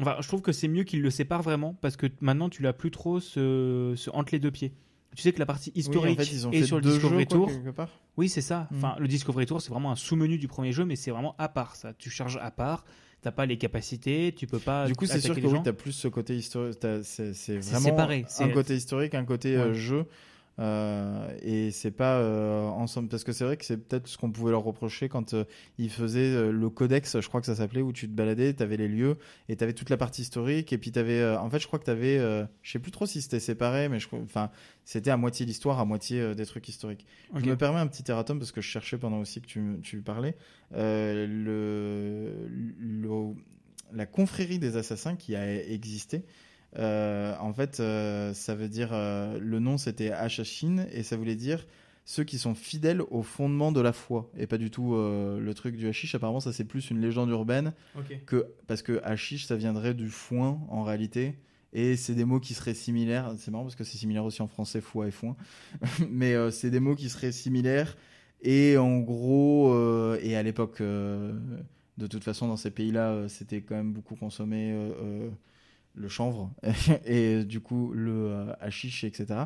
Enfin, 0.00 0.16
je 0.20 0.26
trouve 0.26 0.42
que 0.42 0.52
c'est 0.52 0.68
mieux 0.68 0.84
qu'ils 0.84 1.02
le 1.02 1.10
séparent 1.10 1.42
vraiment 1.42 1.74
parce 1.80 1.96
que 1.96 2.06
maintenant 2.20 2.48
tu 2.48 2.62
l'as 2.62 2.72
plus 2.72 2.90
trop 2.90 3.20
ce, 3.20 3.94
ce 3.96 4.10
entre 4.10 4.32
les 4.32 4.40
deux 4.40 4.50
pieds. 4.50 4.72
Tu 5.14 5.22
sais 5.22 5.32
que 5.32 5.38
la 5.38 5.46
partie 5.46 5.72
historique 5.74 6.04
oui, 6.04 6.22
en 6.22 6.24
fait, 6.24 6.32
ils 6.32 6.46
ont 6.46 6.52
est 6.52 6.64
sur 6.64 6.76
le 6.76 6.82
Discovery 6.82 7.20
jeux, 7.20 7.26
quoi, 7.26 7.36
Tour. 7.36 7.46
quelque 7.48 7.70
part. 7.70 7.88
Oui, 8.16 8.28
c'est 8.28 8.40
ça. 8.40 8.68
Mm. 8.70 8.76
Enfin, 8.76 8.96
le 8.98 9.08
Discovery 9.08 9.46
Tour, 9.46 9.60
c'est 9.60 9.70
vraiment 9.70 9.90
un 9.90 9.96
sous-menu 9.96 10.38
du 10.38 10.48
premier 10.48 10.72
jeu, 10.72 10.84
mais 10.84 10.96
c'est 10.96 11.10
vraiment 11.10 11.34
à 11.38 11.48
part 11.48 11.76
ça. 11.76 11.92
Tu 11.92 12.08
charges 12.10 12.38
à 12.40 12.50
part, 12.50 12.84
t'as 13.20 13.30
pas 13.32 13.46
les 13.46 13.58
capacités, 13.58 14.34
tu 14.36 14.46
peux 14.46 14.58
pas. 14.58 14.86
Du 14.86 14.94
coup, 14.94 15.06
c'est 15.06 15.20
sûr 15.20 15.34
que 15.34 15.46
oui, 15.46 15.58
t'as 15.62 15.72
plus 15.72 15.92
ce 15.92 16.08
côté 16.08 16.36
historique. 16.36 16.78
C'est 17.02 17.58
vraiment 17.58 17.80
séparé, 17.80 18.24
un 18.38 18.48
côté 18.48 18.74
historique, 18.74 19.14
un 19.14 19.24
côté 19.24 19.56
euh, 19.56 19.68
Ouais. 19.68 19.74
jeu. 19.74 20.06
Euh, 20.58 21.34
et 21.42 21.70
c'est 21.70 21.90
pas 21.90 22.18
euh, 22.18 22.66
ensemble. 22.68 23.08
Parce 23.08 23.24
que 23.24 23.32
c'est 23.32 23.44
vrai 23.44 23.56
que 23.56 23.64
c'est 23.64 23.78
peut-être 23.78 24.06
ce 24.06 24.18
qu'on 24.18 24.30
pouvait 24.30 24.50
leur 24.50 24.62
reprocher 24.62 25.08
quand 25.08 25.32
euh, 25.32 25.44
ils 25.78 25.88
faisaient 25.90 26.20
euh, 26.34 26.50
le 26.52 26.68
codex 26.68 27.20
je 27.20 27.26
crois 27.28 27.40
que 27.40 27.46
ça 27.46 27.54
s'appelait 27.54 27.80
où 27.80 27.90
tu 27.92 28.06
te 28.06 28.12
baladais 28.14 28.52
t'avais 28.52 28.76
les 28.76 28.86
lieux 28.88 29.16
et 29.48 29.56
t'avais 29.56 29.72
toute 29.72 29.88
la 29.88 29.96
partie 29.96 30.22
historique. 30.22 30.72
Et 30.72 30.78
puis 30.78 30.92
t'avais 30.92 31.24
en 31.36 31.48
fait 31.48 31.58
je 31.58 31.66
crois 31.66 31.78
que 31.78 31.84
t'avais 31.84 32.18
je 32.18 32.70
sais 32.70 32.78
plus 32.78 32.90
trop 32.92 33.06
si 33.06 33.22
c'était 33.22 33.40
séparé 33.40 33.88
mais 33.88 33.98
je 33.98 34.08
enfin 34.22 34.50
c'était 34.84 35.10
à 35.10 35.16
moitié 35.16 35.46
l'histoire 35.46 35.80
à 35.80 35.84
moitié 35.86 36.34
des 36.34 36.44
trucs 36.46 36.68
historiques. 36.68 37.06
Je 37.34 37.46
me 37.46 37.56
permets 37.56 37.80
un 37.80 37.86
petit 37.86 38.04
erratum 38.10 38.38
parce 38.38 38.52
que 38.52 38.60
je 38.60 38.68
cherchais 38.68 38.98
pendant 38.98 39.18
aussi 39.20 39.40
que 39.40 39.46
tu, 39.46 39.78
tu 39.82 40.02
parlais. 40.02 40.36
Le, 40.72 42.30
le- 42.78 43.34
la 43.94 44.06
confrérie 44.06 44.58
des 44.58 44.76
assassins 44.76 45.16
qui 45.16 45.36
a 45.36 45.62
existé, 45.66 46.24
euh, 46.78 47.34
en 47.38 47.52
fait, 47.52 47.80
euh, 47.80 48.32
ça 48.34 48.54
veut 48.54 48.68
dire. 48.68 48.90
euh, 48.92 49.38
le 49.38 49.58
nom 49.58 49.78
c'était 49.78 50.10
Hashashin 50.10 50.86
et 50.92 51.02
ça 51.02 51.16
voulait 51.16 51.36
dire 51.36 51.66
ceux 52.04 52.24
qui 52.24 52.38
sont 52.38 52.54
fidèles 52.54 53.02
au 53.10 53.22
fondement 53.22 53.70
de 53.70 53.80
la 53.80 53.92
foi 53.92 54.30
et 54.36 54.46
pas 54.46 54.58
du 54.58 54.70
tout 54.70 54.94
le 54.94 55.52
truc 55.54 55.76
du 55.76 55.86
hashish. 55.86 56.14
Apparemment, 56.14 56.40
ça 56.40 56.52
c'est 56.52 56.64
plus 56.64 56.90
une 56.90 57.00
légende 57.00 57.30
urbaine 57.30 57.72
que 58.26 58.46
parce 58.66 58.82
que 58.82 59.00
hashish 59.04 59.46
ça 59.46 59.56
viendrait 59.56 59.94
du 59.94 60.08
foin 60.08 60.60
en 60.68 60.82
réalité 60.82 61.36
et 61.72 61.96
c'est 61.96 62.14
des 62.14 62.24
mots 62.24 62.40
qui 62.40 62.54
seraient 62.54 62.74
similaires 62.74 63.32
c'est 63.38 63.50
marrant 63.52 63.62
parce 63.64 63.76
que 63.76 63.84
c'est 63.84 63.98
similaire 63.98 64.24
aussi 64.24 64.42
en 64.42 64.48
français 64.48 64.80
foi 64.80 65.06
et 65.06 65.10
foin 65.12 65.36
mais 66.10 66.34
c'est 66.50 66.70
des 66.70 66.80
mots 66.80 66.96
qui 66.96 67.08
seraient 67.08 67.32
similaires 67.32 67.96
et 68.42 68.76
en 68.78 68.98
gros 68.98 69.72
et 70.16 70.34
à 70.34 70.42
l'époque 70.42 70.82
de 70.82 72.06
toute 72.10 72.24
façon 72.24 72.48
dans 72.48 72.56
ces 72.56 72.72
pays 72.72 72.90
là 72.90 73.28
c'était 73.28 73.60
quand 73.60 73.76
même 73.76 73.92
beaucoup 73.92 74.16
consommé 74.16 74.74
le 75.94 76.08
chanvre 76.08 76.50
et 77.06 77.44
du 77.44 77.60
coup 77.60 77.92
le 77.92 78.28
euh, 78.28 78.52
hashish 78.60 79.04
etc 79.04 79.42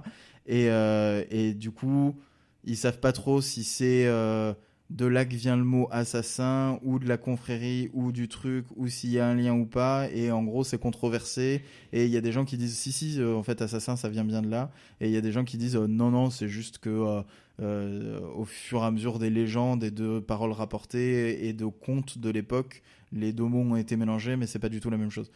et, 0.47 0.71
euh, 0.71 1.25
et 1.31 1.55
du 1.55 1.71
coup 1.71 2.17
ils 2.65 2.77
savent 2.77 3.01
pas 3.01 3.13
trop 3.13 3.41
si 3.41 3.65
c'est 3.65 4.07
euh, 4.07 4.53
de 4.91 5.07
là 5.07 5.25
que 5.25 5.35
vient 5.35 5.57
le 5.57 5.65
mot 5.65 5.89
assassin 5.91 6.79
ou 6.83 6.99
de 6.99 7.09
la 7.09 7.17
confrérie 7.17 7.91
ou 7.93 8.13
du 8.13 8.29
truc 8.29 8.67
ou 8.77 8.89
s'il 8.89 9.11
y 9.11 9.21
a 9.21 9.27
un 9.27 9.35
lien 9.35 9.55
ou 9.55 9.67
pas. 9.67 10.09
Et 10.11 10.33
en 10.33 10.43
gros 10.43 10.65
c'est 10.65 10.79
controversé. 10.79 11.63
Et 11.93 12.07
il 12.07 12.11
y 12.11 12.17
a 12.17 12.21
des 12.21 12.33
gens 12.33 12.45
qui 12.45 12.57
disent 12.57 12.77
si 12.77 12.91
si 12.91 13.23
en 13.23 13.45
fait 13.45 13.63
assassin 13.63 13.95
ça 13.95 14.09
vient 14.09 14.25
bien 14.25 14.43
de 14.43 14.49
là. 14.49 14.73
Et 15.01 15.07
il 15.07 15.13
y 15.13 15.17
a 15.17 15.21
des 15.21 15.31
gens 15.31 15.45
qui 15.45 15.59
disent 15.59 15.77
non 15.77 16.11
non 16.11 16.31
c'est 16.31 16.49
juste 16.49 16.79
que 16.79 17.23
au 17.61 18.45
fur 18.45 18.83
et 18.83 18.87
à 18.87 18.91
mesure 18.91 19.21
des 19.21 19.31
légendes 19.31 19.85
et 19.85 19.93
de 19.93 20.19
paroles 20.19 20.53
rapportées 20.53 21.47
et 21.47 21.53
de 21.53 21.67
contes 21.67 22.19
de 22.19 22.31
l'époque 22.31 22.83
les 23.13 23.33
deux 23.33 23.45
mots 23.45 23.63
ont 23.63 23.77
été 23.77 23.97
mélangés 23.97 24.37
mais 24.37 24.47
c'est 24.47 24.59
pas 24.59 24.69
du 24.69 24.81
tout 24.81 24.91
la 24.91 24.97
même 24.97 25.11
chose 25.11 25.31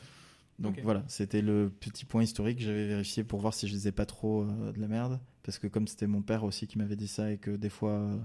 donc 0.61 0.79
voilà 0.83 1.03
c'était 1.09 1.43
le 1.43 1.71
petit 1.81 2.05
point 2.05 2.23
historique 2.23 2.59
que 2.59 2.65
j'avais 2.65 2.87
vérifié 2.87 3.25
pour 3.25 3.41
voir 3.41 3.55
si 3.55 3.67
je 3.67 3.73
disais 3.73 3.93
pas 3.93 4.07
trop 4.07 4.43
euh, 4.43 4.73
de 4.73 4.81
la 4.81 4.89
merde. 4.89 5.19
Parce 5.43 5.59
que 5.59 5.67
comme 5.67 5.89
c'était 5.89 6.07
mon 6.07 6.23
père 6.23 6.45
aussi 6.45 6.67
qui 6.67 6.77
m'avait 6.79 6.97
dit 6.97 7.09
ça 7.09 7.33
et 7.33 7.39
que 7.39 7.51
des 7.51 7.71
fois 7.71 7.93
euh, 7.93 8.17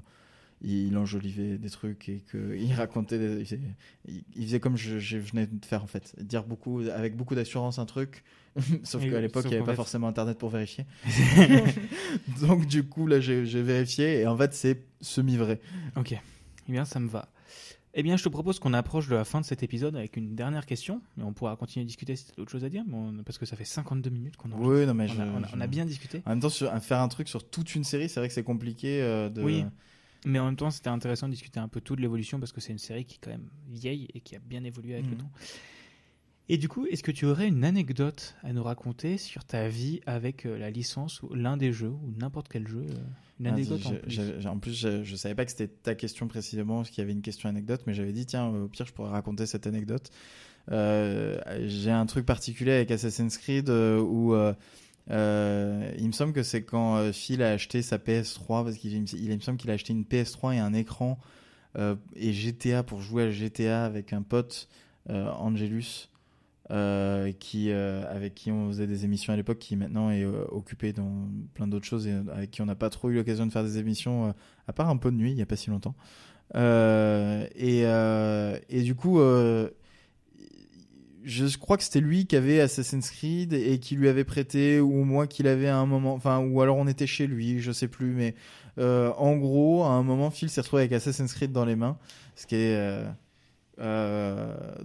il 0.61 0.97
enjolivait 0.97 1.57
des 1.57 1.69
trucs 1.69 2.09
et 2.09 2.23
qu'il 2.29 2.73
racontait 2.77 3.17
des- 3.19 3.39
il, 3.39 3.45
faisait, 3.45 3.59
il- 4.36 4.45
faisait 4.45 4.59
comme 4.59 4.75
je, 4.77 4.99
je 4.99 5.17
venais 5.17 5.47
de 5.47 5.65
faire 5.65 5.81
en 5.83 5.88
fait. 5.88 6.13
Dire 6.21 6.43
beaucoup 6.43 6.81
avec 6.93 7.15
beaucoup 7.15 7.36
d'assurance 7.36 7.79
un 7.79 7.86
truc. 7.86 8.23
Sauf 8.83 9.01
qu'à 9.01 9.19
l'époque 9.21 9.45
il 9.45 9.49
n'y 9.51 9.55
avait 9.55 9.65
pas 9.65 9.71
fait- 9.71 9.75
forcément 9.77 10.07
internet 10.07 10.38
pour 10.38 10.49
vérifier. 10.49 10.86
Donc 12.41 12.65
du 12.67 12.83
coup 12.83 13.07
là 13.07 13.19
j'ai 13.19 13.43
vérifié 13.61 14.21
et 14.21 14.27
en 14.27 14.38
fait 14.38 14.53
c'est 14.53 14.86
semi 15.01 15.38
vrai 15.38 15.59
Ok. 15.95 16.13
Eh 16.67 16.71
bien, 16.71 16.83
ça 16.86 16.99
me 16.99 17.07
va. 17.07 17.29
Eh 17.98 18.04
bien, 18.04 18.18
je 18.18 18.24
te 18.24 18.30
propose 18.30 18.60
qu'on 18.60 18.74
approche 18.74 19.08
de 19.08 19.16
la 19.16 19.24
fin 19.24 19.39
de 19.39 19.46
cet 19.46 19.64
épisode 19.64 19.96
avec 19.96 20.18
une 20.18 20.36
dernière 20.36 20.66
question. 20.66 21.02
Mais 21.16 21.24
on 21.24 21.32
pourra 21.32 21.56
continuer 21.56 21.86
à 21.86 21.88
discuter 21.88 22.16
si 22.18 22.26
tu 22.26 22.32
as 22.32 22.36
d'autres 22.36 22.52
choses 22.52 22.66
à 22.66 22.70
dire. 22.70 22.84
mais 22.88 22.96
on- 22.96 23.24
Parce 23.24 23.38
que 23.38 23.46
ça 23.46 23.56
fait 23.56 23.64
52 23.64 24.10
minutes 24.10 24.36
qu'on 24.36 24.52
enregistre. 24.52 24.74
oui 24.82 24.86
non 24.86 24.93
mais 24.93 25.06
on, 25.06 25.14
je- 25.14 25.22
a, 25.22 25.26
on 25.26 25.43
a- 25.43 25.48
je- 25.48 25.56
on 25.56 25.62
a 25.62 25.68
bien 25.68 25.86
discuté. 25.86 26.22
en 26.26 26.32
même 26.32 26.39
temps 26.41 26.50
sur, 26.50 26.72
faire 26.84 27.00
un 27.00 27.08
truc 27.08 27.30
sur 27.30 27.50
toute 27.50 27.74
une 27.74 27.86
série 27.86 28.10
c'est 28.10 28.20
vrai 28.20 28.28
que 28.28 28.34
c'est 28.34 28.43
compliqué 28.43 29.02
euh, 29.02 29.30
de 29.30 29.41
Oui. 29.41 29.64
Mais 30.28 30.39
en 30.39 30.46
même 30.46 30.56
temps, 30.56 30.72
c'était 30.72 30.89
intéressant 30.89 31.28
de 31.28 31.34
discuter 31.34 31.60
un 31.60 31.68
peu 31.68 31.80
tout 31.82 31.96
de 31.96 32.02
l'évolution 32.02 32.39
parce 32.39 32.52
que 32.52 32.60
c'est 32.60 32.72
une 32.72 32.80
série 32.80 33.06
qui 33.06 33.16
est 33.16 33.20
quand 33.22 33.30
même 33.30 33.48
vieille 33.70 34.08
et 34.16 34.22
qui 34.22 34.36
a 34.36 34.39
bien 34.39 34.64
évolué 34.64 34.96
avec 34.96 35.06
le 35.06 35.12
Mhm. 35.12 35.18
temps. 35.20 35.30
Et 36.48 36.58
du 36.58 36.68
coup, 36.68 36.86
est-ce 36.86 37.02
que 37.02 37.12
tu 37.12 37.26
aurais 37.26 37.48
une 37.48 37.64
anecdote 37.64 38.36
à 38.43 38.54
nous 38.54 38.62
raconter 38.64 39.18
sur 39.18 39.43
ta 39.46 39.68
vie 39.68 40.02
avec 40.06 40.46
euh, 40.46 40.58
la 40.60 40.70
licence 40.70 41.24
ou 41.24 41.34
l'un 41.34 41.58
des 41.58 41.74
jeux 41.74 41.89
ou 41.89 42.14
n'importe 42.20 42.50
quel 42.50 42.68
jeu 42.68 42.86
euh, 42.88 42.93
Une 43.39 43.48
Ah, 43.48 43.54
anecdote 43.54 43.86
en 43.88 43.96
plus? 43.96 44.20
En 44.46 44.60
plus, 44.60 44.74
je, 44.80 45.04
je 45.04 45.16
savais 45.16 45.34
pas 45.34 45.46
que 45.46 45.52
c'était 45.52 45.68
ta 45.68 45.96
question 45.96 46.28
précisément, 46.28 46.78
parce 46.78 46.89
qu'il 46.91 47.00
y 47.00 47.04
avait 47.04 47.14
une 47.14 47.24
question 47.24 47.50
anecdote, 47.50 47.82
mais 47.88 47.96
j'avais 47.96 48.12
dit, 48.14 48.28
tiens, 48.28 48.46
au 48.48 48.68
pire, 48.68 48.86
je 48.86 48.93
pourrais 48.93 49.10
raconter 49.10 49.48
cette 49.48 49.66
anecdote. 49.66 50.12
Euh, 50.72 51.39
j'ai 51.66 51.91
un 51.91 52.06
truc 52.06 52.26
particulier 52.28 52.74
avec 52.74 52.91
Assassin's 52.91 53.38
Creed 53.39 53.70
euh, 53.70 54.00
où 54.00 54.36
euh, 54.36 54.54
il 55.98 56.08
me 56.08 56.12
semble 56.12 56.34
que 56.34 56.43
c'est 56.43 56.64
quand 56.64 57.12
Phil 57.12 57.41
a 57.41 57.52
acheté 57.52 57.82
sa 57.82 57.98
PS3, 57.98 58.64
parce 58.64 58.78
qu'il 58.78 58.93
il, 58.93 59.02
me- 59.02 59.16
il 59.16 59.36
me 59.36 59.39
semble 59.41 59.58
qu'il 59.58 59.72
a 59.72 59.74
acheté 59.74 59.93
une 59.93 60.06
PS3 60.06 60.56
et 60.56 60.60
un 60.60 60.74
écran 60.74 61.18
et 62.16 62.32
GTA 62.34 62.84
pour 62.84 63.02
jouer 63.02 63.24
à 63.24 63.32
GTA 63.32 63.84
avec 63.86 64.14
un 64.14 64.22
pote, 64.22 64.70
Angelus. 65.10 66.10
Euh, 66.72 67.32
qui 67.32 67.70
euh, 67.70 68.03
avec 68.09 68.34
qui 68.34 68.51
on 68.51 68.68
faisait 68.70 68.88
des 68.88 69.05
émissions 69.05 69.32
à 69.34 69.36
l'époque, 69.36 69.59
qui 69.59 69.76
maintenant 69.76 70.09
est 70.09 70.24
euh, 70.24 70.45
occupé 70.49 70.93
dans 70.93 71.30
plein 71.53 71.68
d'autres 71.68 71.86
choses 71.86 72.07
et 72.07 72.13
avec 72.34 72.51
qui 72.51 72.61
on 72.61 72.66
n'a 72.66 72.76
pas 72.76 72.89
trop 72.89 73.09
eu 73.09 73.16
l'occasion 73.16 73.45
de 73.45 73.51
faire 73.51 73.63
des 73.63 73.78
émissions, 73.78 74.28
euh, 74.28 74.32
à 74.68 74.74
part 74.74 74.89
un 74.89 74.97
peu 74.97 75.11
de 75.11 75.16
nuit, 75.18 75.32
il 75.32 75.38
y 75.38 75.41
a 75.41 75.45
pas 75.45 75.55
si 75.55 75.70
longtemps. 75.70 75.95
Et, 76.53 77.82
et 77.82 78.82
du 78.84 78.95
coup, 78.95 79.20
je 81.24 81.57
crois 81.57 81.78
que 81.78 81.84
c'était 81.84 82.01
lui 82.01 82.26
qui 82.28 82.36
avait 82.36 82.59
Assassin's 82.61 83.09
Creed 83.09 83.53
et 83.53 83.80
qui 83.80 83.95
lui 83.95 84.09
avait 84.09 84.24
prêté, 84.24 84.80
ou 84.80 85.03
moi 85.03 85.28
qui 85.28 85.43
l'avais 85.43 85.68
à 85.68 85.78
un 85.78 85.86
moment, 85.86 86.13
enfin, 86.13 86.39
ou 86.39 86.61
alors 86.61 86.78
on 86.78 86.88
était 86.88 87.07
chez 87.07 87.28
lui, 87.28 87.59
je 87.59 87.72
sais 87.72 87.88
plus, 87.88 88.13
mais 88.13 88.36
en 88.78 89.36
gros, 89.38 89.84
à 89.84 89.89
un 89.89 90.03
moment, 90.03 90.32
Phil 90.32 90.49
s'est 90.49 90.61
retrouvé 90.61 90.84
avec 90.84 90.93
Assassin's 90.93 91.34
Creed 91.34 91.51
dans 91.51 91.66
les 91.66 91.76
mains, 91.76 91.97
ce 92.36 92.47
qui 92.47 92.55
est. 92.55 93.05
euh, 93.80 94.76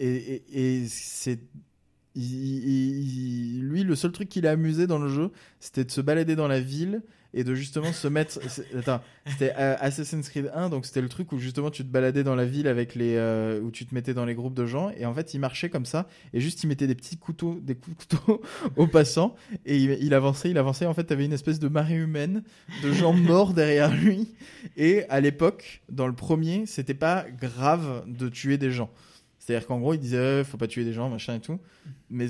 et 0.00 0.42
et, 0.52 0.80
et 0.82 0.88
c'est. 0.88 1.38
il- 2.14 2.22
il- 2.24 3.56
il- 3.58 3.62
lui, 3.68 3.82
le 3.82 3.94
seul 3.96 4.12
truc 4.12 4.28
qui 4.28 4.40
l'a 4.40 4.52
amusé 4.52 4.86
dans 4.86 4.98
le 4.98 5.08
jeu, 5.08 5.30
c'était 5.60 5.84
de 5.84 5.90
se 5.90 6.00
balader 6.00 6.36
dans 6.36 6.48
la 6.48 6.60
ville 6.60 7.02
et 7.36 7.42
de 7.42 7.56
justement 7.56 7.92
se 7.92 8.06
mettre. 8.06 8.38
Attends, 8.78 9.00
c'était 9.26 9.52
euh, 9.58 9.74
Assassin's 9.80 10.28
Creed 10.28 10.52
1, 10.54 10.68
donc 10.68 10.86
c'était 10.86 11.00
le 11.00 11.08
truc 11.08 11.32
où 11.32 11.38
justement 11.38 11.70
tu 11.72 11.82
te 11.82 11.88
baladais 11.88 12.22
dans 12.22 12.36
la 12.36 12.44
ville 12.46 12.68
avec 12.68 12.94
les. 12.94 13.16
euh, 13.16 13.60
où 13.60 13.72
tu 13.72 13.84
te 13.86 13.92
mettais 13.92 14.14
dans 14.14 14.24
les 14.24 14.36
groupes 14.36 14.54
de 14.54 14.66
gens 14.66 14.90
et 14.96 15.04
en 15.06 15.12
fait 15.12 15.34
il 15.34 15.40
marchait 15.40 15.68
comme 15.68 15.84
ça 15.86 16.06
et 16.32 16.38
juste 16.40 16.62
il 16.62 16.68
mettait 16.68 16.86
des 16.86 16.94
petits 16.94 17.16
couteaux, 17.16 17.58
des 17.60 17.74
coups 17.74 18.06
de 18.06 18.14
couteau 18.16 18.40
aux 18.76 18.86
passants 18.86 19.34
et 19.66 19.76
il, 19.76 19.98
il 20.00 20.14
avançait, 20.14 20.50
il 20.50 20.58
avançait. 20.58 20.86
En 20.86 20.94
fait, 20.94 21.02
t'avais 21.02 21.24
une 21.24 21.32
espèce 21.32 21.58
de 21.58 21.66
marée 21.66 21.96
humaine 21.96 22.44
de 22.84 22.92
gens 22.92 23.12
morts 23.30 23.52
derrière 23.54 23.92
lui 23.92 24.28
et 24.76 25.02
à 25.08 25.20
l'époque, 25.20 25.82
dans 25.90 26.06
le 26.06 26.14
premier, 26.14 26.66
c'était 26.66 26.94
pas 26.94 27.26
grave 27.28 28.04
de 28.06 28.28
tuer 28.28 28.58
des 28.58 28.70
gens. 28.70 28.90
C'est-à-dire 29.44 29.66
qu'en 29.66 29.78
gros, 29.78 29.92
il 29.92 30.00
disait 30.00 30.16
euh, 30.16 30.44
faut 30.44 30.56
pas 30.56 30.66
tuer 30.66 30.84
des 30.84 30.94
gens, 30.94 31.10
machin 31.10 31.34
et 31.34 31.40
tout, 31.40 31.60
mais 32.08 32.28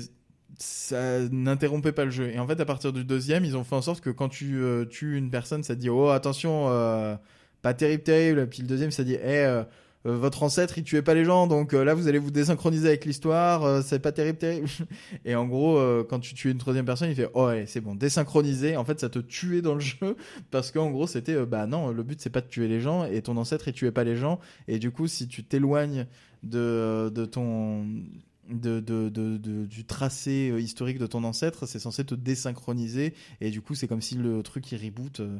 ça 0.57 1.19
n'interrompait 1.29 1.93
pas 1.93 2.03
le 2.03 2.11
jeu. 2.11 2.29
Et 2.29 2.39
en 2.39 2.47
fait, 2.47 2.59
à 2.59 2.65
partir 2.65 2.91
du 2.91 3.05
deuxième, 3.05 3.45
ils 3.45 3.55
ont 3.55 3.63
fait 3.63 3.75
en 3.75 3.81
sorte 3.81 4.01
que 4.01 4.09
quand 4.09 4.29
tu 4.29 4.61
euh, 4.61 4.85
tues 4.85 5.17
une 5.17 5.29
personne, 5.29 5.63
ça 5.63 5.75
dit 5.75 5.89
oh 5.89 6.09
attention, 6.09 6.69
euh, 6.69 7.15
pas 7.61 7.73
terrible, 7.73 8.03
terrible. 8.03 8.47
Puis 8.49 8.61
le 8.61 8.67
deuxième, 8.67 8.91
ça 8.91 9.03
dit 9.03 9.15
eh 9.15 9.45
euh, 9.45 9.63
votre 10.13 10.43
ancêtre 10.43 10.77
il 10.77 10.83
tuait 10.83 11.01
pas 11.01 11.13
les 11.13 11.25
gens, 11.25 11.47
donc 11.47 11.73
euh, 11.73 11.83
là 11.83 11.93
vous 11.93 12.07
allez 12.07 12.19
vous 12.19 12.31
désynchroniser 12.31 12.87
avec 12.87 13.05
l'histoire, 13.05 13.63
euh, 13.63 13.81
c'est 13.83 13.99
pas 13.99 14.11
terrible, 14.11 14.37
terrible. 14.37 14.69
Et 15.25 15.35
en 15.35 15.45
gros, 15.45 15.77
euh, 15.77 16.05
quand 16.07 16.19
tu 16.19 16.35
tues 16.35 16.51
une 16.51 16.57
troisième 16.57 16.85
personne, 16.85 17.09
il 17.09 17.15
fait 17.15 17.29
oh 17.33 17.47
ouais, 17.47 17.65
c'est 17.67 17.81
bon, 17.81 17.95
désynchroniser. 17.95 18.77
En 18.77 18.85
fait, 18.85 18.99
ça 18.99 19.09
te 19.09 19.19
tuait 19.19 19.61
dans 19.61 19.73
le 19.73 19.79
jeu 19.81 20.15
parce 20.51 20.71
qu'en 20.71 20.91
gros, 20.91 21.07
c'était 21.07 21.33
euh, 21.33 21.45
bah 21.45 21.65
non, 21.65 21.91
le 21.91 22.03
but 22.03 22.21
c'est 22.21 22.29
pas 22.29 22.41
de 22.41 22.47
tuer 22.47 22.67
les 22.67 22.79
gens 22.79 23.05
et 23.05 23.21
ton 23.21 23.35
ancêtre 23.37 23.67
il 23.67 23.73
tuait 23.73 23.91
pas 23.91 24.03
les 24.03 24.15
gens. 24.15 24.39
Et 24.67 24.79
du 24.79 24.91
coup, 24.91 25.07
si 25.07 25.27
tu 25.27 25.43
t'éloignes 25.43 26.05
de, 26.43 27.09
ton 27.25 27.85
de, 28.49 28.79
de, 28.79 29.09
de, 29.09 29.65
du 29.65 29.85
tracé 29.85 30.49
euh, 30.51 30.59
historique 30.59 30.99
de 30.99 31.07
ton 31.07 31.23
ancêtre, 31.23 31.65
c'est 31.65 31.79
censé 31.79 32.05
te 32.05 32.15
désynchroniser 32.15 33.13
et 33.41 33.49
du 33.49 33.61
coup 33.61 33.75
c'est 33.75 33.87
comme 33.87 34.01
si 34.01 34.15
le 34.15 34.43
truc 34.43 34.71
il 34.71 34.83
reboot 34.83 35.19
euh, 35.19 35.39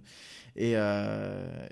et 0.55 0.73
euh, 0.75 1.67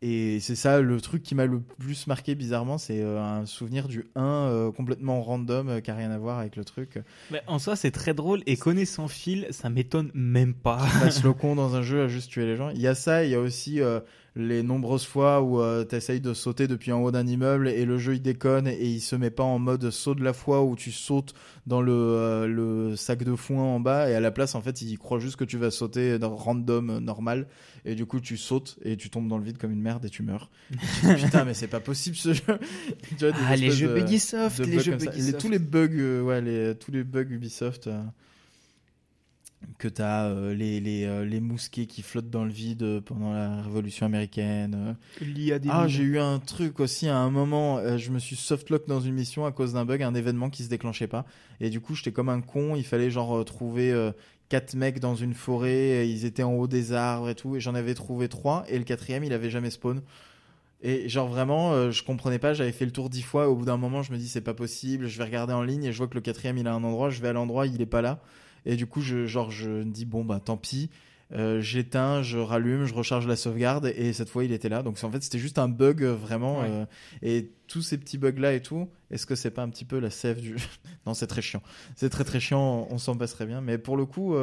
et 0.00 0.38
c'est 0.40 0.54
ça 0.54 0.80
le 0.80 1.00
truc 1.00 1.22
qui 1.24 1.34
m'a 1.34 1.46
le 1.46 1.60
plus 1.60 2.06
marqué 2.06 2.36
bizarrement, 2.36 2.78
c'est 2.78 3.02
euh, 3.02 3.20
un 3.20 3.46
souvenir 3.46 3.88
du 3.88 4.06
1 4.14 4.22
euh, 4.22 4.70
complètement 4.70 5.20
random 5.22 5.68
euh, 5.68 5.80
qui 5.80 5.90
a 5.90 5.96
rien 5.96 6.12
à 6.12 6.18
voir 6.18 6.38
avec 6.38 6.54
le 6.54 6.64
truc. 6.64 7.00
Mais 7.32 7.42
en 7.48 7.58
soi, 7.58 7.74
c'est 7.74 7.90
très 7.90 8.14
drôle 8.14 8.42
et 8.46 8.56
connaissant 8.56 9.08
Phil, 9.08 9.48
ça 9.50 9.70
m'étonne 9.70 10.10
même 10.14 10.54
pas. 10.54 10.78
passe 11.00 11.24
le 11.24 11.32
con 11.32 11.56
dans 11.56 11.74
un 11.74 11.82
jeu 11.82 12.04
à 12.04 12.08
juste 12.08 12.30
tuer 12.30 12.46
les 12.46 12.54
gens. 12.54 12.70
Il 12.70 12.80
y 12.80 12.86
a 12.86 12.94
ça, 12.94 13.24
il 13.24 13.30
y 13.30 13.34
a 13.34 13.40
aussi 13.40 13.80
euh, 13.80 13.98
les 14.36 14.62
nombreuses 14.62 15.04
fois 15.06 15.42
où 15.42 15.60
euh, 15.60 15.82
t'essayes 15.84 16.20
de 16.20 16.32
sauter 16.34 16.68
depuis 16.68 16.92
en 16.92 17.00
haut 17.02 17.10
d'un 17.10 17.26
immeuble 17.26 17.68
et 17.68 17.84
le 17.84 17.98
jeu 17.98 18.14
il 18.14 18.22
déconne 18.22 18.68
et 18.68 18.84
il 18.86 19.00
se 19.00 19.16
met 19.16 19.30
pas 19.30 19.42
en 19.42 19.58
mode 19.58 19.90
saut 19.90 20.14
de 20.14 20.22
la 20.22 20.32
foi 20.32 20.62
où 20.62 20.76
tu 20.76 20.92
sautes 20.92 21.34
dans 21.66 21.80
le, 21.82 21.92
euh, 21.92 22.46
le 22.46 22.94
sac 22.96 23.24
de 23.24 23.34
foin 23.34 23.62
en 23.62 23.80
bas 23.80 24.08
et 24.08 24.14
à 24.14 24.20
la 24.20 24.30
place 24.30 24.54
en 24.54 24.60
fait 24.60 24.80
il 24.82 24.96
croit 24.98 25.18
juste 25.18 25.36
que 25.36 25.44
tu 25.44 25.56
vas 25.58 25.70
sauter 25.72 26.18
dans 26.20 26.36
random 26.36 26.90
euh, 26.90 27.00
normal 27.00 27.46
et 27.84 27.94
du 27.96 28.06
coup 28.06 28.20
tu 28.20 28.36
sautes 28.36 28.78
et 28.84 28.96
tu 28.96 29.10
tombes 29.10 29.28
dans 29.28 29.38
le 29.38 29.44
vide 29.44 29.58
comme 29.58 29.72
une 29.72 29.80
merde 29.82 30.04
et 30.04 30.10
tu 30.10 30.22
meurs. 30.22 30.50
Et 30.72 30.76
tu 30.76 31.14
dis, 31.16 31.24
Putain 31.24 31.44
mais 31.44 31.54
c'est 31.54 31.66
pas 31.66 31.80
possible 31.80 32.16
ce 32.16 32.32
jeu. 32.34 32.42
Tu 33.18 33.26
vois, 33.26 33.34
Ah, 33.48 33.56
les 33.56 33.70
jeux 33.70 33.88
de- 33.88 33.98
Ubisoft, 33.98 34.58
de 34.60 34.64
les 34.66 34.78
jeux. 34.78 34.92
Ubisoft. 34.94 35.16
Les- 35.16 35.32
tous 35.32 35.48
les 35.48 35.58
bugs, 35.58 35.88
euh, 35.94 36.22
ouais, 36.22 36.40
les, 36.40 36.74
tous 36.76 36.92
les 36.92 37.02
bugs 37.02 37.26
Ubisoft 37.30 37.88
que 39.78 39.88
t'as, 39.88 40.26
euh, 40.28 40.54
les 40.54 40.80
les 40.80 41.04
euh, 41.04 41.24
les 41.24 41.40
mousquets 41.40 41.86
qui 41.86 42.02
flottent 42.02 42.30
dans 42.30 42.44
le 42.44 42.50
vide 42.50 42.82
euh, 42.82 43.00
pendant 43.00 43.32
la 43.32 43.62
Révolution 43.62 44.06
américaine. 44.06 44.96
des 45.58 45.68
Ah, 45.70 45.88
j'ai 45.88 46.02
eu 46.02 46.18
un 46.18 46.38
truc 46.38 46.80
aussi 46.80 47.08
à 47.08 47.16
un 47.16 47.30
moment. 47.30 47.78
euh, 47.78 47.98
je 47.98 48.10
me 48.10 48.18
suis 48.18 48.36
softlock 48.36 48.86
dans 48.86 49.00
une 49.00 49.14
mission 49.14 49.46
à 49.46 49.52
cause 49.52 49.72
d'un 49.72 49.84
bug, 49.84 50.02
un 50.02 50.14
événement 50.14 50.50
qui 50.50 50.62
se 50.62 50.68
déclenchait 50.68 51.08
pas. 51.08 51.26
Et 51.60 51.70
du 51.70 51.80
coup, 51.80 51.94
j'étais 51.94 52.12
comme 52.12 52.28
un 52.28 52.40
con. 52.40 52.74
Il 52.76 52.84
fallait 52.84 53.10
genre 53.10 53.44
trouver 53.44 53.92
quatre 54.48 54.74
mecs 54.74 55.00
dans 55.00 55.14
une 55.14 55.34
forêt. 55.34 56.08
Ils 56.08 56.24
étaient 56.24 56.42
en 56.42 56.54
haut 56.54 56.68
des 56.68 56.92
arbres 56.92 57.28
et 57.28 57.34
tout. 57.34 57.56
Et 57.56 57.60
j'en 57.60 57.74
avais 57.74 57.94
trouvé 57.94 58.28
trois. 58.28 58.64
Et 58.68 58.78
le 58.78 58.84
quatrième, 58.84 59.24
il 59.24 59.32
avait 59.32 59.50
jamais 59.50 59.70
spawn. 59.70 60.02
Et 60.80 61.08
genre 61.08 61.28
vraiment, 61.28 61.72
euh, 61.72 61.90
je 61.90 62.04
comprenais 62.04 62.38
pas. 62.38 62.54
J'avais 62.54 62.72
fait 62.72 62.84
le 62.84 62.92
tour 62.92 63.10
dix 63.10 63.22
fois. 63.22 63.44
Et 63.44 63.46
au 63.46 63.56
bout 63.56 63.64
d'un 63.64 63.76
moment, 63.76 64.02
je 64.02 64.12
me 64.12 64.18
dis 64.18 64.28
c'est 64.28 64.40
pas 64.40 64.54
possible. 64.54 65.08
Je 65.08 65.18
vais 65.18 65.24
regarder 65.24 65.52
en 65.52 65.62
ligne 65.62 65.84
et 65.84 65.92
je 65.92 65.98
vois 65.98 66.06
que 66.06 66.14
le 66.14 66.20
quatrième, 66.20 66.58
il 66.58 66.66
a 66.68 66.74
un 66.74 66.84
endroit. 66.84 67.10
Je 67.10 67.20
vais 67.20 67.28
à 67.28 67.32
l'endroit, 67.32 67.66
il 67.66 67.80
est 67.80 67.86
pas 67.86 68.02
là. 68.02 68.20
Et 68.66 68.76
du 68.76 68.86
coup, 68.86 69.00
je 69.00 69.26
genre 69.26 69.50
je 69.50 69.68
me 69.70 69.92
dis 69.92 70.04
bon 70.04 70.24
bah 70.24 70.40
tant 70.44 70.56
pis. 70.56 70.90
Euh, 71.32 71.60
j'éteins, 71.60 72.22
je 72.22 72.38
rallume, 72.38 72.86
je 72.86 72.94
recharge 72.94 73.26
la 73.26 73.36
sauvegarde 73.36 73.92
et 73.94 74.12
cette 74.12 74.30
fois 74.30 74.44
il 74.44 74.52
était 74.52 74.68
là. 74.68 74.82
Donc 74.82 75.02
en 75.02 75.10
fait 75.10 75.22
c'était 75.22 75.38
juste 75.38 75.58
un 75.58 75.68
bug 75.68 76.02
euh, 76.02 76.14
vraiment. 76.14 76.60
Ouais. 76.60 76.68
euh, 76.70 76.86
et 77.22 77.50
tous 77.66 77.82
ces 77.82 77.98
petits 77.98 78.16
bugs 78.16 78.38
là 78.38 78.54
et 78.54 78.62
tout, 78.62 78.88
est-ce 79.10 79.26
que 79.26 79.34
c'est 79.34 79.50
pas 79.50 79.62
un 79.62 79.68
petit 79.68 79.84
peu 79.84 79.98
la 79.98 80.10
sève 80.10 80.40
du 80.40 80.56
Non, 81.06 81.14
c'est 81.14 81.26
très 81.26 81.42
chiant. 81.42 81.62
C'est 81.96 82.08
très 82.08 82.24
très 82.24 82.40
chiant. 82.40 82.86
On 82.90 82.98
s'en 82.98 83.16
passerait 83.16 83.46
bien. 83.46 83.60
Mais 83.60 83.76
pour 83.76 83.96
le 83.98 84.06
coup, 84.06 84.34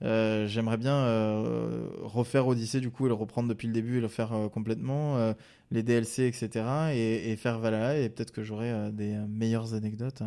j'aimerais 0.00 0.76
bien 0.78 1.04
refaire 2.02 2.48
Odyssey 2.48 2.80
du 2.80 2.90
coup 2.90 3.06
et 3.06 3.08
le 3.08 3.14
reprendre 3.14 3.48
depuis 3.48 3.68
le 3.68 3.72
début 3.72 3.98
et 3.98 4.00
le 4.00 4.08
faire 4.08 4.32
complètement, 4.52 5.34
les 5.70 5.82
DLC 5.84 6.24
etc. 6.24 6.64
Et, 6.92 7.30
et 7.30 7.36
faire 7.36 7.60
Valhalla 7.60 7.98
et 7.98 8.08
peut-être 8.08 8.32
que 8.32 8.42
j'aurai 8.42 8.90
des 8.92 9.16
meilleures 9.28 9.74
anecdotes. 9.74 10.22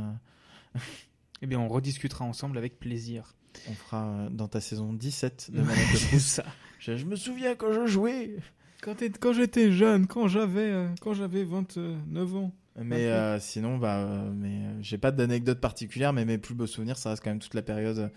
Eh 1.43 1.45
bien, 1.45 1.59
on 1.59 1.67
rediscutera 1.67 2.23
ensemble 2.23 2.57
avec 2.57 2.79
plaisir. 2.79 3.35
On 3.69 3.73
fera 3.73 4.07
euh, 4.07 4.29
dans 4.29 4.47
ta 4.47 4.61
saison 4.61 4.93
17 4.93 5.51
de 5.51 5.61
Manette 5.61 5.91
de 5.91 6.07
Proust. 6.07 6.25
ça. 6.27 6.45
Je, 6.79 6.95
je 6.95 7.05
me 7.05 7.17
souviens 7.17 7.53
quand 7.55 7.73
je 7.73 7.85
jouais. 7.85 8.37
Quand, 8.81 8.95
quand 9.19 9.33
j'étais 9.33 9.71
jeune, 9.71 10.07
quand 10.07 10.29
j'avais 10.29 10.71
euh, 10.71 10.87
quand 11.01 11.13
j'avais 11.13 11.43
29 11.43 12.35
ans. 12.37 12.51
Mais 12.77 13.07
euh, 13.07 13.39
sinon, 13.39 13.77
bah, 13.77 13.97
euh, 13.99 14.31
mais 14.33 14.47
euh, 14.65 14.81
j'ai 14.81 14.97
pas 14.97 15.11
d'anecdote 15.11 15.59
particulière, 15.59 16.11
mais 16.13 16.25
mes 16.25 16.37
plus 16.37 16.55
beaux 16.55 16.65
souvenirs, 16.65 16.97
ça 16.97 17.11
reste 17.11 17.23
quand 17.23 17.29
même 17.29 17.39
toute 17.39 17.53
la 17.53 17.61
période 17.61 18.11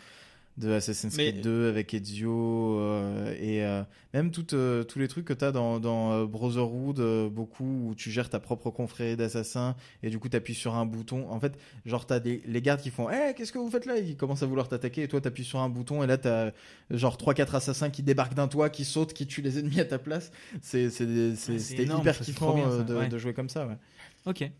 de 0.59 0.73
Assassin's 0.73 1.15
Mais- 1.17 1.33
Creed 1.33 1.43
2 1.43 1.69
avec 1.69 1.93
Ezio 1.93 2.79
euh, 2.81 3.35
et 3.39 3.63
euh, 3.65 3.83
même 4.15 4.31
toutes, 4.31 4.55
euh, 4.55 4.85
tous 4.85 4.99
les 4.99 5.07
trucs 5.07 5.27
que 5.27 5.35
t'as 5.35 5.53
dans, 5.53 5.79
dans 5.81 6.13
euh, 6.13 6.27
Brotherhood, 6.27 6.99
euh, 6.99 7.29
beaucoup 7.29 7.89
où 7.89 7.95
tu 7.95 8.11
gères 8.11 8.31
ta 8.31 8.41
propre 8.41 8.71
confrérie 8.71 9.17
d'assassins 9.17 9.77
et 10.03 10.09
du 10.09 10.19
coup 10.19 10.31
t'appuies 10.31 10.55
sur 10.55 10.75
un 10.75 10.87
bouton. 10.87 11.31
En 11.31 11.39
fait, 11.41 11.59
genre 11.85 12.07
t'as 12.07 12.21
des 12.21 12.43
les 12.47 12.63
gardes 12.63 12.81
qui 12.81 12.91
font, 12.91 13.09
eh 13.11 13.35
qu'est-ce 13.35 13.53
que 13.53 13.59
vous 13.59 13.71
faites 13.71 13.85
là? 13.85 13.99
Ils 13.99 14.17
commencent 14.17 14.43
à 14.43 14.47
vouloir 14.47 14.69
t'attaquer 14.69 15.03
et 15.03 15.09
toi 15.09 15.21
t'appuies 15.21 15.45
sur 15.45 15.59
un 15.59 15.69
bouton 15.69 16.03
et 16.03 16.07
là 16.07 16.17
t'as 16.17 16.53
genre 16.91 17.17
3-4 17.19 17.57
assassins 17.57 17.91
qui 17.91 18.03
débarquent 18.03 18.35
d'un 18.35 18.49
toit, 18.49 18.71
qui 18.71 18.87
sautent, 18.87 19.13
qui 19.13 19.27
tuent 19.27 19.43
les 19.43 19.59
ennemis 19.59 19.81
à 19.81 19.85
ta 19.85 19.99
place. 19.99 20.33
C'est 20.63 20.89
c'était 20.89 21.85
hyper 21.85 22.19
kiffant 22.19 22.83
de, 22.83 22.95
ouais. 22.95 23.09
de 23.09 23.19
jouer 23.19 23.35
comme 23.35 23.51
ça. 23.51 23.67
Ouais. 23.67 23.77
Ok. 24.25 24.51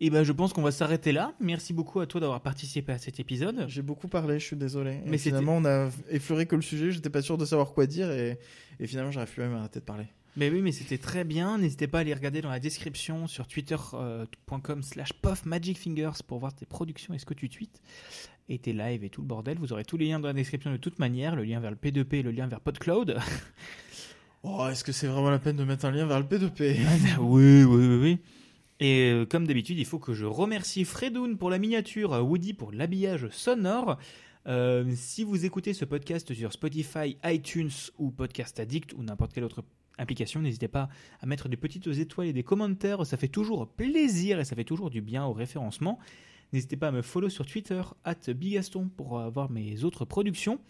Et 0.00 0.10
ben, 0.10 0.24
je 0.24 0.32
pense 0.32 0.52
qu'on 0.52 0.62
va 0.62 0.72
s'arrêter 0.72 1.12
là. 1.12 1.32
Merci 1.40 1.72
beaucoup 1.72 2.00
à 2.00 2.06
toi 2.06 2.20
d'avoir 2.20 2.42
participé 2.42 2.92
à 2.92 2.98
cet 2.98 3.18
épisode. 3.18 3.64
J'ai 3.68 3.80
beaucoup 3.80 4.08
parlé, 4.08 4.38
je 4.38 4.44
suis 4.44 4.56
désolé. 4.56 5.00
Mais 5.06 5.16
finalement, 5.16 5.56
on 5.56 5.64
a 5.64 5.88
effleuré 6.10 6.46
que 6.46 6.54
le 6.54 6.62
sujet, 6.62 6.90
j'étais 6.90 7.08
pas 7.08 7.22
sûr 7.22 7.38
de 7.38 7.46
savoir 7.46 7.72
quoi 7.72 7.86
dire 7.86 8.10
et, 8.10 8.38
et 8.78 8.86
finalement, 8.86 9.10
j'aurais 9.10 9.26
pu 9.26 9.40
même 9.40 9.54
arrêter 9.54 9.80
de 9.80 9.84
parler. 9.84 10.06
Mais 10.36 10.50
oui, 10.50 10.60
mais 10.60 10.72
c'était 10.72 10.98
très 10.98 11.24
bien. 11.24 11.56
N'hésitez 11.56 11.86
pas 11.86 11.98
à 11.98 12.00
aller 12.02 12.12
regarder 12.12 12.42
dans 12.42 12.50
la 12.50 12.60
description 12.60 13.26
sur 13.26 13.46
twitter.com 13.46 14.82
slash 14.82 15.14
puffmagicfingers 15.14 16.22
pour 16.26 16.40
voir 16.40 16.54
tes 16.54 16.66
productions 16.66 17.14
et 17.14 17.18
ce 17.18 17.24
que 17.24 17.32
tu 17.32 17.48
tweets 17.48 17.80
et 18.50 18.58
tes 18.58 18.74
lives 18.74 19.02
et 19.02 19.08
tout 19.08 19.22
le 19.22 19.26
bordel. 19.26 19.56
Vous 19.58 19.72
aurez 19.72 19.86
tous 19.86 19.96
les 19.96 20.08
liens 20.08 20.20
dans 20.20 20.28
la 20.28 20.34
description 20.34 20.70
de 20.70 20.76
toute 20.76 20.98
manière, 20.98 21.36
le 21.36 21.44
lien 21.44 21.58
vers 21.58 21.70
le 21.70 21.76
P2P 21.76 22.16
et 22.16 22.22
le 22.22 22.32
lien 22.32 22.46
vers 22.46 22.60
PodCloud. 22.60 23.18
Oh, 24.42 24.68
est-ce 24.70 24.84
que 24.84 24.92
c'est 24.92 25.08
vraiment 25.08 25.30
la 25.30 25.40
peine 25.40 25.56
de 25.56 25.64
mettre 25.64 25.86
un 25.86 25.90
lien 25.90 26.06
vers 26.06 26.20
le 26.20 26.26
P2P 26.26 26.76
oui, 27.18 27.64
oui, 27.64 27.86
oui, 27.86 27.96
oui. 27.96 28.18
Et 28.80 29.10
euh, 29.10 29.24
comme 29.24 29.46
d'habitude, 29.46 29.78
il 29.78 29.86
faut 29.86 29.98
que 29.98 30.12
je 30.12 30.26
remercie 30.26 30.84
Fredoun 30.84 31.38
pour 31.38 31.50
la 31.50 31.58
miniature, 31.58 32.12
Woody 32.12 32.52
pour 32.52 32.72
l'habillage 32.72 33.28
sonore. 33.30 33.98
Euh, 34.46 34.92
si 34.94 35.24
vous 35.24 35.44
écoutez 35.44 35.72
ce 35.72 35.84
podcast 35.84 36.32
sur 36.32 36.52
Spotify, 36.52 37.16
iTunes 37.24 37.70
ou 37.98 38.10
Podcast 38.10 38.60
Addict 38.60 38.92
ou 38.92 39.02
n'importe 39.02 39.32
quelle 39.32 39.44
autre 39.44 39.64
application, 39.98 40.40
n'hésitez 40.40 40.68
pas 40.68 40.88
à 41.20 41.26
mettre 41.26 41.48
des 41.48 41.56
petites 41.56 41.86
étoiles 41.86 42.28
et 42.28 42.32
des 42.32 42.44
commentaires, 42.44 43.04
ça 43.06 43.16
fait 43.16 43.28
toujours 43.28 43.66
plaisir 43.66 44.38
et 44.38 44.44
ça 44.44 44.54
fait 44.54 44.64
toujours 44.64 44.90
du 44.90 45.00
bien 45.00 45.24
au 45.24 45.32
référencement. 45.32 45.98
N'hésitez 46.52 46.76
pas 46.76 46.88
à 46.88 46.92
me 46.92 47.02
follow 47.02 47.28
sur 47.28 47.44
Twitter, 47.44 47.82
at 48.04 48.32
Bigaston, 48.32 48.88
pour 48.88 49.18
avoir 49.18 49.50
mes 49.50 49.82
autres 49.82 50.04
productions. 50.04 50.60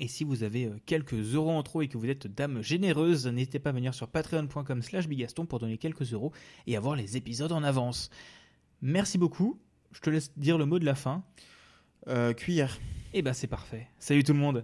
Et 0.00 0.08
si 0.08 0.24
vous 0.24 0.42
avez 0.42 0.64
euh, 0.64 0.78
quelques 0.86 1.12
euros 1.12 1.50
en 1.50 1.62
trop 1.62 1.82
et 1.82 1.88
que 1.88 1.98
vous 1.98 2.06
êtes 2.06 2.26
dame 2.26 2.62
généreuse, 2.62 3.26
n'hésitez 3.26 3.58
pas 3.58 3.68
à 3.68 3.72
venir 3.74 3.94
sur 3.94 4.08
patreon.com 4.08 4.82
slash 4.82 5.06
bigaston 5.06 5.44
pour 5.44 5.58
donner 5.58 5.76
quelques 5.76 6.14
euros 6.14 6.32
et 6.66 6.74
avoir 6.76 6.96
les 6.96 7.18
épisodes 7.18 7.52
en 7.52 7.62
avance. 7.62 8.08
Merci 8.80 9.18
beaucoup. 9.18 9.60
Je 9.92 10.00
te 10.00 10.08
laisse 10.08 10.32
dire 10.38 10.56
le 10.56 10.64
mot 10.64 10.78
de 10.78 10.86
la 10.86 10.94
fin. 10.94 11.22
Euh, 12.08 12.32
cuillère. 12.32 12.78
Et 13.12 13.20
ben 13.20 13.34
c'est 13.34 13.46
parfait. 13.46 13.88
Salut 13.98 14.24
tout 14.24 14.32
le 14.32 14.38
monde. 14.38 14.62